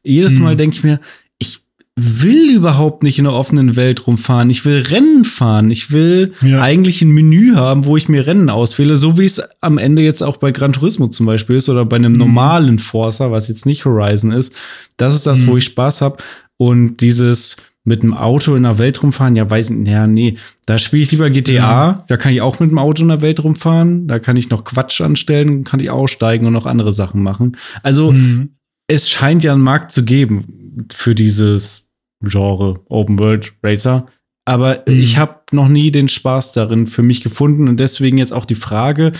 jedes 0.03 0.33
hm. 0.33 0.43
Mal 0.43 0.57
denke 0.57 0.77
ich 0.77 0.83
mir, 0.83 0.99
ich 1.37 1.61
will 1.95 2.55
überhaupt 2.55 3.03
nicht 3.03 3.19
in 3.19 3.25
der 3.25 3.33
offenen 3.33 3.75
Welt 3.75 4.07
rumfahren. 4.07 4.49
Ich 4.49 4.65
will 4.65 4.81
Rennen 4.81 5.25
fahren. 5.25 5.69
Ich 5.69 5.91
will 5.91 6.33
ja. 6.41 6.59
eigentlich 6.59 7.03
ein 7.03 7.11
Menü 7.11 7.53
haben, 7.53 7.85
wo 7.85 7.97
ich 7.97 8.09
mir 8.09 8.25
Rennen 8.25 8.49
auswähle, 8.49 8.97
so 8.97 9.19
wie 9.19 9.25
es 9.25 9.43
am 9.61 9.77
Ende 9.77 10.01
jetzt 10.01 10.23
auch 10.23 10.37
bei 10.37 10.51
Gran 10.51 10.73
Turismo 10.73 11.07
zum 11.07 11.27
Beispiel 11.27 11.57
ist 11.57 11.69
oder 11.69 11.85
bei 11.85 11.97
einem 11.97 12.13
hm. 12.13 12.19
normalen 12.19 12.79
Forcer, 12.79 13.31
was 13.31 13.47
jetzt 13.47 13.67
nicht 13.67 13.85
Horizon 13.85 14.31
ist. 14.31 14.53
Das 14.97 15.13
ist 15.13 15.27
das, 15.27 15.41
hm. 15.41 15.47
wo 15.47 15.57
ich 15.57 15.65
Spaß 15.65 16.01
habe. 16.01 16.17
Und 16.57 16.97
dieses 17.01 17.57
mit 17.85 18.03
dem 18.03 18.13
Auto 18.13 18.55
in 18.55 18.63
der 18.63 18.77
Welt 18.79 19.01
rumfahren, 19.01 19.35
ja, 19.35 19.49
weiß 19.49 19.69
ich, 19.69 19.87
ja, 19.87 20.07
nee, 20.07 20.37
da 20.65 20.77
spiele 20.77 21.03
ich 21.03 21.11
lieber 21.11 21.29
GTA, 21.29 21.53
ja. 21.53 22.03
da 22.07 22.17
kann 22.17 22.33
ich 22.33 22.41
auch 22.41 22.59
mit 22.59 22.71
dem 22.71 22.79
Auto 22.79 23.03
in 23.03 23.09
der 23.09 23.21
Welt 23.21 23.43
rumfahren, 23.43 24.07
da 24.07 24.19
kann 24.19 24.35
ich 24.35 24.49
noch 24.49 24.63
Quatsch 24.63 24.99
anstellen, 25.01 25.63
kann 25.63 25.79
ich 25.79 25.91
aussteigen 25.91 26.47
und 26.47 26.53
noch 26.53 26.65
andere 26.65 26.91
Sachen 26.91 27.21
machen. 27.21 27.55
Also, 27.83 28.11
mhm. 28.11 28.55
es 28.87 29.09
scheint 29.09 29.43
ja 29.43 29.53
einen 29.53 29.61
Markt 29.61 29.91
zu 29.91 30.03
geben 30.03 30.87
für 30.91 31.15
dieses 31.15 31.89
Genre 32.23 32.81
Open 32.89 33.19
World 33.19 33.53
Racer, 33.63 34.07
aber 34.45 34.83
mhm. 34.87 34.99
ich 34.99 35.17
habe 35.17 35.41
noch 35.51 35.67
nie 35.67 35.91
den 35.91 36.09
Spaß 36.09 36.53
darin 36.53 36.87
für 36.87 37.03
mich 37.03 37.21
gefunden 37.21 37.69
und 37.69 37.79
deswegen 37.79 38.17
jetzt 38.17 38.33
auch 38.33 38.45
die 38.45 38.55
Frage, 38.55 39.11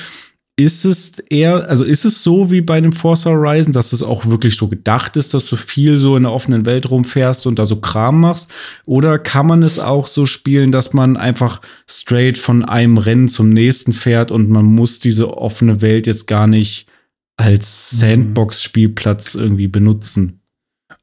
ist 0.57 0.85
es 0.85 1.19
eher, 1.29 1.69
also 1.69 1.83
ist 1.83 2.05
es 2.05 2.23
so 2.23 2.49
wie 2.49 2.61
bei 2.61 2.79
dem 2.79 2.93
Forza 2.93 3.29
Horizon, 3.29 3.73
dass 3.73 3.91
es 3.91 4.01
auch 4.01 4.25
wirklich 4.25 4.55
so 4.55 4.69
gedacht 4.69 5.17
ist, 5.17 5.33
dass 5.33 5.47
du 5.47 5.57
viel 5.57 5.97
so 5.97 6.15
in 6.15 6.23
der 6.23 6.31
offenen 6.31 6.65
Welt 6.65 6.89
rumfährst 6.89 7.45
und 7.45 7.59
da 7.59 7.65
so 7.65 7.77
Kram 7.77 8.21
machst? 8.21 8.53
Oder 8.85 9.19
kann 9.19 9.47
man 9.47 9.63
es 9.63 9.79
auch 9.79 10.07
so 10.07 10.25
spielen, 10.25 10.71
dass 10.71 10.93
man 10.93 11.17
einfach 11.17 11.61
straight 11.89 12.37
von 12.37 12.63
einem 12.63 12.97
Rennen 12.97 13.27
zum 13.27 13.49
nächsten 13.49 13.91
fährt 13.91 14.31
und 14.31 14.49
man 14.49 14.65
muss 14.65 14.99
diese 14.99 15.37
offene 15.37 15.81
Welt 15.81 16.07
jetzt 16.07 16.25
gar 16.25 16.47
nicht 16.47 16.87
als 17.35 17.91
mhm. 17.91 17.97
Sandbox-Spielplatz 17.97 19.35
irgendwie 19.35 19.67
benutzen? 19.67 20.39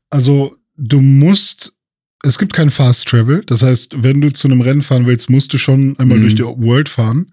Also, 0.09 0.57
du 0.77 1.01
musst 1.01 1.75
es 2.25 2.39
gibt 2.39 2.53
kein 2.53 2.71
Fast 2.71 3.09
Travel. 3.09 3.43
Das 3.47 3.63
heißt, 3.63 4.05
wenn 4.05 4.21
du 4.21 4.33
zu 4.33 4.47
einem 4.47 4.61
Rennen 4.61 4.83
fahren 4.83 5.07
willst, 5.07 5.29
musst 5.29 5.53
du 5.53 5.59
schon 5.59 5.99
einmal 5.99 6.19
mhm. 6.19 6.23
durch 6.23 6.35
die 6.37 6.45
World 6.45 6.89
fahren. 6.89 7.33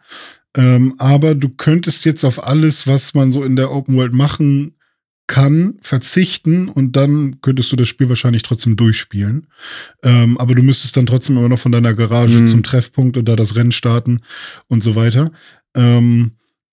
Ähm, 0.55 0.95
aber 0.97 1.35
du 1.35 1.49
könntest 1.49 2.05
jetzt 2.05 2.23
auf 2.23 2.43
alles, 2.43 2.87
was 2.87 3.13
man 3.13 3.31
so 3.31 3.43
in 3.43 3.55
der 3.55 3.71
Open 3.71 3.95
World 3.95 4.13
machen 4.13 4.75
kann, 5.27 5.75
verzichten 5.81 6.69
und 6.69 6.95
dann 6.95 7.39
könntest 7.41 7.71
du 7.71 7.75
das 7.75 7.87
Spiel 7.87 8.09
wahrscheinlich 8.09 8.41
trotzdem 8.41 8.75
durchspielen. 8.75 9.45
Ähm, 10.01 10.39
aber 10.39 10.55
du 10.55 10.63
müsstest 10.63 10.97
dann 10.97 11.05
trotzdem 11.05 11.37
immer 11.37 11.49
noch 11.49 11.59
von 11.59 11.71
deiner 11.71 11.93
Garage 11.93 12.39
mhm. 12.39 12.47
zum 12.47 12.63
Treffpunkt 12.63 13.15
und 13.15 13.29
da 13.29 13.35
das 13.35 13.55
Rennen 13.55 13.71
starten 13.71 14.21
und 14.67 14.81
so 14.81 14.95
weiter. 14.95 15.31
Ähm, 15.75 16.31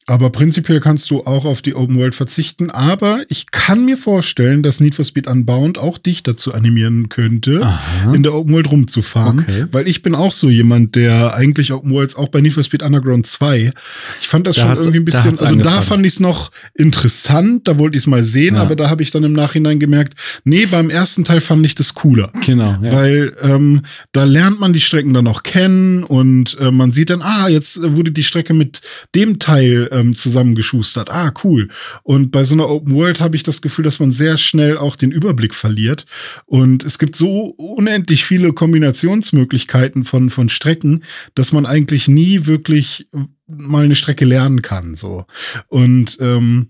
aber 0.09 0.31
prinzipiell 0.31 0.79
kannst 0.79 1.11
du 1.11 1.27
auch 1.27 1.45
auf 1.45 1.63
die 1.63 1.75
Open 1.75 1.99
World 1.99 2.15
verzichten. 2.15 2.71
Aber 2.71 3.25
ich 3.29 3.51
kann 3.51 3.85
mir 3.85 3.97
vorstellen, 3.97 4.63
dass 4.63 4.79
Need 4.79 4.95
for 4.95 5.05
Speed 5.05 5.27
Unbound 5.27 5.79
auch 5.79 5.99
dich 5.99 6.23
dazu 6.23 6.55
animieren 6.55 7.09
könnte, 7.09 7.61
Aha. 7.61 8.15
in 8.15 8.23
der 8.23 8.33
Open 8.33 8.55
World 8.55 8.71
rumzufahren. 8.71 9.41
Okay. 9.41 9.65
Weil 9.73 9.89
ich 9.89 10.03
bin 10.03 10.15
auch 10.15 10.31
so 10.31 10.49
jemand, 10.49 10.95
der 10.95 11.35
eigentlich 11.35 11.73
Open 11.73 11.91
Worlds 11.91 12.15
auch 12.15 12.29
bei 12.29 12.41
Need 12.41 12.53
for 12.53 12.63
Speed 12.63 12.85
Underground 12.85 13.27
2. 13.27 13.73
Ich 14.21 14.29
fand 14.29 14.47
das 14.47 14.55
da 14.55 14.63
schon 14.63 14.77
irgendwie 14.79 14.99
ein 14.99 15.05
bisschen, 15.05 15.25
da 15.25 15.31
also 15.31 15.45
angefangen. 15.47 15.63
da 15.63 15.81
fand 15.83 16.07
ich 16.07 16.13
es 16.13 16.21
noch 16.21 16.53
interessant, 16.75 17.67
da 17.67 17.77
wollte 17.81 17.99
ich 17.99 18.05
es 18.05 18.07
mal 18.07 18.23
sehen, 18.23 18.55
ja. 18.55 18.63
aber 18.63 18.77
da 18.77 18.89
habe 18.89 19.03
ich 19.03 19.11
dann 19.11 19.25
im 19.25 19.33
Nachhinein 19.33 19.81
gemerkt, 19.81 20.15
nee, 20.45 20.67
beim 20.67 20.89
ersten 20.89 21.25
Teil 21.25 21.41
fand 21.41 21.67
ich 21.67 21.75
das 21.75 21.95
cooler. 21.95 22.31
Genau. 22.45 22.79
Ja. 22.81 22.93
Weil 22.93 23.33
ähm, 23.43 23.83
da 24.13 24.23
lernt 24.23 24.61
man 24.61 24.73
die 24.73 24.81
Strecken 24.81 25.15
dann 25.15 25.27
auch 25.27 25.43
kennen 25.43 26.05
und 26.05 26.57
äh, 26.61 26.71
man 26.71 26.93
sieht 26.93 27.11
dann, 27.11 27.23
ah, 27.23 27.49
jetzt 27.49 27.83
wurde 27.83 28.13
die 28.13 28.23
Strecke 28.23 28.55
mit 28.55 28.83
dem 29.17 29.41
Teil 29.41 29.89
ähm, 29.97 30.15
zusammengeschustert. 30.15 31.11
Ah, 31.11 31.33
cool. 31.43 31.69
Und 32.03 32.31
bei 32.31 32.45
so 32.45 32.55
einer 32.55 32.69
Open 32.69 32.95
World 32.95 33.21
habe 33.21 33.35
ich 33.35 33.43
das 33.43 33.63
Gefühl, 33.63 33.85
dass 33.85 33.99
man 33.99 34.13
sehr 34.13 34.37
schnell 34.37 34.77
auch 34.77 34.95
den 34.95 35.11
Überblick 35.11 35.55
verliert. 35.55 36.05
Und 36.45 36.85
es 36.85 36.99
gibt 36.99 37.17
so 37.17 37.55
unendlich 37.57 38.25
viele 38.25 38.53
Kombinationsmöglichkeiten 38.53 40.05
von, 40.05 40.31
von 40.31 40.49
Strecken, 40.49 41.03
dass 41.35 41.53
man 41.53 41.67
eigentlich 41.67 42.09
nie 42.09 42.47
wirklich 42.47 43.09
mal 43.47 43.85
eine 43.85 43.95
Strecke 43.95 44.25
lernen 44.25 44.63
kann. 44.63 44.95
So. 44.95 45.27
Und, 45.69 46.19
ähm, 46.21 46.69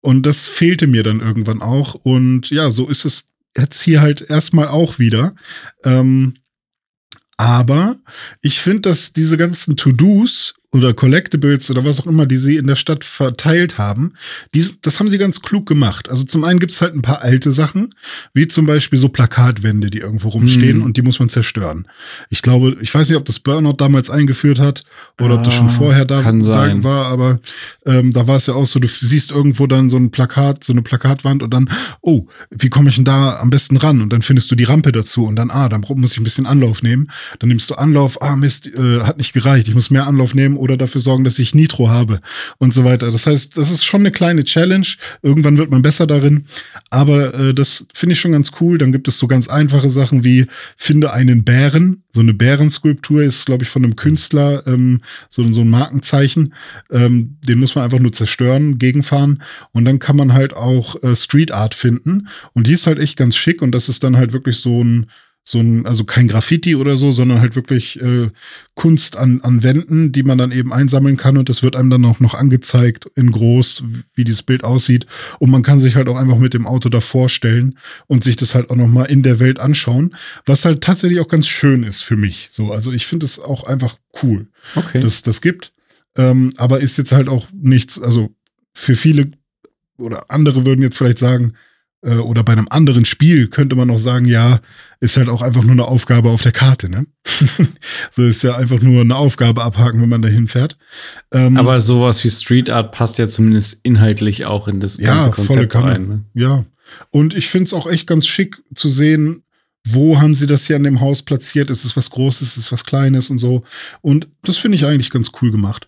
und 0.00 0.26
das 0.26 0.48
fehlte 0.48 0.86
mir 0.86 1.02
dann 1.02 1.20
irgendwann 1.20 1.62
auch. 1.62 1.94
Und 1.94 2.50
ja, 2.50 2.70
so 2.70 2.88
ist 2.88 3.04
es 3.04 3.28
jetzt 3.56 3.80
hier 3.82 4.00
halt 4.00 4.22
erstmal 4.22 4.68
auch 4.68 4.98
wieder. 4.98 5.34
Ähm, 5.84 6.34
aber 7.36 7.96
ich 8.40 8.60
finde, 8.60 8.82
dass 8.82 9.12
diese 9.12 9.36
ganzen 9.36 9.76
To-Dos 9.76 10.54
oder 10.76 10.94
Collectibles 10.94 11.70
oder 11.70 11.84
was 11.84 12.00
auch 12.00 12.06
immer, 12.06 12.26
die 12.26 12.36
sie 12.36 12.56
in 12.56 12.66
der 12.66 12.76
Stadt 12.76 13.04
verteilt 13.04 13.78
haben, 13.78 14.12
dies, 14.54 14.80
das 14.80 15.00
haben 15.00 15.10
sie 15.10 15.18
ganz 15.18 15.42
klug 15.42 15.66
gemacht. 15.66 16.08
Also 16.10 16.24
zum 16.24 16.44
einen 16.44 16.60
gibt 16.60 16.72
es 16.72 16.80
halt 16.80 16.94
ein 16.94 17.02
paar 17.02 17.22
alte 17.22 17.52
Sachen, 17.52 17.94
wie 18.34 18.48
zum 18.48 18.66
Beispiel 18.66 18.98
so 18.98 19.08
Plakatwände, 19.08 19.90
die 19.90 19.98
irgendwo 19.98 20.28
rumstehen 20.28 20.78
mhm. 20.78 20.84
und 20.84 20.96
die 20.96 21.02
muss 21.02 21.18
man 21.18 21.28
zerstören. 21.28 21.86
Ich 22.30 22.42
glaube, 22.42 22.76
ich 22.80 22.94
weiß 22.94 23.08
nicht, 23.08 23.18
ob 23.18 23.24
das 23.24 23.38
Burnout 23.38 23.74
damals 23.78 24.10
eingeführt 24.10 24.58
hat 24.58 24.84
oder 25.20 25.34
ah, 25.34 25.38
ob 25.38 25.44
das 25.44 25.54
schon 25.54 25.66
ah, 25.66 25.70
vorher 25.70 26.04
da, 26.04 26.22
da 26.22 26.84
war, 26.84 27.06
aber 27.06 27.40
ähm, 27.84 28.12
da 28.12 28.26
war 28.26 28.36
es 28.36 28.46
ja 28.46 28.54
auch 28.54 28.66
so, 28.66 28.78
du 28.78 28.88
siehst 28.88 29.30
irgendwo 29.30 29.66
dann 29.66 29.88
so 29.88 29.96
ein 29.96 30.10
Plakat, 30.10 30.64
so 30.64 30.72
eine 30.72 30.82
Plakatwand 30.82 31.42
und 31.42 31.52
dann, 31.52 31.70
oh, 32.00 32.26
wie 32.50 32.68
komme 32.68 32.90
ich 32.90 32.96
denn 32.96 33.04
da 33.04 33.38
am 33.38 33.50
besten 33.50 33.76
ran? 33.76 34.00
Und 34.00 34.12
dann 34.12 34.22
findest 34.22 34.50
du 34.50 34.54
die 34.54 34.64
Rampe 34.64 34.92
dazu 34.92 35.26
und 35.26 35.36
dann, 35.36 35.50
ah, 35.50 35.68
dann 35.68 35.84
muss 35.96 36.12
ich 36.12 36.20
ein 36.20 36.24
bisschen 36.24 36.46
Anlauf 36.46 36.82
nehmen. 36.82 37.10
Dann 37.38 37.48
nimmst 37.48 37.70
du 37.70 37.74
Anlauf, 37.74 38.20
ah, 38.22 38.36
Mist, 38.36 38.66
äh, 38.66 39.00
hat 39.00 39.18
nicht 39.18 39.32
gereicht, 39.32 39.68
ich 39.68 39.74
muss 39.74 39.90
mehr 39.90 40.06
Anlauf 40.06 40.34
nehmen 40.34 40.56
oder 40.66 40.76
dafür 40.76 41.00
sorgen, 41.00 41.24
dass 41.24 41.38
ich 41.38 41.54
Nitro 41.54 41.88
habe 41.88 42.20
und 42.58 42.74
so 42.74 42.84
weiter. 42.84 43.10
Das 43.10 43.26
heißt, 43.26 43.56
das 43.56 43.70
ist 43.70 43.84
schon 43.84 44.00
eine 44.00 44.10
kleine 44.10 44.44
Challenge. 44.44 44.86
Irgendwann 45.22 45.58
wird 45.58 45.70
man 45.70 45.82
besser 45.82 46.06
darin. 46.06 46.46
Aber 46.90 47.34
äh, 47.34 47.54
das 47.54 47.86
finde 47.94 48.14
ich 48.14 48.20
schon 48.20 48.32
ganz 48.32 48.50
cool. 48.60 48.78
Dann 48.78 48.92
gibt 48.92 49.08
es 49.08 49.18
so 49.18 49.28
ganz 49.28 49.48
einfache 49.48 49.90
Sachen 49.90 50.24
wie 50.24 50.46
finde 50.76 51.12
einen 51.12 51.44
Bären. 51.44 52.02
So 52.12 52.20
eine 52.20 52.34
Bärenskulptur 52.34 53.22
ist, 53.22 53.46
glaube 53.46 53.64
ich, 53.64 53.70
von 53.70 53.84
einem 53.84 53.96
Künstler 53.96 54.66
ähm, 54.66 55.00
so, 55.28 55.50
so 55.52 55.60
ein 55.60 55.70
Markenzeichen. 55.70 56.54
Ähm, 56.90 57.36
den 57.46 57.60
muss 57.60 57.74
man 57.74 57.84
einfach 57.84 58.00
nur 58.00 58.12
zerstören, 58.12 58.78
gegenfahren. 58.78 59.42
Und 59.72 59.84
dann 59.84 59.98
kann 59.98 60.16
man 60.16 60.32
halt 60.32 60.54
auch 60.54 61.02
äh, 61.02 61.14
Street 61.14 61.52
Art 61.52 61.74
finden. 61.74 62.28
Und 62.54 62.66
die 62.66 62.72
ist 62.72 62.86
halt 62.86 62.98
echt 62.98 63.16
ganz 63.16 63.36
schick. 63.36 63.62
Und 63.62 63.72
das 63.72 63.88
ist 63.88 64.02
dann 64.02 64.16
halt 64.16 64.32
wirklich 64.32 64.58
so 64.58 64.82
ein 64.82 65.06
so 65.48 65.60
ein, 65.60 65.86
also 65.86 66.02
kein 66.02 66.26
Graffiti 66.26 66.74
oder 66.74 66.96
so, 66.96 67.12
sondern 67.12 67.40
halt 67.40 67.54
wirklich 67.54 68.02
äh, 68.02 68.30
Kunst 68.74 69.16
an, 69.16 69.40
an 69.42 69.62
Wänden, 69.62 70.10
die 70.10 70.24
man 70.24 70.38
dann 70.38 70.50
eben 70.50 70.72
einsammeln 70.72 71.16
kann 71.16 71.38
und 71.38 71.48
das 71.48 71.62
wird 71.62 71.76
einem 71.76 71.88
dann 71.88 72.04
auch 72.04 72.18
noch 72.18 72.34
angezeigt 72.34 73.08
in 73.14 73.30
groß, 73.30 73.84
wie 74.16 74.24
dieses 74.24 74.42
Bild 74.42 74.64
aussieht. 74.64 75.06
Und 75.38 75.50
man 75.50 75.62
kann 75.62 75.78
sich 75.78 75.94
halt 75.94 76.08
auch 76.08 76.16
einfach 76.16 76.38
mit 76.38 76.52
dem 76.52 76.66
Auto 76.66 76.88
davor 76.88 77.28
stellen 77.28 77.78
und 78.08 78.24
sich 78.24 78.34
das 78.34 78.56
halt 78.56 78.70
auch 78.70 78.74
nochmal 78.74 79.06
in 79.06 79.22
der 79.22 79.38
Welt 79.38 79.60
anschauen, 79.60 80.16
was 80.46 80.64
halt 80.64 80.82
tatsächlich 80.82 81.20
auch 81.20 81.28
ganz 81.28 81.46
schön 81.46 81.84
ist 81.84 82.00
für 82.00 82.16
mich. 82.16 82.48
So, 82.50 82.72
also 82.72 82.90
ich 82.90 83.06
finde 83.06 83.24
es 83.24 83.38
auch 83.38 83.62
einfach 83.62 83.98
cool, 84.24 84.48
okay. 84.74 84.98
dass 84.98 85.22
das 85.22 85.40
gibt. 85.40 85.72
Ähm, 86.16 86.54
aber 86.56 86.80
ist 86.80 86.98
jetzt 86.98 87.12
halt 87.12 87.28
auch 87.28 87.46
nichts, 87.52 88.02
also 88.02 88.34
für 88.72 88.96
viele 88.96 89.30
oder 89.96 90.28
andere 90.28 90.66
würden 90.66 90.82
jetzt 90.82 90.98
vielleicht 90.98 91.20
sagen, 91.20 91.52
äh, 92.06 92.14
oder 92.14 92.44
bei 92.44 92.52
einem 92.52 92.68
anderen 92.70 93.04
Spiel 93.04 93.48
könnte 93.48 93.76
man 93.76 93.90
auch 93.90 93.98
sagen, 93.98 94.26
ja, 94.26 94.60
ist 95.00 95.16
halt 95.16 95.28
auch 95.28 95.42
einfach 95.42 95.62
nur 95.62 95.72
eine 95.72 95.84
Aufgabe 95.84 96.30
auf 96.30 96.40
der 96.40 96.52
Karte, 96.52 96.88
ne? 96.88 97.06
so 98.12 98.24
ist 98.24 98.42
ja 98.42 98.56
einfach 98.56 98.80
nur 98.80 99.02
eine 99.02 99.16
Aufgabe 99.16 99.62
abhaken, 99.62 100.00
wenn 100.00 100.08
man 100.08 100.22
dahin 100.22 100.48
fährt. 100.48 100.78
Ähm, 101.32 101.56
Aber 101.56 101.80
sowas 101.80 102.22
wie 102.24 102.30
Street 102.30 102.70
Art 102.70 102.92
passt 102.92 103.18
ja 103.18 103.26
zumindest 103.26 103.80
inhaltlich 103.82 104.46
auch 104.46 104.68
in 104.68 104.80
das 104.80 104.98
ganze 104.98 105.28
ja, 105.28 105.34
Konzept 105.34 105.74
rein. 105.74 106.08
Ne? 106.08 106.24
Ja. 106.34 106.64
Und 107.10 107.34
ich 107.34 107.48
finde 107.48 107.64
es 107.64 107.74
auch 107.74 107.86
echt 107.86 108.06
ganz 108.06 108.26
schick 108.26 108.62
zu 108.74 108.88
sehen, 108.88 109.42
wo 109.88 110.20
haben 110.20 110.34
sie 110.34 110.48
das 110.48 110.66
hier 110.66 110.74
an 110.74 110.82
dem 110.82 111.00
Haus 111.00 111.22
platziert? 111.22 111.70
Ist 111.70 111.84
es 111.84 111.96
was 111.96 112.10
Großes, 112.10 112.48
ist 112.48 112.56
es 112.56 112.72
was 112.72 112.84
Kleines 112.84 113.30
und 113.30 113.38
so? 113.38 113.62
Und 114.02 114.28
das 114.42 114.58
finde 114.58 114.74
ich 114.74 114.84
eigentlich 114.84 115.10
ganz 115.10 115.30
cool 115.40 115.52
gemacht. 115.52 115.86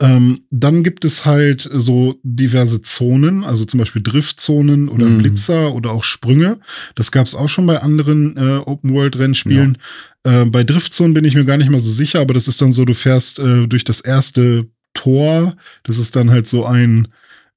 Ähm, 0.00 0.40
dann 0.50 0.82
gibt 0.82 1.04
es 1.04 1.26
halt 1.26 1.68
so 1.70 2.18
diverse 2.22 2.80
Zonen, 2.80 3.44
also 3.44 3.66
zum 3.66 3.78
Beispiel 3.78 4.02
Driftzonen 4.02 4.88
oder 4.88 5.10
mm. 5.10 5.18
Blitzer 5.18 5.74
oder 5.74 5.90
auch 5.90 6.04
Sprünge. 6.04 6.58
Das 6.94 7.12
gab 7.12 7.26
es 7.26 7.34
auch 7.34 7.48
schon 7.48 7.66
bei 7.66 7.82
anderen 7.82 8.36
äh, 8.38 8.56
Open-World-Rennspielen. 8.64 9.76
Ja. 10.24 10.42
Äh, 10.42 10.44
bei 10.46 10.64
Driftzonen 10.64 11.12
bin 11.12 11.26
ich 11.26 11.34
mir 11.34 11.44
gar 11.44 11.58
nicht 11.58 11.70
mal 11.70 11.80
so 11.80 11.90
sicher, 11.90 12.20
aber 12.20 12.32
das 12.32 12.48
ist 12.48 12.62
dann 12.62 12.72
so, 12.72 12.86
du 12.86 12.94
fährst 12.94 13.38
äh, 13.40 13.66
durch 13.66 13.84
das 13.84 14.00
erste 14.00 14.66
Tor. 14.94 15.54
Das 15.82 15.98
ist 15.98 16.16
dann 16.16 16.30
halt 16.30 16.48
so 16.48 16.64
ein, 16.64 17.08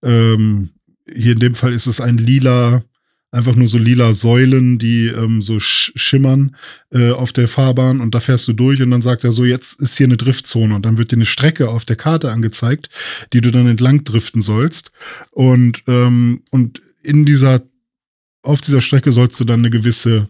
ähm, 0.03 0.71
hier 1.09 1.31
in 1.31 1.39
dem 1.39 1.55
Fall 1.55 1.71
ist 1.71 1.87
es 1.87 2.01
ein 2.01 2.17
lila 2.17 2.83
einfach 3.31 3.55
nur 3.55 3.67
so 3.67 3.77
lila 3.77 4.13
Säulen, 4.13 4.79
die 4.79 5.07
ähm, 5.07 5.41
so 5.41 5.59
sch 5.59 5.91
schimmern 5.95 6.55
äh, 6.91 7.11
auf 7.11 7.33
der 7.33 7.47
Fahrbahn 7.47 7.99
und 7.99 8.15
da 8.15 8.19
fährst 8.19 8.47
du 8.47 8.53
durch 8.53 8.81
und 8.81 8.91
dann 8.91 9.01
sagt 9.01 9.23
er 9.23 9.31
so, 9.31 9.43
jetzt 9.45 9.81
ist 9.81 9.97
hier 9.97 10.07
eine 10.07 10.17
Driftzone 10.17 10.75
und 10.75 10.85
dann 10.85 10.97
wird 10.97 11.11
dir 11.11 11.17
eine 11.17 11.25
Strecke 11.25 11.69
auf 11.69 11.85
der 11.85 11.97
Karte 11.97 12.31
angezeigt, 12.31 12.89
die 13.33 13.41
du 13.41 13.51
dann 13.51 13.67
entlang 13.67 14.03
driften 14.03 14.41
sollst 14.41 14.91
und 15.31 15.83
ähm, 15.87 16.43
und 16.51 16.81
in 17.03 17.25
dieser 17.25 17.61
auf 18.43 18.61
dieser 18.61 18.81
Strecke 18.81 19.11
sollst 19.11 19.39
du 19.39 19.43
dann 19.43 19.59
eine 19.59 19.69
gewisse 19.69 20.29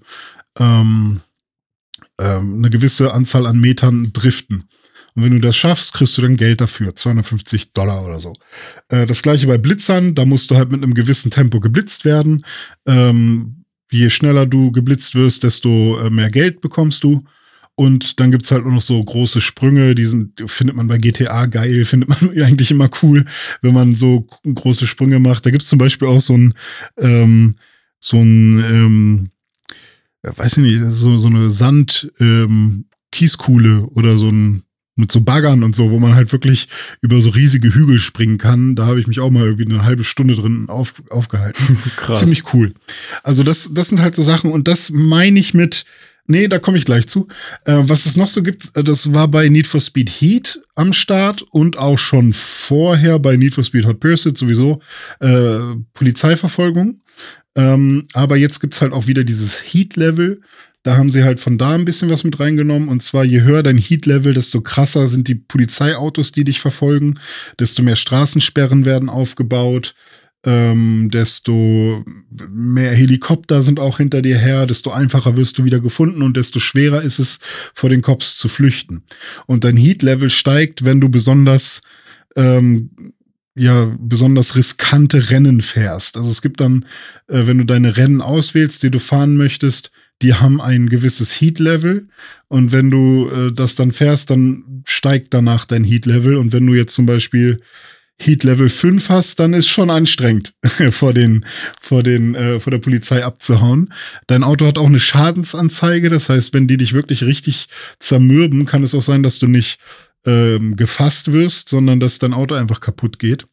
ähm, 0.58 1.22
ähm, 2.20 2.56
eine 2.56 2.70
gewisse 2.70 3.14
Anzahl 3.14 3.46
an 3.46 3.60
Metern 3.60 4.12
driften. 4.12 4.66
Und 5.18 5.24
wenn 5.24 5.32
du 5.32 5.40
das 5.40 5.58
schaffst, 5.58 5.94
kriegst 5.94 6.16
du 6.16 6.22
dann 6.22 6.38
Geld 6.38 6.62
dafür, 6.62 6.96
250 6.96 7.74
Dollar 7.74 8.06
oder 8.06 8.20
so. 8.20 8.34
Äh, 8.90 9.08
das 9.08 9.24
gleiche 9.24 9.48
bei 9.48 9.58
Blitzern, 9.58 10.14
da 10.14 10.26
musst 10.26 10.52
du 10.52 10.56
halt 10.56 10.70
mit 10.72 10.84
einem 10.84 10.94
gewissen 10.94 11.32
Tempo 11.32 11.60
geblitzt 11.60 12.06
werden. 12.06 12.46
Ähm, 12.86 13.66
je 13.90 14.12
schneller 14.12 14.46
du 14.46 14.72
geblitzt 14.72 15.16
wirst, 15.16 15.42
desto 15.42 15.98
äh, 16.00 16.12
mehr 16.12 16.30
Geld 16.30 16.62
bekommst 16.62 17.04
du. 17.04 17.24
Und 17.74 18.20
dann 18.20 18.30
gibt's 18.30 18.52
halt 18.52 18.64
auch 18.64 18.70
noch 18.70 18.82
so 18.82 19.04
große 19.04 19.42
Sprünge, 19.42 19.96
die 19.96 20.06
sind, 20.06 20.44
findet 20.46 20.76
man 20.76 20.88
bei 20.88 21.00
GTA 21.00 21.48
geil, 21.48 21.84
findet 21.86 22.10
man 22.10 22.40
eigentlich 22.40 22.70
immer 22.70 22.92
cool, 23.02 23.26
wenn 23.64 23.74
man 23.74 23.96
so 23.96 24.28
große 24.46 24.86
Sprünge 24.86 25.18
macht. 25.18 25.48
Da 25.48 25.50
gibt's 25.50 25.68
zum 25.68 25.80
Beispiel 25.80 26.10
auch 26.10 26.22
so 26.22 26.38
ein, 26.38 26.54
ähm, 27.00 27.56
so 28.00 28.18
ein, 28.18 28.60
ähm, 28.60 29.32
weiß 30.22 30.58
ich 30.58 30.64
nicht, 30.64 30.84
so, 30.94 31.18
so 31.18 31.28
eine 31.28 31.50
Sand, 31.50 32.12
ähm, 32.20 32.86
Kieskuhle 33.12 33.88
oder 33.88 34.20
so 34.20 34.30
ein, 34.30 34.62
mit 34.98 35.12
so 35.12 35.22
Baggern 35.22 35.64
und 35.64 35.76
so, 35.76 35.92
wo 35.92 36.00
man 36.00 36.16
halt 36.16 36.32
wirklich 36.32 36.68
über 37.02 37.22
so 37.22 37.30
riesige 37.30 37.74
Hügel 37.74 38.00
springen 38.00 38.38
kann. 38.38 38.76
Da 38.76 38.88
habe 38.88 39.00
ich 39.00 39.08
mich 39.08 39.20
auch 39.20 39.30
mal 39.30 39.46
irgendwie 39.46 39.66
eine 39.66 39.84
halbe 39.84 40.04
Stunde 40.04 40.36
drin 40.36 40.66
auf, 40.70 40.96
aufgehalten. 41.10 41.78
Krass. 41.96 42.20
Ziemlich 42.20 42.54
cool. 42.54 42.74
Also 43.24 43.44
das, 43.44 43.74
das 43.74 43.90
sind 43.90 44.02
halt 44.02 44.16
so 44.16 44.24
Sachen 44.24 44.52
und 44.52 44.68
das 44.68 44.90
meine 44.90 45.40
ich 45.40 45.54
mit, 45.54 45.86
nee, 46.26 46.48
da 46.48 46.60
komme 46.60 46.78
ich 46.78 46.86
gleich 46.86 47.08
zu. 47.08 47.28
Äh, 47.66 47.78
was 47.84 48.06
es 48.06 48.18
noch 48.18 48.30
so 48.30 48.42
gibt, 48.44 48.76
äh, 48.76 48.84
das 48.84 49.14
war 49.14 49.28
bei 49.28 49.48
Need 49.50 49.68
for 49.68 49.80
Speed 49.80 50.10
Heat 50.10 50.62
am 50.76 50.94
Start 50.94 51.44
und 51.44 51.78
auch 51.78 52.00
schon 52.00 52.34
vorher 52.34 53.20
bei 53.20 53.38
Need 53.38 53.54
for 53.54 53.64
Speed 53.64 53.86
Hot 53.86 54.00
Pursuit 54.00 54.38
sowieso 54.38 54.82
äh, 55.20 55.60
Polizeiverfolgung. 55.94 57.00
Ähm, 57.56 58.04
aber 58.14 58.38
jetzt 58.38 58.60
gibt's 58.60 58.82
halt 58.82 58.94
auch 58.94 59.08
wieder 59.08 59.24
dieses 59.24 59.60
Heat-Level 59.62 60.42
da 60.88 60.96
haben 60.96 61.12
sie 61.12 61.26
halt 61.26 61.42
von 61.42 61.58
da 61.58 61.72
ein 61.72 61.84
bisschen 61.84 62.10
was 62.10 62.24
mit 62.24 62.40
reingenommen. 62.40 62.88
Und 62.88 63.04
zwar, 63.04 63.26
je 63.26 63.42
höher 63.42 63.62
dein 63.62 63.78
Heat-Level, 63.78 64.34
desto 64.34 64.62
krasser 64.62 65.08
sind 65.08 65.28
die 65.28 65.36
Polizeiautos, 65.36 66.32
die 66.32 66.46
dich 66.46 66.62
verfolgen. 66.62 67.20
Desto 67.60 67.84
mehr 67.84 67.98
Straßensperren 67.98 68.86
werden 68.86 69.10
aufgebaut. 69.10 69.96
Ähm, 70.46 71.10
desto 71.12 72.06
mehr 72.50 72.92
Helikopter 72.96 73.64
sind 73.64 73.82
auch 73.82 73.98
hinter 73.98 74.22
dir 74.22 74.38
her, 74.38 74.66
desto 74.66 74.92
einfacher 74.92 75.36
wirst 75.36 75.58
du 75.58 75.66
wieder 75.66 75.82
gefunden 75.82 76.22
und 76.22 76.38
desto 76.38 76.60
schwerer 76.60 77.02
ist 77.02 77.20
es, 77.20 77.40
vor 77.74 77.90
den 77.90 78.02
Cops 78.02 78.38
zu 78.38 78.48
flüchten. 78.48 79.04
Und 79.46 79.66
dein 79.66 79.76
Heat-Level 79.76 80.30
steigt, 80.30 80.86
wenn 80.86 81.02
du 81.02 81.10
besonders 81.10 81.82
ähm, 82.38 82.92
ja 83.56 83.92
besonders 84.00 84.56
riskante 84.56 85.32
Rennen 85.32 85.60
fährst. 85.60 86.16
Also 86.16 86.30
es 86.30 86.42
gibt 86.42 86.62
dann, 86.62 86.86
äh, 87.28 87.46
wenn 87.46 87.58
du 87.58 87.66
deine 87.66 87.98
Rennen 87.98 88.22
auswählst, 88.22 88.84
die 88.84 88.92
du 88.92 89.00
fahren 89.00 89.36
möchtest, 89.36 89.92
die 90.22 90.34
haben 90.34 90.62
ein 90.62 90.90
gewisses 90.90 91.40
Heat-Level 91.40 92.08
und 92.48 92.72
wenn 92.72 92.90
du 92.90 93.30
äh, 93.30 93.54
das 93.54 93.76
dann 93.76 93.92
fährst, 93.92 94.30
dann 94.30 94.84
steigt 94.86 95.34
danach 95.34 95.66
dein 95.66 95.84
Heat-Level 95.84 96.36
und 96.38 96.54
wenn 96.54 96.66
du 96.66 96.74
jetzt 96.74 96.96
zum 96.96 97.06
Beispiel 97.06 97.60
Heat 98.20 98.44
Level 98.44 98.70
5 98.70 99.10
hast, 99.10 99.40
dann 99.40 99.54
ist 99.54 99.68
schon 99.68 99.92
anstrengend, 99.92 100.54
vor 100.92 101.14
den, 101.14 101.46
vor 101.80 102.02
den, 102.02 102.34
äh, 102.34 102.60
vor 102.60 102.72
der 102.72 102.80
Polizei 102.80 103.24
abzuhauen. 103.24 103.94
Dein 104.26 104.44
Auto 104.44 104.66
hat 104.66 104.80
auch 104.80 104.88
eine 104.88 105.00
Schadensanzeige, 105.00 106.10
das 106.10 106.30
heißt, 106.30 106.54
wenn 106.54 106.68
die 106.68 106.78
dich 106.78 106.94
wirklich 106.94 107.24
richtig 107.24 107.68
zermürben, 108.00 108.66
kann 108.66 108.84
es 108.84 108.96
auch 108.96 109.04
sein, 109.04 109.22
dass 109.22 109.38
du 109.38 109.46
nicht 109.48 109.80
ähm, 110.26 110.76
gefasst 110.76 111.32
wirst, 111.32 111.70
sondern 111.70 112.00
dass 112.00 112.18
dein 112.18 112.34
Auto 112.34 112.56
einfach 112.56 112.80
kaputt 112.80 113.20
geht. 113.20 113.46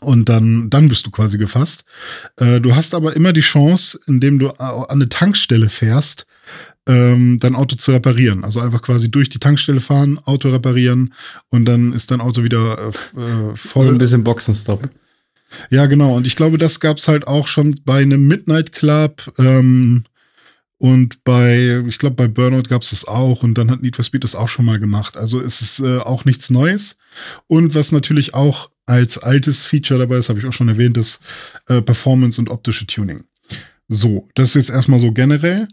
Und 0.00 0.28
dann, 0.28 0.70
dann 0.70 0.88
bist 0.88 1.06
du 1.06 1.10
quasi 1.10 1.38
gefasst. 1.38 1.84
Äh, 2.36 2.60
du 2.60 2.74
hast 2.74 2.94
aber 2.94 3.16
immer 3.16 3.32
die 3.32 3.40
Chance, 3.40 3.98
indem 4.06 4.38
du 4.38 4.50
an 4.50 4.84
eine 4.88 5.08
Tankstelle 5.08 5.68
fährst, 5.68 6.26
ähm, 6.86 7.38
dein 7.40 7.54
Auto 7.54 7.76
zu 7.76 7.92
reparieren. 7.92 8.44
Also 8.44 8.60
einfach 8.60 8.82
quasi 8.82 9.10
durch 9.10 9.28
die 9.28 9.38
Tankstelle 9.38 9.80
fahren, 9.80 10.18
Auto 10.24 10.48
reparieren 10.48 11.12
und 11.50 11.66
dann 11.66 11.92
ist 11.92 12.10
dein 12.10 12.20
Auto 12.20 12.42
wieder 12.42 12.78
äh, 12.78 13.20
äh 13.20 13.56
voll. 13.56 13.88
ein 13.88 13.98
bisschen 13.98 14.24
Boxenstopp. 14.24 14.88
Ja, 15.70 15.86
genau. 15.86 16.16
Und 16.16 16.26
ich 16.26 16.36
glaube, 16.36 16.58
das 16.58 16.80
gab's 16.80 17.08
halt 17.08 17.26
auch 17.26 17.46
schon 17.46 17.78
bei 17.84 18.02
einem 18.02 18.26
Midnight 18.26 18.72
Club. 18.72 19.32
Ähm, 19.38 20.04
und 20.78 21.24
bei, 21.24 21.82
ich 21.86 21.98
glaube, 21.98 22.16
bei 22.16 22.28
Burnout 22.28 22.68
gab's 22.68 22.90
das 22.90 23.06
auch 23.06 23.42
und 23.42 23.54
dann 23.54 23.70
hat 23.70 23.82
Need 23.82 23.96
for 23.96 24.04
Speed 24.04 24.24
das 24.24 24.36
auch 24.36 24.48
schon 24.48 24.64
mal 24.64 24.78
gemacht. 24.78 25.16
Also 25.16 25.40
es 25.40 25.60
ist 25.60 25.80
äh, 25.80 25.98
auch 25.98 26.24
nichts 26.24 26.50
Neues. 26.50 26.98
Und 27.48 27.74
was 27.74 27.92
natürlich 27.92 28.34
auch 28.34 28.70
als 28.88 29.18
altes 29.18 29.66
Feature 29.66 30.00
dabei 30.00 30.16
ist, 30.16 30.28
habe 30.28 30.38
ich 30.38 30.46
auch 30.46 30.52
schon 30.52 30.68
erwähnt, 30.68 30.96
das 30.96 31.20
äh, 31.68 31.82
Performance 31.82 32.40
und 32.40 32.48
optische 32.48 32.86
Tuning. 32.86 33.24
So, 33.88 34.28
das 34.34 34.50
ist 34.50 34.54
jetzt 34.54 34.70
erstmal 34.70 35.00
so 35.00 35.12
generell. 35.12 35.68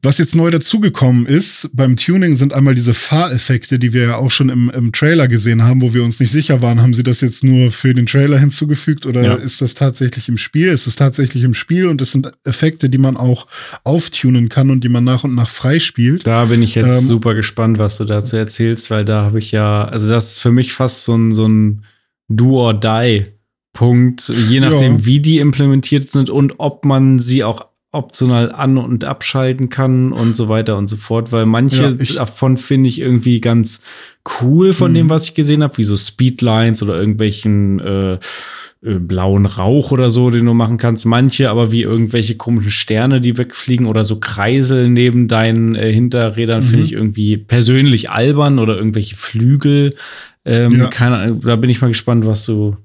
Was 0.00 0.18
jetzt 0.18 0.36
neu 0.36 0.48
dazugekommen 0.52 1.26
ist 1.26 1.70
beim 1.72 1.96
Tuning 1.96 2.36
sind 2.36 2.54
einmal 2.54 2.76
diese 2.76 2.94
Fahreffekte, 2.94 3.80
die 3.80 3.92
wir 3.92 4.02
ja 4.02 4.16
auch 4.16 4.30
schon 4.30 4.48
im, 4.48 4.70
im, 4.70 4.92
Trailer 4.92 5.26
gesehen 5.26 5.64
haben, 5.64 5.82
wo 5.82 5.92
wir 5.92 6.04
uns 6.04 6.20
nicht 6.20 6.30
sicher 6.30 6.62
waren, 6.62 6.80
haben 6.80 6.94
sie 6.94 7.02
das 7.02 7.20
jetzt 7.20 7.42
nur 7.42 7.72
für 7.72 7.94
den 7.94 8.06
Trailer 8.06 8.38
hinzugefügt 8.38 9.06
oder 9.06 9.24
ja. 9.24 9.34
ist 9.34 9.60
das 9.60 9.74
tatsächlich 9.74 10.28
im 10.28 10.38
Spiel? 10.38 10.68
Ist 10.68 10.86
es 10.86 10.94
tatsächlich 10.94 11.42
im 11.42 11.52
Spiel 11.52 11.88
und 11.88 12.00
es 12.00 12.12
sind 12.12 12.30
Effekte, 12.44 12.88
die 12.88 12.98
man 12.98 13.16
auch 13.16 13.48
auftunen 13.82 14.48
kann 14.48 14.70
und 14.70 14.84
die 14.84 14.88
man 14.88 15.02
nach 15.02 15.24
und 15.24 15.34
nach 15.34 15.50
freispielt. 15.50 16.24
Da 16.24 16.44
bin 16.44 16.62
ich 16.62 16.76
jetzt 16.76 17.02
ähm, 17.02 17.08
super 17.08 17.34
gespannt, 17.34 17.78
was 17.78 17.98
du 17.98 18.04
dazu 18.04 18.36
erzählst, 18.36 18.92
weil 18.92 19.04
da 19.04 19.22
habe 19.22 19.40
ich 19.40 19.50
ja, 19.50 19.84
also 19.84 20.08
das 20.08 20.32
ist 20.32 20.38
für 20.38 20.52
mich 20.52 20.72
fast 20.72 21.06
so 21.06 21.16
ein, 21.16 21.32
so 21.32 21.48
ein 21.48 21.82
Do 22.28 22.60
or 22.60 22.74
Die 22.74 23.26
Punkt, 23.72 24.28
je 24.28 24.60
nachdem, 24.60 24.98
ja. 24.98 25.06
wie 25.06 25.20
die 25.20 25.38
implementiert 25.38 26.08
sind 26.08 26.30
und 26.30 26.54
ob 26.58 26.84
man 26.84 27.18
sie 27.18 27.44
auch 27.44 27.66
optional 27.90 28.52
an- 28.52 28.76
und 28.76 29.04
abschalten 29.04 29.70
kann 29.70 30.12
und 30.12 30.34
so 30.34 30.48
weiter 30.48 30.76
und 30.76 30.88
so 30.88 30.96
fort, 30.96 31.32
weil 31.32 31.46
manche 31.46 31.96
ja, 31.98 32.14
davon 32.16 32.58
finde 32.58 32.88
ich 32.88 33.00
irgendwie 33.00 33.40
ganz 33.40 33.80
cool 34.42 34.72
von 34.72 34.90
mhm. 34.90 34.96
dem, 34.96 35.10
was 35.10 35.24
ich 35.24 35.34
gesehen 35.34 35.62
habe, 35.62 35.78
wie 35.78 35.84
so 35.84 35.96
Speedlines 35.96 36.82
oder 36.82 36.98
irgendwelchen 36.98 37.80
äh, 37.80 38.18
blauen 38.80 39.46
Rauch 39.46 39.90
oder 39.90 40.08
so, 40.08 40.30
den 40.30 40.46
du 40.46 40.54
machen 40.54 40.78
kannst. 40.78 41.04
Manche 41.04 41.50
aber 41.50 41.72
wie 41.72 41.82
irgendwelche 41.82 42.36
komischen 42.36 42.70
Sterne, 42.70 43.20
die 43.20 43.36
wegfliegen 43.36 43.86
oder 43.86 44.04
so 44.04 44.20
Kreisel 44.20 44.88
neben 44.88 45.26
deinen 45.26 45.74
äh, 45.74 45.92
Hinterrädern, 45.92 46.60
mhm. 46.60 46.68
finde 46.68 46.84
ich 46.84 46.92
irgendwie 46.92 47.36
persönlich 47.36 48.10
albern 48.10 48.58
oder 48.58 48.76
irgendwelche 48.76 49.16
Flügel. 49.16 49.94
Ähm, 50.44 50.80
ja. 50.80 50.86
keine, 50.86 51.34
da 51.42 51.56
bin 51.56 51.70
ich 51.70 51.80
mal 51.80 51.88
gespannt, 51.88 52.24
was 52.24 52.46
du 52.46 52.76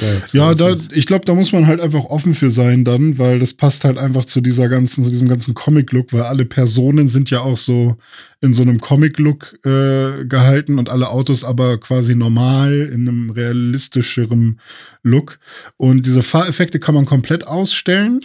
Da 0.00 0.38
ja, 0.38 0.54
da, 0.54 0.74
ich 0.92 1.06
glaube, 1.06 1.24
da 1.24 1.34
muss 1.34 1.52
man 1.52 1.66
halt 1.66 1.80
einfach 1.80 2.04
offen 2.04 2.34
für 2.34 2.50
sein 2.50 2.84
dann, 2.84 3.18
weil 3.18 3.38
das 3.38 3.54
passt 3.54 3.84
halt 3.84 3.98
einfach 3.98 4.24
zu 4.24 4.40
dieser 4.40 4.68
ganzen, 4.68 5.04
zu 5.04 5.10
diesem 5.10 5.28
ganzen 5.28 5.54
Comic-Look, 5.54 6.12
weil 6.12 6.22
alle 6.22 6.44
Personen 6.44 7.08
sind 7.08 7.30
ja 7.30 7.40
auch 7.40 7.56
so 7.56 7.96
in 8.40 8.54
so 8.54 8.62
einem 8.62 8.80
Comic-Look 8.80 9.58
äh, 9.64 10.24
gehalten 10.24 10.78
und 10.78 10.88
alle 10.88 11.08
Autos 11.08 11.44
aber 11.44 11.78
quasi 11.78 12.14
normal 12.14 12.74
in 12.74 13.08
einem 13.08 13.30
realistischeren 13.30 14.60
Look. 15.02 15.38
Und 15.76 16.06
diese 16.06 16.22
Fahreffekte 16.22 16.78
kann 16.78 16.94
man 16.94 17.06
komplett 17.06 17.46
ausstellen. 17.46 18.20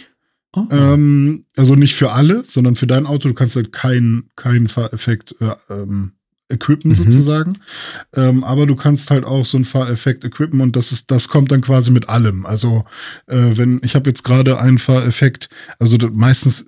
Oh. 0.54 0.66
Ähm, 0.70 1.46
also 1.56 1.74
nicht 1.76 1.94
für 1.94 2.12
alle, 2.12 2.44
sondern 2.44 2.76
für 2.76 2.86
dein 2.86 3.06
Auto. 3.06 3.28
Du 3.28 3.34
kannst 3.34 3.56
halt 3.56 3.72
keinen 3.72 4.30
kein 4.36 4.68
Fahreffekt 4.68 5.34
äh, 5.40 5.54
ähm, 5.70 6.12
equippen 6.52 6.90
mhm. 6.90 6.94
sozusagen. 6.94 7.58
Ähm, 8.14 8.44
aber 8.44 8.66
du 8.66 8.76
kannst 8.76 9.10
halt 9.10 9.24
auch 9.24 9.44
so 9.44 9.58
ein 9.58 9.64
Fahreffekt 9.64 10.24
equippen 10.24 10.60
und 10.60 10.76
das 10.76 10.92
ist, 10.92 11.10
das 11.10 11.28
kommt 11.28 11.50
dann 11.50 11.60
quasi 11.60 11.90
mit 11.90 12.08
allem. 12.08 12.46
Also 12.46 12.84
äh, 13.26 13.56
wenn 13.56 13.80
ich 13.82 13.94
habe 13.94 14.10
jetzt 14.10 14.22
gerade 14.22 14.60
einen 14.60 14.78
Fahreffekt, 14.78 15.48
also 15.78 15.96
meistens 16.12 16.66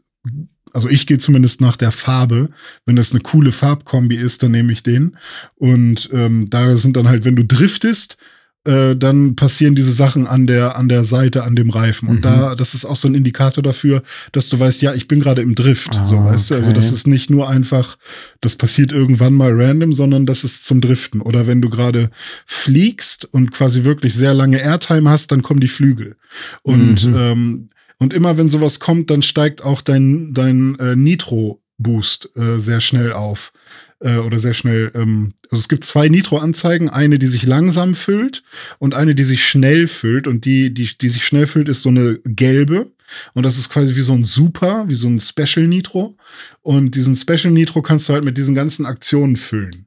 also 0.73 0.89
ich 0.89 1.07
gehe 1.07 1.19
zumindest 1.19 1.61
nach 1.61 1.77
der 1.77 1.93
Farbe. 1.93 2.51
Wenn 2.85 2.97
das 2.97 3.13
eine 3.13 3.21
coole 3.21 3.53
Farbkombi 3.53 4.17
ist, 4.17 4.43
dann 4.43 4.51
nehme 4.51 4.73
ich 4.73 4.83
den. 4.83 5.17
Und 5.55 6.11
ähm, 6.13 6.51
da 6.51 6.77
sind 6.77 6.97
dann 6.97 7.09
halt, 7.09 7.25
wenn 7.25 7.37
du 7.37 7.45
driftest, 7.45 8.19
äh, 8.65 8.97
dann 8.97 9.37
passieren 9.37 9.75
diese 9.75 9.93
Sachen 9.93 10.27
an 10.27 10.47
der, 10.47 10.77
an 10.77 10.89
der 10.89 11.05
Seite, 11.05 11.45
an 11.45 11.55
dem 11.55 11.71
Reifen. 11.71 12.09
Und 12.09 12.17
mhm. 12.17 12.23
da, 12.23 12.55
das 12.55 12.75
ist 12.75 12.85
auch 12.85 12.97
so 12.97 13.09
ein 13.09 13.15
Indikator 13.15 13.63
dafür, 13.63 14.03
dass 14.33 14.49
du 14.49 14.59
weißt, 14.59 14.81
ja, 14.83 14.95
ich 14.95 15.07
bin 15.07 15.21
gerade 15.21 15.43
im 15.43 15.55
Drift. 15.55 15.95
Ah, 15.95 16.07
so, 16.07 16.25
weißt 16.25 16.51
okay. 16.51 16.61
du? 16.61 16.67
Also, 16.67 16.73
das 16.73 16.91
ist 16.91 17.07
nicht 17.07 17.29
nur 17.29 17.49
einfach, 17.49 17.99
das 18.41 18.57
passiert 18.57 18.93
irgendwann 18.93 19.35
mal 19.35 19.53
random, 19.53 19.93
sondern 19.93 20.25
das 20.25 20.45
ist 20.45 20.65
zum 20.65 20.81
Driften. 20.81 21.21
Oder 21.21 21.47
wenn 21.47 21.61
du 21.61 21.69
gerade 21.69 22.11
fliegst 22.47 23.27
und 23.27 23.53
quasi 23.53 23.85
wirklich 23.85 24.15
sehr 24.15 24.33
lange 24.33 24.61
Airtime 24.61 25.11
hast, 25.11 25.31
dann 25.31 25.43
kommen 25.43 25.61
die 25.61 25.69
Flügel. 25.69 26.17
Und, 26.63 27.05
mhm. 27.05 27.17
ähm, 27.17 27.69
und 27.99 28.15
immer 28.15 28.39
wenn 28.39 28.49
sowas 28.49 28.81
kommt, 28.81 29.11
dann 29.11 29.23
steigt 29.23 29.63
auch 29.63 29.83
dein, 29.83 30.33
dein 30.33 30.79
äh, 30.79 30.97
Nitro-Boost 30.97 32.31
äh, 32.37 32.59
sehr 32.59 32.81
schnell 32.81 33.13
auf 33.13 33.53
äh, 34.01 34.19
oder 34.19 34.39
sehr 34.39 34.55
schnell. 34.55 34.91
Ähm, 34.95 35.35
also 35.51 35.61
es 35.61 35.69
gibt 35.69 35.85
zwei 35.85 36.09
Nitro-Anzeigen, 36.09 36.89
eine, 36.89 37.19
die 37.19 37.27
sich 37.27 37.47
langsam 37.47 37.95
füllt 37.95 38.43
und 38.79 38.95
eine, 38.95 39.15
die 39.15 39.25
sich 39.25 39.45
schnell 39.45 39.87
füllt. 39.87 40.27
Und 40.27 40.45
die, 40.45 40.73
die, 40.73 40.91
die 40.99 41.09
sich 41.09 41.25
schnell 41.25 41.47
füllt, 41.47 41.69
ist 41.69 41.83
so 41.83 41.89
eine 41.89 42.19
gelbe. 42.25 42.91
Und 43.35 43.45
das 43.45 43.59
ist 43.59 43.71
quasi 43.71 43.95
wie 43.97 44.03
so 44.03 44.13
ein 44.13 44.25
Super, 44.25 44.85
wie 44.89 44.95
so 44.95 45.09
ein 45.09 45.21
Special 45.21 45.67
Nitro. 45.67 46.17
Und 46.63 46.95
diesen 46.95 47.17
Special 47.17 47.53
Nitro 47.53 47.83
kannst 47.83 48.09
du 48.09 48.13
halt 48.13 48.25
mit 48.25 48.39
diesen 48.39 48.55
ganzen 48.55 48.87
Aktionen 48.87 49.37
füllen. 49.37 49.87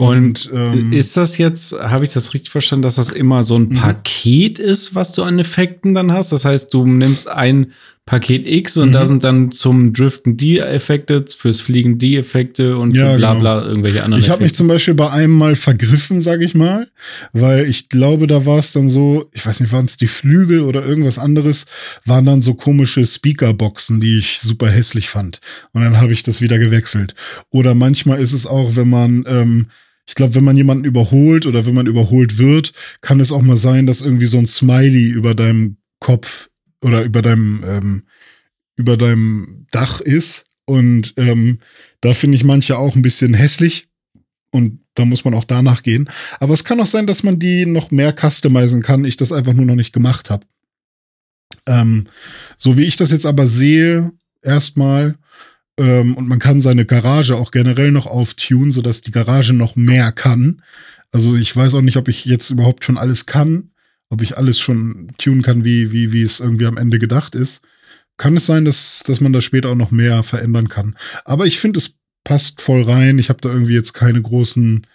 Und, 0.00 0.46
und 0.46 0.50
ähm, 0.52 0.92
ist 0.92 1.16
das 1.16 1.38
jetzt, 1.38 1.72
habe 1.72 2.04
ich 2.04 2.12
das 2.12 2.34
richtig 2.34 2.50
verstanden, 2.50 2.82
dass 2.82 2.96
das 2.96 3.10
immer 3.10 3.44
so 3.44 3.56
ein 3.56 3.68
mhm. 3.68 3.76
Paket 3.76 4.58
ist, 4.58 4.96
was 4.96 5.12
du 5.12 5.22
an 5.22 5.38
Effekten 5.38 5.94
dann 5.94 6.12
hast? 6.12 6.32
Das 6.32 6.44
heißt, 6.44 6.74
du 6.74 6.84
nimmst 6.84 7.28
ein 7.28 7.72
Paket 8.06 8.46
X 8.46 8.76
und 8.76 8.88
mhm. 8.88 8.92
da 8.92 9.06
sind 9.06 9.24
dann 9.24 9.50
zum 9.50 9.94
Driften 9.94 10.36
die 10.36 10.58
Effekte, 10.58 11.24
fürs 11.26 11.62
Fliegen 11.62 11.96
die 11.96 12.18
Effekte 12.18 12.76
und 12.76 12.94
ja, 12.94 13.12
für 13.12 13.16
bla 13.16 13.30
genau. 13.30 13.40
bla 13.40 13.54
genau. 13.60 13.68
irgendwelche 13.70 14.02
anderen 14.02 14.22
Ich 14.22 14.28
habe 14.28 14.42
mich 14.42 14.54
zum 14.54 14.68
Beispiel 14.68 14.92
bei 14.92 15.10
einem 15.10 15.32
mal 15.32 15.56
vergriffen, 15.56 16.20
sage 16.20 16.44
ich 16.44 16.54
mal, 16.54 16.88
weil 17.32 17.64
ich 17.64 17.88
glaube, 17.88 18.26
da 18.26 18.44
war 18.44 18.58
es 18.58 18.72
dann 18.72 18.90
so, 18.90 19.30
ich 19.32 19.46
weiß 19.46 19.60
nicht, 19.60 19.72
waren 19.72 19.86
es 19.86 19.96
die 19.96 20.06
Flügel 20.06 20.60
oder 20.60 20.84
irgendwas 20.84 21.18
anderes, 21.18 21.64
waren 22.04 22.26
dann 22.26 22.42
so 22.42 22.52
komische 22.52 23.06
Speakerboxen, 23.06 24.00
die 24.00 24.18
ich 24.18 24.40
super 24.40 24.68
hässlich 24.68 25.08
fand. 25.08 25.40
Und 25.72 25.82
dann 25.82 25.98
habe 25.98 26.12
ich 26.12 26.22
das 26.22 26.42
wieder 26.42 26.58
gewechselt. 26.58 27.14
Oder 27.48 27.74
manchmal 27.74 28.20
ist 28.20 28.34
es 28.34 28.46
auch, 28.46 28.76
wenn 28.76 28.90
man 28.90 29.24
ähm, 29.26 29.66
ich 30.06 30.14
glaube, 30.14 30.34
wenn 30.34 30.44
man 30.44 30.58
jemanden 30.58 30.84
überholt 30.84 31.46
oder 31.46 31.64
wenn 31.64 31.74
man 31.74 31.86
überholt 31.86 32.36
wird, 32.36 32.74
kann 33.00 33.20
es 33.20 33.32
auch 33.32 33.40
mal 33.40 33.56
sein, 33.56 33.86
dass 33.86 34.02
irgendwie 34.02 34.26
so 34.26 34.36
ein 34.36 34.46
Smiley 34.46 35.08
über 35.08 35.34
deinem 35.34 35.78
Kopf 35.98 36.50
oder 36.84 37.02
über 37.02 37.22
deinem, 37.22 37.64
ähm, 37.66 38.02
über 38.76 38.96
deinem 38.96 39.66
Dach 39.70 40.00
ist. 40.00 40.44
Und 40.66 41.14
ähm, 41.16 41.60
da 42.00 42.14
finde 42.14 42.36
ich 42.36 42.44
manche 42.44 42.78
auch 42.78 42.94
ein 42.94 43.02
bisschen 43.02 43.34
hässlich. 43.34 43.88
Und 44.50 44.80
da 44.94 45.04
muss 45.04 45.24
man 45.24 45.34
auch 45.34 45.44
danach 45.44 45.82
gehen. 45.82 46.08
Aber 46.38 46.54
es 46.54 46.62
kann 46.62 46.78
auch 46.80 46.86
sein, 46.86 47.06
dass 47.06 47.22
man 47.22 47.38
die 47.38 47.66
noch 47.66 47.90
mehr 47.90 48.14
customizen 48.14 48.82
kann. 48.82 49.04
Ich 49.04 49.16
das 49.16 49.32
einfach 49.32 49.54
nur 49.54 49.64
noch 49.64 49.74
nicht 49.74 49.92
gemacht 49.92 50.30
habe. 50.30 50.46
Ähm, 51.66 52.06
so 52.56 52.76
wie 52.76 52.84
ich 52.84 52.96
das 52.96 53.10
jetzt 53.10 53.26
aber 53.26 53.46
sehe, 53.46 54.12
erstmal, 54.42 55.16
ähm, 55.78 56.16
und 56.16 56.28
man 56.28 56.38
kann 56.38 56.60
seine 56.60 56.84
Garage 56.84 57.34
auch 57.36 57.50
generell 57.50 57.90
noch 57.90 58.06
auftunen, 58.06 58.70
sodass 58.70 59.00
die 59.00 59.10
Garage 59.10 59.54
noch 59.54 59.74
mehr 59.74 60.12
kann. 60.12 60.62
Also 61.10 61.34
ich 61.34 61.54
weiß 61.56 61.74
auch 61.74 61.80
nicht, 61.80 61.96
ob 61.96 62.08
ich 62.08 62.24
jetzt 62.26 62.50
überhaupt 62.50 62.84
schon 62.84 62.98
alles 62.98 63.26
kann 63.26 63.70
ob 64.14 64.22
ich 64.22 64.38
alles 64.38 64.60
schon 64.60 65.08
tunen 65.18 65.42
kann, 65.42 65.64
wie, 65.64 65.92
wie, 65.92 66.12
wie 66.12 66.22
es 66.22 66.40
irgendwie 66.40 66.66
am 66.66 66.76
Ende 66.76 66.98
gedacht 66.98 67.34
ist. 67.34 67.62
Kann 68.16 68.36
es 68.36 68.46
sein, 68.46 68.64
dass, 68.64 69.02
dass 69.04 69.20
man 69.20 69.32
da 69.32 69.40
später 69.40 69.70
auch 69.70 69.74
noch 69.74 69.90
mehr 69.90 70.22
verändern 70.22 70.68
kann. 70.68 70.96
Aber 71.24 71.46
ich 71.46 71.58
finde, 71.58 71.78
es 71.78 71.98
passt 72.22 72.62
voll 72.62 72.82
rein. 72.82 73.18
Ich 73.18 73.28
habe 73.28 73.40
da 73.40 73.50
irgendwie 73.50 73.74
jetzt 73.74 73.92
keine 73.92 74.22
großen. 74.22 74.86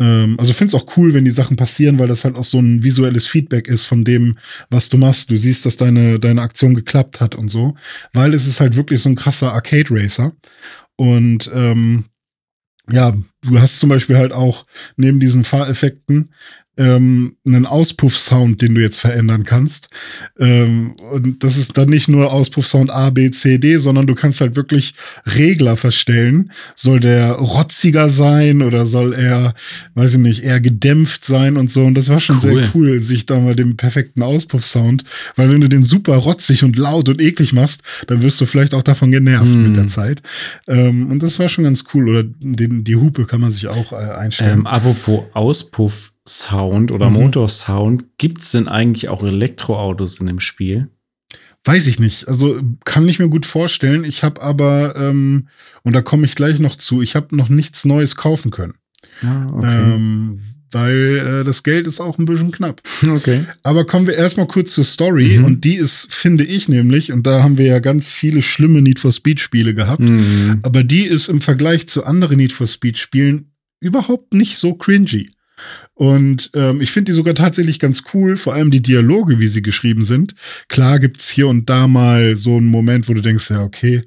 Ähm, 0.00 0.40
also 0.40 0.54
finde 0.54 0.74
es 0.74 0.82
auch 0.82 0.96
cool, 0.96 1.12
wenn 1.12 1.26
die 1.26 1.30
Sachen 1.30 1.56
passieren, 1.56 1.98
weil 1.98 2.08
das 2.08 2.24
halt 2.24 2.36
auch 2.36 2.44
so 2.44 2.58
ein 2.58 2.82
visuelles 2.82 3.26
Feedback 3.26 3.68
ist 3.68 3.84
von 3.84 4.04
dem, 4.04 4.38
was 4.70 4.88
du 4.88 4.96
machst. 4.96 5.30
Du 5.30 5.36
siehst, 5.36 5.66
dass 5.66 5.76
deine, 5.76 6.18
deine 6.18 6.40
Aktion 6.40 6.74
geklappt 6.74 7.20
hat 7.20 7.34
und 7.34 7.50
so. 7.50 7.76
Weil 8.14 8.32
es 8.32 8.46
ist 8.46 8.60
halt 8.60 8.74
wirklich 8.76 9.02
so 9.02 9.10
ein 9.10 9.16
krasser 9.16 9.52
Arcade-Racer. 9.52 10.32
Und 10.96 11.50
ähm, 11.54 12.06
ja, 12.90 13.16
du 13.42 13.60
hast 13.60 13.78
zum 13.78 13.88
Beispiel 13.88 14.16
halt 14.16 14.32
auch 14.32 14.64
neben 14.96 15.20
diesen 15.20 15.44
Fahreffekten 15.44 16.32
ähm, 16.78 17.36
einen 17.46 17.66
Auspuffsound, 17.66 18.62
den 18.62 18.74
du 18.74 18.80
jetzt 18.80 18.98
verändern 18.98 19.44
kannst. 19.44 19.88
Ähm, 20.38 20.94
und 21.12 21.44
das 21.44 21.58
ist 21.58 21.76
dann 21.76 21.90
nicht 21.90 22.08
nur 22.08 22.32
Auspuffsound 22.32 22.90
A, 22.90 23.10
B, 23.10 23.30
C, 23.30 23.58
D, 23.58 23.76
sondern 23.76 24.06
du 24.06 24.14
kannst 24.14 24.40
halt 24.40 24.56
wirklich 24.56 24.94
Regler 25.26 25.76
verstellen. 25.76 26.50
Soll 26.74 27.00
der 27.00 27.32
rotziger 27.32 28.08
sein 28.08 28.62
oder 28.62 28.86
soll 28.86 29.12
er, 29.12 29.54
weiß 29.94 30.14
ich 30.14 30.20
nicht, 30.20 30.44
eher 30.44 30.60
gedämpft 30.60 31.24
sein 31.24 31.58
und 31.58 31.70
so. 31.70 31.84
Und 31.84 31.94
das 31.94 32.08
war 32.08 32.20
schon 32.20 32.36
cool. 32.36 32.40
sehr 32.42 32.70
cool, 32.74 33.00
sich 33.00 33.26
da 33.26 33.38
mal 33.38 33.54
den 33.54 33.76
perfekten 33.76 34.22
Auspuffsound, 34.22 35.04
weil 35.36 35.50
wenn 35.50 35.60
du 35.60 35.68
den 35.68 35.82
super 35.82 36.16
rotzig 36.16 36.64
und 36.64 36.78
laut 36.78 37.08
und 37.10 37.20
eklig 37.20 37.52
machst, 37.52 37.82
dann 38.06 38.22
wirst 38.22 38.40
du 38.40 38.46
vielleicht 38.46 38.72
auch 38.72 38.82
davon 38.82 39.10
genervt 39.10 39.54
mm. 39.54 39.62
mit 39.62 39.76
der 39.76 39.88
Zeit. 39.88 40.22
Ähm, 40.66 41.10
und 41.10 41.22
das 41.22 41.38
war 41.38 41.48
schon 41.50 41.64
ganz 41.64 41.84
cool. 41.92 42.08
Oder 42.08 42.24
den, 42.24 42.84
die 42.84 42.96
Hupe 42.96 43.26
kann 43.26 43.42
man 43.42 43.52
sich 43.52 43.68
auch 43.68 43.92
äh, 43.92 43.96
einstellen. 43.96 44.60
Ähm, 44.60 44.66
apropos 44.66 45.24
Auspuff, 45.34 46.11
Sound 46.26 46.92
oder 46.92 47.10
mhm. 47.10 47.16
Motorsound. 47.16 48.04
Gibt 48.18 48.40
es 48.40 48.52
denn 48.52 48.68
eigentlich 48.68 49.08
auch 49.08 49.22
Elektroautos 49.22 50.18
in 50.20 50.26
dem 50.26 50.40
Spiel? 50.40 50.88
Weiß 51.64 51.86
ich 51.86 52.00
nicht. 52.00 52.26
Also 52.26 52.60
kann 52.84 53.08
ich 53.08 53.18
mir 53.18 53.28
gut 53.28 53.46
vorstellen. 53.46 54.04
Ich 54.04 54.24
habe 54.24 54.42
aber, 54.42 54.94
ähm, 54.96 55.48
und 55.82 55.92
da 55.92 56.02
komme 56.02 56.26
ich 56.26 56.34
gleich 56.34 56.58
noch 56.58 56.76
zu, 56.76 57.02
ich 57.02 57.14
habe 57.14 57.36
noch 57.36 57.48
nichts 57.48 57.84
Neues 57.84 58.16
kaufen 58.16 58.50
können. 58.50 58.74
Ah, 59.22 59.46
okay. 59.52 59.94
Ähm, 59.94 60.40
weil 60.72 61.18
äh, 61.18 61.44
das 61.44 61.62
Geld 61.62 61.86
ist 61.86 62.00
auch 62.00 62.18
ein 62.18 62.24
bisschen 62.24 62.50
knapp. 62.50 62.82
Okay. 63.12 63.44
Aber 63.62 63.84
kommen 63.84 64.06
wir 64.06 64.14
erstmal 64.14 64.46
kurz 64.46 64.72
zur 64.72 64.84
Story. 64.84 65.38
Mhm. 65.38 65.44
Und 65.44 65.64
die 65.64 65.74
ist, 65.74 66.06
finde 66.10 66.44
ich 66.44 66.68
nämlich, 66.68 67.12
und 67.12 67.26
da 67.26 67.42
haben 67.42 67.58
wir 67.58 67.66
ja 67.66 67.78
ganz 67.78 68.12
viele 68.12 68.42
schlimme 68.42 68.80
Need 68.80 69.00
for 69.00 69.12
Speed 69.12 69.38
Spiele 69.38 69.74
gehabt, 69.74 70.00
mhm. 70.00 70.60
aber 70.62 70.82
die 70.82 71.04
ist 71.04 71.28
im 71.28 71.40
Vergleich 71.40 71.88
zu 71.88 72.04
anderen 72.04 72.38
Need 72.38 72.52
for 72.52 72.66
Speed 72.66 72.98
Spielen 72.98 73.52
überhaupt 73.80 74.34
nicht 74.34 74.56
so 74.56 74.74
cringy. 74.74 75.30
Und 76.02 76.50
ähm, 76.54 76.80
ich 76.80 76.90
finde 76.90 77.12
die 77.12 77.14
sogar 77.14 77.36
tatsächlich 77.36 77.78
ganz 77.78 78.02
cool, 78.12 78.36
vor 78.36 78.54
allem 78.54 78.72
die 78.72 78.82
Dialoge, 78.82 79.38
wie 79.38 79.46
sie 79.46 79.62
geschrieben 79.62 80.02
sind. 80.02 80.34
Klar 80.66 80.98
gibt's 80.98 81.30
hier 81.30 81.46
und 81.46 81.70
da 81.70 81.86
mal 81.86 82.34
so 82.34 82.56
einen 82.56 82.66
Moment, 82.66 83.08
wo 83.08 83.14
du 83.14 83.20
denkst, 83.20 83.50
ja, 83.50 83.62
okay, 83.62 84.02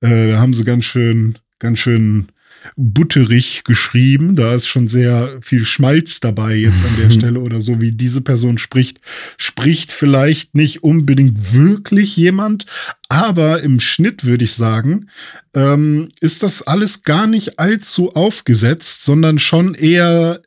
äh, 0.00 0.28
da 0.28 0.38
haben 0.38 0.54
sie 0.54 0.62
ganz 0.62 0.84
schön, 0.84 1.40
ganz 1.58 1.80
schön 1.80 2.28
butterig 2.76 3.64
geschrieben. 3.64 4.36
Da 4.36 4.54
ist 4.54 4.68
schon 4.68 4.86
sehr 4.86 5.38
viel 5.40 5.64
Schmalz 5.64 6.20
dabei 6.20 6.54
jetzt 6.54 6.84
an 6.84 6.96
der 7.02 7.10
Stelle 7.18 7.40
oder 7.40 7.60
so, 7.60 7.80
wie 7.80 7.90
diese 7.90 8.20
Person 8.20 8.56
spricht. 8.58 9.00
Spricht 9.36 9.92
vielleicht 9.92 10.54
nicht 10.54 10.84
unbedingt 10.84 11.52
wirklich 11.52 12.16
jemand, 12.16 12.66
aber 13.08 13.60
im 13.62 13.80
Schnitt 13.80 14.24
würde 14.24 14.44
ich 14.44 14.52
sagen, 14.52 15.08
ähm, 15.52 16.10
ist 16.20 16.44
das 16.44 16.62
alles 16.62 17.02
gar 17.02 17.26
nicht 17.26 17.58
allzu 17.58 18.14
aufgesetzt, 18.14 19.04
sondern 19.04 19.40
schon 19.40 19.74
eher 19.74 20.42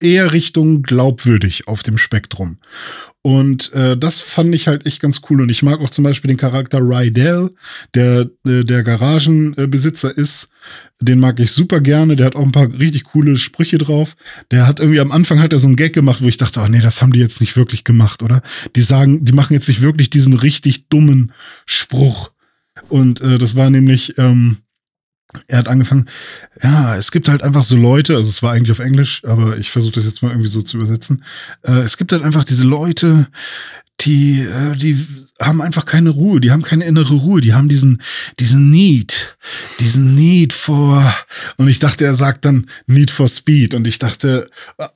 eher 0.00 0.32
Richtung 0.32 0.82
glaubwürdig 0.82 1.68
auf 1.68 1.82
dem 1.82 1.98
Spektrum. 1.98 2.58
Und 3.22 3.72
äh, 3.72 3.96
das 3.96 4.20
fand 4.20 4.54
ich 4.54 4.68
halt 4.68 4.86
echt 4.86 5.00
ganz 5.00 5.20
cool. 5.28 5.40
Und 5.40 5.48
ich 5.48 5.64
mag 5.64 5.80
auch 5.80 5.90
zum 5.90 6.04
Beispiel 6.04 6.28
den 6.28 6.36
Charakter 6.36 6.78
Rydell, 6.78 7.50
der 7.94 8.30
äh, 8.46 8.62
der 8.62 8.84
Garagenbesitzer 8.84 10.16
ist. 10.16 10.48
Den 11.00 11.18
mag 11.18 11.40
ich 11.40 11.50
super 11.50 11.80
gerne. 11.80 12.14
Der 12.14 12.26
hat 12.26 12.36
auch 12.36 12.44
ein 12.44 12.52
paar 12.52 12.72
richtig 12.78 13.04
coole 13.04 13.36
Sprüche 13.36 13.78
drauf. 13.78 14.14
Der 14.52 14.66
hat 14.66 14.78
irgendwie 14.78 15.00
am 15.00 15.10
Anfang 15.10 15.40
hat 15.40 15.52
er 15.52 15.58
so 15.58 15.66
einen 15.66 15.74
Gag 15.74 15.92
gemacht, 15.92 16.22
wo 16.22 16.28
ich 16.28 16.36
dachte, 16.36 16.60
oh 16.60 16.68
nee, 16.68 16.80
das 16.80 17.02
haben 17.02 17.12
die 17.12 17.18
jetzt 17.18 17.40
nicht 17.40 17.56
wirklich 17.56 17.82
gemacht, 17.82 18.22
oder? 18.22 18.42
Die 18.76 18.82
sagen, 18.82 19.24
die 19.24 19.32
machen 19.32 19.54
jetzt 19.54 19.68
nicht 19.68 19.80
wirklich 19.80 20.08
diesen 20.08 20.34
richtig 20.34 20.88
dummen 20.88 21.32
Spruch. 21.64 22.30
Und 22.88 23.20
äh, 23.22 23.38
das 23.38 23.56
war 23.56 23.70
nämlich, 23.70 24.16
ähm, 24.18 24.58
er 25.46 25.58
hat 25.58 25.68
angefangen, 25.68 26.06
ja, 26.62 26.96
es 26.96 27.10
gibt 27.12 27.28
halt 27.28 27.42
einfach 27.42 27.64
so 27.64 27.76
Leute, 27.76 28.16
also 28.16 28.28
es 28.28 28.42
war 28.42 28.52
eigentlich 28.52 28.72
auf 28.72 28.78
Englisch, 28.78 29.22
aber 29.24 29.58
ich 29.58 29.70
versuche 29.70 29.92
das 29.92 30.04
jetzt 30.04 30.22
mal 30.22 30.30
irgendwie 30.30 30.48
so 30.48 30.62
zu 30.62 30.76
übersetzen. 30.76 31.24
Äh, 31.62 31.80
es 31.80 31.96
gibt 31.96 32.12
halt 32.12 32.22
einfach 32.22 32.44
diese 32.44 32.64
Leute, 32.64 33.28
die, 34.00 34.40
äh, 34.40 34.76
die 34.76 35.06
haben 35.40 35.62
einfach 35.62 35.86
keine 35.86 36.10
Ruhe, 36.10 36.40
die 36.40 36.52
haben 36.52 36.62
keine 36.62 36.84
innere 36.84 37.14
Ruhe, 37.14 37.40
die 37.40 37.54
haben 37.54 37.68
diesen, 37.68 38.02
diesen 38.38 38.70
Need, 38.70 39.36
diesen 39.80 40.14
Need 40.14 40.52
for, 40.52 41.14
und 41.56 41.68
ich 41.68 41.78
dachte, 41.78 42.04
er 42.04 42.14
sagt 42.14 42.44
dann 42.44 42.66
Need 42.86 43.10
for 43.10 43.28
Speed, 43.28 43.74
und 43.74 43.86
ich 43.86 43.98
dachte, 43.98 44.50
äh, 44.78 44.88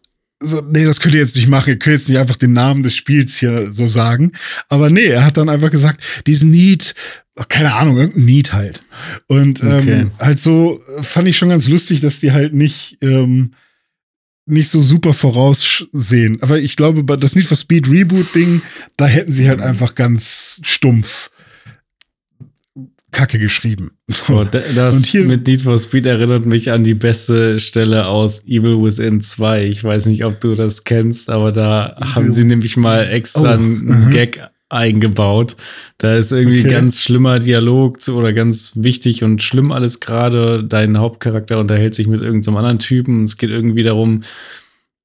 so, 0.42 0.62
nee, 0.62 0.84
das 0.84 1.00
könnt 1.00 1.14
ihr 1.14 1.20
jetzt 1.20 1.36
nicht 1.36 1.48
machen, 1.48 1.68
ihr 1.68 1.78
könnt 1.78 1.98
jetzt 1.98 2.08
nicht 2.08 2.18
einfach 2.18 2.36
den 2.36 2.54
Namen 2.54 2.82
des 2.82 2.96
Spiels 2.96 3.36
hier 3.36 3.72
so 3.72 3.86
sagen. 3.86 4.32
Aber 4.70 4.88
nee, 4.88 5.06
er 5.06 5.24
hat 5.24 5.36
dann 5.36 5.50
einfach 5.50 5.70
gesagt, 5.70 6.02
diesen 6.26 6.50
Need 6.50 6.94
keine 7.48 7.74
Ahnung, 7.74 7.98
irgendein 7.98 8.24
Need 8.24 8.52
halt. 8.52 8.82
Und 9.26 9.62
ähm, 9.62 9.78
okay. 9.78 10.06
halt 10.18 10.40
so 10.40 10.80
fand 11.02 11.28
ich 11.28 11.36
schon 11.36 11.48
ganz 11.48 11.68
lustig, 11.68 12.00
dass 12.00 12.20
die 12.20 12.32
halt 12.32 12.54
nicht, 12.54 12.98
ähm, 13.00 13.52
nicht 14.46 14.68
so 14.68 14.80
super 14.80 15.12
voraussehen. 15.12 16.42
Aber 16.42 16.58
ich 16.58 16.76
glaube, 16.76 17.04
das 17.16 17.36
Need 17.36 17.46
for 17.46 17.56
Speed 17.56 17.88
Reboot-Ding, 17.88 18.62
da 18.96 19.06
hätten 19.06 19.32
sie 19.32 19.48
halt 19.48 19.60
einfach 19.60 19.94
ganz 19.94 20.60
stumpf 20.64 21.30
Kacke 23.12 23.38
geschrieben. 23.38 23.92
So. 24.06 24.40
Oh, 24.40 24.44
das 24.44 24.96
und 24.96 25.06
hier, 25.06 25.24
mit 25.24 25.46
Need 25.46 25.62
for 25.62 25.78
Speed 25.78 26.06
erinnert 26.06 26.46
mich 26.46 26.70
an 26.70 26.84
die 26.84 26.94
beste 26.94 27.58
Stelle 27.58 28.06
aus 28.06 28.44
Evil 28.44 28.82
Within 28.82 29.20
2. 29.20 29.64
Ich 29.64 29.82
weiß 29.82 30.06
nicht, 30.06 30.24
ob 30.24 30.40
du 30.40 30.54
das 30.54 30.84
kennst, 30.84 31.30
aber 31.30 31.52
da 31.52 31.96
haben 32.14 32.32
sie 32.32 32.44
nämlich 32.44 32.76
mal 32.76 33.08
extra 33.08 33.54
oh, 33.54 33.58
einen 33.58 34.10
Gag 34.10 34.40
eingebaut. 34.70 35.56
Da 35.98 36.16
ist 36.16 36.32
irgendwie 36.32 36.60
okay. 36.60 36.70
ganz 36.70 37.02
schlimmer 37.02 37.38
Dialog 37.38 37.98
oder 38.08 38.32
ganz 38.32 38.72
wichtig 38.76 39.22
und 39.22 39.42
schlimm 39.42 39.72
alles 39.72 40.00
gerade. 40.00 40.64
Dein 40.64 40.98
Hauptcharakter 40.98 41.58
unterhält 41.58 41.94
sich 41.94 42.06
mit 42.06 42.22
irgendeinem 42.22 42.54
so 42.54 42.58
anderen 42.58 42.78
Typen. 42.78 43.24
Es 43.24 43.36
geht 43.36 43.50
irgendwie 43.50 43.82
darum, 43.82 44.22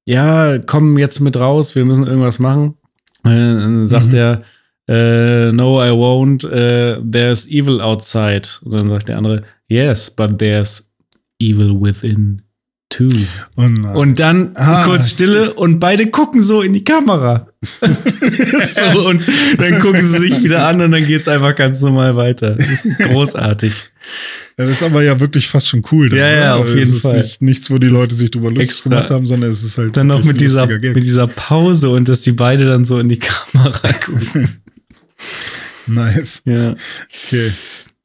ja, 0.06 0.58
komm 0.58 0.98
jetzt 0.98 1.20
mit 1.20 1.36
raus, 1.36 1.74
wir 1.74 1.84
müssen 1.84 2.06
irgendwas 2.06 2.38
machen. 2.38 2.74
Äh, 3.24 3.30
dann 3.30 3.86
sagt 3.86 4.12
mhm. 4.12 4.14
er, 4.14 4.42
äh, 4.88 5.52
no, 5.52 5.82
I 5.82 5.90
won't, 5.90 6.44
uh, 6.44 7.02
there's 7.02 7.46
evil 7.48 7.80
outside. 7.80 8.48
Und 8.62 8.72
dann 8.72 8.88
sagt 8.88 9.08
der 9.08 9.18
andere, 9.18 9.42
yes, 9.68 10.10
but 10.10 10.38
there's 10.38 10.88
evil 11.40 11.74
within. 11.80 12.42
Und, 13.56 13.84
äh, 13.84 13.88
und 13.88 14.18
dann 14.20 14.52
ah. 14.54 14.84
kurz 14.84 15.10
Stille 15.10 15.54
und 15.54 15.80
beide 15.80 16.06
gucken 16.06 16.40
so 16.40 16.62
in 16.62 16.72
die 16.72 16.84
Kamera. 16.84 17.48
so, 18.92 19.08
und 19.08 19.26
dann 19.58 19.78
gucken 19.80 20.04
sie 20.04 20.18
sich 20.18 20.42
wieder 20.42 20.66
an 20.66 20.80
und 20.80 20.92
dann 20.92 21.06
geht 21.06 21.20
es 21.20 21.28
einfach 21.28 21.54
ganz 21.54 21.80
normal 21.80 22.16
weiter. 22.16 22.56
Das 22.56 22.84
ist 22.84 22.98
großartig. 22.98 23.72
Ja, 24.58 24.64
das 24.64 24.80
ist 24.80 24.82
aber 24.82 25.02
ja 25.02 25.18
wirklich 25.20 25.48
fast 25.48 25.68
schon 25.68 25.82
cool. 25.92 26.08
Dann, 26.08 26.18
ja, 26.18 26.30
ja, 26.30 26.54
auf 26.56 26.74
jeden 26.74 26.94
es 26.94 27.02
Fall. 27.02 27.22
Nicht, 27.22 27.42
nichts, 27.42 27.70
wo 27.70 27.78
die 27.78 27.88
Leute 27.88 28.14
sich 28.14 28.30
drüber 28.30 28.50
lustig 28.50 28.70
Extra. 28.70 28.90
gemacht 28.90 29.10
haben, 29.10 29.26
sondern 29.26 29.50
es 29.50 29.62
ist 29.62 29.76
halt. 29.78 29.96
Dann 29.96 30.06
noch 30.06 30.24
mit 30.24 30.40
dieser, 30.40 30.66
mit 30.66 30.96
dieser 31.04 31.26
Pause 31.26 31.90
und 31.90 32.08
dass 32.08 32.22
die 32.22 32.32
beide 32.32 32.66
dann 32.66 32.84
so 32.84 32.98
in 32.98 33.08
die 33.08 33.18
Kamera 33.20 33.92
gucken. 33.92 34.62
nice. 35.86 36.42
Ja. 36.44 36.74
Okay. 37.26 37.52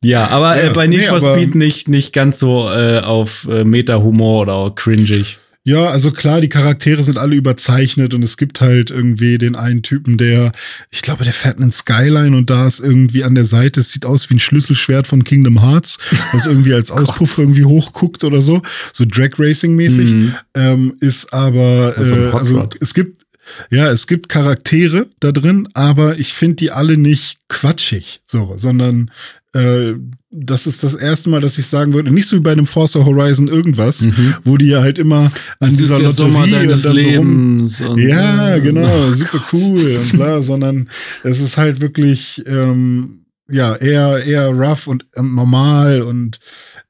Ja, 0.03 0.27
aber 0.29 0.55
äh, 0.55 0.65
ja, 0.65 0.69
äh, 0.71 0.73
bei 0.73 0.87
Need 0.87 1.01
nee, 1.01 1.07
for 1.07 1.21
Speed 1.21 1.55
nicht, 1.55 1.87
nicht 1.87 2.11
ganz 2.11 2.39
so 2.39 2.69
äh, 2.69 2.99
auf 2.99 3.47
äh, 3.49 3.63
Meta-Humor 3.63 4.41
oder 4.41 4.73
cringig. 4.75 5.37
Ja, 5.63 5.89
also 5.89 6.11
klar, 6.11 6.41
die 6.41 6.49
Charaktere 6.49 7.03
sind 7.03 7.19
alle 7.19 7.35
überzeichnet 7.35 8.15
und 8.15 8.23
es 8.23 8.35
gibt 8.35 8.61
halt 8.61 8.89
irgendwie 8.89 9.37
den 9.37 9.55
einen 9.55 9.83
Typen, 9.83 10.17
der, 10.17 10.51
ich 10.89 11.03
glaube, 11.03 11.23
der 11.23 11.33
fährt 11.33 11.59
einen 11.59 11.71
Skyline 11.71 12.35
und 12.35 12.49
da 12.49 12.65
ist 12.65 12.79
irgendwie 12.79 13.23
an 13.23 13.35
der 13.35 13.45
Seite, 13.45 13.81
es 13.81 13.91
sieht 13.91 14.05
aus 14.05 14.27
wie 14.31 14.35
ein 14.35 14.39
Schlüsselschwert 14.39 15.05
von 15.05 15.23
Kingdom 15.23 15.61
Hearts, 15.61 15.99
was 16.33 16.47
irgendwie 16.47 16.73
als 16.73 16.89
Auspuff 16.91 17.37
irgendwie 17.37 17.65
hochguckt 17.65 18.23
oder 18.23 18.41
so, 18.41 18.63
so 18.91 19.05
Drag 19.07 19.37
Racing 19.37 19.75
mäßig, 19.75 20.13
mhm. 20.13 20.35
ähm, 20.55 20.93
ist 20.99 21.31
aber, 21.31 21.93
also, 21.95 22.15
äh, 22.15 22.31
also 22.31 22.67
es 22.79 22.95
gibt, 22.95 23.21
ja, 23.69 23.91
es 23.91 24.07
gibt 24.07 24.29
Charaktere 24.29 25.07
da 25.19 25.31
drin, 25.31 25.69
aber 25.73 26.17
ich 26.17 26.33
finde 26.33 26.55
die 26.55 26.71
alle 26.71 26.97
nicht 26.97 27.37
quatschig, 27.49 28.21
so, 28.25 28.55
sondern 28.57 29.11
äh, 29.53 29.95
das 30.29 30.65
ist 30.65 30.83
das 30.83 30.93
erste 30.95 31.29
Mal, 31.29 31.41
dass 31.41 31.57
ich 31.57 31.67
sagen 31.67 31.93
würde, 31.93 32.09
nicht 32.09 32.27
so 32.27 32.37
wie 32.37 32.41
bei 32.41 32.53
einem 32.53 32.65
Forza 32.65 33.03
Horizon 33.03 33.49
irgendwas, 33.49 34.01
mhm. 34.01 34.35
wo 34.45 34.55
die 34.57 34.67
ja 34.67 34.81
halt 34.81 34.97
immer 34.97 35.31
an 35.59 35.69
das 35.69 35.75
dieser 35.75 35.95
ist 36.01 36.19
der 36.19 36.27
Lotterie 36.27 36.67
und 36.67 36.85
dann 36.85 36.95
Lebens 36.95 37.77
so 37.77 37.87
rum. 37.87 37.97
ja, 37.99 38.59
genau, 38.59 39.07
oh, 39.09 39.13
super 39.13 39.39
Gott. 39.39 39.47
cool 39.53 39.81
und 39.81 40.11
bla, 40.13 40.41
sondern 40.41 40.89
es 41.23 41.41
ist 41.41 41.57
halt 41.57 41.81
wirklich 41.81 42.41
ähm, 42.47 43.25
ja 43.49 43.75
eher 43.75 44.23
eher 44.23 44.47
rough 44.49 44.87
und 44.87 45.05
normal 45.15 46.01
und 46.01 46.39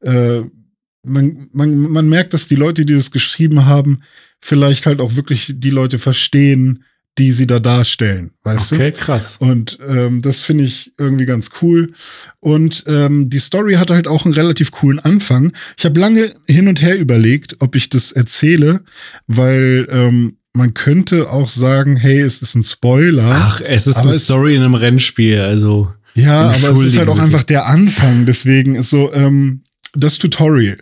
äh, 0.01 0.41
man, 1.03 1.49
man, 1.51 1.75
man 1.79 2.09
merkt, 2.09 2.33
dass 2.35 2.47
die 2.47 2.55
Leute, 2.55 2.85
die 2.85 2.93
das 2.93 3.09
geschrieben 3.09 3.65
haben, 3.65 4.01
vielleicht 4.39 4.85
halt 4.85 4.99
auch 4.99 5.15
wirklich 5.15 5.53
die 5.55 5.69
Leute 5.71 5.97
verstehen, 5.97 6.83
die 7.17 7.31
sie 7.31 7.45
da 7.45 7.59
darstellen, 7.59 8.31
weißt 8.43 8.73
okay, 8.73 8.83
du? 8.83 8.87
Okay, 8.89 9.03
krass. 9.03 9.37
Und 9.39 9.77
ähm, 9.85 10.21
das 10.21 10.41
finde 10.43 10.63
ich 10.63 10.93
irgendwie 10.97 11.25
ganz 11.25 11.49
cool. 11.61 11.91
Und 12.39 12.85
ähm, 12.87 13.29
die 13.29 13.39
Story 13.39 13.73
hat 13.73 13.89
halt 13.89 14.07
auch 14.07 14.25
einen 14.25 14.33
relativ 14.33 14.71
coolen 14.71 14.99
Anfang. 14.99 15.51
Ich 15.77 15.83
habe 15.85 15.99
lange 15.99 16.33
hin 16.47 16.67
und 16.67 16.81
her 16.81 16.97
überlegt, 16.97 17.57
ob 17.59 17.75
ich 17.75 17.89
das 17.89 18.11
erzähle, 18.11 18.83
weil 19.27 19.87
ähm, 19.91 20.37
man 20.53 20.73
könnte 20.73 21.29
auch 21.29 21.49
sagen, 21.49 21.97
hey, 21.97 22.21
es 22.21 22.41
ist 22.41 22.55
ein 22.55 22.63
Spoiler. 22.63 23.31
Ach, 23.35 23.61
es 23.61 23.87
ist 23.87 23.97
eine 23.97 24.13
Story 24.13 24.55
in 24.55 24.61
einem 24.61 24.75
Rennspiel, 24.75 25.39
also. 25.39 25.93
Ja, 26.13 26.49
aber 26.49 26.71
es 26.71 26.85
ist 26.87 26.97
halt 26.97 27.09
auch 27.09 27.19
einfach 27.19 27.43
der 27.43 27.67
Anfang. 27.67 28.25
Deswegen 28.25 28.75
ist 28.75 28.89
so, 28.89 29.13
ähm, 29.13 29.63
das 29.93 30.17
Tutorial 30.17 30.77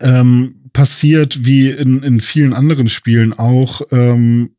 ähm, 0.00 0.70
passiert 0.72 1.44
wie 1.44 1.70
in, 1.70 2.02
in 2.02 2.20
vielen 2.20 2.52
anderen 2.52 2.88
Spielen 2.88 3.32
auch 3.32 3.82
ähm, 3.90 4.50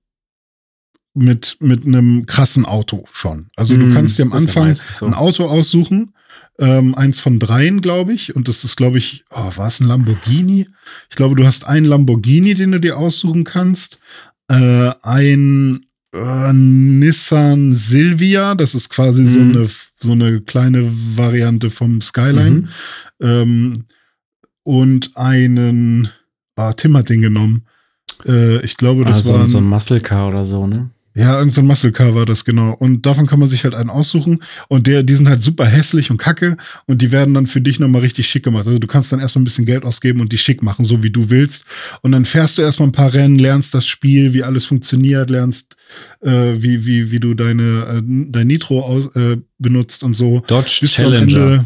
mit, 1.20 1.58
mit 1.60 1.86
einem 1.86 2.26
krassen 2.26 2.66
Auto 2.66 3.06
schon. 3.12 3.50
Also 3.56 3.78
du 3.78 3.86
mm, 3.88 3.94
kannst 3.94 4.18
dir 4.18 4.24
am 4.24 4.34
Anfang 4.34 4.74
so. 4.74 5.06
ein 5.06 5.14
Auto 5.14 5.46
aussuchen, 5.46 6.14
ähm, 6.58 6.96
eins 6.96 7.20
von 7.20 7.40
dreien, 7.40 7.82
glaube 7.82 8.14
ich. 8.14 8.36
Und 8.36 8.48
das 8.48 8.64
ist, 8.64 8.76
glaube 8.76 8.98
ich, 8.98 9.26
oh, 9.30 9.52
war 9.56 9.68
es 9.68 9.80
ein 9.80 9.88
Lamborghini? 9.88 10.68
Ich 11.10 11.16
glaube, 11.16 11.36
du 11.36 11.46
hast 11.46 11.66
einen 11.66 11.86
Lamborghini, 11.86 12.54
den 12.54 12.72
du 12.72 12.80
dir 12.80 12.98
aussuchen 12.98 13.44
kannst. 13.44 14.00
Äh, 14.50 14.92
ein 15.02 15.86
äh, 16.14 16.54
Nissan 16.54 17.74
Silvia, 17.74 18.56
das 18.56 18.76
ist 18.76 18.90
quasi 18.90 19.24
mm. 19.24 19.28
so, 19.28 19.40
mhm. 19.40 19.56
eine, 19.56 19.70
so 20.00 20.12
eine 20.12 20.42
kleine 20.42 20.90
Variante 20.92 21.70
vom 21.70 22.02
Skyline. 22.02 22.52
Mhm. 22.62 22.70
Ähm, 23.22 23.74
und 24.64 25.16
einen, 25.16 26.10
ah, 26.56 26.74
Tim 26.74 26.96
hat 26.98 27.10
den 27.10 27.22
genommen. 27.22 27.66
Äh, 28.26 28.64
ich 28.64 28.78
glaube, 28.78 29.06
das 29.06 29.28
ah, 29.28 29.34
war. 29.34 29.50
So 29.50 29.60
ein 29.60 29.64
Muscle 29.64 30.02
Car 30.02 30.30
oder 30.30 30.44
so, 30.44 30.68
ne? 30.68 30.90
Ja, 31.16 31.34
irgendein 31.34 31.52
so 31.52 31.64
Muscle 31.64 31.92
Car 31.92 32.14
war 32.14 32.26
das, 32.26 32.46
genau. 32.46 32.74
Und 32.74 33.06
davon 33.06 33.26
kann 33.26 33.40
man 33.40 33.50
sich 33.50 33.64
halt 33.64 33.74
einen 33.74 33.90
aussuchen. 33.90 34.44
Und 34.68 34.86
der, 34.86 35.02
die 35.02 35.16
sind 35.16 35.28
halt 35.28 35.42
super 35.42 35.66
hässlich 35.66 36.12
und 36.12 36.18
kacke. 36.18 36.56
Und 36.86 37.02
die 37.02 37.12
werden 37.12 37.34
dann 37.34 37.48
für 37.48 37.62
dich 37.62 37.80
nochmal 37.80 38.02
richtig 38.02 38.28
schick 38.28 38.44
gemacht. 38.44 38.68
Also 38.68 38.78
du 38.78 38.88
kannst 38.88 39.12
dann 39.12 39.20
erstmal 39.20 39.42
ein 39.42 39.46
bisschen 39.46 39.66
Geld 39.66 39.86
ausgeben 39.86 40.22
und 40.22 40.32
die 40.32 40.38
schick 40.38 40.62
machen, 40.62 40.86
so 40.86 41.02
wie 41.02 41.10
du 41.10 41.30
willst. 41.30 41.66
Und 42.02 42.12
dann 42.12 42.26
fährst 42.26 42.58
du 42.58 42.62
erstmal 42.62 42.90
ein 42.90 42.94
paar 42.94 43.14
Rennen, 43.14 43.40
lernst 43.40 43.74
das 43.74 43.88
Spiel, 43.88 44.34
wie 44.34 44.44
alles 44.44 44.66
funktioniert, 44.66 45.32
lernst, 45.32 45.76
äh, 46.22 46.54
wie, 46.58 46.86
wie, 46.86 47.10
wie 47.10 47.20
du 47.20 47.34
deine, 47.34 47.98
äh, 47.98 48.02
dein 48.04 48.48
Nitro 48.48 48.82
aus, 48.82 49.16
äh, 49.16 49.38
benutzt 49.58 50.04
und 50.04 50.14
so. 50.14 50.44
Dodge 50.48 50.86
Challenger. 50.86 51.66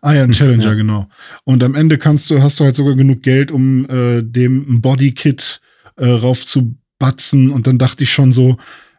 Ah 0.00 0.14
ja, 0.14 0.22
ein 0.22 0.32
Challenger, 0.32 0.64
ja. 0.64 0.74
genau. 0.74 1.08
Und 1.44 1.64
am 1.64 1.74
Ende 1.74 1.98
kannst 1.98 2.30
du, 2.30 2.40
hast 2.40 2.60
du 2.60 2.64
halt 2.64 2.76
sogar 2.76 2.94
genug 2.94 3.22
Geld, 3.22 3.50
um 3.50 3.88
äh, 3.90 4.22
dem 4.22 4.80
Bodykit 4.80 5.60
äh, 5.96 6.06
rauf 6.06 6.46
zu 6.46 6.76
batzen. 6.98 7.50
Und 7.50 7.66
dann 7.66 7.78
dachte 7.78 8.04
ich 8.04 8.12
schon 8.12 8.32
so, 8.32 8.56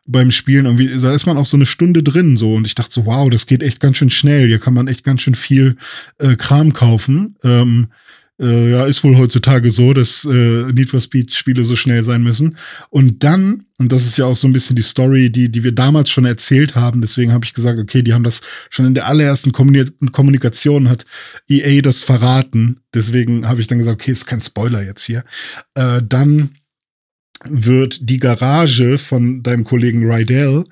beim 0.07 0.31
Spielen 0.31 0.65
irgendwie, 0.65 0.99
da 1.01 1.13
ist 1.13 1.25
man 1.25 1.37
auch 1.37 1.45
so 1.45 1.57
eine 1.57 1.65
Stunde 1.65 2.01
drin 2.01 2.37
so 2.37 2.55
und 2.55 2.65
ich 2.65 2.75
dachte 2.75 2.93
so, 2.93 3.05
wow, 3.05 3.29
das 3.29 3.45
geht 3.45 3.61
echt 3.61 3.81
ganz 3.81 3.97
schön 3.97 4.09
schnell. 4.09 4.47
Hier 4.47 4.59
kann 4.59 4.73
man 4.73 4.87
echt 4.87 5.03
ganz 5.03 5.21
schön 5.21 5.35
viel 5.35 5.75
äh, 6.17 6.35
Kram 6.35 6.71
kaufen. 6.73 7.35
Ähm, 7.43 7.87
äh, 8.39 8.71
ja, 8.71 8.85
ist 8.85 9.03
wohl 9.03 9.17
heutzutage 9.17 9.71
so, 9.71 9.93
dass 9.93 10.23
äh, 10.23 10.71
Need 10.71 10.91
for 10.91 11.01
Speed 11.01 11.33
Spiele 11.33 11.65
so 11.65 11.75
schnell 11.75 12.03
sein 12.03 12.21
müssen. 12.21 12.55
Und 12.89 13.23
dann, 13.23 13.65
und 13.79 13.91
das 13.91 14.05
ist 14.05 14.17
ja 14.17 14.25
auch 14.25 14.35
so 14.35 14.47
ein 14.47 14.53
bisschen 14.53 14.75
die 14.75 14.83
Story, 14.83 15.31
die, 15.31 15.51
die 15.51 15.63
wir 15.63 15.71
damals 15.71 16.09
schon 16.09 16.25
erzählt 16.25 16.75
haben, 16.75 17.01
deswegen 17.01 17.33
habe 17.33 17.45
ich 17.45 17.53
gesagt, 17.53 17.79
okay, 17.79 18.03
die 18.03 18.13
haben 18.13 18.23
das 18.23 18.41
schon 18.69 18.85
in 18.85 18.93
der 18.93 19.07
allerersten 19.07 19.51
Kommunikation 19.51 20.87
hat 20.87 21.05
EA 21.49 21.81
das 21.81 22.03
verraten. 22.03 22.79
Deswegen 22.93 23.47
habe 23.47 23.61
ich 23.61 23.67
dann 23.67 23.79
gesagt, 23.79 24.01
okay, 24.01 24.11
ist 24.11 24.27
kein 24.27 24.41
Spoiler 24.41 24.83
jetzt 24.83 25.03
hier. 25.03 25.23
Äh, 25.73 26.01
dann 26.07 26.51
wird 27.45 28.09
die 28.09 28.17
Garage 28.17 28.97
von 28.97 29.43
deinem 29.43 29.63
Kollegen 29.63 30.09
Rydell 30.09 30.63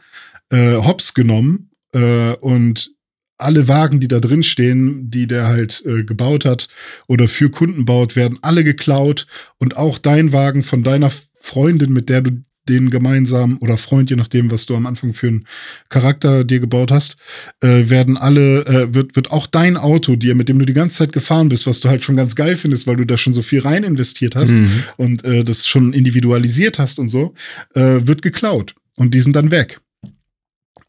äh, 0.50 0.76
hops 0.76 1.14
genommen 1.14 1.70
äh, 1.94 2.34
und 2.36 2.92
alle 3.38 3.68
Wagen, 3.68 4.00
die 4.00 4.08
da 4.08 4.20
drin 4.20 4.44
stehen, 4.44 5.10
die 5.10 5.28
der 5.28 5.48
halt 5.48 5.84
äh, 5.86 6.04
gebaut 6.04 6.46
hat 6.46 6.70
oder 7.08 7.28
für 7.28 7.50
Kunden 7.50 7.86
baut, 7.86 8.16
werden 8.16 8.40
alle 8.42 8.64
geklaut. 8.64 9.28
Und 9.58 9.78
auch 9.78 9.98
dein 9.98 10.32
Wagen 10.32 10.64
von 10.64 10.84
deiner 10.84 11.12
Freundin, 11.34 11.92
mit 11.92 12.10
der 12.10 12.22
du 12.22 12.44
den 12.68 12.90
gemeinsam 12.90 13.58
oder 13.62 13.78
Freund, 13.78 14.10
je 14.10 14.16
nachdem, 14.16 14.50
was 14.52 14.66
du 14.66 14.76
am 14.76 14.86
Anfang 14.86 15.14
für 15.14 15.28
einen 15.28 15.46
Charakter 15.90 16.44
dir 16.44 16.60
gebaut 16.60 16.92
hast, 16.92 17.16
äh, 17.62 17.90
werden 17.90 18.18
alle, 18.18 18.66
äh, 18.66 18.94
wird, 18.94 19.16
wird 19.16 19.32
auch 19.32 19.48
dein 19.48 19.78
Auto 19.78 20.16
dir, 20.16 20.36
mit 20.36 20.50
dem 20.50 20.60
du 20.60 20.66
die 20.66 20.74
ganze 20.74 20.98
Zeit 20.98 21.14
gefahren 21.14 21.50
bist, 21.50 21.68
was 21.68 21.80
du 21.80 21.90
halt 21.90 22.04
schon 22.04 22.16
ganz 22.16 22.36
geil 22.36 22.56
findest, 22.58 22.88
weil 22.88 22.96
du 22.96 23.06
da 23.06 23.18
schon 23.18 23.34
so 23.34 23.42
viel 23.42 23.60
rein 23.60 23.84
investiert 23.84 24.36
hast 24.36 24.58
mhm. 24.58 24.84
und 24.98 25.24
äh, 25.24 25.44
das 25.44 25.68
schon 25.68 25.94
individualisiert 25.94 26.80
hast 26.80 27.00
und 27.00 27.10
so, 27.10 27.34
äh, 27.76 28.02
wird 28.08 28.22
geklaut. 28.22 28.76
Und 28.96 29.14
die 29.14 29.20
sind 29.20 29.36
dann 29.36 29.52
weg. 29.52 29.82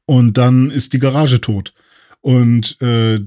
Und 0.06 0.38
dann 0.38 0.70
ist 0.70 0.92
die 0.92 1.00
Garage 1.00 1.40
tot. 1.40 1.74
Und 2.20 2.80
äh, 2.80 3.20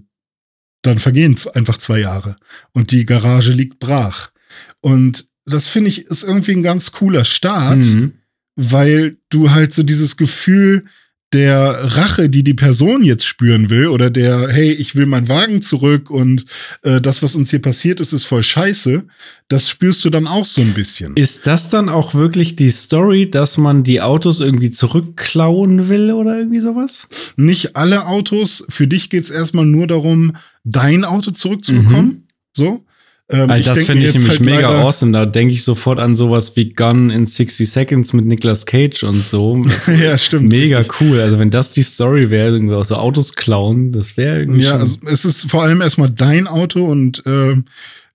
dann 0.81 0.99
vergehen 0.99 1.35
einfach 1.53 1.77
zwei 1.77 1.99
Jahre. 1.99 2.38
Und 2.71 2.91
die 2.91 3.05
Garage 3.05 3.51
liegt 3.51 3.80
brach. 3.80 4.31
Und 4.80 5.27
das 5.45 5.67
finde 5.67 5.89
ich 5.89 6.05
ist 6.05 6.23
irgendwie 6.23 6.53
ein 6.53 6.63
ganz 6.63 6.91
cooler 6.93 7.26
Start. 7.26 7.80
Mhm 7.80 8.13
weil 8.61 9.15
du 9.30 9.52
halt 9.52 9.73
so 9.73 9.84
dieses 9.84 10.18
Gefühl 10.18 10.84
der 11.31 11.95
Rache, 11.95 12.27
die 12.27 12.44
die 12.44 12.56
Person 12.56 13.03
jetzt 13.03 13.23
spüren 13.23 13.69
will, 13.69 13.88
oder 13.88 14.10
der, 14.10 14.49
hey, 14.49 14.72
ich 14.73 14.95
will 14.95 15.06
meinen 15.06 15.30
Wagen 15.30 15.61
zurück 15.61 16.10
und 16.10 16.45
äh, 16.81 16.99
das, 16.99 17.23
was 17.23 17.36
uns 17.36 17.52
hier 17.52 17.61
passiert 17.61 18.02
ist, 18.02 18.11
ist 18.11 18.26
voll 18.26 18.44
scheiße, 18.44 19.06
das 19.48 19.69
spürst 19.69 20.03
du 20.03 20.10
dann 20.10 20.27
auch 20.27 20.44
so 20.44 20.61
ein 20.61 20.73
bisschen. 20.73 21.15
Ist 21.15 21.48
das 21.48 21.69
dann 21.69 21.88
auch 21.88 22.15
wirklich 22.15 22.57
die 22.57 22.72
Story, 22.72 23.30
dass 23.30 23.57
man 23.57 23.84
die 23.84 24.02
Autos 24.02 24.41
irgendwie 24.41 24.72
zurückklauen 24.72 25.88
will 25.88 26.11
oder 26.11 26.38
irgendwie 26.38 26.61
sowas? 26.61 27.07
Nicht 27.38 27.77
alle 27.77 28.07
Autos. 28.07 28.65
Für 28.68 28.88
dich 28.88 29.10
geht 29.10 29.23
es 29.23 29.30
erstmal 29.30 29.65
nur 29.65 29.88
darum, 29.88 30.36
dein 30.65 31.06
Auto 31.06 31.31
zurückzubekommen. 31.31 32.06
Mhm. 32.06 32.23
So. 32.53 32.86
Ähm, 33.31 33.49
also 33.49 33.73
das 33.73 33.85
finde 33.85 34.06
ich 34.06 34.14
nämlich 34.14 34.31
halt 34.31 34.41
mega 34.41 34.81
awesome. 34.81 35.11
Da 35.11 35.26
denke 35.26 35.53
ich 35.53 35.64
sofort 35.64 35.99
an 35.99 36.15
sowas 36.15 36.56
wie 36.56 36.73
Gun 36.73 37.10
in 37.11 37.26
60 37.27 37.69
Seconds 37.69 38.14
mit 38.14 38.26
Nicolas 38.26 38.65
Cage 38.65 39.03
und 39.03 39.27
so. 39.27 39.64
ja, 39.88 40.18
stimmt. 40.18 40.51
Mega 40.51 40.80
richtig. 40.80 41.01
cool. 41.01 41.19
Also 41.19 41.38
wenn 41.38 41.51
das 41.51 41.73
die 41.73 41.84
Story 41.84 42.31
wäre, 42.31 42.49
irgendwie 42.49 42.73
aus 42.73 42.88
so 42.88 42.95
Autos 42.95 43.34
klauen, 43.34 43.91
das 43.91 44.18
wäre 44.18 44.39
irgendwie. 44.39 44.64
Ja, 44.64 44.77
also 44.77 44.97
es 45.06 45.26
ist 45.26 45.49
vor 45.49 45.64
allem 45.64 45.81
erstmal 45.81 46.10
dein 46.10 46.47
Auto 46.47 46.85
und 46.85 47.23
äh, 47.27 47.56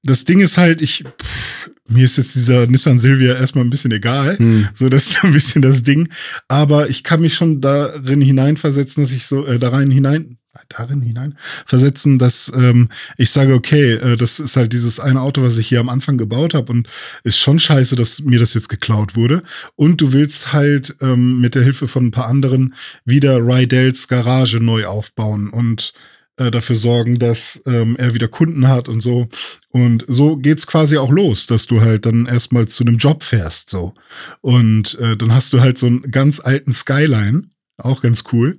das 0.03 0.25
Ding 0.25 0.41
ist 0.41 0.59
halt, 0.59 0.83
ich, 0.83 1.05
pff, 1.05 1.71
mir 1.89 2.05
ist 2.05 2.17
jetzt 2.17 2.35
dieser 2.35 2.67
Nissan 2.67 2.99
Silvia 2.99 3.35
erstmal 3.35 3.65
ein 3.65 3.71
bisschen 3.71 3.93
egal. 3.93 4.39
Hm. 4.39 4.69
So, 4.75 4.89
das 4.89 5.09
ist 5.09 5.19
ein 5.25 5.33
bisschen 5.33 5.63
das 5.63 5.83
Ding. 5.83 6.09
Aber 6.49 6.89
ich 6.89 7.05
kann 7.05 7.21
mich 7.21 7.35
schon 7.35 7.61
darin 7.61 8.21
hineinversetzen, 8.21 9.05
dass 9.05 9.13
ich 9.13 9.27
so, 9.27 9.47
äh, 9.47 9.59
da 9.59 9.69
rein 9.69 9.91
hinein, 9.91 10.39
darin 10.69 11.01
hinein 11.01 11.37
versetzen, 11.67 12.19
dass 12.19 12.53
ähm, 12.55 12.89
ich 13.17 13.31
sage, 13.31 13.55
okay, 13.55 13.95
äh, 13.95 14.17
das 14.17 14.41
ist 14.41 14.57
halt 14.57 14.73
dieses 14.73 15.01
eine 15.01 15.21
Auto, 15.21 15.43
was 15.43 15.57
ich 15.57 15.69
hier 15.69 15.81
am 15.81 15.89
Anfang 15.89 16.19
gebaut 16.19 16.55
habe 16.55 16.73
und 16.73 16.89
ist 17.23 17.39
schon 17.39 17.61
scheiße, 17.61 17.97
dass 17.97 18.23
mir 18.23 18.39
das 18.39 18.55
jetzt 18.55 18.69
geklaut 18.69 19.17
wurde. 19.17 19.43
Und 19.77 20.01
du 20.01 20.13
willst 20.13 20.53
halt 20.53 20.97
ähm, 21.01 21.41
mit 21.41 21.55
der 21.55 21.63
Hilfe 21.63 21.89
von 21.89 22.07
ein 22.07 22.11
paar 22.11 22.27
anderen 22.27 22.75
wieder 23.05 23.39
Rydels 23.39 24.09
Garage 24.09 24.61
neu 24.61 24.87
aufbauen 24.87 25.51
und 25.51 25.93
äh, 26.37 26.51
dafür 26.51 26.77
sorgen, 26.77 27.19
dass 27.19 27.61
ähm, 27.67 27.97
er 27.97 28.15
wieder 28.15 28.29
Kunden 28.29 28.69
hat 28.69 28.89
und 28.89 29.01
so. 29.01 29.29
Und 29.69 30.05
so 30.09 30.37
geht's 30.37 30.67
quasi 30.67 30.99
auch 30.99 31.11
los, 31.11 31.47
dass 31.47 31.67
du 31.67 31.81
halt 31.81 32.07
dann 32.07 32.27
erstmal 32.27 32.67
zu 32.67 32.85
einem 32.85 32.99
Job 32.99 33.23
fährst, 33.23 33.71
so. 33.71 33.95
Und 34.41 34.99
äh, 34.99 35.17
dann 35.17 35.33
hast 35.33 35.53
du 35.53 35.61
halt 35.61 35.79
so 35.79 35.87
einen 35.87 36.11
ganz 36.11 36.41
alten 36.41 36.73
Skyline 36.73 37.45
auch 37.77 38.03
ganz 38.03 38.25
cool. 38.33 38.59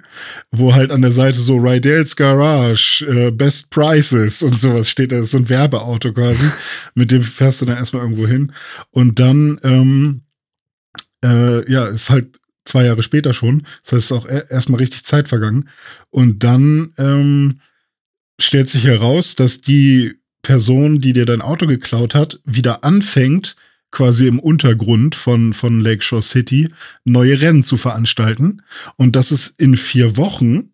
Wo 0.52 0.74
halt 0.74 0.92
an 0.92 1.02
der 1.02 1.12
Seite 1.12 1.40
so 1.40 1.56
Rydell's 1.58 2.16
Garage, 2.16 3.06
äh, 3.08 3.32
Best 3.32 3.70
Prices 3.70 4.44
und 4.44 4.60
sowas 4.60 4.90
steht. 4.90 5.12
Das 5.12 5.24
ist 5.24 5.32
so 5.32 5.38
ein 5.38 5.50
Werbeauto 5.50 6.14
quasi. 6.14 6.46
Mit 6.96 7.12
dem 7.12 7.24
fährst 7.24 7.62
du 7.62 7.66
dann 7.66 7.78
erstmal 7.78 8.04
irgendwo 8.04 8.28
hin. 8.28 8.52
Und 8.92 9.20
dann, 9.20 9.60
ähm, 9.64 10.22
äh, 11.24 11.72
ja, 11.72 11.86
ist 11.86 12.10
halt 12.10 12.40
zwei 12.66 12.86
Jahre 12.86 13.04
später 13.04 13.34
schon. 13.34 13.66
Das 13.84 13.94
heißt, 13.94 13.94
es 13.94 14.06
ist 14.06 14.12
auch 14.12 14.28
erstmal 14.28 14.80
richtig 14.80 15.06
Zeit 15.06 15.28
vergangen. 15.28 15.70
Und 16.10 16.44
dann 16.44 16.94
ähm, 16.98 17.60
stellt 18.40 18.70
sich 18.70 18.86
heraus, 18.86 19.36
dass 19.36 19.62
die 19.62 20.16
Person, 20.42 21.00
die 21.00 21.14
dir 21.14 21.26
dein 21.26 21.42
Auto 21.42 21.68
geklaut 21.68 22.14
hat, 22.14 22.40
wieder 22.44 22.84
anfängt, 22.84 23.56
quasi 23.96 24.28
im 24.28 24.40
Untergrund 24.40 25.16
von, 25.16 25.54
von 25.54 25.80
Lakeshore 25.80 26.22
City 26.22 26.68
neue 27.06 27.42
Rennen 27.42 27.64
zu 27.64 27.78
veranstalten. 27.78 28.62
Und 28.98 29.16
dass 29.16 29.32
es 29.32 29.48
in 29.58 29.76
vier 29.76 30.18
Wochen 30.18 30.72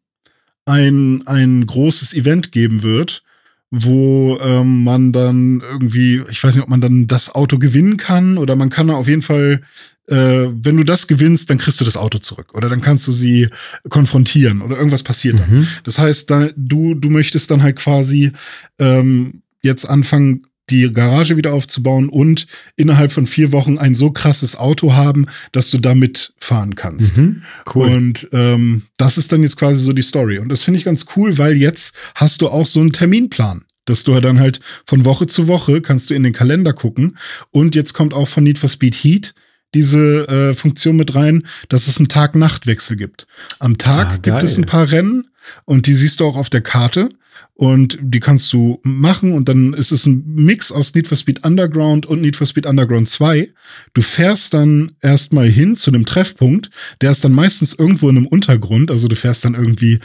ein, 0.65 1.25
ein 1.27 1.65
großes 1.65 2.13
Event 2.13 2.51
geben 2.51 2.83
wird, 2.83 3.23
wo 3.69 4.37
ähm, 4.41 4.83
man 4.83 5.11
dann 5.13 5.61
irgendwie, 5.61 6.23
ich 6.29 6.43
weiß 6.43 6.55
nicht, 6.55 6.63
ob 6.63 6.69
man 6.69 6.81
dann 6.81 7.07
das 7.07 7.33
Auto 7.33 7.57
gewinnen 7.57 7.95
kann 7.95 8.37
oder 8.37 8.55
man 8.55 8.69
kann 8.69 8.89
auf 8.89 9.07
jeden 9.07 9.21
Fall, 9.21 9.61
äh, 10.07 10.47
wenn 10.51 10.75
du 10.75 10.83
das 10.83 11.07
gewinnst, 11.07 11.49
dann 11.49 11.57
kriegst 11.57 11.79
du 11.79 11.85
das 11.85 11.95
Auto 11.97 12.17
zurück 12.17 12.47
oder 12.53 12.67
dann 12.67 12.81
kannst 12.81 13.07
du 13.07 13.11
sie 13.11 13.47
konfrontieren 13.87 14.61
oder 14.61 14.75
irgendwas 14.77 15.03
passiert 15.03 15.39
dann. 15.39 15.59
Mhm. 15.59 15.67
Das 15.83 15.99
heißt, 15.99 16.29
da, 16.29 16.49
du, 16.57 16.95
du 16.95 17.09
möchtest 17.09 17.49
dann 17.51 17.63
halt 17.63 17.77
quasi 17.77 18.31
ähm, 18.77 19.41
jetzt 19.61 19.85
anfangen, 19.85 20.47
die 20.71 20.91
Garage 20.91 21.37
wieder 21.37 21.53
aufzubauen 21.53 22.09
und 22.09 22.47
innerhalb 22.75 23.11
von 23.11 23.27
vier 23.27 23.51
Wochen 23.51 23.77
ein 23.77 23.93
so 23.93 24.11
krasses 24.11 24.55
Auto 24.55 24.93
haben, 24.93 25.27
dass 25.51 25.69
du 25.69 25.77
damit 25.77 26.33
fahren 26.39 26.75
kannst. 26.75 27.17
Mhm, 27.17 27.43
cool. 27.75 27.89
Und 27.89 28.27
ähm, 28.31 28.83
das 28.97 29.17
ist 29.17 29.31
dann 29.31 29.43
jetzt 29.43 29.57
quasi 29.57 29.83
so 29.83 29.93
die 29.93 30.01
Story. 30.01 30.39
Und 30.39 30.49
das 30.49 30.63
finde 30.63 30.79
ich 30.79 30.85
ganz 30.85 31.05
cool, 31.15 31.37
weil 31.37 31.55
jetzt 31.57 31.95
hast 32.15 32.41
du 32.41 32.47
auch 32.47 32.67
so 32.67 32.79
einen 32.79 32.91
Terminplan 32.91 33.65
dass 33.85 34.03
du 34.03 34.17
dann 34.19 34.39
halt 34.39 34.59
von 34.85 35.05
Woche 35.05 35.25
zu 35.25 35.47
Woche 35.47 35.81
kannst 35.81 36.09
du 36.09 36.13
in 36.13 36.23
den 36.23 36.33
Kalender 36.33 36.71
gucken. 36.71 37.17
Und 37.49 37.75
jetzt 37.75 37.93
kommt 37.93 38.13
auch 38.13 38.27
von 38.27 38.43
Need 38.43 38.59
for 38.59 38.69
Speed 38.69 38.95
Heat 38.95 39.33
diese 39.73 40.27
äh, 40.27 40.53
Funktion 40.53 40.95
mit 40.95 41.15
rein, 41.15 41.47
dass 41.69 41.87
es 41.87 41.97
einen 41.97 42.07
Tag-Nacht-Wechsel 42.07 42.95
gibt. 42.95 43.25
Am 43.59 43.77
Tag 43.77 44.11
ah, 44.11 44.17
gibt 44.17 44.43
es 44.43 44.57
ein 44.57 44.65
paar 44.65 44.91
Rennen 44.91 45.29
und 45.65 45.87
die 45.87 45.93
siehst 45.93 46.19
du 46.19 46.25
auch 46.25 46.35
auf 46.35 46.49
der 46.49 46.61
Karte 46.61 47.09
und 47.53 47.99
die 48.01 48.19
kannst 48.19 48.51
du 48.53 48.79
machen 48.83 49.33
und 49.33 49.47
dann 49.47 49.73
ist 49.73 49.91
es 49.91 50.05
ein 50.05 50.23
Mix 50.25 50.71
aus 50.71 50.95
Need 50.95 51.07
for 51.07 51.17
Speed 51.17 51.43
Underground 51.45 52.05
und 52.05 52.21
Need 52.21 52.35
for 52.35 52.47
Speed 52.47 52.65
Underground 52.65 53.07
2. 53.07 53.49
Du 53.93 54.01
fährst 54.01 54.53
dann 54.53 54.93
erstmal 55.01 55.49
hin 55.49 55.75
zu 55.75 55.91
einem 55.91 56.05
Treffpunkt, 56.05 56.69
der 57.01 57.11
ist 57.11 57.23
dann 57.23 57.33
meistens 57.33 57.73
irgendwo 57.73 58.09
in 58.09 58.17
einem 58.17 58.27
Untergrund, 58.27 58.89
also 58.89 59.07
du 59.07 59.15
fährst 59.15 59.45
dann 59.45 59.53
irgendwie 59.53 59.99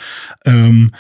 ähm, 0.45 0.93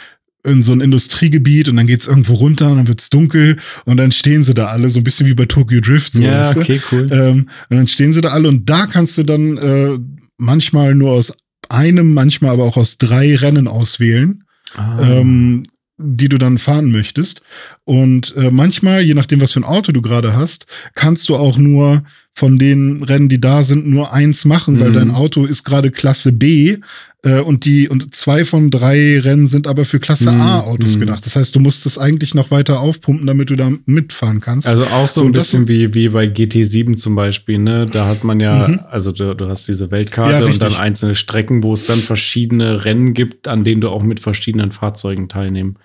in 0.46 0.62
so 0.62 0.72
ein 0.72 0.80
Industriegebiet 0.80 1.68
und 1.68 1.76
dann 1.76 1.86
geht's 1.86 2.06
irgendwo 2.06 2.34
runter 2.34 2.70
und 2.70 2.76
dann 2.76 2.88
wird's 2.88 3.10
dunkel 3.10 3.58
und 3.84 3.96
dann 3.96 4.12
stehen 4.12 4.42
sie 4.42 4.54
da 4.54 4.68
alle, 4.68 4.88
so 4.90 5.00
ein 5.00 5.04
bisschen 5.04 5.26
wie 5.26 5.34
bei 5.34 5.46
Tokyo 5.46 5.80
Drift. 5.80 6.14
So, 6.14 6.22
ja, 6.22 6.50
okay, 6.50 6.80
cool. 6.92 7.08
Ähm, 7.10 7.48
und 7.68 7.76
dann 7.76 7.88
stehen 7.88 8.12
sie 8.12 8.20
da 8.20 8.28
alle 8.28 8.48
und 8.48 8.70
da 8.70 8.86
kannst 8.86 9.18
du 9.18 9.24
dann 9.24 9.58
äh, 9.58 9.98
manchmal 10.38 10.94
nur 10.94 11.10
aus 11.10 11.34
einem, 11.68 12.14
manchmal 12.14 12.52
aber 12.52 12.64
auch 12.64 12.76
aus 12.76 12.96
drei 12.98 13.34
Rennen 13.36 13.68
auswählen. 13.68 14.44
Ah. 14.76 15.00
Ähm, 15.02 15.64
die 15.98 16.28
du 16.28 16.38
dann 16.38 16.58
fahren 16.58 16.90
möchtest. 16.90 17.40
Und 17.84 18.34
äh, 18.36 18.50
manchmal, 18.50 19.02
je 19.02 19.14
nachdem, 19.14 19.40
was 19.40 19.52
für 19.52 19.60
ein 19.60 19.64
Auto 19.64 19.92
du 19.92 20.02
gerade 20.02 20.36
hast, 20.36 20.66
kannst 20.94 21.28
du 21.28 21.36
auch 21.36 21.56
nur 21.56 22.02
von 22.34 22.58
den 22.58 23.02
Rennen, 23.02 23.30
die 23.30 23.40
da 23.40 23.62
sind, 23.62 23.86
nur 23.86 24.12
eins 24.12 24.44
machen, 24.44 24.74
mhm. 24.74 24.80
weil 24.80 24.92
dein 24.92 25.10
Auto 25.10 25.46
ist 25.46 25.64
gerade 25.64 25.90
Klasse 25.90 26.32
B 26.32 26.76
äh, 27.22 27.40
und 27.40 27.64
die 27.64 27.88
und 27.88 28.14
zwei 28.14 28.44
von 28.44 28.70
drei 28.70 29.18
Rennen 29.20 29.46
sind 29.46 29.66
aber 29.66 29.86
für 29.86 30.00
Klasse 30.00 30.30
mhm. 30.30 30.40
A 30.42 30.60
Autos 30.60 30.96
mhm. 30.96 31.00
gedacht. 31.00 31.24
Das 31.24 31.34
heißt, 31.34 31.54
du 31.54 31.60
musst 31.60 31.86
es 31.86 31.96
eigentlich 31.96 32.34
noch 32.34 32.50
weiter 32.50 32.80
aufpumpen, 32.80 33.26
damit 33.26 33.48
du 33.48 33.56
da 33.56 33.72
mitfahren 33.86 34.40
kannst. 34.40 34.68
Also 34.68 34.84
auch 34.84 35.08
so, 35.08 35.22
so 35.22 35.26
ein 35.26 35.32
bisschen 35.32 35.66
wie, 35.66 35.94
wie 35.94 36.10
bei 36.10 36.26
GT7 36.26 36.96
zum 36.96 37.14
Beispiel, 37.14 37.58
ne? 37.58 37.86
Da 37.90 38.06
hat 38.06 38.22
man 38.22 38.38
ja, 38.38 38.68
mhm. 38.68 38.80
also 38.90 39.12
du, 39.12 39.34
du 39.34 39.48
hast 39.48 39.66
diese 39.66 39.90
Weltkarte 39.90 40.44
ja, 40.44 40.44
und 40.44 40.60
dann 40.60 40.74
einzelne 40.74 41.14
Strecken, 41.14 41.62
wo 41.62 41.72
es 41.72 41.86
dann 41.86 41.98
verschiedene 41.98 42.84
Rennen 42.84 43.14
gibt, 43.14 43.48
an 43.48 43.64
denen 43.64 43.80
du 43.80 43.88
auch 43.88 44.02
mit 44.02 44.20
verschiedenen 44.20 44.72
Fahrzeugen 44.72 45.30
teilnehmen. 45.30 45.76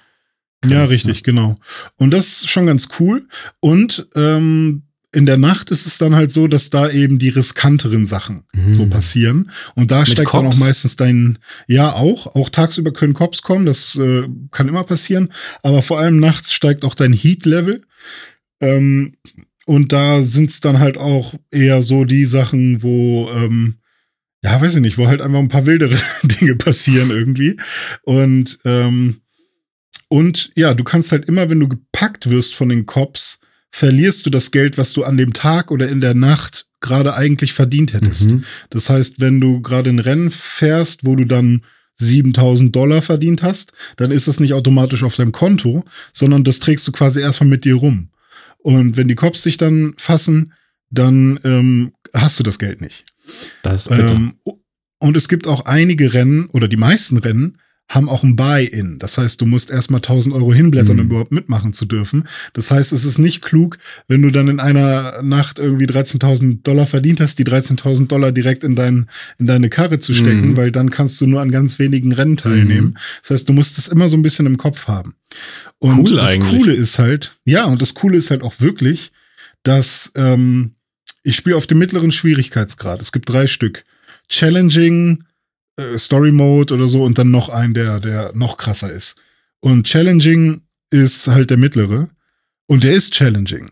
Ja, 0.69 0.85
richtig, 0.85 1.17
ne? 1.17 1.21
genau. 1.23 1.55
Und 1.97 2.11
das 2.11 2.27
ist 2.27 2.49
schon 2.49 2.67
ganz 2.67 2.89
cool. 2.99 3.27
Und 3.59 4.07
ähm, 4.15 4.83
in 5.13 5.25
der 5.25 5.37
Nacht 5.37 5.71
ist 5.71 5.85
es 5.85 5.97
dann 5.97 6.15
halt 6.15 6.31
so, 6.31 6.47
dass 6.47 6.69
da 6.69 6.89
eben 6.89 7.19
die 7.19 7.29
riskanteren 7.29 8.05
Sachen 8.05 8.43
mhm. 8.53 8.73
so 8.73 8.85
passieren. 8.85 9.51
Und 9.75 9.91
da 9.91 9.99
Mit 9.99 10.09
steigt 10.09 10.29
Cops? 10.29 10.43
dann 10.43 10.53
auch 10.53 10.57
meistens 10.57 10.95
dein, 10.95 11.39
ja 11.67 11.93
auch, 11.93 12.27
auch 12.27 12.49
tagsüber 12.49 12.93
können 12.93 13.13
Cops 13.13 13.41
kommen, 13.41 13.65
das 13.65 13.95
äh, 13.95 14.27
kann 14.51 14.69
immer 14.69 14.83
passieren. 14.83 15.33
Aber 15.63 15.81
vor 15.81 15.99
allem 15.99 16.19
nachts 16.19 16.53
steigt 16.53 16.85
auch 16.85 16.95
dein 16.95 17.13
Heat-Level. 17.13 17.81
Ähm, 18.61 19.17
und 19.65 19.91
da 19.91 20.23
sind 20.23 20.49
es 20.49 20.61
dann 20.61 20.79
halt 20.79 20.97
auch 20.97 21.33
eher 21.51 21.81
so 21.81 22.05
die 22.05 22.25
Sachen, 22.25 22.81
wo, 22.81 23.29
ähm, 23.35 23.79
ja, 24.43 24.59
weiß 24.59 24.75
ich 24.75 24.81
nicht, 24.81 24.97
wo 24.97 25.07
halt 25.07 25.21
einfach 25.21 25.39
ein 25.39 25.49
paar 25.49 25.65
wildere 25.65 25.95
Dinge 26.23 26.55
passieren 26.55 27.09
irgendwie. 27.09 27.57
Und, 28.03 28.59
ähm, 28.63 29.20
und 30.11 30.51
ja, 30.57 30.73
du 30.73 30.83
kannst 30.83 31.13
halt 31.13 31.23
immer, 31.23 31.49
wenn 31.49 31.61
du 31.61 31.69
gepackt 31.69 32.29
wirst 32.29 32.53
von 32.53 32.67
den 32.67 32.85
Cops, 32.85 33.39
verlierst 33.69 34.25
du 34.25 34.29
das 34.29 34.51
Geld, 34.51 34.77
was 34.77 34.91
du 34.91 35.05
an 35.05 35.15
dem 35.15 35.31
Tag 35.31 35.71
oder 35.71 35.87
in 35.87 36.01
der 36.01 36.13
Nacht 36.13 36.65
gerade 36.81 37.15
eigentlich 37.15 37.53
verdient 37.53 37.93
hättest. 37.93 38.31
Mhm. 38.31 38.43
Das 38.71 38.89
heißt, 38.89 39.21
wenn 39.21 39.39
du 39.39 39.61
gerade 39.61 39.89
ein 39.89 39.99
Rennen 39.99 40.29
fährst, 40.29 41.05
wo 41.05 41.15
du 41.15 41.23
dann 41.23 41.61
7000 41.95 42.75
Dollar 42.75 43.01
verdient 43.01 43.41
hast, 43.41 43.71
dann 43.95 44.11
ist 44.11 44.27
das 44.27 44.41
nicht 44.41 44.53
automatisch 44.53 45.03
auf 45.03 45.15
deinem 45.15 45.31
Konto, 45.31 45.85
sondern 46.11 46.43
das 46.43 46.59
trägst 46.59 46.85
du 46.89 46.91
quasi 46.91 47.21
erstmal 47.21 47.49
mit 47.49 47.63
dir 47.63 47.75
rum. 47.75 48.09
Und 48.57 48.97
wenn 48.97 49.07
die 49.07 49.15
Cops 49.15 49.43
dich 49.43 49.55
dann 49.55 49.93
fassen, 49.95 50.51
dann 50.89 51.39
ähm, 51.45 51.93
hast 52.13 52.37
du 52.37 52.43
das 52.43 52.59
Geld 52.59 52.81
nicht. 52.81 53.05
Das 53.63 53.83
ist 53.83 53.89
bitter. 53.89 54.13
Ähm, 54.13 54.33
und 54.99 55.15
es 55.15 55.29
gibt 55.29 55.47
auch 55.47 55.63
einige 55.63 56.13
Rennen 56.13 56.47
oder 56.47 56.67
die 56.67 56.75
meisten 56.75 57.15
Rennen, 57.15 57.57
haben 57.91 58.07
auch 58.07 58.23
ein 58.23 58.37
Buy-in. 58.37 58.99
Das 58.99 59.17
heißt, 59.17 59.41
du 59.41 59.45
musst 59.45 59.69
erstmal 59.69 59.99
1000 59.99 60.33
Euro 60.33 60.53
hinblättern, 60.53 60.95
mhm. 60.95 61.01
um 61.01 61.05
überhaupt 61.07 61.31
mitmachen 61.33 61.73
zu 61.73 61.85
dürfen. 61.85 62.23
Das 62.53 62.71
heißt, 62.71 62.93
es 62.93 63.03
ist 63.03 63.17
nicht 63.17 63.41
klug, 63.41 63.77
wenn 64.07 64.21
du 64.21 64.31
dann 64.31 64.47
in 64.47 64.61
einer 64.61 65.21
Nacht 65.21 65.59
irgendwie 65.59 65.85
13.000 65.85 66.63
Dollar 66.63 66.87
verdient 66.87 67.19
hast, 67.19 67.37
die 67.37 67.43
13.000 67.43 68.07
Dollar 68.07 68.31
direkt 68.31 68.63
in, 68.63 68.77
dein, 68.77 69.07
in 69.39 69.45
deine 69.45 69.69
Karre 69.69 69.99
zu 69.99 70.13
stecken, 70.13 70.51
mhm. 70.51 70.57
weil 70.57 70.71
dann 70.71 70.89
kannst 70.89 71.19
du 71.19 71.27
nur 71.27 71.41
an 71.41 71.51
ganz 71.51 71.79
wenigen 71.79 72.13
Rennen 72.13 72.37
teilnehmen. 72.37 72.87
Mhm. 72.87 72.97
Das 73.21 73.31
heißt, 73.31 73.49
du 73.49 73.53
musst 73.53 73.77
es 73.77 73.89
immer 73.89 74.07
so 74.07 74.15
ein 74.15 74.21
bisschen 74.21 74.45
im 74.45 74.57
Kopf 74.57 74.87
haben. 74.87 75.15
Und 75.79 76.09
cool 76.09 76.15
das 76.15 76.31
eigentlich. 76.31 76.61
Coole 76.61 76.73
ist 76.73 76.97
halt, 76.97 77.33
ja, 77.43 77.65
und 77.65 77.81
das 77.81 77.93
Coole 77.93 78.17
ist 78.17 78.31
halt 78.31 78.41
auch 78.41 78.55
wirklich, 78.59 79.11
dass 79.63 80.13
ähm, 80.15 80.75
ich 81.23 81.35
spiele 81.35 81.57
auf 81.57 81.67
dem 81.67 81.77
mittleren 81.77 82.13
Schwierigkeitsgrad. 82.13 83.01
Es 83.01 83.11
gibt 83.11 83.27
drei 83.27 83.47
Stück. 83.47 83.83
Challenging, 84.29 85.25
Story 85.97 86.31
Mode 86.31 86.73
oder 86.73 86.87
so 86.87 87.03
und 87.03 87.17
dann 87.17 87.31
noch 87.31 87.49
ein, 87.49 87.73
der, 87.73 87.99
der 87.99 88.31
noch 88.33 88.57
krasser 88.57 88.91
ist. 88.91 89.15
Und 89.59 89.85
Challenging 89.85 90.61
ist 90.89 91.27
halt 91.27 91.49
der 91.49 91.57
mittlere. 91.57 92.09
Und 92.67 92.83
der 92.83 92.93
ist 92.93 93.13
challenging. 93.13 93.71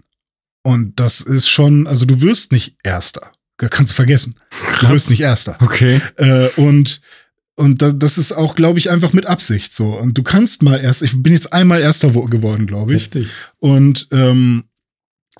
Und 0.64 0.99
das 0.99 1.22
ist 1.22 1.49
schon, 1.49 1.88
also 1.88 2.06
du 2.06 2.22
wirst 2.22 2.52
nicht 2.52 2.77
Erster. 2.84 3.31
Kannst 3.57 3.94
du 3.94 3.95
vergessen. 3.95 4.36
Krass. 4.49 4.80
Du 4.81 4.90
wirst 4.90 5.10
nicht 5.10 5.22
Erster. 5.22 5.57
Okay. 5.61 6.02
Äh, 6.18 6.48
und 6.56 7.02
und 7.56 7.81
das, 7.81 7.99
das 7.99 8.18
ist 8.18 8.31
auch, 8.31 8.56
glaube 8.56 8.80
ich, 8.80 8.90
einfach 8.90 9.11
mit 9.11 9.26
Absicht 9.26 9.73
so. 9.73 9.98
Und 9.98 10.18
du 10.18 10.23
kannst 10.23 10.64
mal 10.64 10.80
erst, 10.80 11.02
ich 11.03 11.22
bin 11.22 11.34
jetzt 11.34 11.52
einmal 11.52 11.81
Erster 11.81 12.11
geworden, 12.11 12.68
glaube 12.68 12.94
ich. 12.94 13.02
Richtig. 13.02 13.27
Und 13.57 14.07
ähm, 14.11 14.64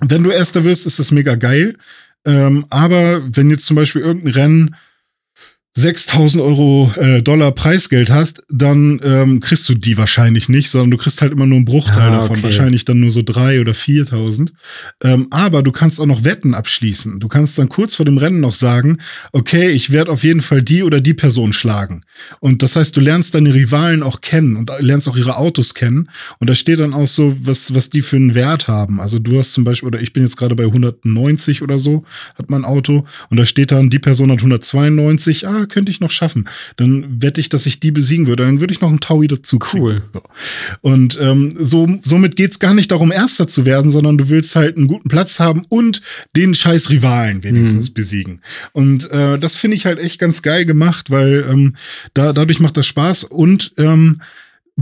wenn 0.00 0.22
du 0.22 0.30
Erster 0.30 0.64
wirst, 0.64 0.84
ist 0.86 0.98
das 0.98 1.12
mega 1.12 1.34
geil. 1.36 1.78
Ähm, 2.26 2.66
aber 2.68 3.26
wenn 3.34 3.48
jetzt 3.48 3.64
zum 3.64 3.76
Beispiel 3.76 4.02
irgendein 4.02 4.34
Rennen 4.34 4.76
6000 5.74 6.42
Euro 6.42 6.92
äh, 6.96 7.22
Dollar 7.22 7.52
Preisgeld 7.52 8.10
hast, 8.10 8.42
dann 8.48 9.00
ähm, 9.04 9.38
kriegst 9.38 9.68
du 9.68 9.74
die 9.74 9.96
wahrscheinlich 9.96 10.48
nicht, 10.48 10.68
sondern 10.68 10.90
du 10.90 10.96
kriegst 10.96 11.22
halt 11.22 11.32
immer 11.32 11.46
nur 11.46 11.56
einen 11.56 11.64
Bruchteil 11.64 12.10
ah, 12.10 12.18
okay. 12.18 12.28
davon, 12.28 12.42
wahrscheinlich 12.42 12.84
dann 12.84 12.98
nur 12.98 13.12
so 13.12 13.22
drei 13.22 13.60
oder 13.60 13.72
4000. 13.72 14.52
Ähm, 15.04 15.28
aber 15.30 15.62
du 15.62 15.70
kannst 15.70 16.00
auch 16.00 16.06
noch 16.06 16.24
Wetten 16.24 16.54
abschließen. 16.54 17.20
Du 17.20 17.28
kannst 17.28 17.56
dann 17.56 17.68
kurz 17.68 17.94
vor 17.94 18.04
dem 18.04 18.18
Rennen 18.18 18.40
noch 18.40 18.52
sagen, 18.52 18.98
okay, 19.30 19.70
ich 19.70 19.92
werde 19.92 20.10
auf 20.10 20.24
jeden 20.24 20.42
Fall 20.42 20.60
die 20.60 20.82
oder 20.82 21.00
die 21.00 21.14
Person 21.14 21.52
schlagen. 21.52 22.02
Und 22.40 22.64
das 22.64 22.74
heißt, 22.74 22.96
du 22.96 23.00
lernst 23.00 23.36
deine 23.36 23.54
Rivalen 23.54 24.02
auch 24.02 24.20
kennen 24.20 24.56
und 24.56 24.72
lernst 24.80 25.08
auch 25.08 25.16
ihre 25.16 25.36
Autos 25.36 25.74
kennen. 25.74 26.10
Und 26.40 26.50
da 26.50 26.54
steht 26.56 26.80
dann 26.80 26.94
auch 26.94 27.06
so, 27.06 27.36
was, 27.42 27.76
was 27.76 27.90
die 27.90 28.02
für 28.02 28.16
einen 28.16 28.34
Wert 28.34 28.66
haben. 28.66 29.00
Also 29.00 29.20
du 29.20 29.38
hast 29.38 29.52
zum 29.52 29.62
Beispiel, 29.62 29.86
oder 29.86 30.00
ich 30.00 30.12
bin 30.12 30.24
jetzt 30.24 30.36
gerade 30.36 30.56
bei 30.56 30.64
190 30.64 31.62
oder 31.62 31.78
so, 31.78 32.04
hat 32.34 32.50
mein 32.50 32.64
Auto. 32.64 33.06
Und 33.28 33.36
da 33.36 33.44
steht 33.44 33.70
dann, 33.70 33.88
die 33.88 34.00
Person 34.00 34.32
hat 34.32 34.38
192, 34.38 35.46
ah, 35.46 35.59
könnte 35.66 35.90
ich 35.90 36.00
noch 36.00 36.10
schaffen. 36.10 36.48
Dann 36.76 37.22
wette 37.22 37.40
ich, 37.40 37.48
dass 37.48 37.66
ich 37.66 37.80
die 37.80 37.90
besiegen 37.90 38.26
würde. 38.26 38.44
Dann 38.44 38.60
würde 38.60 38.72
ich 38.72 38.80
noch 38.80 38.88
einen 38.88 39.00
Taui 39.00 39.28
dazu 39.28 39.58
kriegen. 39.58 39.84
Cool. 39.84 40.02
So. 40.12 40.22
Und 40.80 41.18
ähm, 41.20 41.54
so, 41.58 41.88
somit 42.02 42.36
geht's 42.36 42.58
gar 42.58 42.74
nicht 42.74 42.90
darum, 42.90 43.12
Erster 43.12 43.48
zu 43.48 43.64
werden, 43.64 43.90
sondern 43.90 44.18
du 44.18 44.28
willst 44.28 44.56
halt 44.56 44.76
einen 44.76 44.88
guten 44.88 45.08
Platz 45.08 45.40
haben 45.40 45.64
und 45.68 46.02
den 46.36 46.54
scheiß 46.54 46.90
Rivalen 46.90 47.42
wenigstens 47.42 47.90
mhm. 47.90 47.94
besiegen. 47.94 48.40
Und 48.72 49.10
äh, 49.10 49.38
das 49.38 49.56
finde 49.56 49.76
ich 49.76 49.86
halt 49.86 49.98
echt 49.98 50.18
ganz 50.18 50.42
geil 50.42 50.64
gemacht, 50.64 51.10
weil 51.10 51.46
ähm, 51.48 51.76
da, 52.14 52.32
dadurch 52.32 52.60
macht 52.60 52.76
das 52.76 52.86
Spaß 52.86 53.24
und 53.24 53.72
ähm, 53.78 54.20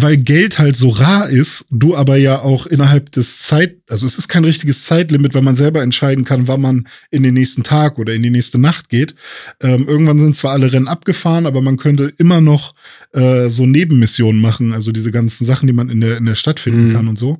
weil 0.01 0.17
Geld 0.17 0.59
halt 0.59 0.77
so 0.77 0.91
rar 0.91 1.29
ist, 1.29 1.67
du 1.71 1.97
aber 1.97 2.17
ja 2.17 2.41
auch 2.41 2.67
innerhalb 2.67 3.11
des 3.13 3.43
Zeit, 3.43 3.79
also 3.89 4.07
es 4.07 4.17
ist 4.17 4.29
kein 4.29 4.45
richtiges 4.45 4.85
Zeitlimit, 4.85 5.35
weil 5.35 5.43
man 5.43 5.57
selber 5.57 5.83
entscheiden 5.83 6.25
kann, 6.25 6.47
wann 6.47 6.61
man 6.61 6.89
in 7.11 7.23
den 7.23 7.35
nächsten 7.35 7.65
Tag 7.65 7.99
oder 7.99 8.15
in 8.15 8.23
die 8.23 8.31
nächste 8.31 8.59
Nacht 8.59 8.89
geht. 8.89 9.15
Ähm, 9.61 9.89
irgendwann 9.89 10.19
sind 10.19 10.37
zwar 10.37 10.53
alle 10.53 10.73
Rennen 10.73 10.89
abgefahren, 10.89 11.47
aber 11.47 11.63
man 11.63 11.79
könnte 11.79 12.13
immer 12.19 12.41
noch 12.41 12.75
äh, 13.13 13.49
so 13.49 13.67
Nebenmissionen 13.67 14.41
machen, 14.41 14.73
also 14.73 14.93
diese 14.93 15.11
ganzen 15.11 15.45
Sachen, 15.45 15.67
die 15.67 15.73
man 15.73 15.89
in 15.89 16.01
der, 16.01 16.19
in 16.19 16.27
der 16.27 16.37
Stadt 16.37 16.61
finden 16.61 16.89
mhm. 16.89 16.93
kann 16.93 17.09
und 17.09 17.19
so. 17.19 17.39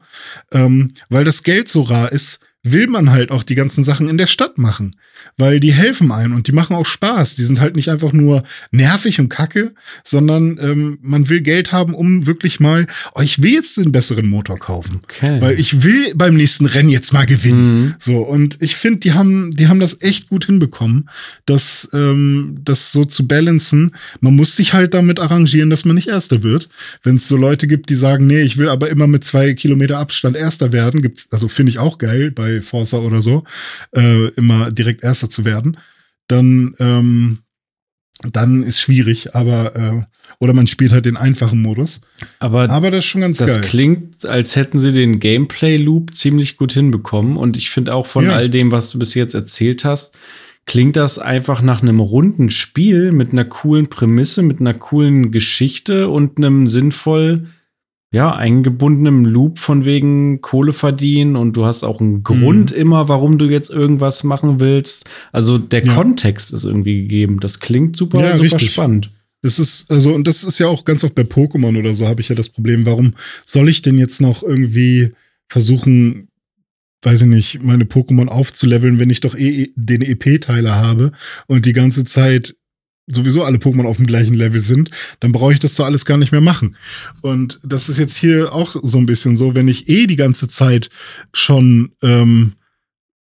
Ähm, 0.51 0.89
weil 1.09 1.25
das 1.25 1.45
Geld 1.45 1.69
so 1.69 1.83
rar 1.83 2.11
ist, 2.11 2.41
will 2.63 2.89
man 2.89 3.11
halt 3.11 3.31
auch 3.31 3.45
die 3.45 3.55
ganzen 3.55 3.85
Sachen 3.85 4.09
in 4.09 4.19
der 4.19 4.27
Stadt 4.27 4.59
machen, 4.59 4.97
weil 5.37 5.61
die 5.61 5.73
helfen 5.73 6.13
einem 6.13 6.35
und 6.35 6.47
die 6.49 6.53
machen 6.53 6.77
auch 6.77 6.87
Spaß. 6.87 7.37
Die 7.37 7.43
sind 7.43 7.61
halt 7.61 7.77
nicht 7.77 7.91
einfach 7.91 8.13
nur 8.13 8.43
nervig 8.71 9.21
und 9.21 9.29
kacke, 9.29 9.73
sondern 10.05 10.59
ähm, 10.61 10.99
man 11.03 11.29
will 11.29 11.41
Geld 11.41 11.73
haben, 11.73 11.95
um 11.95 12.27
wirklich 12.27 12.61
mal, 12.61 12.87
oh, 13.15 13.21
ich 13.21 13.43
will 13.43 13.53
jetzt 13.53 13.77
den 13.77 13.93
besseren 13.93 14.29
Motor 14.29 14.59
kaufen, 14.59 15.01
okay. 15.03 15.41
weil 15.41 15.59
ich 15.59 15.83
will 15.83 16.13
beim 16.15 16.35
nächsten 16.35 16.67
Rennen 16.67 16.89
jetzt 16.89 17.13
mal 17.13 17.27
gewinnen. 17.27 17.81
Mhm. 17.81 17.95
So 17.99 18.19
und 18.19 18.59
ich 18.61 18.77
finde, 18.77 19.01
die 19.01 19.13
haben, 19.13 19.51
die 19.51 19.69
haben 19.69 19.81
das 19.81 20.01
echt 20.01 20.29
gut 20.29 20.47
hinbekommen, 20.47 21.09
das, 21.47 21.89
ähm, 21.93 22.57
das 22.65 22.93
so 22.93 23.05
zu 23.05 23.27
balancen. 23.27 23.93
Man 24.21 24.37
muss 24.37 24.57
sich 24.57 24.73
halt 24.73 24.95
damit 24.95 25.21
arrangieren, 25.21 25.71
dass 25.71 25.85
man 25.85 25.95
nicht 25.95 26.09
Erster 26.09 26.43
wird. 26.43 26.69
Wenn 27.03 27.17
es 27.17 27.29
so 27.29 27.37
Leute 27.37 27.67
gibt, 27.67 27.91
die 27.91 27.95
sagen, 27.95 28.27
nee, 28.27 28.43
ich 28.43 28.57
will 28.57 28.69
aber 28.69 28.89
immer 28.91 29.07
mit 29.07 29.25
zwei 29.25 29.55
Kilometer 29.55 29.99
Abstand 29.99 30.37
Erster 30.37 30.73
werden, 30.73 31.03
gibt's, 31.03 31.29
also 31.31 31.49
finde 31.49 31.71
ich 31.71 31.79
auch 31.79 31.99
geil 31.99 32.31
bei 32.31 32.63
Forza 32.63 32.99
oder 32.99 33.23
so, 33.23 33.45
äh, 33.95 34.29
immer 34.29 34.71
direkt 34.71 35.03
Erster 35.03 35.18
zu 35.27 35.45
werden, 35.45 35.79
dann, 36.29 36.75
ähm, 36.79 37.39
dann 38.33 38.63
ist 38.63 38.81
schwierig, 38.81 39.35
aber 39.35 39.77
äh, 39.77 40.03
oder 40.41 40.53
man 40.53 40.67
spielt 40.67 40.93
halt 40.93 41.07
den 41.07 41.17
einfachen 41.17 41.63
Modus. 41.63 42.01
Aber, 42.39 42.71
aber 42.71 42.91
das 42.91 43.01
ist 43.01 43.07
schon 43.07 43.23
ganz 43.23 43.39
das 43.39 43.51
geil. 43.51 43.61
Das 43.61 43.71
klingt, 43.71 44.27
als 44.27 44.57
hätten 44.57 44.79
sie 44.79 44.93
den 44.93 45.21
Gameplay-Loop 45.21 46.15
ziemlich 46.15 46.57
gut 46.57 46.73
hinbekommen. 46.73 47.37
Und 47.37 47.57
ich 47.57 47.71
finde 47.71 47.95
auch 47.95 48.07
von 48.07 48.27
ja. 48.27 48.33
all 48.33 48.51
dem, 48.51 48.71
was 48.71 48.91
du 48.91 48.99
bis 48.99 49.15
jetzt 49.15 49.35
erzählt 49.35 49.85
hast, 49.85 50.17
klingt 50.67 50.97
das 50.97 51.19
einfach 51.19 51.63
nach 51.63 51.83
einem 51.83 51.99
runden 51.99 52.51
Spiel 52.51 53.11
mit 53.11 53.33
einer 53.33 53.47
coolen 53.47 53.89
Prämisse, 53.89 54.43
mit 54.43 54.61
einer 54.61 54.75
coolen 54.75 55.33
Geschichte 55.33 56.09
und 56.09 56.37
einem 56.37 56.67
sinnvoll 56.67 57.47
ja, 58.11 58.35
eingebundenem 58.35 59.27
Loop 59.27 59.59
von 59.59 59.85
wegen 59.85 60.41
Kohle 60.41 60.73
verdienen 60.73 61.37
und 61.37 61.55
du 61.55 61.67
hast 61.67 61.85
auch 61.85 62.01
einen 62.01 62.23
Grund 62.23 62.71
mhm. 62.71 62.77
immer, 62.77 63.09
warum 63.09 63.37
du 63.37 63.47
jetzt 63.47 63.71
irgendwas 63.71 64.25
machen 64.25 64.61
willst. 64.61 65.05
Also 65.31 65.59
der 65.59 65.85
ja. 65.85 65.95
Kontext 65.95 66.53
ist 66.53 66.65
irgendwie 66.65 67.03
gegeben. 67.03 67.39
Das 67.41 67.61
klingt 67.61 67.97
super, 67.97 68.21
ja, 68.21 68.33
super 68.33 68.45
richtig. 68.45 68.73
spannend. 68.73 69.11
Das 69.43 69.59
ist, 69.59 69.91
also, 69.91 70.13
und 70.15 70.27
das 70.27 70.43
ist 70.43 70.59
ja 70.59 70.67
auch 70.69 70.85
ganz 70.85 71.05
oft 71.05 71.15
bei 71.15 71.23
Pokémon 71.23 71.79
oder 71.79 71.95
so, 71.95 72.09
habe 72.09 72.21
ich 72.21 72.29
ja 72.29 72.35
das 72.35 72.49
Problem, 72.49 72.87
warum 72.87 73.15
soll 73.45 73.69
ich 73.69 73.83
denn 73.83 73.99
jetzt 73.99 74.21
noch 74.21 74.43
irgendwie 74.43 75.13
versuchen, 75.47 76.29
weiß 77.03 77.23
ich 77.23 77.27
nicht, 77.29 77.63
meine 77.63 77.85
Pokémon 77.85 78.27
aufzuleveln, 78.27 78.99
wenn 78.99 79.11
ich 79.11 79.21
doch 79.21 79.37
eh 79.37 79.71
den 79.77 80.03
EP-Teiler 80.03 80.75
habe 80.75 81.13
und 81.47 81.67
die 81.67 81.73
ganze 81.73 82.05
Zeit 82.05 82.57
sowieso 83.11 83.45
alle 83.45 83.59
Pokémon 83.59 83.87
auf 83.87 83.97
dem 83.97 84.07
gleichen 84.07 84.35
Level 84.35 84.61
sind, 84.61 84.91
dann 85.21 85.33
brauche 85.33 85.53
ich 85.53 85.59
das 85.59 85.77
so 85.77 85.85
alles 85.85 86.05
gar 86.05 86.17
nicht 86.17 86.33
mehr 86.33 86.41
machen. 86.41 86.77
Und 87.23 87.59
das 87.63 87.89
ist 87.89 87.99
jetzt 87.99 88.17
hier 88.17 88.53
auch 88.53 88.77
so 88.83 88.99
ein 88.99 89.07
bisschen 89.07 89.37
so, 89.37 89.55
wenn 89.55 89.69
ich 89.69 89.89
eh 89.89 90.07
die 90.07 90.17
ganze 90.17 90.49
Zeit 90.49 90.91
schon 91.33 91.93
ähm, 92.03 92.53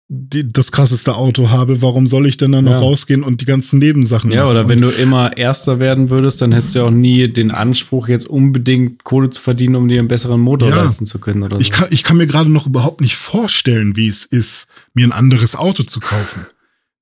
die, 0.07 0.51
das 0.51 0.71
krasseste 0.71 1.15
Auto 1.15 1.49
habe, 1.49 1.81
warum 1.81 2.05
soll 2.05 2.27
ich 2.27 2.37
denn 2.37 2.51
dann 2.51 2.65
noch 2.65 2.73
ja. 2.73 2.79
rausgehen 2.79 3.23
und 3.23 3.41
die 3.41 3.45
ganzen 3.45 3.79
Nebensachen 3.79 4.31
Ja, 4.31 4.41
machen? 4.41 4.51
oder 4.51 4.69
wenn 4.69 4.79
du 4.79 4.89
immer 4.89 5.35
Erster 5.35 5.79
werden 5.79 6.11
würdest, 6.11 6.41
dann 6.41 6.51
hättest 6.51 6.75
du 6.75 6.79
ja 6.79 6.85
auch 6.85 6.91
nie 6.91 7.27
den 7.27 7.49
Anspruch, 7.49 8.07
jetzt 8.07 8.27
unbedingt 8.27 9.03
Kohle 9.03 9.31
zu 9.31 9.41
verdienen, 9.41 9.75
um 9.75 9.87
dir 9.87 9.97
einen 9.97 10.07
besseren 10.07 10.41
Motor 10.41 10.69
ja. 10.69 10.83
leisten 10.83 11.07
zu 11.07 11.17
können. 11.17 11.41
Oder 11.41 11.59
ich, 11.59 11.67
so. 11.67 11.73
kann, 11.73 11.87
ich 11.89 12.03
kann 12.03 12.17
mir 12.17 12.27
gerade 12.27 12.51
noch 12.51 12.67
überhaupt 12.67 13.01
nicht 13.01 13.15
vorstellen, 13.15 13.95
wie 13.95 14.07
es 14.07 14.25
ist, 14.25 14.67
mir 14.93 15.07
ein 15.07 15.11
anderes 15.11 15.55
Auto 15.55 15.83
zu 15.83 15.99
kaufen 15.99 16.45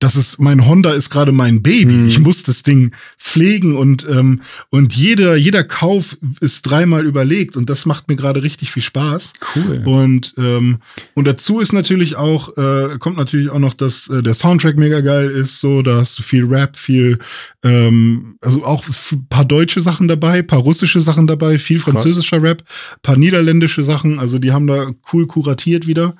das 0.04 0.16
ist, 0.16 0.38
mein 0.38 0.66
Honda 0.66 0.92
ist 0.92 1.08
gerade 1.08 1.32
mein 1.32 1.62
Baby. 1.62 1.94
Mhm. 1.94 2.08
Ich 2.08 2.18
muss 2.18 2.42
das 2.42 2.62
Ding 2.62 2.92
pflegen 3.18 3.74
und, 3.74 4.06
ähm, 4.06 4.42
und 4.68 4.94
jeder, 4.94 5.34
jeder 5.34 5.64
Kauf 5.64 6.18
ist 6.40 6.62
dreimal 6.62 7.06
überlegt 7.06 7.56
und 7.56 7.70
das 7.70 7.86
macht 7.86 8.08
mir 8.08 8.16
gerade 8.16 8.42
richtig 8.42 8.70
viel 8.70 8.82
Spaß. 8.82 9.32
Cool. 9.56 9.82
Und, 9.86 10.34
ähm, 10.36 10.78
und 11.14 11.26
dazu 11.26 11.58
ist 11.58 11.72
natürlich 11.72 12.16
auch, 12.16 12.54
äh, 12.58 12.98
kommt 12.98 13.16
natürlich 13.16 13.48
auch 13.48 13.58
noch, 13.58 13.72
dass 13.72 14.08
äh, 14.08 14.22
der 14.22 14.34
Soundtrack 14.34 14.76
mega 14.76 15.00
geil 15.00 15.30
ist, 15.30 15.60
so, 15.60 15.80
da 15.80 15.96
hast 15.96 16.18
du 16.18 16.22
viel 16.22 16.44
Rap, 16.44 16.76
viel, 16.76 17.18
ähm, 17.62 18.36
also 18.42 18.62
auch 18.62 18.84
paar 19.30 19.46
deutsche 19.46 19.80
Sachen 19.80 20.06
dabei, 20.06 20.42
paar 20.42 20.58
russische 20.58 21.00
Sachen 21.00 21.26
dabei, 21.26 21.58
viel 21.58 21.78
französischer 21.78 22.40
Krass. 22.40 22.50
Rap, 22.50 22.64
paar 23.02 23.16
niederländische 23.16 23.82
Sachen, 23.82 24.18
also 24.18 24.38
die 24.38 24.52
haben 24.52 24.66
da 24.66 24.90
cool 25.12 25.26
kuratiert 25.26 25.86
wieder. 25.86 26.14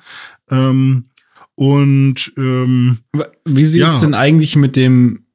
Ähm, 0.49 1.05
und 1.55 2.33
ähm, 2.37 2.99
wie 3.45 3.63
sieht's 3.63 4.01
ja. 4.01 4.01
denn 4.01 4.13
eigentlich 4.13 4.55
mit 4.55 4.75
dem, 4.75 5.25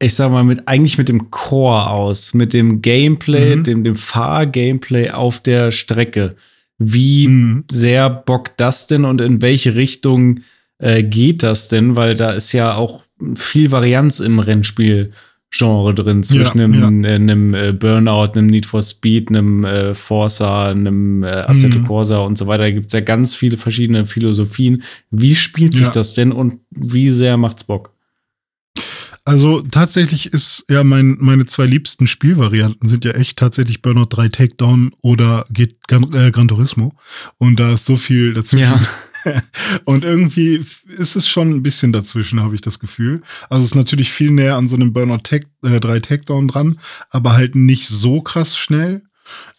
ich 0.00 0.14
sag 0.14 0.30
mal, 0.30 0.44
mit 0.44 0.66
eigentlich 0.66 0.98
mit 0.98 1.08
dem 1.08 1.30
Core 1.30 1.90
aus, 1.90 2.34
mit 2.34 2.52
dem 2.52 2.82
Gameplay, 2.82 3.56
mhm. 3.56 3.64
dem, 3.64 3.84
dem 3.84 3.96
Fahr-Gameplay 3.96 5.10
auf 5.10 5.40
der 5.40 5.70
Strecke? 5.70 6.36
Wie 6.78 7.28
mhm. 7.28 7.64
sehr 7.70 8.10
bockt 8.10 8.60
das 8.60 8.88
denn 8.88 9.04
und 9.04 9.20
in 9.20 9.40
welche 9.42 9.76
Richtung 9.76 10.40
äh, 10.78 11.04
geht 11.04 11.44
das 11.44 11.68
denn? 11.68 11.94
Weil 11.94 12.16
da 12.16 12.32
ist 12.32 12.52
ja 12.52 12.74
auch 12.74 13.04
viel 13.36 13.70
Varianz 13.70 14.18
im 14.18 14.40
Rennspiel 14.40 15.10
Genre 15.56 15.94
drin, 15.94 16.24
zwischen 16.24 16.58
ja, 16.58 16.64
einem, 16.64 17.04
ja. 17.04 17.10
Äh, 17.10 17.14
einem 17.14 17.54
äh, 17.54 17.72
Burnout, 17.72 18.32
einem 18.32 18.48
Need 18.48 18.66
for 18.66 18.82
Speed, 18.82 19.28
einem 19.28 19.64
äh, 19.64 19.94
Forza, 19.94 20.70
einem 20.70 21.22
äh, 21.22 21.28
Assetto 21.28 21.78
mhm. 21.78 21.86
Corsa 21.86 22.18
und 22.18 22.36
so 22.36 22.48
weiter. 22.48 22.64
Da 22.64 22.70
gibt 22.72 22.86
es 22.86 22.92
ja 22.92 23.00
ganz 23.00 23.36
viele 23.36 23.56
verschiedene 23.56 24.04
Philosophien. 24.06 24.82
Wie 25.12 25.36
spielt 25.36 25.74
sich 25.74 25.86
ja. 25.86 25.90
das 25.90 26.14
denn 26.14 26.32
und 26.32 26.58
wie 26.70 27.08
sehr 27.08 27.36
macht's 27.36 27.62
Bock? 27.62 27.92
Also 29.24 29.62
tatsächlich 29.62 30.26
ist 30.26 30.64
ja 30.68 30.82
mein, 30.82 31.18
meine 31.20 31.46
zwei 31.46 31.66
liebsten 31.66 32.08
Spielvarianten 32.08 32.88
sind 32.88 33.04
ja 33.04 33.12
echt 33.12 33.38
tatsächlich 33.38 33.80
Burnout 33.80 34.08
3 34.10 34.30
Takedown 34.30 34.90
oder 35.02 35.46
geht 35.50 35.86
Gran, 35.86 36.12
äh, 36.12 36.32
Gran 36.32 36.48
Turismo. 36.48 36.94
Und 37.38 37.60
da 37.60 37.74
ist 37.74 37.86
so 37.86 37.96
viel 37.96 38.34
dazwischen. 38.34 38.64
Ja. 38.64 38.80
Und 39.84 40.04
irgendwie 40.04 40.64
ist 40.88 41.16
es 41.16 41.28
schon 41.28 41.50
ein 41.50 41.62
bisschen 41.62 41.92
dazwischen, 41.92 42.40
habe 42.40 42.54
ich 42.54 42.60
das 42.60 42.78
Gefühl. 42.78 43.22
Also 43.48 43.64
es 43.64 43.70
ist 43.70 43.76
natürlich 43.76 44.12
viel 44.12 44.30
näher 44.30 44.56
an 44.56 44.68
so 44.68 44.76
einem 44.76 44.92
Burnout 44.92 45.18
Tech, 45.18 45.46
äh, 45.62 45.80
3 45.80 46.00
Takedown 46.00 46.48
dran, 46.48 46.78
aber 47.10 47.32
halt 47.32 47.54
nicht 47.54 47.88
so 47.88 48.20
krass 48.20 48.56
schnell. 48.56 49.02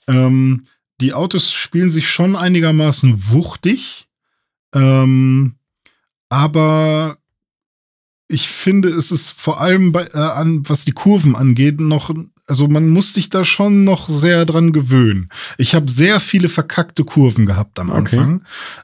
Ähm, 0.08 0.64
die 1.02 1.14
Autos 1.14 1.52
spielen 1.52 1.90
sich 1.90 2.10
schon 2.10 2.36
einigermaßen 2.36 3.32
wuchtig. 3.32 4.08
Ähm, 4.74 5.56
aber 6.30 7.18
ich 8.28 8.48
finde, 8.48 8.90
es 8.90 9.12
ist 9.12 9.32
vor 9.32 9.62
allem 9.62 9.92
bei, 9.92 10.06
äh, 10.08 10.18
an, 10.18 10.68
was 10.68 10.86
die 10.86 10.92
Kurven 10.92 11.36
angeht, 11.36 11.80
noch, 11.80 12.14
also 12.48 12.68
man 12.68 12.90
muss 12.90 13.14
sich 13.14 13.30
da 13.30 13.44
schon 13.44 13.84
noch 13.84 14.08
sehr 14.08 14.46
dran 14.46 14.72
gewöhnen. 14.72 15.30
Ich 15.58 15.74
habe 15.74 15.90
sehr 15.90 16.20
viele 16.20 16.50
verkackte 16.50 17.04
Kurven 17.04 17.46
gehabt 17.46 17.80
am 17.80 17.92
Anfang. 17.92 18.42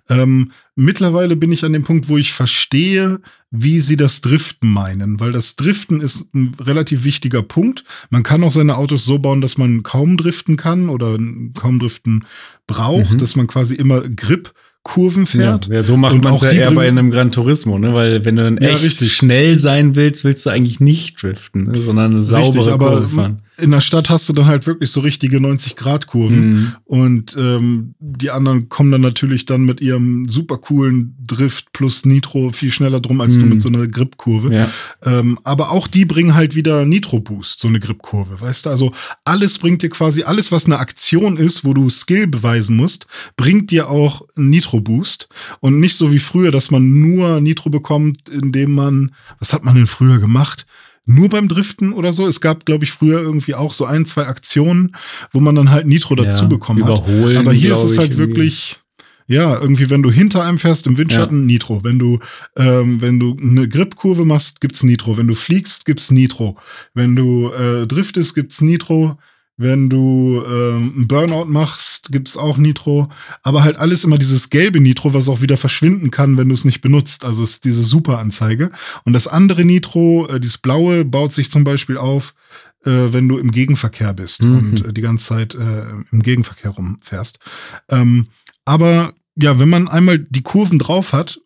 Okay. 0.08 0.22
Ähm, 0.22 0.52
mittlerweile 0.76 1.36
bin 1.36 1.52
ich 1.52 1.64
an 1.64 1.74
dem 1.74 1.84
Punkt, 1.84 2.10
wo 2.10 2.18
ich 2.18 2.34
verstehe, 2.34 3.20
wie 3.52 3.80
sie 3.80 3.98
das 3.98 4.22
Driften 4.22 4.70
meinen, 4.70 5.20
weil 5.20 5.32
das 5.32 5.56
Driften 5.58 6.02
ist 6.02 6.34
ein 6.34 6.56
relativ 6.60 7.04
wichtiger 7.04 7.44
Punkt. 7.44 7.84
Man 8.10 8.24
kann 8.24 8.44
auch 8.44 8.52
seine 8.52 8.78
Autos 8.78 9.06
so 9.06 9.20
bauen, 9.20 9.42
dass 9.42 9.58
man 9.58 9.84
kaum 9.84 10.18
driften 10.18 10.58
kann 10.58 10.90
oder 10.90 11.18
kaum 11.60 11.80
driften 11.80 12.26
braucht, 12.66 13.12
mhm. 13.12 13.18
dass 13.18 13.36
man 13.36 13.48
quasi 13.48 13.76
immer 13.76 14.02
Grip 14.02 14.54
Kurven 14.84 15.28
fährt. 15.28 15.68
Ja, 15.68 15.76
ja 15.76 15.84
so 15.84 15.96
macht 15.96 16.24
man 16.24 16.34
es 16.34 16.42
ja 16.42 16.50
eher 16.50 16.72
bei 16.72 16.88
einem 16.88 17.12
Gran 17.12 17.32
Turismo, 17.32 17.78
ne? 17.78 17.94
Weil 17.94 18.26
wenn 18.26 18.36
du 18.36 18.44
dann 18.44 18.58
echt 18.58 18.84
richtig. 18.84 19.14
schnell 19.14 19.60
sein 19.60 19.96
willst, 19.96 20.24
willst 20.24 20.44
du 20.48 20.50
eigentlich 20.50 20.80
nicht 20.80 21.22
driften, 21.22 21.66
ne? 21.66 21.82
sondern 21.82 22.12
eine 22.12 22.20
saubere 22.20 22.66
richtig, 22.66 22.80
Kurve 22.80 23.08
fahren 23.08 23.44
in 23.58 23.72
der 23.72 23.82
Stadt 23.82 24.10
hast 24.10 24.28
du 24.28 24.34
dann 24.34 24.46
halt 24.46 24.66
wirklich 24.66 24.92
so 24.92 25.02
richtige 25.02 25.38
90-Grad-Kurven. 25.38 26.50
Mhm. 26.50 26.76
Und 26.86 27.36
ähm, 27.38 27.96
die 28.00 28.32
anderen 28.32 28.70
kommen 28.70 28.92
dann 28.92 29.02
natürlich 29.02 29.46
dann 29.46 29.64
mit 29.64 29.82
ihrem 29.82 30.28
super 30.30 30.58
coolen 30.58 31.16
Drift 31.20 31.72
plus 31.74 32.06
Nitro 32.06 32.52
viel 32.52 32.72
schneller 32.72 33.00
drum 33.00 33.22
als 33.22 33.36
mhm. 33.36 33.40
du 33.42 33.46
mit 33.48 33.62
so 33.62 33.70
einer 33.70 33.88
Grip-Kurve. 33.88 34.54
Ja. 34.54 34.70
Ähm, 35.04 35.40
aber 35.44 35.72
auch 35.72 35.88
die 35.88 36.06
bringen 36.06 36.34
halt 36.34 36.56
wieder 36.56 36.86
Nitro-Boost, 36.86 37.60
so 37.60 37.68
eine 37.68 37.80
Grip-Kurve, 37.80 38.42
weißt 38.42 38.66
du? 38.66 38.70
Also 38.70 38.94
alles 39.26 39.58
bringt 39.60 39.84
dir 39.84 39.90
quasi, 39.90 40.24
alles, 40.24 40.52
was 40.52 40.66
eine 40.66 40.80
Aktion 40.80 41.38
ist, 41.38 41.64
wo 41.64 41.74
du 41.74 41.90
Skill 41.90 42.28
beweisen 42.28 42.76
musst, 42.76 43.06
bringt 43.38 43.70
dir 43.72 43.90
auch 43.90 44.24
Nitro-Boost. 44.36 45.30
Und 45.60 45.80
nicht 45.80 45.98
so 45.98 46.12
wie 46.12 46.20
früher, 46.20 46.52
dass 46.52 46.72
man 46.72 47.00
nur 47.00 47.42
Nitro 47.42 47.70
bekommt, 47.70 48.30
indem 48.30 48.74
man, 48.74 49.12
was 49.40 49.54
hat 49.54 49.64
man 49.64 49.76
denn 49.76 49.88
früher 49.88 50.20
gemacht? 50.20 50.66
Nur 51.06 51.30
beim 51.30 51.48
Driften 51.48 51.94
oder 51.94 52.14
so. 52.14 52.28
Es 52.28 52.42
gab, 52.42 52.66
glaube 52.66 52.84
ich, 52.84 52.92
früher 52.92 53.20
irgendwie 53.20 53.56
auch 53.56 53.74
so 53.74 53.86
ein, 53.86 54.06
zwei 54.06 54.28
Aktionen, 54.28 54.96
wo 55.32 55.40
man 55.40 55.56
dann 55.56 55.72
halt 55.72 55.88
Nitro 55.88 56.16
dazu 56.16 56.44
ja, 56.44 56.50
bekommen 56.50 56.86
hat. 56.86 57.02
Aber 57.38 57.54
hier 57.54 57.74
ist 57.74 57.84
es 57.84 57.98
halt 57.98 58.18
wirklich. 58.18 58.78
Ja, 59.28 59.58
irgendwie, 59.58 59.90
wenn 59.90 60.04
du 60.04 60.12
hinter 60.12 60.44
einem 60.44 60.58
fährst 60.58 60.86
im 60.88 60.98
Windschatten, 60.98 61.42
ja. 61.42 61.46
Nitro. 61.46 61.86
Wenn 61.86 62.00
du, 62.00 62.20
ähm, 62.58 63.02
wenn 63.02 63.18
du 63.18 63.38
eine 63.42 63.70
Gripkurve 63.70 64.26
machst, 64.26 64.60
gibt's 64.60 64.84
Nitro. 64.84 65.18
Wenn 65.18 65.28
du 65.28 65.36
fliegst, 65.36 65.86
gibt's 65.86 66.12
Nitro. 66.12 66.58
Wenn 66.94 67.16
du 67.16 67.50
äh, 67.52 67.88
driftest, 67.88 68.36
gibt's 68.36 68.60
Nitro. 68.60 69.18
Wenn 69.62 69.90
du 69.90 70.44
ähm, 70.44 70.94
einen 70.96 71.08
Burnout 71.08 71.46
machst, 71.46 72.12
gibt's 72.12 72.36
auch 72.36 72.58
Nitro. 72.58 73.10
Aber 73.44 73.64
halt 73.64 73.78
alles 73.78 74.04
immer 74.04 74.18
dieses 74.18 74.50
gelbe 74.50 74.80
Nitro, 74.80 75.14
was 75.14 75.30
auch 75.30 75.42
wieder 75.42 75.56
verschwinden 75.56 76.10
kann, 76.10 76.36
wenn 76.40 76.50
du 76.50 76.56
es 76.56 76.66
nicht 76.66 76.82
benutzt. 76.82 77.24
Also 77.24 77.44
es 77.44 77.52
ist 77.52 77.66
diese 77.66 77.84
Super-Anzeige. 77.84 78.72
Und 79.06 79.14
das 79.14 79.28
andere 79.28 79.64
Nitro, 79.64 80.28
äh, 80.28 80.40
dieses 80.40 80.58
blaue, 80.58 81.06
baut 81.06 81.32
sich 81.32 81.52
zum 81.52 81.64
Beispiel 81.64 81.98
auf, 81.98 82.34
äh, 82.86 82.90
wenn 82.90 83.28
du 83.28 83.38
im 83.38 83.52
Gegenverkehr 83.52 84.16
bist 84.16 84.42
mhm. 84.42 84.58
und 84.58 84.86
äh, 84.86 84.94
die 84.94 85.02
ganze 85.02 85.26
Zeit 85.26 85.54
äh, 85.54 85.86
im 86.12 86.24
Gegenverkehr 86.24 86.72
rumfährst. 86.72 87.38
Ähm, 87.88 88.30
aber 88.66 89.14
ja, 89.36 89.60
wenn 89.60 89.70
man 89.70 89.88
einmal 89.88 90.18
die 90.18 90.42
Kurven 90.42 90.80
drauf 90.80 91.14
hat, 91.14 91.40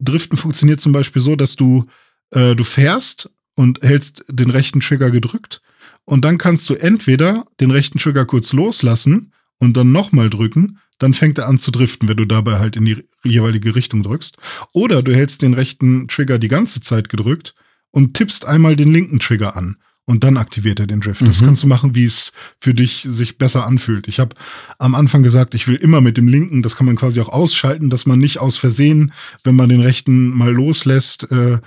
Driften 0.00 0.36
funktioniert 0.36 0.80
zum 0.80 0.90
Beispiel 0.90 1.22
so, 1.22 1.36
dass 1.36 1.54
du, 1.54 1.86
äh, 2.30 2.56
du 2.56 2.64
fährst 2.64 3.30
und 3.54 3.80
hältst 3.82 4.24
den 4.28 4.50
rechten 4.50 4.80
Trigger 4.80 5.12
gedrückt 5.12 5.62
und 6.04 6.24
dann 6.24 6.38
kannst 6.38 6.68
du 6.70 6.74
entweder 6.74 7.44
den 7.60 7.70
rechten 7.70 7.98
Trigger 7.98 8.24
kurz 8.24 8.52
loslassen 8.52 9.32
und 9.58 9.76
dann 9.76 9.92
nochmal 9.92 10.30
drücken, 10.30 10.78
dann 10.98 11.14
fängt 11.14 11.38
er 11.38 11.48
an 11.48 11.58
zu 11.58 11.70
driften, 11.70 12.08
wenn 12.08 12.16
du 12.16 12.26
dabei 12.26 12.58
halt 12.58 12.76
in 12.76 12.84
die 12.84 13.04
jeweilige 13.24 13.74
Richtung 13.74 14.02
drückst. 14.02 14.36
Oder 14.72 15.02
du 15.02 15.14
hältst 15.14 15.42
den 15.42 15.54
rechten 15.54 16.08
Trigger 16.08 16.38
die 16.38 16.48
ganze 16.48 16.80
Zeit 16.80 17.08
gedrückt 17.08 17.54
und 17.90 18.14
tippst 18.14 18.44
einmal 18.46 18.76
den 18.76 18.92
linken 18.92 19.18
Trigger 19.18 19.56
an 19.56 19.76
und 20.10 20.24
dann 20.24 20.36
aktiviert 20.36 20.80
er 20.80 20.86
den 20.86 21.00
Drift. 21.00 21.22
Mhm. 21.22 21.26
Das 21.26 21.40
kannst 21.40 21.62
du 21.62 21.68
machen, 21.68 21.94
wie 21.94 22.04
es 22.04 22.32
für 22.58 22.74
dich 22.74 23.06
sich 23.08 23.38
besser 23.38 23.66
anfühlt. 23.66 24.08
Ich 24.08 24.18
habe 24.18 24.34
am 24.78 24.94
Anfang 24.94 25.22
gesagt, 25.22 25.54
ich 25.54 25.68
will 25.68 25.76
immer 25.76 26.00
mit 26.00 26.16
dem 26.16 26.28
linken, 26.28 26.62
das 26.62 26.76
kann 26.76 26.86
man 26.86 26.96
quasi 26.96 27.20
auch 27.20 27.28
ausschalten, 27.28 27.90
dass 27.90 28.06
man 28.06 28.18
nicht 28.18 28.38
aus 28.38 28.56
Versehen, 28.56 29.12
wenn 29.44 29.54
man 29.54 29.68
den 29.68 29.80
rechten 29.80 30.30
mal 30.30 30.52
loslässt, 30.52 31.30
äh, 31.30 31.58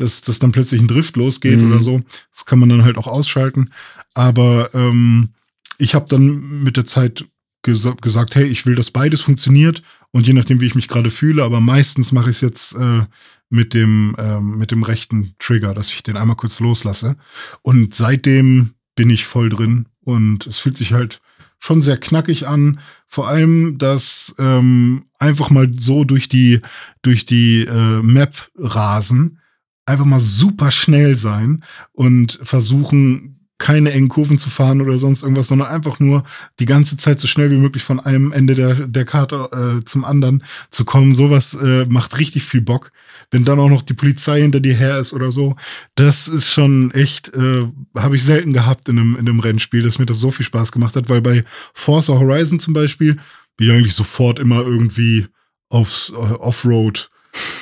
dass, 0.00 0.22
dass 0.22 0.38
dann 0.38 0.52
plötzlich 0.52 0.80
ein 0.80 0.88
Drift 0.88 1.16
losgeht 1.16 1.60
mhm. 1.60 1.70
oder 1.70 1.80
so. 1.80 2.00
Das 2.34 2.44
kann 2.46 2.58
man 2.58 2.68
dann 2.68 2.84
halt 2.84 2.96
auch 2.96 3.06
ausschalten. 3.06 3.70
Aber 4.14 4.70
ähm, 4.74 5.30
ich 5.78 5.94
habe 5.94 6.06
dann 6.08 6.62
mit 6.62 6.76
der 6.76 6.84
Zeit 6.84 7.26
ges 7.62 7.86
gesagt, 8.00 8.34
hey, 8.36 8.46
ich 8.46 8.66
will, 8.66 8.74
dass 8.74 8.90
beides 8.90 9.20
funktioniert 9.20 9.82
und 10.12 10.26
je 10.26 10.32
nachdem, 10.32 10.60
wie 10.60 10.66
ich 10.66 10.74
mich 10.74 10.88
gerade 10.88 11.10
fühle, 11.10 11.44
aber 11.44 11.60
meistens 11.60 12.12
mache 12.12 12.30
ich 12.30 12.36
es 12.36 12.40
jetzt 12.40 12.74
äh, 12.74 13.04
mit 13.50 13.74
dem 13.74 14.14
ähm, 14.18 14.58
mit 14.58 14.70
dem 14.70 14.82
rechten 14.82 15.34
Trigger, 15.38 15.74
dass 15.74 15.90
ich 15.90 16.02
den 16.02 16.16
einmal 16.16 16.36
kurz 16.36 16.60
loslasse. 16.60 17.16
Und 17.62 17.94
seitdem 17.94 18.74
bin 18.94 19.10
ich 19.10 19.26
voll 19.26 19.48
drin 19.48 19.86
und 20.00 20.46
es 20.46 20.58
fühlt 20.58 20.76
sich 20.76 20.92
halt 20.92 21.20
schon 21.58 21.82
sehr 21.82 21.98
knackig 21.98 22.46
an. 22.46 22.80
Vor 23.06 23.28
allem 23.28 23.76
das 23.76 24.34
ähm, 24.38 25.04
einfach 25.18 25.50
mal 25.50 25.70
so 25.78 26.04
durch 26.04 26.28
die 26.28 26.60
durch 27.02 27.24
die 27.24 27.62
äh, 27.64 28.02
Map 28.02 28.50
rasen 28.56 29.39
einfach 29.86 30.04
mal 30.04 30.20
super 30.20 30.70
schnell 30.70 31.16
sein 31.16 31.64
und 31.92 32.38
versuchen, 32.42 33.40
keine 33.60 33.92
engen 33.92 34.08
Kurven 34.08 34.38
zu 34.38 34.48
fahren 34.48 34.80
oder 34.80 34.96
sonst 34.98 35.22
irgendwas, 35.22 35.48
sondern 35.48 35.68
einfach 35.68 36.00
nur 36.00 36.24
die 36.58 36.64
ganze 36.64 36.96
Zeit 36.96 37.20
so 37.20 37.28
schnell 37.28 37.50
wie 37.50 37.58
möglich 37.58 37.82
von 37.84 38.00
einem 38.00 38.32
Ende 38.32 38.54
der, 38.54 38.86
der 38.86 39.04
Karte 39.04 39.80
äh, 39.80 39.84
zum 39.84 40.04
anderen 40.04 40.42
zu 40.70 40.84
kommen. 40.86 41.14
Sowas 41.14 41.54
äh, 41.54 41.84
macht 41.84 42.18
richtig 42.18 42.42
viel 42.42 42.62
Bock. 42.62 42.90
Wenn 43.30 43.44
dann 43.44 43.60
auch 43.60 43.68
noch 43.68 43.82
die 43.82 43.94
Polizei 43.94 44.40
hinter 44.40 44.60
dir 44.60 44.74
her 44.74 44.98
ist 44.98 45.12
oder 45.12 45.30
so, 45.30 45.56
das 45.94 46.26
ist 46.26 46.50
schon 46.50 46.90
echt, 46.92 47.34
äh, 47.34 47.68
habe 47.96 48.16
ich 48.16 48.24
selten 48.24 48.54
gehabt 48.54 48.88
in 48.88 48.98
einem, 48.98 49.14
in 49.16 49.28
einem 49.28 49.40
Rennspiel, 49.40 49.82
dass 49.82 49.98
mir 49.98 50.06
das 50.06 50.18
so 50.18 50.30
viel 50.30 50.46
Spaß 50.46 50.72
gemacht 50.72 50.96
hat, 50.96 51.10
weil 51.10 51.20
bei 51.20 51.44
Forza 51.74 52.14
Horizon 52.14 52.58
zum 52.58 52.72
Beispiel 52.72 53.18
bin 53.58 53.68
ich 53.68 53.72
eigentlich 53.74 53.94
sofort 53.94 54.38
immer 54.38 54.62
irgendwie 54.62 55.26
aufs 55.68 56.08
äh, 56.10 56.14
Offroad 56.14 57.10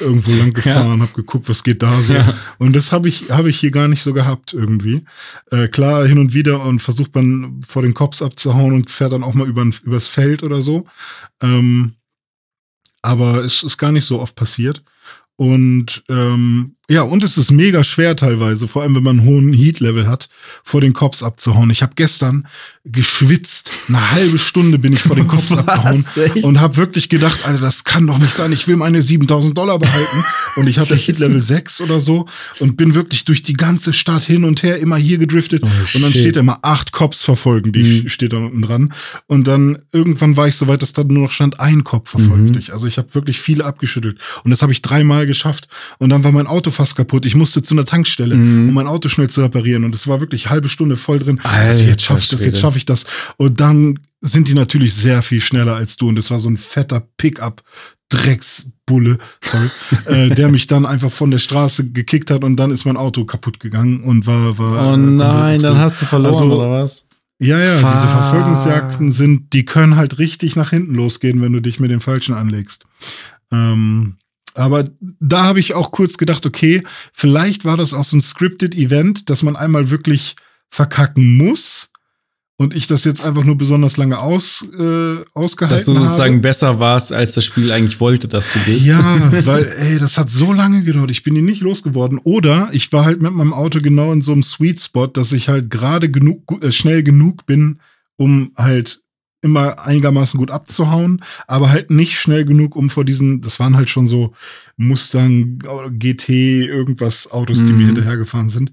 irgendwo 0.01 0.33
lang 0.33 0.53
gefahren, 0.55 0.99
ja. 0.99 1.03
habe 1.03 1.13
geguckt, 1.13 1.49
was 1.49 1.63
geht 1.63 1.83
da 1.83 1.95
so. 2.01 2.15
Ja. 2.15 2.35
Und 2.59 2.75
das 2.75 2.93
habe 2.93 3.09
ich, 3.09 3.31
hab 3.31 3.47
ich 3.47 3.59
hier 3.59 3.71
gar 3.71 3.89
nicht 3.89 4.03
so 4.03 4.13
gehabt 4.13 4.53
irgendwie. 4.53 5.05
Äh, 5.51 5.69
klar, 5.69 6.07
hin 6.07 6.19
und 6.19 6.33
wieder 6.33 6.63
und 6.63 6.81
versucht 6.81 7.15
man 7.15 7.61
vor 7.67 7.83
den 7.83 7.95
Cops 7.95 8.23
abzuhauen 8.23 8.75
und 8.75 8.91
fährt 8.91 9.13
dann 9.13 9.25
auch 9.25 9.35
mal 9.35 9.49
über, 9.49 9.69
übers 9.83 10.07
Feld 10.07 10.43
oder 10.43 10.63
so. 10.63 10.87
Ähm, 11.43 11.95
aber 13.03 13.45
es 13.45 13.63
ist 13.63 13.79
gar 13.79 13.93
nicht 13.93 14.05
so 14.05 14.21
oft 14.21 14.35
passiert. 14.35 14.83
Und 15.37 16.03
ähm, 16.09 16.77
ja, 16.91 17.03
und 17.03 17.23
es 17.23 17.37
ist 17.37 17.51
mega 17.51 17.85
schwer 17.85 18.17
teilweise, 18.17 18.67
vor 18.67 18.83
allem 18.83 18.95
wenn 18.97 19.03
man 19.03 19.21
einen 19.21 19.29
hohen 19.29 19.53
Heat-Level 19.53 20.09
hat, 20.09 20.31
vor 20.63 20.81
den 20.81 20.95
Cops 20.95 21.23
abzuhauen. 21.23 21.69
Ich 21.69 21.83
habe 21.83 21.93
gestern 21.97 22.47
geschwitzt, 22.85 23.71
eine 23.89 24.11
halbe 24.11 24.39
Stunde 24.39 24.79
bin 24.79 24.95
ich 24.95 25.01
vor 25.01 25.15
den 25.15 25.29
Cops 25.29 25.53
abgehauen 25.53 26.03
echt? 26.17 26.45
und 26.45 26.61
habe 26.61 26.77
wirklich 26.77 27.11
gedacht, 27.11 27.45
Alter, 27.45 27.61
das 27.61 27.85
kann 27.85 28.07
doch 28.07 28.17
nicht 28.17 28.33
sein, 28.33 28.53
ich 28.53 28.67
will 28.69 28.77
meine 28.77 29.03
7000 29.03 29.57
Dollar 29.57 29.79
behalten. 29.79 30.25
Und 30.57 30.67
ich 30.67 30.79
hatte 30.79 30.97
Heat-Level 30.97 31.43
6 31.43 31.83
oder 31.83 32.01
so 32.01 32.27
und 32.59 32.79
bin 32.79 32.95
wirklich 32.95 33.27
durch 33.27 33.43
die 33.43 33.53
ganze 33.53 33.93
Stadt 33.93 34.23
hin 34.23 34.45
und 34.45 34.63
her 34.63 34.79
immer 34.79 34.97
hier 34.97 35.19
gedriftet. 35.19 35.63
Oh, 35.65 35.69
und 35.95 36.03
dann 36.03 36.11
steht 36.11 36.37
immer 36.37 36.61
acht 36.63 36.93
Cops 36.93 37.23
verfolgen, 37.23 37.73
die 37.73 38.03
mhm. 38.03 38.09
steht 38.09 38.33
da 38.33 38.39
unten 38.39 38.63
dran. 38.63 38.95
Und 39.27 39.47
dann 39.47 39.79
irgendwann 39.93 40.39
war 40.39 40.49
ich 40.49 40.57
so 40.57 40.69
weit, 40.69 40.81
dass 40.81 40.95
da 40.95 41.05
nur 41.05 41.25
noch 41.25 41.33
stand, 41.33 41.61
ein 41.61 41.85
Kopf 41.85 42.11
verfolgt 42.11 42.45
mhm. 42.45 42.53
dich. 42.53 42.73
Also 42.73 42.87
ich 42.87 42.97
habe 42.97 43.15
wirklich 43.15 43.39
viele 43.41 43.67
abgeschüttelt. 43.67 44.19
Und 44.45 44.51
das 44.51 44.63
habe 44.63 44.73
ich 44.73 44.81
dreimal 44.81 45.27
geschafft. 45.27 45.69
Und 45.99 46.09
dann 46.09 46.25
war 46.25 46.33
mein 46.33 46.47
Auto 46.47 46.71
fast 46.79 46.97
kaputt. 46.97 47.27
Ich 47.27 47.35
musste 47.35 47.61
zu 47.61 47.75
einer 47.75 47.85
Tankstelle, 47.85 48.37
mhm. 48.37 48.69
um 48.69 48.75
mein 48.75 48.87
Auto 48.87 49.09
schnell 49.09 49.29
zu 49.29 49.43
reparieren. 49.43 49.85
Und 49.85 49.95
es 49.95 50.07
war 50.07 50.21
wirklich 50.21 50.49
halbe 50.49 50.69
Stunde 50.69 50.97
voll 50.97 51.19
drin. 51.19 51.41
Alter, 51.43 51.85
jetzt 51.85 52.03
schaffe 52.03 52.21
ich 52.21 52.29
das, 52.29 52.45
jetzt 52.45 52.61
schaffe 52.61 52.79
ich 52.79 52.87
das. 52.87 53.05
Und 53.37 53.61
dann 53.61 53.99
sind 54.21 54.49
die 54.49 54.55
natürlich 54.55 54.95
sehr 54.95 55.23
viel 55.23 55.41
schneller 55.41 55.75
als 55.75 55.97
du. 55.97 56.09
Und 56.09 56.19
es 56.19 56.31
war 56.31 56.39
so 56.39 56.49
ein 56.49 56.57
fetter 56.57 57.07
Pickup. 57.17 57.63
Drecksbulle, 58.11 59.19
sorry, 59.43 59.69
äh, 60.07 60.35
der 60.35 60.49
mich 60.49 60.67
dann 60.67 60.87
einfach 60.87 61.11
von 61.11 61.31
der 61.31 61.37
Straße 61.37 61.91
gekickt 61.91 62.31
hat 62.31 62.43
und 62.43 62.57
dann 62.57 62.71
ist 62.71 62.87
mein 62.87 62.97
Auto 62.97 63.27
kaputt 63.27 63.61
gegangen 63.61 64.03
und 64.03 64.27
war, 64.27 64.57
war. 64.57 64.95
Oh 64.95 64.97
nein, 64.97 65.61
dann 65.61 65.77
hast 65.77 66.01
du 66.01 66.07
verloren 66.07 66.33
also, 66.33 66.59
oder 66.59 66.71
was? 66.71 67.07
Ja, 67.39 67.59
ja, 67.59 67.77
Fuck. 67.77 67.93
diese 67.93 68.09
Verfolgungsjagden 68.09 69.13
sind, 69.13 69.53
die 69.53 69.67
können 69.67 69.97
halt 69.97 70.19
richtig 70.19 70.57
nach 70.57 70.71
hinten 70.71 70.95
losgehen, 70.95 71.43
wenn 71.43 71.53
du 71.53 71.61
dich 71.61 71.81
mit 71.81 71.91
dem 71.91 72.01
Falschen 72.01 72.35
anlegst. 72.35 72.87
Ähm, 73.53 74.17
Aber 74.59 74.85
da 75.21 75.45
habe 75.45 75.61
ich 75.61 75.75
auch 75.75 75.93
kurz 75.93 76.19
gedacht, 76.19 76.45
okay, 76.47 76.83
vielleicht 77.13 77.65
war 77.65 77.77
das 77.77 77.95
auch 77.95 78.05
so 78.05 78.17
ein 78.17 78.21
scripted 78.21 78.75
Event, 78.75 79.31
dass 79.31 79.43
man 79.43 79.57
einmal 79.57 79.91
wirklich 79.91 80.37
verkacken 80.69 81.37
muss 81.37 81.91
und 82.61 82.75
ich 82.75 82.89
das 82.89 83.05
jetzt 83.05 83.25
einfach 83.25 83.45
nur 83.45 83.57
besonders 83.57 83.97
lange 83.97 84.19
aus, 84.19 84.67
äh, 84.77 85.19
ausgehalten 85.33 85.61
habe. 85.63 85.69
Dass 85.69 85.85
du 85.85 85.95
sozusagen 85.95 86.35
habe. 86.35 86.43
besser 86.43 86.81
warst, 86.81 87.13
als 87.13 87.33
das 87.33 87.45
Spiel 87.45 87.71
eigentlich 87.71 88.01
wollte, 88.01 88.27
dass 88.27 88.53
du 88.53 88.59
bist. 88.67 88.85
Ja, 88.85 89.31
weil, 89.47 89.65
ey, 89.79 89.99
das 89.99 90.19
hat 90.19 90.29
so 90.29 90.53
lange 90.53 90.83
gedauert. 90.83 91.13
Ich 91.13 91.23
bin 91.23 91.37
ihn 91.37 91.45
nicht 91.45 91.63
losgeworden. 91.63 92.19
Oder 92.19 92.69
ich 92.73 92.93
war 92.93 93.05
halt 93.05 93.23
mit 93.23 93.33
meinem 93.33 93.55
Auto 93.55 93.79
genau 93.81 94.13
in 94.13 94.23
so 94.23 94.33
einem 94.33 94.43
Sweet 94.43 94.81
Spot, 94.81 95.07
dass 95.07 95.31
ich 95.31 95.49
halt 95.49 95.71
gerade 95.71 96.11
genug, 96.11 96.61
äh, 96.61 96.73
schnell 96.73 97.05
genug 97.05 97.47
bin, 97.47 97.79
um 98.17 98.51
halt 98.57 99.03
immer 99.41 99.79
einigermaßen 99.79 100.39
gut 100.39 100.51
abzuhauen, 100.51 101.23
aber 101.47 101.71
halt 101.71 101.91
nicht 101.91 102.19
schnell 102.19 102.45
genug, 102.45 102.75
um 102.77 102.91
vor 102.91 103.05
diesen, 103.05 103.41
das 103.41 103.61
waren 103.61 103.77
halt 103.77 103.91
schon 103.91 104.07
so 104.07 104.35
Mustang, 104.77 105.59
GT, 105.91 106.29
irgendwas 106.67 107.31
Autos, 107.31 107.59
die 107.59 107.73
mhm. 107.73 107.79
mir 107.79 107.87
hinterhergefahren 107.87 108.49
sind. 108.49 108.73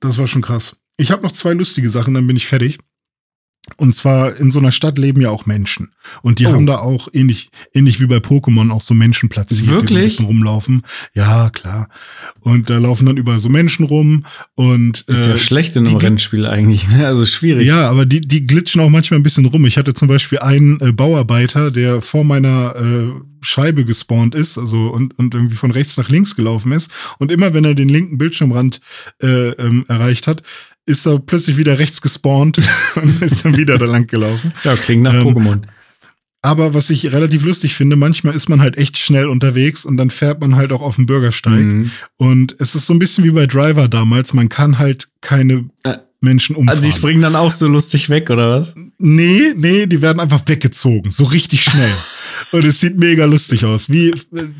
Das 0.00 0.18
war 0.18 0.26
schon 0.26 0.42
krass. 0.42 0.76
Ich 0.96 1.10
habe 1.10 1.22
noch 1.22 1.32
zwei 1.32 1.52
lustige 1.52 1.90
Sachen, 1.90 2.14
dann 2.14 2.26
bin 2.26 2.36
ich 2.36 2.46
fertig. 2.46 2.78
Und 3.76 3.94
zwar 3.94 4.36
in 4.36 4.50
so 4.50 4.58
einer 4.58 4.72
Stadt 4.72 4.98
leben 4.98 5.20
ja 5.20 5.30
auch 5.30 5.46
Menschen. 5.46 5.92
Und 6.22 6.40
die 6.40 6.46
oh. 6.46 6.52
haben 6.52 6.66
da 6.66 6.78
auch 6.78 7.08
ähnlich, 7.12 7.50
ähnlich 7.72 8.00
wie 8.00 8.06
bei 8.06 8.16
Pokémon 8.16 8.72
auch 8.72 8.80
so 8.80 8.92
Menschen 8.92 9.28
platziert, 9.28 9.68
Wirklich? 9.68 9.88
die 9.88 9.94
so 9.94 9.98
ein 9.98 10.04
bisschen 10.04 10.24
rumlaufen. 10.26 10.82
Ja, 11.14 11.48
klar. 11.50 11.88
Und 12.40 12.70
da 12.70 12.78
laufen 12.78 13.06
dann 13.06 13.16
überall 13.16 13.38
so 13.38 13.48
Menschen 13.48 13.84
rum 13.84 14.26
und. 14.56 15.04
Ist 15.06 15.26
ja 15.26 15.34
äh, 15.34 15.38
schlecht 15.38 15.76
in 15.76 15.86
einem 15.86 15.96
Rennspiel 15.96 16.44
eigentlich, 16.44 16.88
ne? 16.88 17.06
Also 17.06 17.24
schwierig. 17.24 17.66
Ja, 17.66 17.88
aber 17.88 18.04
die, 18.04 18.20
die 18.20 18.48
glitschen 18.48 18.80
auch 18.80 18.88
manchmal 18.88 19.20
ein 19.20 19.22
bisschen 19.22 19.46
rum. 19.46 19.64
Ich 19.64 19.78
hatte 19.78 19.94
zum 19.94 20.08
Beispiel 20.08 20.40
einen 20.40 20.80
äh, 20.80 20.90
Bauarbeiter, 20.90 21.70
der 21.70 22.02
vor 22.02 22.24
meiner 22.24 22.74
äh, 22.74 23.12
Scheibe 23.42 23.84
gespawnt 23.84 24.34
ist, 24.34 24.58
also 24.58 24.88
und, 24.88 25.18
und 25.18 25.34
irgendwie 25.34 25.56
von 25.56 25.70
rechts 25.70 25.96
nach 25.96 26.08
links 26.08 26.34
gelaufen 26.34 26.72
ist. 26.72 26.90
Und 27.18 27.30
immer 27.30 27.54
wenn 27.54 27.64
er 27.64 27.74
den 27.74 27.88
linken 27.88 28.18
Bildschirmrand 28.18 28.80
äh, 29.20 29.50
ähm, 29.50 29.84
erreicht 29.88 30.26
hat, 30.26 30.42
ist 30.86 31.06
er 31.06 31.18
plötzlich 31.18 31.56
wieder 31.56 31.78
rechts 31.78 32.00
gespawnt 32.02 32.58
und 32.96 33.22
ist 33.22 33.44
dann 33.44 33.56
wieder 33.56 33.78
da 33.78 33.86
lang 33.86 34.06
gelaufen. 34.06 34.52
Ja, 34.64 34.74
klingt 34.74 35.02
nach 35.02 35.14
ähm, 35.14 35.28
Pokémon. 35.28 35.62
Aber 36.44 36.74
was 36.74 36.90
ich 36.90 37.12
relativ 37.12 37.44
lustig 37.44 37.74
finde, 37.74 37.94
manchmal 37.94 38.34
ist 38.34 38.48
man 38.48 38.60
halt 38.60 38.76
echt 38.76 38.98
schnell 38.98 39.28
unterwegs 39.28 39.84
und 39.84 39.96
dann 39.96 40.10
fährt 40.10 40.40
man 40.40 40.56
halt 40.56 40.72
auch 40.72 40.82
auf 40.82 40.96
dem 40.96 41.06
Bürgersteig. 41.06 41.60
Mhm. 41.60 41.92
Und 42.16 42.56
es 42.58 42.74
ist 42.74 42.86
so 42.86 42.94
ein 42.94 42.98
bisschen 42.98 43.22
wie 43.22 43.30
bei 43.30 43.46
Driver 43.46 43.86
damals, 43.86 44.34
man 44.34 44.48
kann 44.48 44.78
halt 44.78 45.08
keine 45.20 45.70
äh, 45.84 45.98
Menschen 46.20 46.56
umfahren. 46.56 46.78
Also 46.78 46.88
die 46.88 46.92
springen 46.92 47.22
dann 47.22 47.36
auch 47.36 47.52
so 47.52 47.68
lustig 47.68 48.08
weg, 48.08 48.28
oder 48.28 48.50
was? 48.50 48.74
Nee, 48.98 49.54
nee, 49.56 49.86
die 49.86 50.02
werden 50.02 50.18
einfach 50.18 50.42
weggezogen, 50.46 51.12
so 51.12 51.24
richtig 51.24 51.62
schnell. 51.62 51.92
Und 52.52 52.64
es 52.64 52.80
sieht 52.80 52.98
mega 52.98 53.24
lustig 53.24 53.64
aus. 53.64 53.90
Wie 53.90 54.12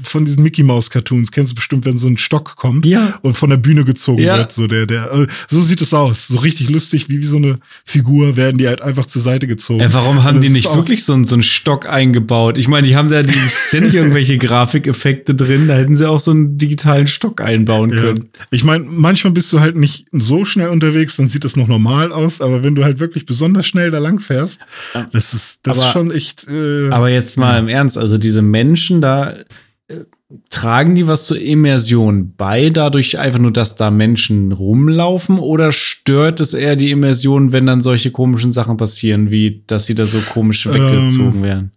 von 0.03 0.25
diesen 0.25 0.43
Mickey 0.43 0.63
Mouse 0.63 0.91
Cartoons. 0.91 1.31
Kennst 1.31 1.53
du 1.53 1.55
bestimmt, 1.55 1.85
wenn 1.85 1.99
so 1.99 2.09
ein 2.09 2.19
Stock 2.19 2.57
kommt 2.57 2.87
ja. 2.87 3.19
und 3.23 3.37
von 3.37 3.51
der 3.51 3.57
Bühne 3.57 3.85
gezogen 3.85 4.23
ja. 4.23 4.39
wird. 4.39 4.53
So 4.53 4.67
der, 4.67 4.87
der, 4.87 5.13
äh, 5.13 5.27
so 5.49 5.61
sieht 5.61 5.81
es 5.81 5.95
aus. 5.95 6.29
So 6.29 6.39
richtig 6.39 6.71
lustig, 6.71 7.09
wie, 7.09 7.21
wie 7.21 7.27
so 7.27 7.37
eine 7.37 7.59
Figur 7.85 8.37
werden 8.37 8.59
die 8.59 8.69
halt 8.69 8.83
einfach 8.83 9.07
zur 9.07 9.23
Seite 9.23 9.47
gezogen. 9.47 9.81
Ja, 9.81 9.93
warum 9.93 10.25
haben 10.25 10.41
die 10.41 10.49
nicht 10.49 10.75
wirklich 10.75 11.05
so, 11.05 11.23
so 11.25 11.35
einen 11.35 11.43
Stock 11.43 11.87
eingebaut? 11.87 12.59
Ich 12.59 12.69
meine, 12.69 12.87
die 12.87 12.97
haben 12.97 13.11
da 13.11 13.23
die 13.23 13.33
ständig 13.69 13.95
irgendwelche 13.95 14.39
Grafikeffekte 14.39 15.35
drin. 15.35 15.69
Da 15.69 15.75
hätten 15.75 15.97
sie 15.97 16.09
auch 16.09 16.21
so 16.21 16.31
einen 16.31 16.59
digitalen 16.59 17.07
Stock 17.07 17.41
einbauen 17.41 17.91
können. 17.91 18.29
Ich 18.51 18.65
meine, 18.65 18.85
manchmal 18.85 19.33
bist 19.33 19.53
du 19.53 19.61
halt 19.61 19.77
nicht 19.77 20.07
so 20.13 20.45
schnell 20.45 20.69
unterwegs, 20.69 21.17
dann 21.17 21.29
sieht 21.29 21.45
das 21.45 21.57
noch 21.57 21.69
normal 21.69 22.13
aus. 22.13 22.41
Aber 22.41 22.63
wenn 22.63 22.75
du 22.75 22.85
halt 22.85 22.99
wirklich 22.99 23.27
besonders 23.27 23.67
schnell 23.67 23.91
da 23.91 23.99
lang 23.99 24.21
fährst, 24.21 24.61
das 25.13 25.35
ist, 25.35 25.61
das 25.63 25.79
aber, 25.79 25.87
ist 25.87 25.93
schon 25.93 26.11
echt. 26.11 26.47
Äh, 26.49 26.91
aber 26.91 27.11
jetzt 27.11 27.37
mal 27.37 27.59
im 27.59 27.69
Ernst, 27.69 27.82
also 27.97 28.19
diese 28.19 28.43
Menschen 28.43 29.01
da, 29.01 29.35
äh, 29.89 30.01
tragen 30.49 30.95
die 30.95 31.07
was 31.07 31.27
zur 31.27 31.39
Immersion 31.39 32.35
bei, 32.37 32.71
dadurch 32.71 33.19
einfach 33.19 33.39
nur, 33.39 33.53
dass 33.53 33.77
da 33.77 33.91
Menschen 33.91 34.53
rumlaufen? 34.53 35.39
Oder 35.39 35.73
stört 35.73 36.41
es 36.41 36.55
eher 36.55 36.77
die 36.77 36.91
Immersion, 36.91 37.53
wenn 37.53 37.67
dann 37.67 37.81
solche 37.81 38.11
komischen 38.11 38.53
Sachen 38.53 38.77
passieren, 38.77 39.31
wie 39.31 39.63
dass 39.67 39.87
sie 39.87 39.95
da 39.95 40.07
so 40.07 40.19
komisch 40.33 40.67
weggezogen 40.67 41.39
ähm, 41.39 41.43
werden? 41.43 41.73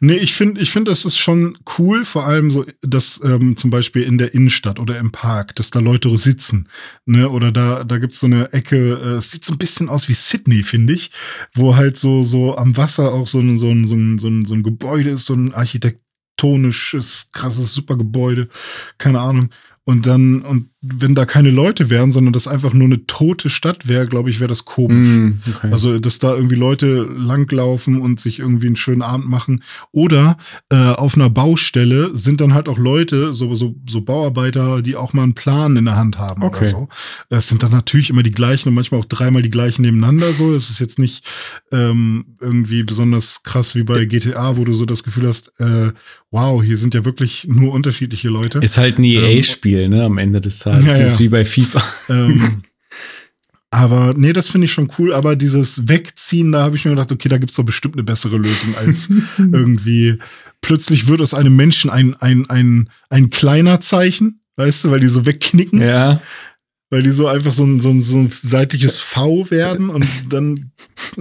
Nee, 0.00 0.16
ich 0.16 0.34
finde, 0.34 0.60
ich 0.60 0.70
finde, 0.70 0.90
das 0.90 1.04
ist 1.04 1.18
schon 1.18 1.56
cool, 1.78 2.04
vor 2.04 2.26
allem 2.26 2.50
so, 2.50 2.64
dass 2.82 3.20
ähm, 3.24 3.56
zum 3.56 3.70
Beispiel 3.70 4.02
in 4.02 4.18
der 4.18 4.34
Innenstadt 4.34 4.78
oder 4.78 4.98
im 4.98 5.12
Park, 5.12 5.54
dass 5.56 5.70
da 5.70 5.78
Leute 5.80 6.16
sitzen, 6.16 6.68
ne, 7.06 7.28
oder 7.28 7.52
da, 7.52 7.84
da 7.84 7.98
gibt's 7.98 8.20
so 8.20 8.26
eine 8.26 8.52
Ecke, 8.52 9.00
äh, 9.02 9.16
es 9.18 9.30
sieht 9.30 9.44
so 9.44 9.52
ein 9.52 9.58
bisschen 9.58 9.88
aus 9.88 10.08
wie 10.08 10.14
Sydney, 10.14 10.62
finde 10.62 10.92
ich, 10.94 11.10
wo 11.54 11.76
halt 11.76 11.96
so, 11.96 12.22
so 12.24 12.56
am 12.56 12.76
Wasser 12.76 13.12
auch 13.12 13.26
so 13.26 13.40
ein, 13.40 13.58
so 13.58 13.70
ein, 13.70 13.86
so 13.86 13.94
ein, 13.94 14.18
so 14.18 14.28
ein, 14.28 14.44
so 14.44 14.54
ein 14.54 14.62
Gebäude 14.62 15.10
ist, 15.10 15.26
so 15.26 15.34
ein 15.34 15.54
architektonisches, 15.54 17.30
krasses 17.32 17.72
Supergebäude, 17.74 18.48
keine 18.98 19.20
Ahnung. 19.20 19.50
Und 19.84 20.06
dann, 20.06 20.42
und 20.42 20.69
wenn 20.82 21.14
da 21.14 21.26
keine 21.26 21.50
Leute 21.50 21.90
wären, 21.90 22.10
sondern 22.10 22.32
das 22.32 22.48
einfach 22.48 22.72
nur 22.72 22.86
eine 22.86 23.06
tote 23.06 23.50
Stadt 23.50 23.86
wäre, 23.86 24.06
glaube 24.06 24.30
ich, 24.30 24.40
wäre 24.40 24.48
das 24.48 24.64
komisch. 24.64 25.08
Mm, 25.08 25.38
okay. 25.54 25.68
Also, 25.70 25.98
dass 25.98 26.18
da 26.20 26.34
irgendwie 26.34 26.54
Leute 26.54 27.02
langlaufen 27.02 28.00
und 28.00 28.18
sich 28.18 28.38
irgendwie 28.38 28.68
einen 28.68 28.76
schönen 28.76 29.02
Abend 29.02 29.28
machen. 29.28 29.62
Oder 29.92 30.38
äh, 30.70 30.76
auf 30.76 31.16
einer 31.16 31.28
Baustelle 31.28 32.16
sind 32.16 32.40
dann 32.40 32.54
halt 32.54 32.66
auch 32.66 32.78
Leute, 32.78 33.34
so, 33.34 33.54
so, 33.54 33.74
so 33.86 34.00
Bauarbeiter, 34.00 34.80
die 34.80 34.96
auch 34.96 35.12
mal 35.12 35.24
einen 35.24 35.34
Plan 35.34 35.76
in 35.76 35.84
der 35.84 35.96
Hand 35.96 36.18
haben 36.18 36.42
okay. 36.42 36.70
oder 36.70 36.70
so. 36.70 36.88
Es 37.28 37.48
sind 37.48 37.62
dann 37.62 37.72
natürlich 37.72 38.08
immer 38.08 38.22
die 38.22 38.32
gleichen 38.32 38.70
und 38.70 38.74
manchmal 38.74 39.00
auch 39.00 39.06
dreimal 39.06 39.42
die 39.42 39.50
gleichen 39.50 39.82
nebeneinander. 39.82 40.32
So, 40.32 40.54
das 40.54 40.70
ist 40.70 40.78
jetzt 40.78 40.98
nicht 40.98 41.26
ähm, 41.72 42.36
irgendwie 42.40 42.84
besonders 42.84 43.42
krass 43.42 43.74
wie 43.74 43.82
bei 43.82 44.06
GTA, 44.06 44.56
wo 44.56 44.64
du 44.64 44.72
so 44.72 44.86
das 44.86 45.04
Gefühl 45.04 45.28
hast, 45.28 45.52
äh, 45.60 45.92
wow, 46.30 46.62
hier 46.62 46.76
sind 46.76 46.94
ja 46.94 47.04
wirklich 47.04 47.46
nur 47.48 47.72
unterschiedliche 47.72 48.28
Leute. 48.28 48.60
Ist 48.60 48.78
halt 48.78 48.98
ein 48.98 49.04
EA-Spiel, 49.04 49.80
ähm, 49.80 49.90
ne, 49.90 50.04
am 50.04 50.16
Ende 50.16 50.40
des 50.40 50.60
Tages. 50.60 50.69
Ja, 50.78 50.98
das 50.98 51.14
ist 51.14 51.20
wie 51.20 51.28
bei 51.28 51.44
FIFA. 51.44 51.82
Ähm, 52.08 52.62
aber 53.70 54.14
nee, 54.16 54.32
das 54.32 54.48
finde 54.48 54.66
ich 54.66 54.72
schon 54.72 54.90
cool. 54.98 55.12
Aber 55.12 55.36
dieses 55.36 55.88
Wegziehen, 55.88 56.52
da 56.52 56.62
habe 56.62 56.76
ich 56.76 56.84
mir 56.84 56.92
gedacht, 56.92 57.12
okay, 57.12 57.28
da 57.28 57.38
gibt 57.38 57.50
es 57.50 57.56
doch 57.56 57.64
bestimmt 57.64 57.94
eine 57.94 58.04
bessere 58.04 58.36
Lösung 58.36 58.74
als 58.76 59.08
irgendwie. 59.38 60.18
Plötzlich 60.60 61.06
wird 61.06 61.20
aus 61.20 61.34
einem 61.34 61.56
Menschen 61.56 61.90
ein, 61.90 62.14
ein, 62.20 62.48
ein, 62.48 62.90
ein 63.08 63.30
kleiner 63.30 63.80
Zeichen, 63.80 64.42
weißt 64.56 64.84
du, 64.84 64.90
weil 64.90 65.00
die 65.00 65.08
so 65.08 65.26
wegknicken. 65.26 65.80
Ja 65.80 66.20
weil 66.90 67.04
die 67.04 67.10
so 67.10 67.28
einfach 67.28 67.52
so 67.52 67.64
ein, 67.64 67.80
so 67.80 67.90
ein, 67.90 68.00
so 68.00 68.18
ein 68.18 68.30
seitliches 68.30 69.00
V 69.00 69.50
werden 69.50 69.90
und 69.90 70.32
dann, 70.32 70.72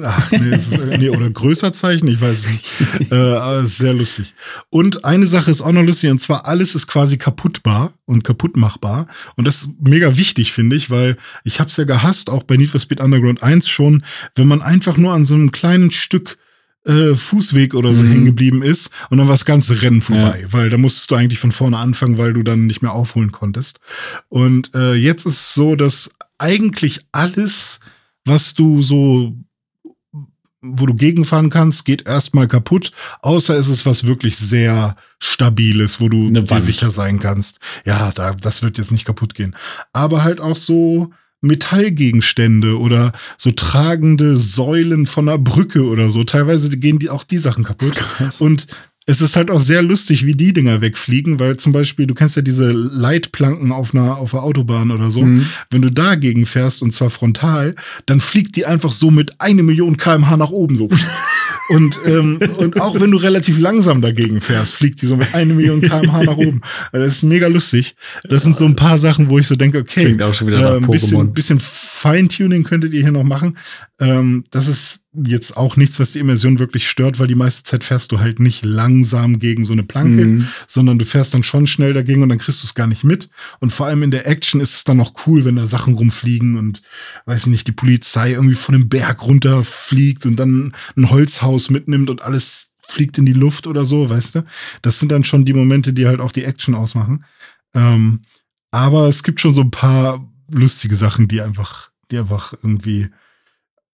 ach, 0.02 0.32
nee, 0.32 0.56
ist, 0.56 1.00
nee, 1.00 1.10
oder 1.10 1.30
größer 1.30 1.74
Zeichen, 1.74 2.08
ich 2.08 2.22
weiß 2.22 2.40
es 2.40 2.50
nicht. 2.50 2.66
Äh, 3.12 3.16
aber 3.16 3.62
ist 3.62 3.78
sehr 3.78 3.94
lustig. 3.94 4.34
Und 4.70 5.04
eine 5.06 5.26
Sache 5.26 5.50
ist 5.50 5.62
auch 5.62 5.72
noch 5.72 5.84
lustig, 5.84 6.12
und 6.12 6.20
zwar 6.20 6.46
alles 6.46 6.76
ist 6.76 6.88
quasi 6.88 7.18
kaputtbar 7.18 7.94
und 8.06 8.24
kaputtmachbar. 8.24 9.08
Und 9.36 9.46
das 9.46 9.62
ist 9.62 9.70
mega 9.82 10.18
wichtig, 10.18 10.52
finde 10.52 10.76
ich, 10.76 10.90
weil 10.90 11.18
ich 11.44 11.60
habe 11.60 11.70
es 11.70 11.78
ja 11.78 11.86
gehasst, 11.86 12.30
auch 12.30 12.44
bei 12.44 12.58
Need 12.58 12.70
for 12.70 12.80
Speed 12.80 13.02
Underground 13.02 13.42
1 13.42 13.68
schon, 13.68 14.04
wenn 14.36 14.48
man 14.48 14.62
einfach 14.62 14.98
nur 14.98 15.14
an 15.14 15.26
so 15.26 15.34
einem 15.34 15.52
kleinen 15.52 15.92
Stück 15.92 16.38
äh, 16.86 17.14
Fußweg 17.16 17.76
oder 17.76 17.94
so 17.94 18.04
mhm. 18.04 18.12
hängen 18.12 18.26
geblieben 18.26 18.62
ist 18.64 18.90
und 19.10 19.18
dann 19.18 19.28
war 19.28 19.34
das 19.34 19.46
ganze 19.46 19.82
Rennen 19.82 20.02
vorbei, 20.02 20.42
ja. 20.42 20.54
weil 20.54 20.70
da 20.70 20.78
musstest 20.78 21.12
du 21.12 21.16
eigentlich 21.16 21.40
von 21.40 21.52
vorne 21.52 21.78
anfangen, 21.78 22.18
weil 22.18 22.34
du 22.34 22.44
dann 22.44 22.68
nicht 22.68 22.82
mehr 22.82 22.94
aufholen 22.94 23.32
konntest. 23.32 23.80
Und 24.30 24.74
äh, 24.74 24.94
jetzt 24.94 25.26
ist 25.26 25.34
es 25.34 25.54
so, 25.54 25.76
dass 25.76 26.12
eigentlich 26.38 27.02
alles, 27.12 27.80
was 28.26 28.54
du 28.54 28.82
so 28.82 29.36
wo 30.62 30.86
du 30.86 30.94
gegenfahren 30.94 31.50
kannst, 31.50 31.86
geht 31.86 32.08
erstmal 32.08 32.48
kaputt, 32.48 32.92
außer 33.22 33.58
es 33.58 33.70
ist 33.70 33.86
was 33.86 34.06
wirklich 34.06 34.38
sehr 34.38 34.96
stabiles, 35.20 36.02
wo 36.02 36.10
du 36.10 36.32
dir 36.32 36.62
sicher 36.62 36.92
sein 36.92 37.20
kannst. 37.20 37.60
Ja, 37.86 38.12
da, 38.12 38.34
das 38.34 38.62
wird 38.62 38.78
jetzt 38.78 38.92
nicht 38.92 39.06
kaputt 39.06 39.36
gehen. 39.36 39.56
Aber 39.94 40.24
halt 40.24 40.42
auch 40.42 40.56
so 40.58 41.12
Metallgegenstände 41.42 42.78
oder 42.78 43.14
so 43.38 43.52
tragende 43.52 44.38
Säulen 44.38 45.06
von 45.06 45.30
einer 45.30 45.38
Brücke 45.38 45.86
oder 45.86 46.10
so. 46.10 46.24
Teilweise 46.24 46.70
gehen 46.78 47.00
die 47.00 47.10
auch 47.10 47.24
die 47.24 47.38
Sachen 47.38 47.64
kaputt. 47.64 47.96
Krass. 47.96 48.42
Und 48.42 48.68
es 49.10 49.22
ist 49.22 49.36
halt 49.36 49.50
auch 49.50 49.60
sehr 49.60 49.82
lustig, 49.82 50.28
wie 50.28 50.34
die 50.34 50.54
Dinger 50.54 50.82
wegfliegen, 50.82 51.40
weil 51.40 51.58
zum 51.58 51.72
Beispiel, 51.72 52.06
du 52.06 52.14
kennst 52.14 52.36
ja 52.36 52.44
diese 52.44 52.72
Leitplanken 52.72 53.72
auf 53.72 53.96
einer, 53.96 54.18
auf 54.18 54.36
einer 54.36 54.44
Autobahn 54.44 54.92
oder 54.92 55.10
so. 55.10 55.24
Mhm. 55.24 55.48
Wenn 55.72 55.82
du 55.82 55.90
dagegen 55.90 56.46
fährst 56.46 56.84
und 56.84 56.92
zwar 56.92 57.10
frontal, 57.10 57.74
dann 58.06 58.22
fliegt 58.22 58.56
die 58.56 58.68
einfach 58.68 58.92
so 58.92 59.10
mit 59.10 59.42
eine 59.42 59.64
Million 59.64 59.98
kmh 59.98 60.38
nach 60.38 60.52
oben 60.52 60.76
so. 60.76 60.90
Und, 61.70 62.00
ähm, 62.08 62.40
und 62.58 62.82
auch 62.82 63.00
wenn 63.00 63.12
du 63.12 63.18
relativ 63.18 63.60
langsam 63.60 64.02
dagegen 64.02 64.42
fährst, 64.42 64.74
fliegt 64.74 65.04
die 65.04 65.06
so 65.06 65.16
mit 65.16 65.36
einer 65.36 65.54
Million 65.54 65.82
kmh 65.82 66.24
nach 66.24 66.38
oben. 66.38 66.62
Also 66.92 67.06
das 67.06 67.16
ist 67.18 67.24
mega 67.24 67.46
lustig. 67.46 67.96
Das 68.28 68.42
sind 68.42 68.56
so 68.56 68.66
ein 68.66 68.76
paar 68.76 68.98
Sachen, 68.98 69.30
wo 69.30 69.38
ich 69.38 69.46
so 69.46 69.56
denke, 69.56 69.78
okay, 69.78 70.18
äh, 70.18 70.78
ein 70.78 70.88
bisschen, 70.88 71.32
bisschen 71.32 71.60
Feintuning 71.60 72.64
könntet 72.64 72.94
ihr 72.94 73.02
hier 73.02 73.12
noch 73.12 73.24
machen. 73.24 73.56
Ähm, 74.00 74.46
das 74.52 74.68
ist 74.68 75.02
jetzt 75.14 75.58
auch 75.58 75.76
nichts, 75.76 76.00
was 76.00 76.14
die 76.14 76.20
Immersion 76.20 76.60
wirklich 76.60 76.88
stört, 76.88 77.20
weil 77.20 77.28
die 77.28 77.36
meiste 77.36 77.64
Zeit 77.64 77.84
fährst 77.84 78.12
du 78.12 78.20
halt 78.20 78.40
nicht 78.40 78.64
langsam 78.64 79.40
gegen 79.40 79.66
so 79.66 79.74
eine 79.74 79.84
Planke, 79.84 80.26
mhm. 80.26 80.48
sondern 80.68 80.98
du 81.00 81.06
fährst 81.06 81.34
dann 81.34 81.44
schon 81.44 81.68
schnell 81.68 81.94
dagegen 81.94 82.24
und 82.24 82.30
dann 82.30 82.38
kriegst 82.38 82.64
du 82.64 82.68
es 82.68 82.76
gar 82.76 82.88
nicht 82.88 83.04
mit. 83.04 83.30
Und 83.60 83.74
vor 83.74 83.88
allem 83.88 84.04
in 84.04 84.12
der 84.12 84.26
Action 84.26 84.62
ist 84.62 84.76
es 84.76 84.84
dann 84.86 84.98
noch 84.98 85.28
cool, 85.28 85.44
wenn 85.44 85.58
da 85.58 85.68
Sachen 85.68 85.96
rumfliegen 85.96 86.58
und, 86.58 86.82
weiß 87.26 87.48
nicht, 87.48 87.68
die 87.68 87.74
Polizei 87.74 88.32
irgendwie 88.32 88.56
von 88.56 88.76
einem 88.76 88.90
Berg 88.90 89.26
runterfliegt 89.26 90.26
und 90.26 90.38
dann 90.38 90.74
ein 90.96 91.10
Holzhaus 91.10 91.70
mitnimmt 91.70 92.10
und 92.10 92.22
alles 92.22 92.70
fliegt 92.88 93.18
in 93.18 93.26
die 93.26 93.34
Luft 93.34 93.68
oder 93.68 93.84
so, 93.84 94.10
weißt 94.10 94.36
du? 94.36 94.46
Das 94.82 95.00
sind 95.00 95.12
dann 95.12 95.24
schon 95.26 95.44
die 95.44 95.54
Momente, 95.54 95.92
die 95.92 96.08
halt 96.08 96.22
auch 96.22 96.32
die 96.32 96.46
Action 96.46 96.74
ausmachen. 96.74 97.26
Ähm, 97.74 98.22
aber 98.72 99.08
es 99.08 99.24
gibt 99.24 99.42
schon 99.42 99.54
so 99.54 99.62
ein 99.62 99.72
paar 99.72 100.26
lustige 100.50 100.96
Sachen, 100.96 101.28
die 101.28 101.42
einfach, 101.42 101.92
die 102.12 102.18
einfach 102.18 102.54
irgendwie 102.54 103.10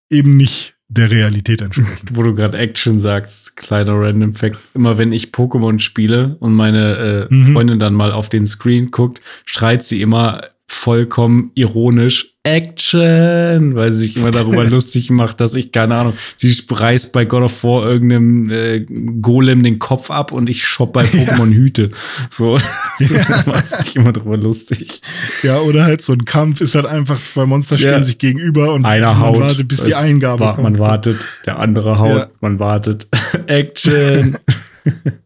eben 0.10 0.38
nicht 0.38 0.76
der 0.88 1.10
Realität 1.10 1.62
entsprechen. 1.62 2.10
Wo 2.14 2.24
du 2.24 2.36
gerade 2.36 2.58
Action 2.58 3.00
sagst, 3.00 3.56
kleiner 3.58 4.00
Random 4.00 4.36
Fact. 4.36 4.58
Immer 4.74 4.98
wenn 4.98 5.12
ich 5.12 5.28
Pokémon 5.28 5.80
spiele 5.80 6.38
und 6.40 6.54
meine 6.54 7.28
äh, 7.30 7.34
mhm. 7.34 7.54
Freundin 7.54 7.80
dann 7.80 7.94
mal 7.94 8.12
auf 8.12 8.30
den 8.30 8.46
Screen 8.46 8.92
guckt, 8.92 9.22
schreit 9.46 9.84
sie 9.84 10.02
immer 10.02 10.44
vollkommen 10.68 11.52
ironisch 11.56 12.35
Action, 12.46 13.74
weil 13.74 13.92
sie 13.92 14.06
sich 14.06 14.18
immer 14.18 14.30
darüber 14.30 14.64
lustig 14.70 15.10
macht, 15.10 15.42
dass 15.42 15.56
ich, 15.56 15.72
keine 15.72 15.96
Ahnung, 15.96 16.14
sie 16.38 16.56
reißt 16.70 17.12
bei 17.12 17.26
God 17.26 17.44
of 17.44 17.64
War 17.64 17.86
irgendeinem 17.90 18.50
äh, 18.52 18.86
Golem 19.22 19.64
den 19.64 19.80
Kopf 19.80 20.12
ab 20.12 20.32
und 20.32 20.48
ich 20.48 20.66
shop 20.66 20.94
bei 20.94 21.04
Pokémon 21.06 21.50
ja. 21.50 21.58
Hüte. 21.58 21.92
So, 22.30 22.60
so 23.00 23.16
ja. 23.16 23.44
macht 23.48 23.68
sich 23.68 23.96
immer 23.96 24.14
darüber 24.14 24.38
lustig. 24.38 25.02
Ja, 25.42 25.58
oder 25.58 25.86
halt 25.86 26.04
so 26.04 26.14
ein 26.14 26.24
Kampf 26.24 26.62
ist 26.62 26.76
halt 26.76 26.86
einfach, 26.86 27.20
zwei 27.20 27.48
Monster 27.48 27.78
stehen 27.78 27.90
ja. 27.90 28.04
sich 28.04 28.20
gegenüber 28.20 28.74
und 28.74 28.86
einer 28.86 29.08
man 29.08 29.20
haut, 29.20 29.40
wartet, 29.42 29.68
bis 29.68 29.84
die 29.84 29.96
Eingabe 29.96 30.42
war, 30.42 30.56
kommt. 30.56 30.70
Man 30.70 30.80
wartet, 30.80 31.28
der 31.48 31.58
andere 31.58 31.98
haut, 31.98 32.30
man 32.42 32.60
wartet. 32.60 33.08
Action. 33.48 34.38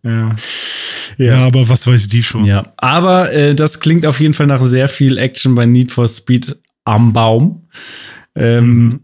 ja. 0.04 0.36
Ja. 1.18 1.26
ja. 1.26 1.48
aber 1.48 1.68
was 1.68 1.86
weiß 1.86 2.08
die 2.08 2.24
schon. 2.24 2.46
Ja, 2.46 2.72
aber 2.78 3.34
äh, 3.34 3.56
das 3.56 3.82
klingt 3.82 4.06
auf 4.06 4.22
jeden 4.22 4.34
Fall 4.34 4.48
nach 4.48 4.64
sehr 4.64 4.88
viel 4.88 5.18
Action 5.18 5.54
bei 5.54 5.66
Need 5.66 5.92
for 5.92 6.08
Speed 6.08 6.56
am 6.90 7.14
Baum. 7.14 7.68
Ähm, 8.36 8.66
mhm. 8.66 9.00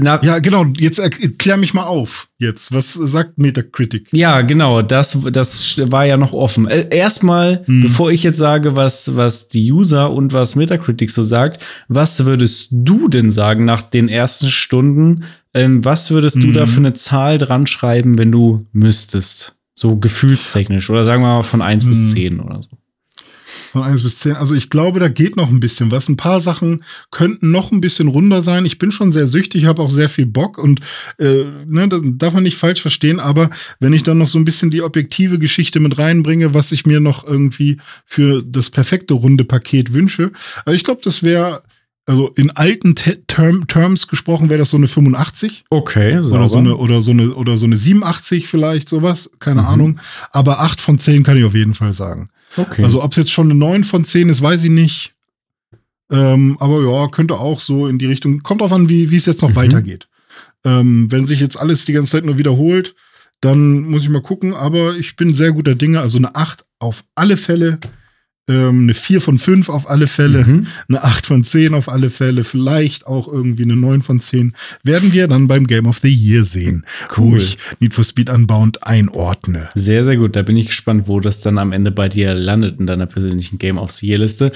Na, 0.00 0.22
ja, 0.22 0.38
genau. 0.38 0.64
Jetzt 0.78 0.98
erklär 0.98 1.56
mich 1.56 1.74
mal 1.74 1.84
auf. 1.84 2.28
Jetzt, 2.38 2.72
was 2.72 2.92
sagt 2.92 3.38
Metacritic? 3.38 4.06
Ja, 4.12 4.42
genau. 4.42 4.82
Das, 4.82 5.18
das 5.32 5.80
war 5.90 6.06
ja 6.06 6.16
noch 6.16 6.32
offen. 6.32 6.68
Äh, 6.68 6.86
erstmal, 6.90 7.64
hm. 7.66 7.82
bevor 7.82 8.10
ich 8.10 8.22
jetzt 8.22 8.38
sage, 8.38 8.76
was, 8.76 9.16
was 9.16 9.48
die 9.48 9.72
User 9.72 10.12
und 10.12 10.32
was 10.32 10.54
Metacritic 10.54 11.10
so 11.10 11.22
sagt, 11.22 11.62
was 11.88 12.24
würdest 12.24 12.68
du 12.70 13.08
denn 13.08 13.30
sagen 13.30 13.64
nach 13.64 13.82
den 13.82 14.08
ersten 14.08 14.48
Stunden? 14.48 15.24
Ähm, 15.52 15.84
was 15.84 16.10
würdest 16.10 16.36
hm. 16.36 16.42
du 16.42 16.52
da 16.52 16.66
mhm. 16.66 16.70
für 16.70 16.78
eine 16.78 16.92
Zahl 16.94 17.38
dran 17.38 17.66
schreiben, 17.66 18.18
wenn 18.18 18.30
du 18.30 18.66
müsstest? 18.72 19.56
So 19.74 19.96
gefühlstechnisch. 19.96 20.90
Oder 20.90 21.04
sagen 21.04 21.22
wir 21.22 21.28
mal 21.28 21.42
von 21.42 21.62
1 21.62 21.84
hm. 21.84 21.90
bis 21.90 22.12
10 22.12 22.40
oder 22.40 22.62
so. 22.62 22.70
Von 23.72 23.82
1 23.82 24.02
bis 24.02 24.20
10. 24.20 24.36
Also 24.36 24.54
ich 24.54 24.70
glaube, 24.70 25.00
da 25.00 25.08
geht 25.08 25.36
noch 25.36 25.48
ein 25.48 25.60
bisschen 25.60 25.90
was. 25.90 26.08
Ein 26.08 26.16
paar 26.16 26.40
Sachen 26.40 26.84
könnten 27.10 27.50
noch 27.50 27.70
ein 27.70 27.80
bisschen 27.80 28.08
runder 28.08 28.42
sein. 28.42 28.64
Ich 28.64 28.78
bin 28.78 28.92
schon 28.92 29.12
sehr 29.12 29.26
süchtig, 29.26 29.66
habe 29.66 29.82
auch 29.82 29.90
sehr 29.90 30.08
viel 30.08 30.26
Bock 30.26 30.58
und 30.58 30.80
äh, 31.18 31.44
ne, 31.66 31.88
das 31.88 32.00
darf 32.04 32.34
man 32.34 32.42
nicht 32.42 32.56
falsch 32.56 32.80
verstehen, 32.80 33.20
aber 33.20 33.50
wenn 33.80 33.92
ich 33.92 34.02
dann 34.02 34.18
noch 34.18 34.26
so 34.26 34.38
ein 34.38 34.44
bisschen 34.44 34.70
die 34.70 34.82
objektive 34.82 35.38
Geschichte 35.38 35.80
mit 35.80 35.98
reinbringe, 35.98 36.54
was 36.54 36.72
ich 36.72 36.86
mir 36.86 37.00
noch 37.00 37.26
irgendwie 37.26 37.78
für 38.04 38.42
das 38.42 38.70
perfekte 38.70 39.14
runde 39.14 39.44
Paket 39.44 39.92
wünsche, 39.92 40.32
also 40.64 40.74
ich 40.74 40.84
glaube, 40.84 41.00
das 41.04 41.22
wäre 41.22 41.62
also 42.06 42.28
in 42.36 42.50
alten 42.50 42.94
Term 42.94 43.66
Terms 43.66 44.08
gesprochen 44.08 44.48
wäre 44.48 44.60
das 44.60 44.70
so 44.70 44.78
eine 44.78 44.88
85. 44.88 45.64
Okay, 45.68 46.22
sauber. 46.22 46.38
oder 46.38 46.48
so 46.48 46.58
eine 46.58 46.76
oder 46.76 47.02
so 47.02 47.10
eine 47.10 47.34
oder 47.34 47.58
so 47.58 47.66
eine 47.66 47.76
87 47.76 48.48
vielleicht 48.48 48.88
sowas, 48.88 49.30
keine 49.40 49.60
mhm. 49.60 49.68
Ahnung, 49.68 50.00
aber 50.30 50.60
8 50.60 50.80
von 50.80 50.98
10 50.98 51.22
kann 51.22 51.36
ich 51.36 51.44
auf 51.44 51.54
jeden 51.54 51.74
Fall 51.74 51.92
sagen. 51.92 52.30
Okay. 52.56 52.82
Also 52.82 53.02
ob 53.02 53.12
es 53.12 53.18
jetzt 53.18 53.30
schon 53.30 53.50
eine 53.50 53.58
9 53.58 53.84
von 53.84 54.04
10 54.04 54.28
ist, 54.28 54.42
weiß 54.42 54.64
ich 54.64 54.70
nicht. 54.70 55.14
Ähm, 56.10 56.56
aber 56.60 56.82
ja, 56.82 57.08
könnte 57.08 57.34
auch 57.34 57.60
so 57.60 57.86
in 57.86 57.98
die 57.98 58.06
Richtung. 58.06 58.42
Kommt 58.42 58.60
drauf 58.60 58.72
an, 58.72 58.88
wie 58.88 59.14
es 59.14 59.26
jetzt 59.26 59.42
noch 59.42 59.50
mhm. 59.50 59.56
weitergeht. 59.56 60.08
Ähm, 60.64 61.10
wenn 61.10 61.26
sich 61.26 61.40
jetzt 61.40 61.58
alles 61.58 61.84
die 61.84 61.92
ganze 61.92 62.12
Zeit 62.12 62.24
nur 62.24 62.38
wiederholt, 62.38 62.94
dann 63.40 63.82
muss 63.82 64.02
ich 64.02 64.08
mal 64.08 64.22
gucken. 64.22 64.54
Aber 64.54 64.96
ich 64.96 65.16
bin 65.16 65.34
sehr 65.34 65.52
guter 65.52 65.74
Dinge. 65.74 66.00
Also 66.00 66.18
eine 66.18 66.34
8 66.34 66.64
auf 66.78 67.04
alle 67.14 67.36
Fälle 67.36 67.78
ähm, 68.48 68.84
eine 68.84 68.94
4 68.94 69.20
von 69.20 69.38
5 69.38 69.68
auf 69.68 69.88
alle 69.88 70.06
Fälle, 70.06 70.44
mhm. 70.44 70.66
eine 70.88 71.04
8 71.04 71.26
von 71.26 71.44
10 71.44 71.74
auf 71.74 71.88
alle 71.88 72.10
Fälle, 72.10 72.44
vielleicht 72.44 73.06
auch 73.06 73.28
irgendwie 73.28 73.62
eine 73.62 73.76
9 73.76 74.02
von 74.02 74.20
10, 74.20 74.54
werden 74.82 75.12
wir 75.12 75.28
dann 75.28 75.46
beim 75.46 75.66
Game 75.66 75.86
of 75.86 75.98
the 75.98 76.12
Year 76.12 76.44
sehen, 76.44 76.84
cool. 77.16 77.32
wo 77.32 77.36
ich 77.36 77.58
Need 77.80 77.94
for 77.94 78.04
Speed 78.04 78.30
Unbound 78.30 78.86
einordne. 78.86 79.68
Sehr, 79.74 80.04
sehr 80.04 80.16
gut. 80.16 80.34
Da 80.34 80.42
bin 80.42 80.56
ich 80.56 80.68
gespannt, 80.68 81.04
wo 81.06 81.20
das 81.20 81.40
dann 81.40 81.58
am 81.58 81.72
Ende 81.72 81.90
bei 81.90 82.08
dir 82.08 82.34
landet 82.34 82.80
in 82.80 82.86
deiner 82.86 83.06
persönlichen 83.06 83.58
Game 83.58 83.78
of 83.78 83.90
the 83.90 84.06
Year 84.06 84.18
Liste. 84.18 84.52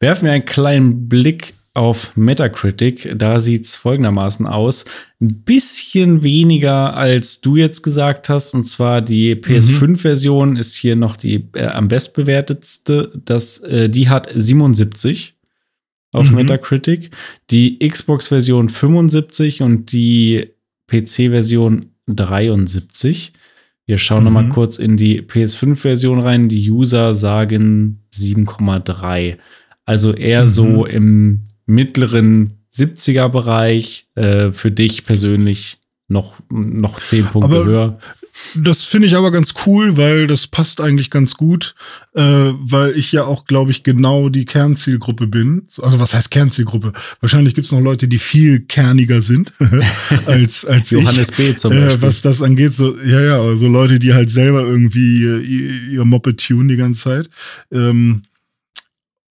Werfen 0.00 0.26
wir 0.26 0.32
einen 0.32 0.44
kleinen 0.44 1.08
Blick 1.08 1.54
auf 1.74 2.16
Metacritic. 2.16 3.12
Da 3.16 3.40
sieht 3.40 3.64
es 3.64 3.74
folgendermaßen 3.74 4.46
aus. 4.46 4.84
Ein 5.20 5.42
bisschen 5.42 6.22
weniger, 6.22 6.96
als 6.96 7.40
du 7.40 7.56
jetzt 7.56 7.82
gesagt 7.82 8.28
hast. 8.28 8.54
Und 8.54 8.64
zwar 8.64 9.02
die 9.02 9.34
PS5-Version 9.34 10.50
mhm. 10.50 10.56
ist 10.56 10.76
hier 10.76 10.94
noch 10.94 11.16
die 11.16 11.48
äh, 11.54 11.66
am 11.66 11.88
bestbewertetste. 11.88 13.12
Das, 13.24 13.58
äh, 13.58 13.90
die 13.90 14.08
hat 14.08 14.30
77 14.32 15.34
auf 16.12 16.30
mhm. 16.30 16.36
Metacritic. 16.36 17.10
Die 17.50 17.80
Xbox-Version 17.80 18.68
75 18.68 19.62
und 19.62 19.90
die 19.90 20.50
PC-Version 20.86 21.90
73. 22.06 23.32
Wir 23.86 23.98
schauen 23.98 24.20
mhm. 24.20 24.24
noch 24.24 24.30
mal 24.30 24.48
kurz 24.48 24.78
in 24.78 24.96
die 24.96 25.22
PS5-Version 25.22 26.20
rein. 26.20 26.48
Die 26.48 26.70
User 26.70 27.14
sagen 27.14 28.04
7,3. 28.14 29.38
Also 29.84 30.14
eher 30.14 30.42
mhm. 30.42 30.48
so 30.48 30.86
im 30.86 31.42
mittleren 31.66 32.54
70er 32.72 33.28
Bereich. 33.28 34.06
Äh, 34.14 34.52
für 34.52 34.70
dich 34.70 35.04
persönlich 35.04 35.78
noch, 36.08 36.34
noch 36.50 37.00
10 37.00 37.26
Punkte 37.26 37.56
aber 37.56 37.64
höher. 37.64 37.98
Das 38.56 38.82
finde 38.82 39.06
ich 39.06 39.14
aber 39.14 39.30
ganz 39.30 39.54
cool, 39.64 39.96
weil 39.96 40.26
das 40.26 40.48
passt 40.48 40.80
eigentlich 40.80 41.08
ganz 41.08 41.34
gut, 41.34 41.76
äh, 42.14 42.20
weil 42.20 42.96
ich 42.96 43.12
ja 43.12 43.24
auch, 43.24 43.44
glaube 43.44 43.70
ich, 43.70 43.84
genau 43.84 44.28
die 44.28 44.44
Kernzielgruppe 44.44 45.28
bin. 45.28 45.68
Also 45.80 46.00
was 46.00 46.14
heißt 46.14 46.32
Kernzielgruppe? 46.32 46.92
Wahrscheinlich 47.20 47.54
gibt 47.54 47.66
es 47.66 47.72
noch 47.72 47.80
Leute, 47.80 48.08
die 48.08 48.18
viel 48.18 48.60
kerniger 48.60 49.22
sind 49.22 49.52
als, 50.26 50.64
als 50.64 50.90
Johannes 50.90 51.30
ich. 51.30 51.36
B. 51.36 51.54
zum 51.54 51.70
Beispiel. 51.70 51.98
Äh, 51.98 52.02
was 52.02 52.22
das 52.22 52.42
angeht, 52.42 52.74
so, 52.74 52.96
ja, 52.98 53.20
ja, 53.20 53.40
also 53.40 53.68
Leute, 53.68 54.00
die 54.00 54.14
halt 54.14 54.30
selber 54.30 54.62
irgendwie 54.62 55.20
ihr, 55.20 55.92
ihr 55.92 56.04
Moped 56.04 56.44
tun 56.44 56.66
die 56.66 56.76
ganze 56.76 57.02
Zeit. 57.02 57.30
Ähm, 57.70 58.22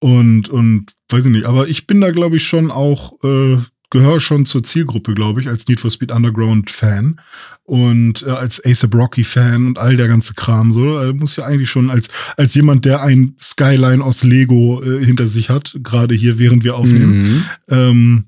und, 0.03 0.49
und 0.49 0.87
weiß 1.07 1.23
ich 1.23 1.31
nicht, 1.31 1.45
aber 1.45 1.69
ich 1.69 1.87
bin 1.87 2.01
da, 2.01 2.11
glaube 2.11 2.35
ich, 2.35 2.45
schon 2.45 2.71
auch, 2.71 3.13
äh, 3.23 3.55
gehöre 3.89 4.19
schon 4.19 4.45
zur 4.45 4.61
Zielgruppe, 4.61 5.13
glaube 5.13 5.39
ich, 5.39 5.47
als 5.47 5.65
Need 5.69 5.79
for 5.79 5.89
Speed 5.89 6.11
Underground 6.11 6.69
Fan 6.69 7.21
und 7.63 8.21
äh, 8.23 8.31
als 8.31 8.61
Ace 8.65 8.89
Rocky 8.93 9.23
Fan 9.23 9.65
und 9.65 9.79
all 9.79 9.95
der 9.95 10.09
ganze 10.09 10.33
Kram. 10.33 10.73
So, 10.73 10.99
äh, 10.99 11.13
muss 11.13 11.37
ja 11.37 11.45
eigentlich 11.45 11.69
schon 11.69 11.89
als, 11.89 12.09
als 12.35 12.53
jemand, 12.53 12.83
der 12.83 13.01
ein 13.01 13.35
Skyline 13.39 14.03
aus 14.03 14.25
Lego 14.25 14.83
äh, 14.83 15.05
hinter 15.05 15.27
sich 15.27 15.49
hat, 15.49 15.79
gerade 15.81 16.15
hier, 16.15 16.37
während 16.37 16.65
wir 16.65 16.75
aufnehmen, 16.75 17.21
mhm. 17.21 17.45
ähm, 17.69 18.25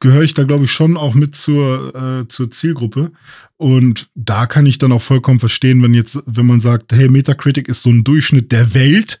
gehöre 0.00 0.22
ich 0.22 0.34
da, 0.34 0.44
glaube 0.44 0.66
ich, 0.66 0.70
schon 0.70 0.98
auch 0.98 1.14
mit 1.14 1.34
zur, 1.34 1.94
äh, 1.94 2.28
zur 2.28 2.50
Zielgruppe. 2.50 3.10
Und 3.56 4.10
da 4.14 4.44
kann 4.44 4.66
ich 4.66 4.76
dann 4.76 4.92
auch 4.92 5.00
vollkommen 5.00 5.40
verstehen, 5.40 5.82
wenn 5.82 5.94
jetzt, 5.94 6.22
wenn 6.26 6.44
man 6.44 6.60
sagt, 6.60 6.92
hey, 6.92 7.08
Metacritic 7.08 7.68
ist 7.68 7.82
so 7.82 7.88
ein 7.88 8.04
Durchschnitt 8.04 8.52
der 8.52 8.74
Welt, 8.74 9.18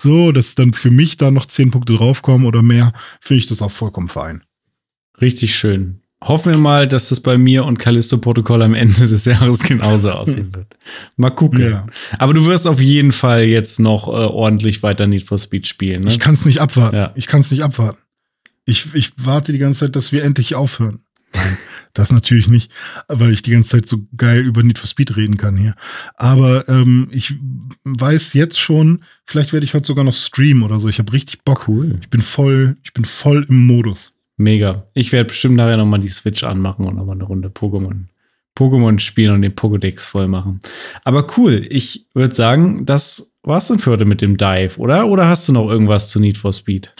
so, 0.00 0.32
dass 0.32 0.54
dann 0.54 0.72
für 0.72 0.90
mich 0.90 1.16
da 1.16 1.30
noch 1.30 1.46
zehn 1.46 1.70
Punkte 1.70 1.94
draufkommen 1.94 2.46
oder 2.46 2.62
mehr, 2.62 2.92
finde 3.20 3.40
ich 3.40 3.46
das 3.46 3.62
auch 3.62 3.70
vollkommen 3.70 4.08
fein. 4.08 4.42
Richtig 5.20 5.56
schön. 5.56 6.00
Hoffen 6.20 6.50
wir 6.50 6.58
mal, 6.58 6.88
dass 6.88 7.10
das 7.10 7.20
bei 7.20 7.38
mir 7.38 7.64
und 7.64 7.78
Callisto 7.78 8.18
Protokoll 8.18 8.62
am 8.62 8.74
Ende 8.74 9.06
des 9.06 9.24
Jahres 9.24 9.60
genauso 9.62 10.10
aussehen 10.10 10.52
wird. 10.52 10.76
Mal 11.16 11.30
gucken. 11.30 11.60
Ja. 11.60 11.86
Aber 12.18 12.34
du 12.34 12.44
wirst 12.46 12.66
auf 12.66 12.80
jeden 12.80 13.12
Fall 13.12 13.44
jetzt 13.44 13.78
noch 13.78 14.08
äh, 14.08 14.10
ordentlich 14.10 14.82
weiter 14.82 15.06
Need 15.06 15.22
for 15.22 15.38
Speed 15.38 15.68
spielen. 15.68 16.04
Ne? 16.04 16.10
Ich 16.10 16.18
kann 16.18 16.34
es 16.34 16.44
nicht 16.44 16.60
abwarten. 16.60 16.96
Ja. 16.96 17.12
Ich 17.14 17.28
kann 17.28 17.40
es 17.40 17.52
nicht 17.52 17.62
abwarten. 17.62 17.98
Ich, 18.64 18.94
ich 18.94 19.12
warte 19.16 19.52
die 19.52 19.58
ganze 19.58 19.86
Zeit, 19.86 19.96
dass 19.96 20.10
wir 20.10 20.24
endlich 20.24 20.56
aufhören. 20.56 21.00
Nein. 21.38 21.58
Das 21.94 22.12
natürlich 22.12 22.48
nicht, 22.48 22.70
weil 23.08 23.32
ich 23.32 23.42
die 23.42 23.50
ganze 23.50 23.70
Zeit 23.70 23.88
so 23.88 24.06
geil 24.16 24.46
über 24.46 24.62
Need 24.62 24.78
for 24.78 24.86
Speed 24.86 25.16
reden 25.16 25.36
kann 25.36 25.56
hier. 25.56 25.74
Aber 26.14 26.68
ähm, 26.68 27.08
ich 27.10 27.34
weiß 27.82 28.34
jetzt 28.34 28.60
schon, 28.60 29.02
vielleicht 29.24 29.52
werde 29.52 29.64
ich 29.64 29.74
heute 29.74 29.86
sogar 29.86 30.04
noch 30.04 30.14
streamen 30.14 30.62
oder 30.62 30.78
so. 30.78 30.88
Ich 30.88 31.00
habe 31.00 31.12
richtig 31.12 31.42
Bock. 31.44 31.66
Cool. 31.66 31.98
Ich 32.00 32.08
bin 32.08 32.20
voll, 32.20 32.76
ich 32.84 32.92
bin 32.92 33.04
voll 33.04 33.46
im 33.48 33.66
Modus. 33.66 34.12
Mega. 34.36 34.86
Ich 34.94 35.10
werde 35.10 35.28
bestimmt 35.28 35.56
nachher 35.56 35.76
nochmal 35.76 35.98
die 35.98 36.08
Switch 36.08 36.44
anmachen 36.44 36.86
und 36.86 36.94
nochmal 36.94 37.16
eine 37.16 37.24
Runde 37.24 37.48
Pokémon. 37.48 38.04
Pokémon 38.56 38.98
spielen 39.00 39.34
und 39.34 39.42
den 39.42 39.54
Pokédex 39.54 40.08
voll 40.08 40.28
machen. 40.28 40.60
Aber 41.04 41.26
cool, 41.36 41.66
ich 41.68 42.06
würde 42.14 42.34
sagen, 42.34 42.86
das 42.86 43.32
war's 43.42 43.68
dann 43.68 43.78
für 43.78 43.92
heute 43.92 44.04
mit 44.04 44.20
dem 44.20 44.36
Dive, 44.36 44.78
oder? 44.78 45.08
Oder 45.08 45.28
hast 45.28 45.48
du 45.48 45.52
noch 45.52 45.68
irgendwas 45.68 46.10
zu 46.10 46.20
Need 46.20 46.38
for 46.38 46.52
Speed? 46.52 46.94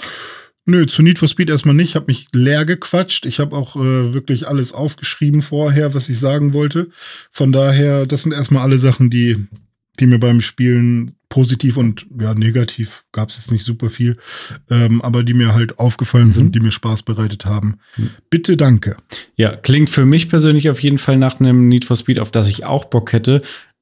Nö, 0.69 0.85
zu 0.85 1.01
Need 1.01 1.19
for 1.19 1.29
Speed 1.29 1.49
erstmal 1.49 1.75
nicht. 1.75 1.89
Ich 1.89 1.95
habe 1.97 2.09
mich 2.09 2.27
leer 2.35 2.67
gequatscht. 2.67 3.25
Ich 3.25 3.41
habe 3.41 3.57
auch 3.57 3.75
äh, 3.77 4.13
wirklich 4.13 4.49
alles 4.49 4.75
aufgeschrieben 4.75 5.41
vorher, 5.41 5.95
was 5.95 6.11
ich 6.11 6.19
sagen 6.19 6.53
wollte. 6.53 6.91
Von 7.31 7.53
daher, 7.53 8.05
das 8.05 8.25
sind 8.25 8.33
erstmal 8.33 8.65
alle 8.65 8.79
Sachen, 8.79 9.09
die, 9.09 9.47
die 9.99 10.07
mir 10.07 10.19
beim 10.19 10.43
Spielen 10.43 11.15
positiv 11.31 11.79
und 11.79 12.07
ja, 12.21 12.35
negativ 12.35 13.05
gab 13.13 13.31
es 13.31 13.37
jetzt 13.37 13.51
nicht 13.51 13.65
super 13.65 13.89
viel, 13.89 14.19
ähm, 14.71 15.01
aber 15.03 15.23
die 15.23 15.35
mir 15.35 15.55
halt 15.55 15.79
aufgefallen 15.79 16.29
mhm. 16.29 16.33
sind, 16.33 16.55
die 16.55 16.61
mir 16.61 16.71
Spaß 16.71 17.03
bereitet 17.03 17.47
haben. 17.47 17.79
Mhm. 17.97 18.11
Bitte 18.29 18.57
danke. 18.59 18.97
Ja, 19.37 19.57
klingt 19.57 19.89
für 19.89 20.05
mich 20.05 20.29
persönlich 20.29 20.69
auf 20.69 20.83
jeden 20.83 20.99
Fall 20.99 21.17
nach 21.17 21.41
einem 21.41 21.69
Need 21.69 21.87
for 21.87 21.97
Speed, 21.97 22.19
auf 22.19 22.31
das 22.31 22.49
ich 22.49 22.67
auch 22.67 22.87
Bock 22.87 23.13
hätte. 23.13 23.41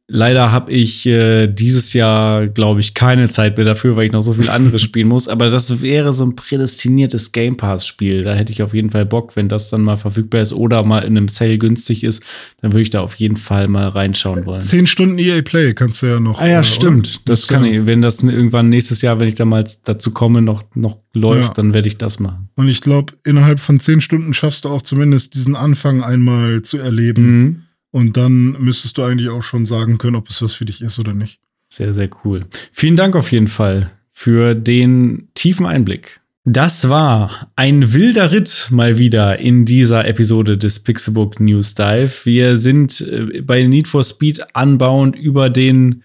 Leider 0.08 0.52
habe 0.52 0.70
ich 0.70 1.04
äh, 1.06 1.48
dieses 1.48 1.92
Jahr, 1.92 2.46
glaube 2.46 2.78
ich, 2.78 2.94
keine 2.94 3.28
Zeit 3.28 3.56
mehr 3.56 3.66
dafür, 3.66 3.96
weil 3.96 4.06
ich 4.06 4.12
noch 4.12 4.22
so 4.22 4.34
viel 4.34 4.48
anderes 4.48 4.80
spielen 4.82 5.08
muss. 5.08 5.26
Aber 5.26 5.50
das 5.50 5.82
wäre 5.82 6.12
so 6.12 6.24
ein 6.24 6.36
prädestiniertes 6.36 7.32
Game 7.32 7.56
Pass-Spiel. 7.56 8.22
Da 8.22 8.34
hätte 8.34 8.52
ich 8.52 8.62
auf 8.62 8.72
jeden 8.72 8.90
Fall 8.90 9.04
Bock, 9.04 9.34
wenn 9.34 9.48
das 9.48 9.68
dann 9.68 9.82
mal 9.82 9.96
verfügbar 9.96 10.42
ist 10.42 10.52
oder 10.52 10.84
mal 10.84 11.00
in 11.00 11.16
einem 11.16 11.26
Sale 11.26 11.58
günstig 11.58 12.04
ist, 12.04 12.22
dann 12.60 12.72
würde 12.72 12.82
ich 12.82 12.90
da 12.90 13.00
auf 13.00 13.16
jeden 13.16 13.36
Fall 13.36 13.66
mal 13.66 13.88
reinschauen 13.88 14.46
wollen. 14.46 14.60
Zehn 14.60 14.86
Stunden 14.86 15.18
EA 15.18 15.42
Play 15.42 15.74
kannst 15.74 16.02
du 16.02 16.06
ja 16.06 16.20
noch. 16.20 16.40
Ah 16.40 16.46
ja, 16.46 16.60
äh, 16.60 16.64
stimmt. 16.64 17.08
Oder? 17.08 17.20
Das 17.24 17.48
kann 17.48 17.64
ich. 17.64 17.86
Wenn 17.86 18.00
das 18.00 18.22
irgendwann 18.22 18.68
nächstes 18.68 19.02
Jahr, 19.02 19.18
wenn 19.18 19.26
ich 19.26 19.34
da 19.34 19.44
mal 19.44 19.66
dazu 19.84 20.12
komme, 20.12 20.40
noch, 20.40 20.62
noch 20.74 20.98
läuft, 21.14 21.48
ja. 21.48 21.54
dann 21.54 21.74
werde 21.74 21.88
ich 21.88 21.98
das 21.98 22.20
machen. 22.20 22.48
Und 22.54 22.68
ich 22.68 22.80
glaube, 22.80 23.14
innerhalb 23.24 23.58
von 23.58 23.80
zehn 23.80 24.00
Stunden 24.00 24.34
schaffst 24.34 24.66
du 24.66 24.68
auch 24.68 24.82
zumindest 24.82 25.34
diesen 25.34 25.56
Anfang 25.56 26.04
einmal 26.04 26.62
zu 26.62 26.78
erleben. 26.78 27.26
Mhm 27.26 27.65
und 27.96 28.18
dann 28.18 28.52
müsstest 28.60 28.98
du 28.98 29.04
eigentlich 29.04 29.30
auch 29.30 29.42
schon 29.42 29.64
sagen 29.64 29.96
können, 29.96 30.16
ob 30.16 30.28
es 30.28 30.42
was 30.42 30.52
für 30.52 30.66
dich 30.66 30.82
ist 30.82 30.98
oder 30.98 31.14
nicht. 31.14 31.40
Sehr, 31.70 31.94
sehr 31.94 32.10
cool. 32.24 32.44
Vielen 32.70 32.94
Dank 32.94 33.16
auf 33.16 33.32
jeden 33.32 33.46
Fall 33.46 33.90
für 34.12 34.54
den 34.54 35.28
tiefen 35.32 35.64
Einblick. 35.64 36.20
Das 36.44 36.90
war 36.90 37.50
ein 37.56 37.94
wilder 37.94 38.32
Ritt 38.32 38.68
mal 38.70 38.98
wieder 38.98 39.38
in 39.38 39.64
dieser 39.64 40.06
Episode 40.06 40.58
des 40.58 40.80
Pixelbook 40.80 41.40
News 41.40 41.74
Dive. 41.74 42.12
Wir 42.24 42.58
sind 42.58 43.00
äh, 43.00 43.40
bei 43.40 43.62
Need 43.62 43.88
for 43.88 44.04
Speed 44.04 44.54
anbauend 44.54 45.16
über 45.16 45.48
den 45.48 46.02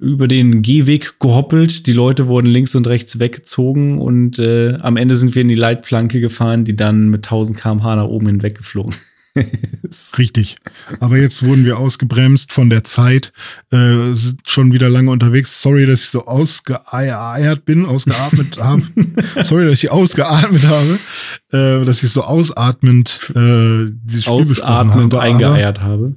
über 0.00 0.26
den 0.26 0.62
Gehweg 0.62 1.20
gehoppelt. 1.20 1.86
Die 1.86 1.92
Leute 1.92 2.26
wurden 2.26 2.48
links 2.48 2.74
und 2.74 2.88
rechts 2.88 3.20
weggezogen 3.20 4.00
und 4.00 4.40
äh, 4.40 4.74
am 4.80 4.96
Ende 4.96 5.14
sind 5.14 5.36
wir 5.36 5.42
in 5.42 5.48
die 5.48 5.54
Leitplanke 5.54 6.20
gefahren, 6.20 6.64
die 6.64 6.74
dann 6.74 7.08
mit 7.08 7.26
1000 7.26 7.56
km/h 7.56 7.94
nach 7.94 8.08
oben 8.08 8.26
hinweg 8.26 8.56
Richtig. 10.18 10.56
Aber 10.98 11.16
jetzt 11.16 11.44
wurden 11.44 11.64
wir 11.64 11.78
ausgebremst 11.78 12.52
von 12.52 12.70
der 12.70 12.84
Zeit, 12.84 13.32
äh, 13.70 14.14
sind 14.14 14.40
schon 14.46 14.72
wieder 14.72 14.88
lange 14.88 15.10
unterwegs. 15.10 15.62
Sorry, 15.62 15.86
dass 15.86 16.02
ich 16.02 16.10
so 16.10 16.26
ausgeeiert 16.26 17.64
bin, 17.64 17.86
ausgeatmet 17.86 18.58
habe. 18.62 18.82
Sorry, 19.42 19.66
dass 19.66 19.82
ich 19.82 19.90
ausgeatmet 19.90 20.66
habe, 20.66 20.98
äh, 21.52 21.84
dass 21.84 22.02
ich 22.02 22.10
so 22.10 22.22
ausatmend 22.22 23.30
äh, 23.30 23.90
dieses 24.04 24.24
Spiel 24.24 24.34
Ausatmend 24.34 25.14
habe, 25.14 25.20
eingeeiert 25.20 25.80
habe. 25.80 26.14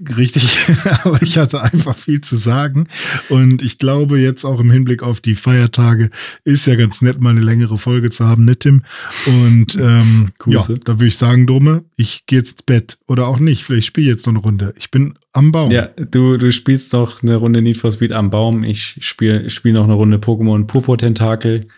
Richtig, 0.00 0.58
aber 1.04 1.20
ich 1.22 1.38
hatte 1.38 1.62
einfach 1.62 1.96
viel 1.96 2.20
zu 2.20 2.36
sagen. 2.36 2.88
Und 3.28 3.62
ich 3.62 3.78
glaube, 3.78 4.18
jetzt 4.18 4.44
auch 4.44 4.60
im 4.60 4.70
Hinblick 4.70 5.02
auf 5.02 5.20
die 5.20 5.34
Feiertage 5.34 6.10
ist 6.44 6.66
ja 6.66 6.76
ganz 6.76 7.02
nett, 7.02 7.20
mal 7.20 7.30
eine 7.30 7.40
längere 7.40 7.78
Folge 7.78 8.10
zu 8.10 8.26
haben, 8.26 8.44
ne, 8.44 8.56
Tim? 8.56 8.82
Und 9.26 9.76
ähm, 9.76 10.26
ja, 10.46 10.64
da 10.84 10.94
würde 10.94 11.06
ich 11.06 11.16
sagen, 11.16 11.46
Dome, 11.46 11.84
ich 11.96 12.26
gehe 12.26 12.38
jetzt 12.38 12.52
ins 12.52 12.62
Bett. 12.62 12.98
Oder 13.06 13.26
auch 13.26 13.38
nicht. 13.38 13.64
Vielleicht 13.64 13.88
spiele 13.88 14.06
ich 14.06 14.14
jetzt 14.14 14.26
noch 14.26 14.34
eine 14.34 14.42
Runde. 14.42 14.74
Ich 14.78 14.90
bin 14.90 15.14
am 15.32 15.52
Baum. 15.52 15.70
Ja, 15.70 15.86
du, 15.86 16.36
du 16.36 16.50
spielst 16.50 16.92
noch 16.92 17.22
eine 17.22 17.36
Runde 17.36 17.62
Need 17.62 17.78
for 17.78 17.90
Speed 17.90 18.12
am 18.12 18.30
Baum. 18.30 18.64
Ich 18.64 18.96
spiele 19.00 19.50
spiel 19.50 19.72
noch 19.72 19.84
eine 19.84 19.94
Runde 19.94 20.18
Pokémon 20.18 20.66
Purpur 20.66 20.98
Tentakel. 20.98 21.68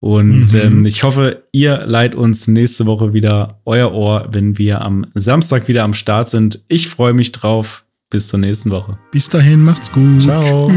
Und 0.00 0.52
mhm. 0.52 0.60
ähm, 0.60 0.86
ich 0.86 1.02
hoffe, 1.02 1.44
ihr 1.52 1.86
leiht 1.86 2.14
uns 2.14 2.48
nächste 2.48 2.86
Woche 2.86 3.12
wieder 3.12 3.60
euer 3.64 3.92
Ohr, 3.92 4.28
wenn 4.30 4.58
wir 4.58 4.82
am 4.82 5.06
Samstag 5.14 5.68
wieder 5.68 5.84
am 5.84 5.94
Start 5.94 6.30
sind. 6.30 6.64
Ich 6.68 6.88
freue 6.88 7.14
mich 7.14 7.32
drauf. 7.32 7.84
Bis 8.08 8.28
zur 8.28 8.38
nächsten 8.38 8.70
Woche. 8.70 8.96
Bis 9.10 9.28
dahin, 9.28 9.64
macht's 9.64 9.90
gut. 9.90 10.22
Ciao. 10.22 10.70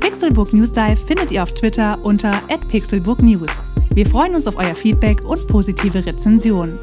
Pixelbook 0.00 0.54
News 0.54 0.72
Dive 0.72 0.96
findet 0.96 1.30
ihr 1.30 1.42
auf 1.42 1.52
Twitter 1.52 1.98
unter 2.02 2.32
@pixelbooknews. 2.70 3.50
Wir 3.92 4.06
freuen 4.06 4.34
uns 4.34 4.46
auf 4.46 4.56
euer 4.56 4.74
Feedback 4.74 5.22
und 5.28 5.46
positive 5.46 6.06
Rezensionen. 6.06 6.78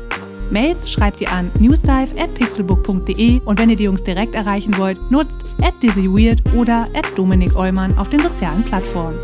Mails 0.52 0.90
schreibt 0.90 1.22
ihr 1.22 1.32
an 1.32 1.52
newsdive@pixelbook.de 1.60 3.42
und 3.46 3.60
wenn 3.60 3.70
ihr 3.70 3.76
die 3.76 3.84
Jungs 3.84 4.04
direkt 4.04 4.36
erreichen 4.36 4.78
wollt, 4.78 5.00
nutzt 5.12 5.44
at 5.62 5.74
dizzyweird 5.82 6.42
oder 6.56 6.88
at 6.94 7.18
Dominik 7.18 7.56
Eulmann 7.56 7.98
auf 7.98 8.10
den 8.10 8.20
sozialen 8.20 8.64
Plattformen. 8.64 9.18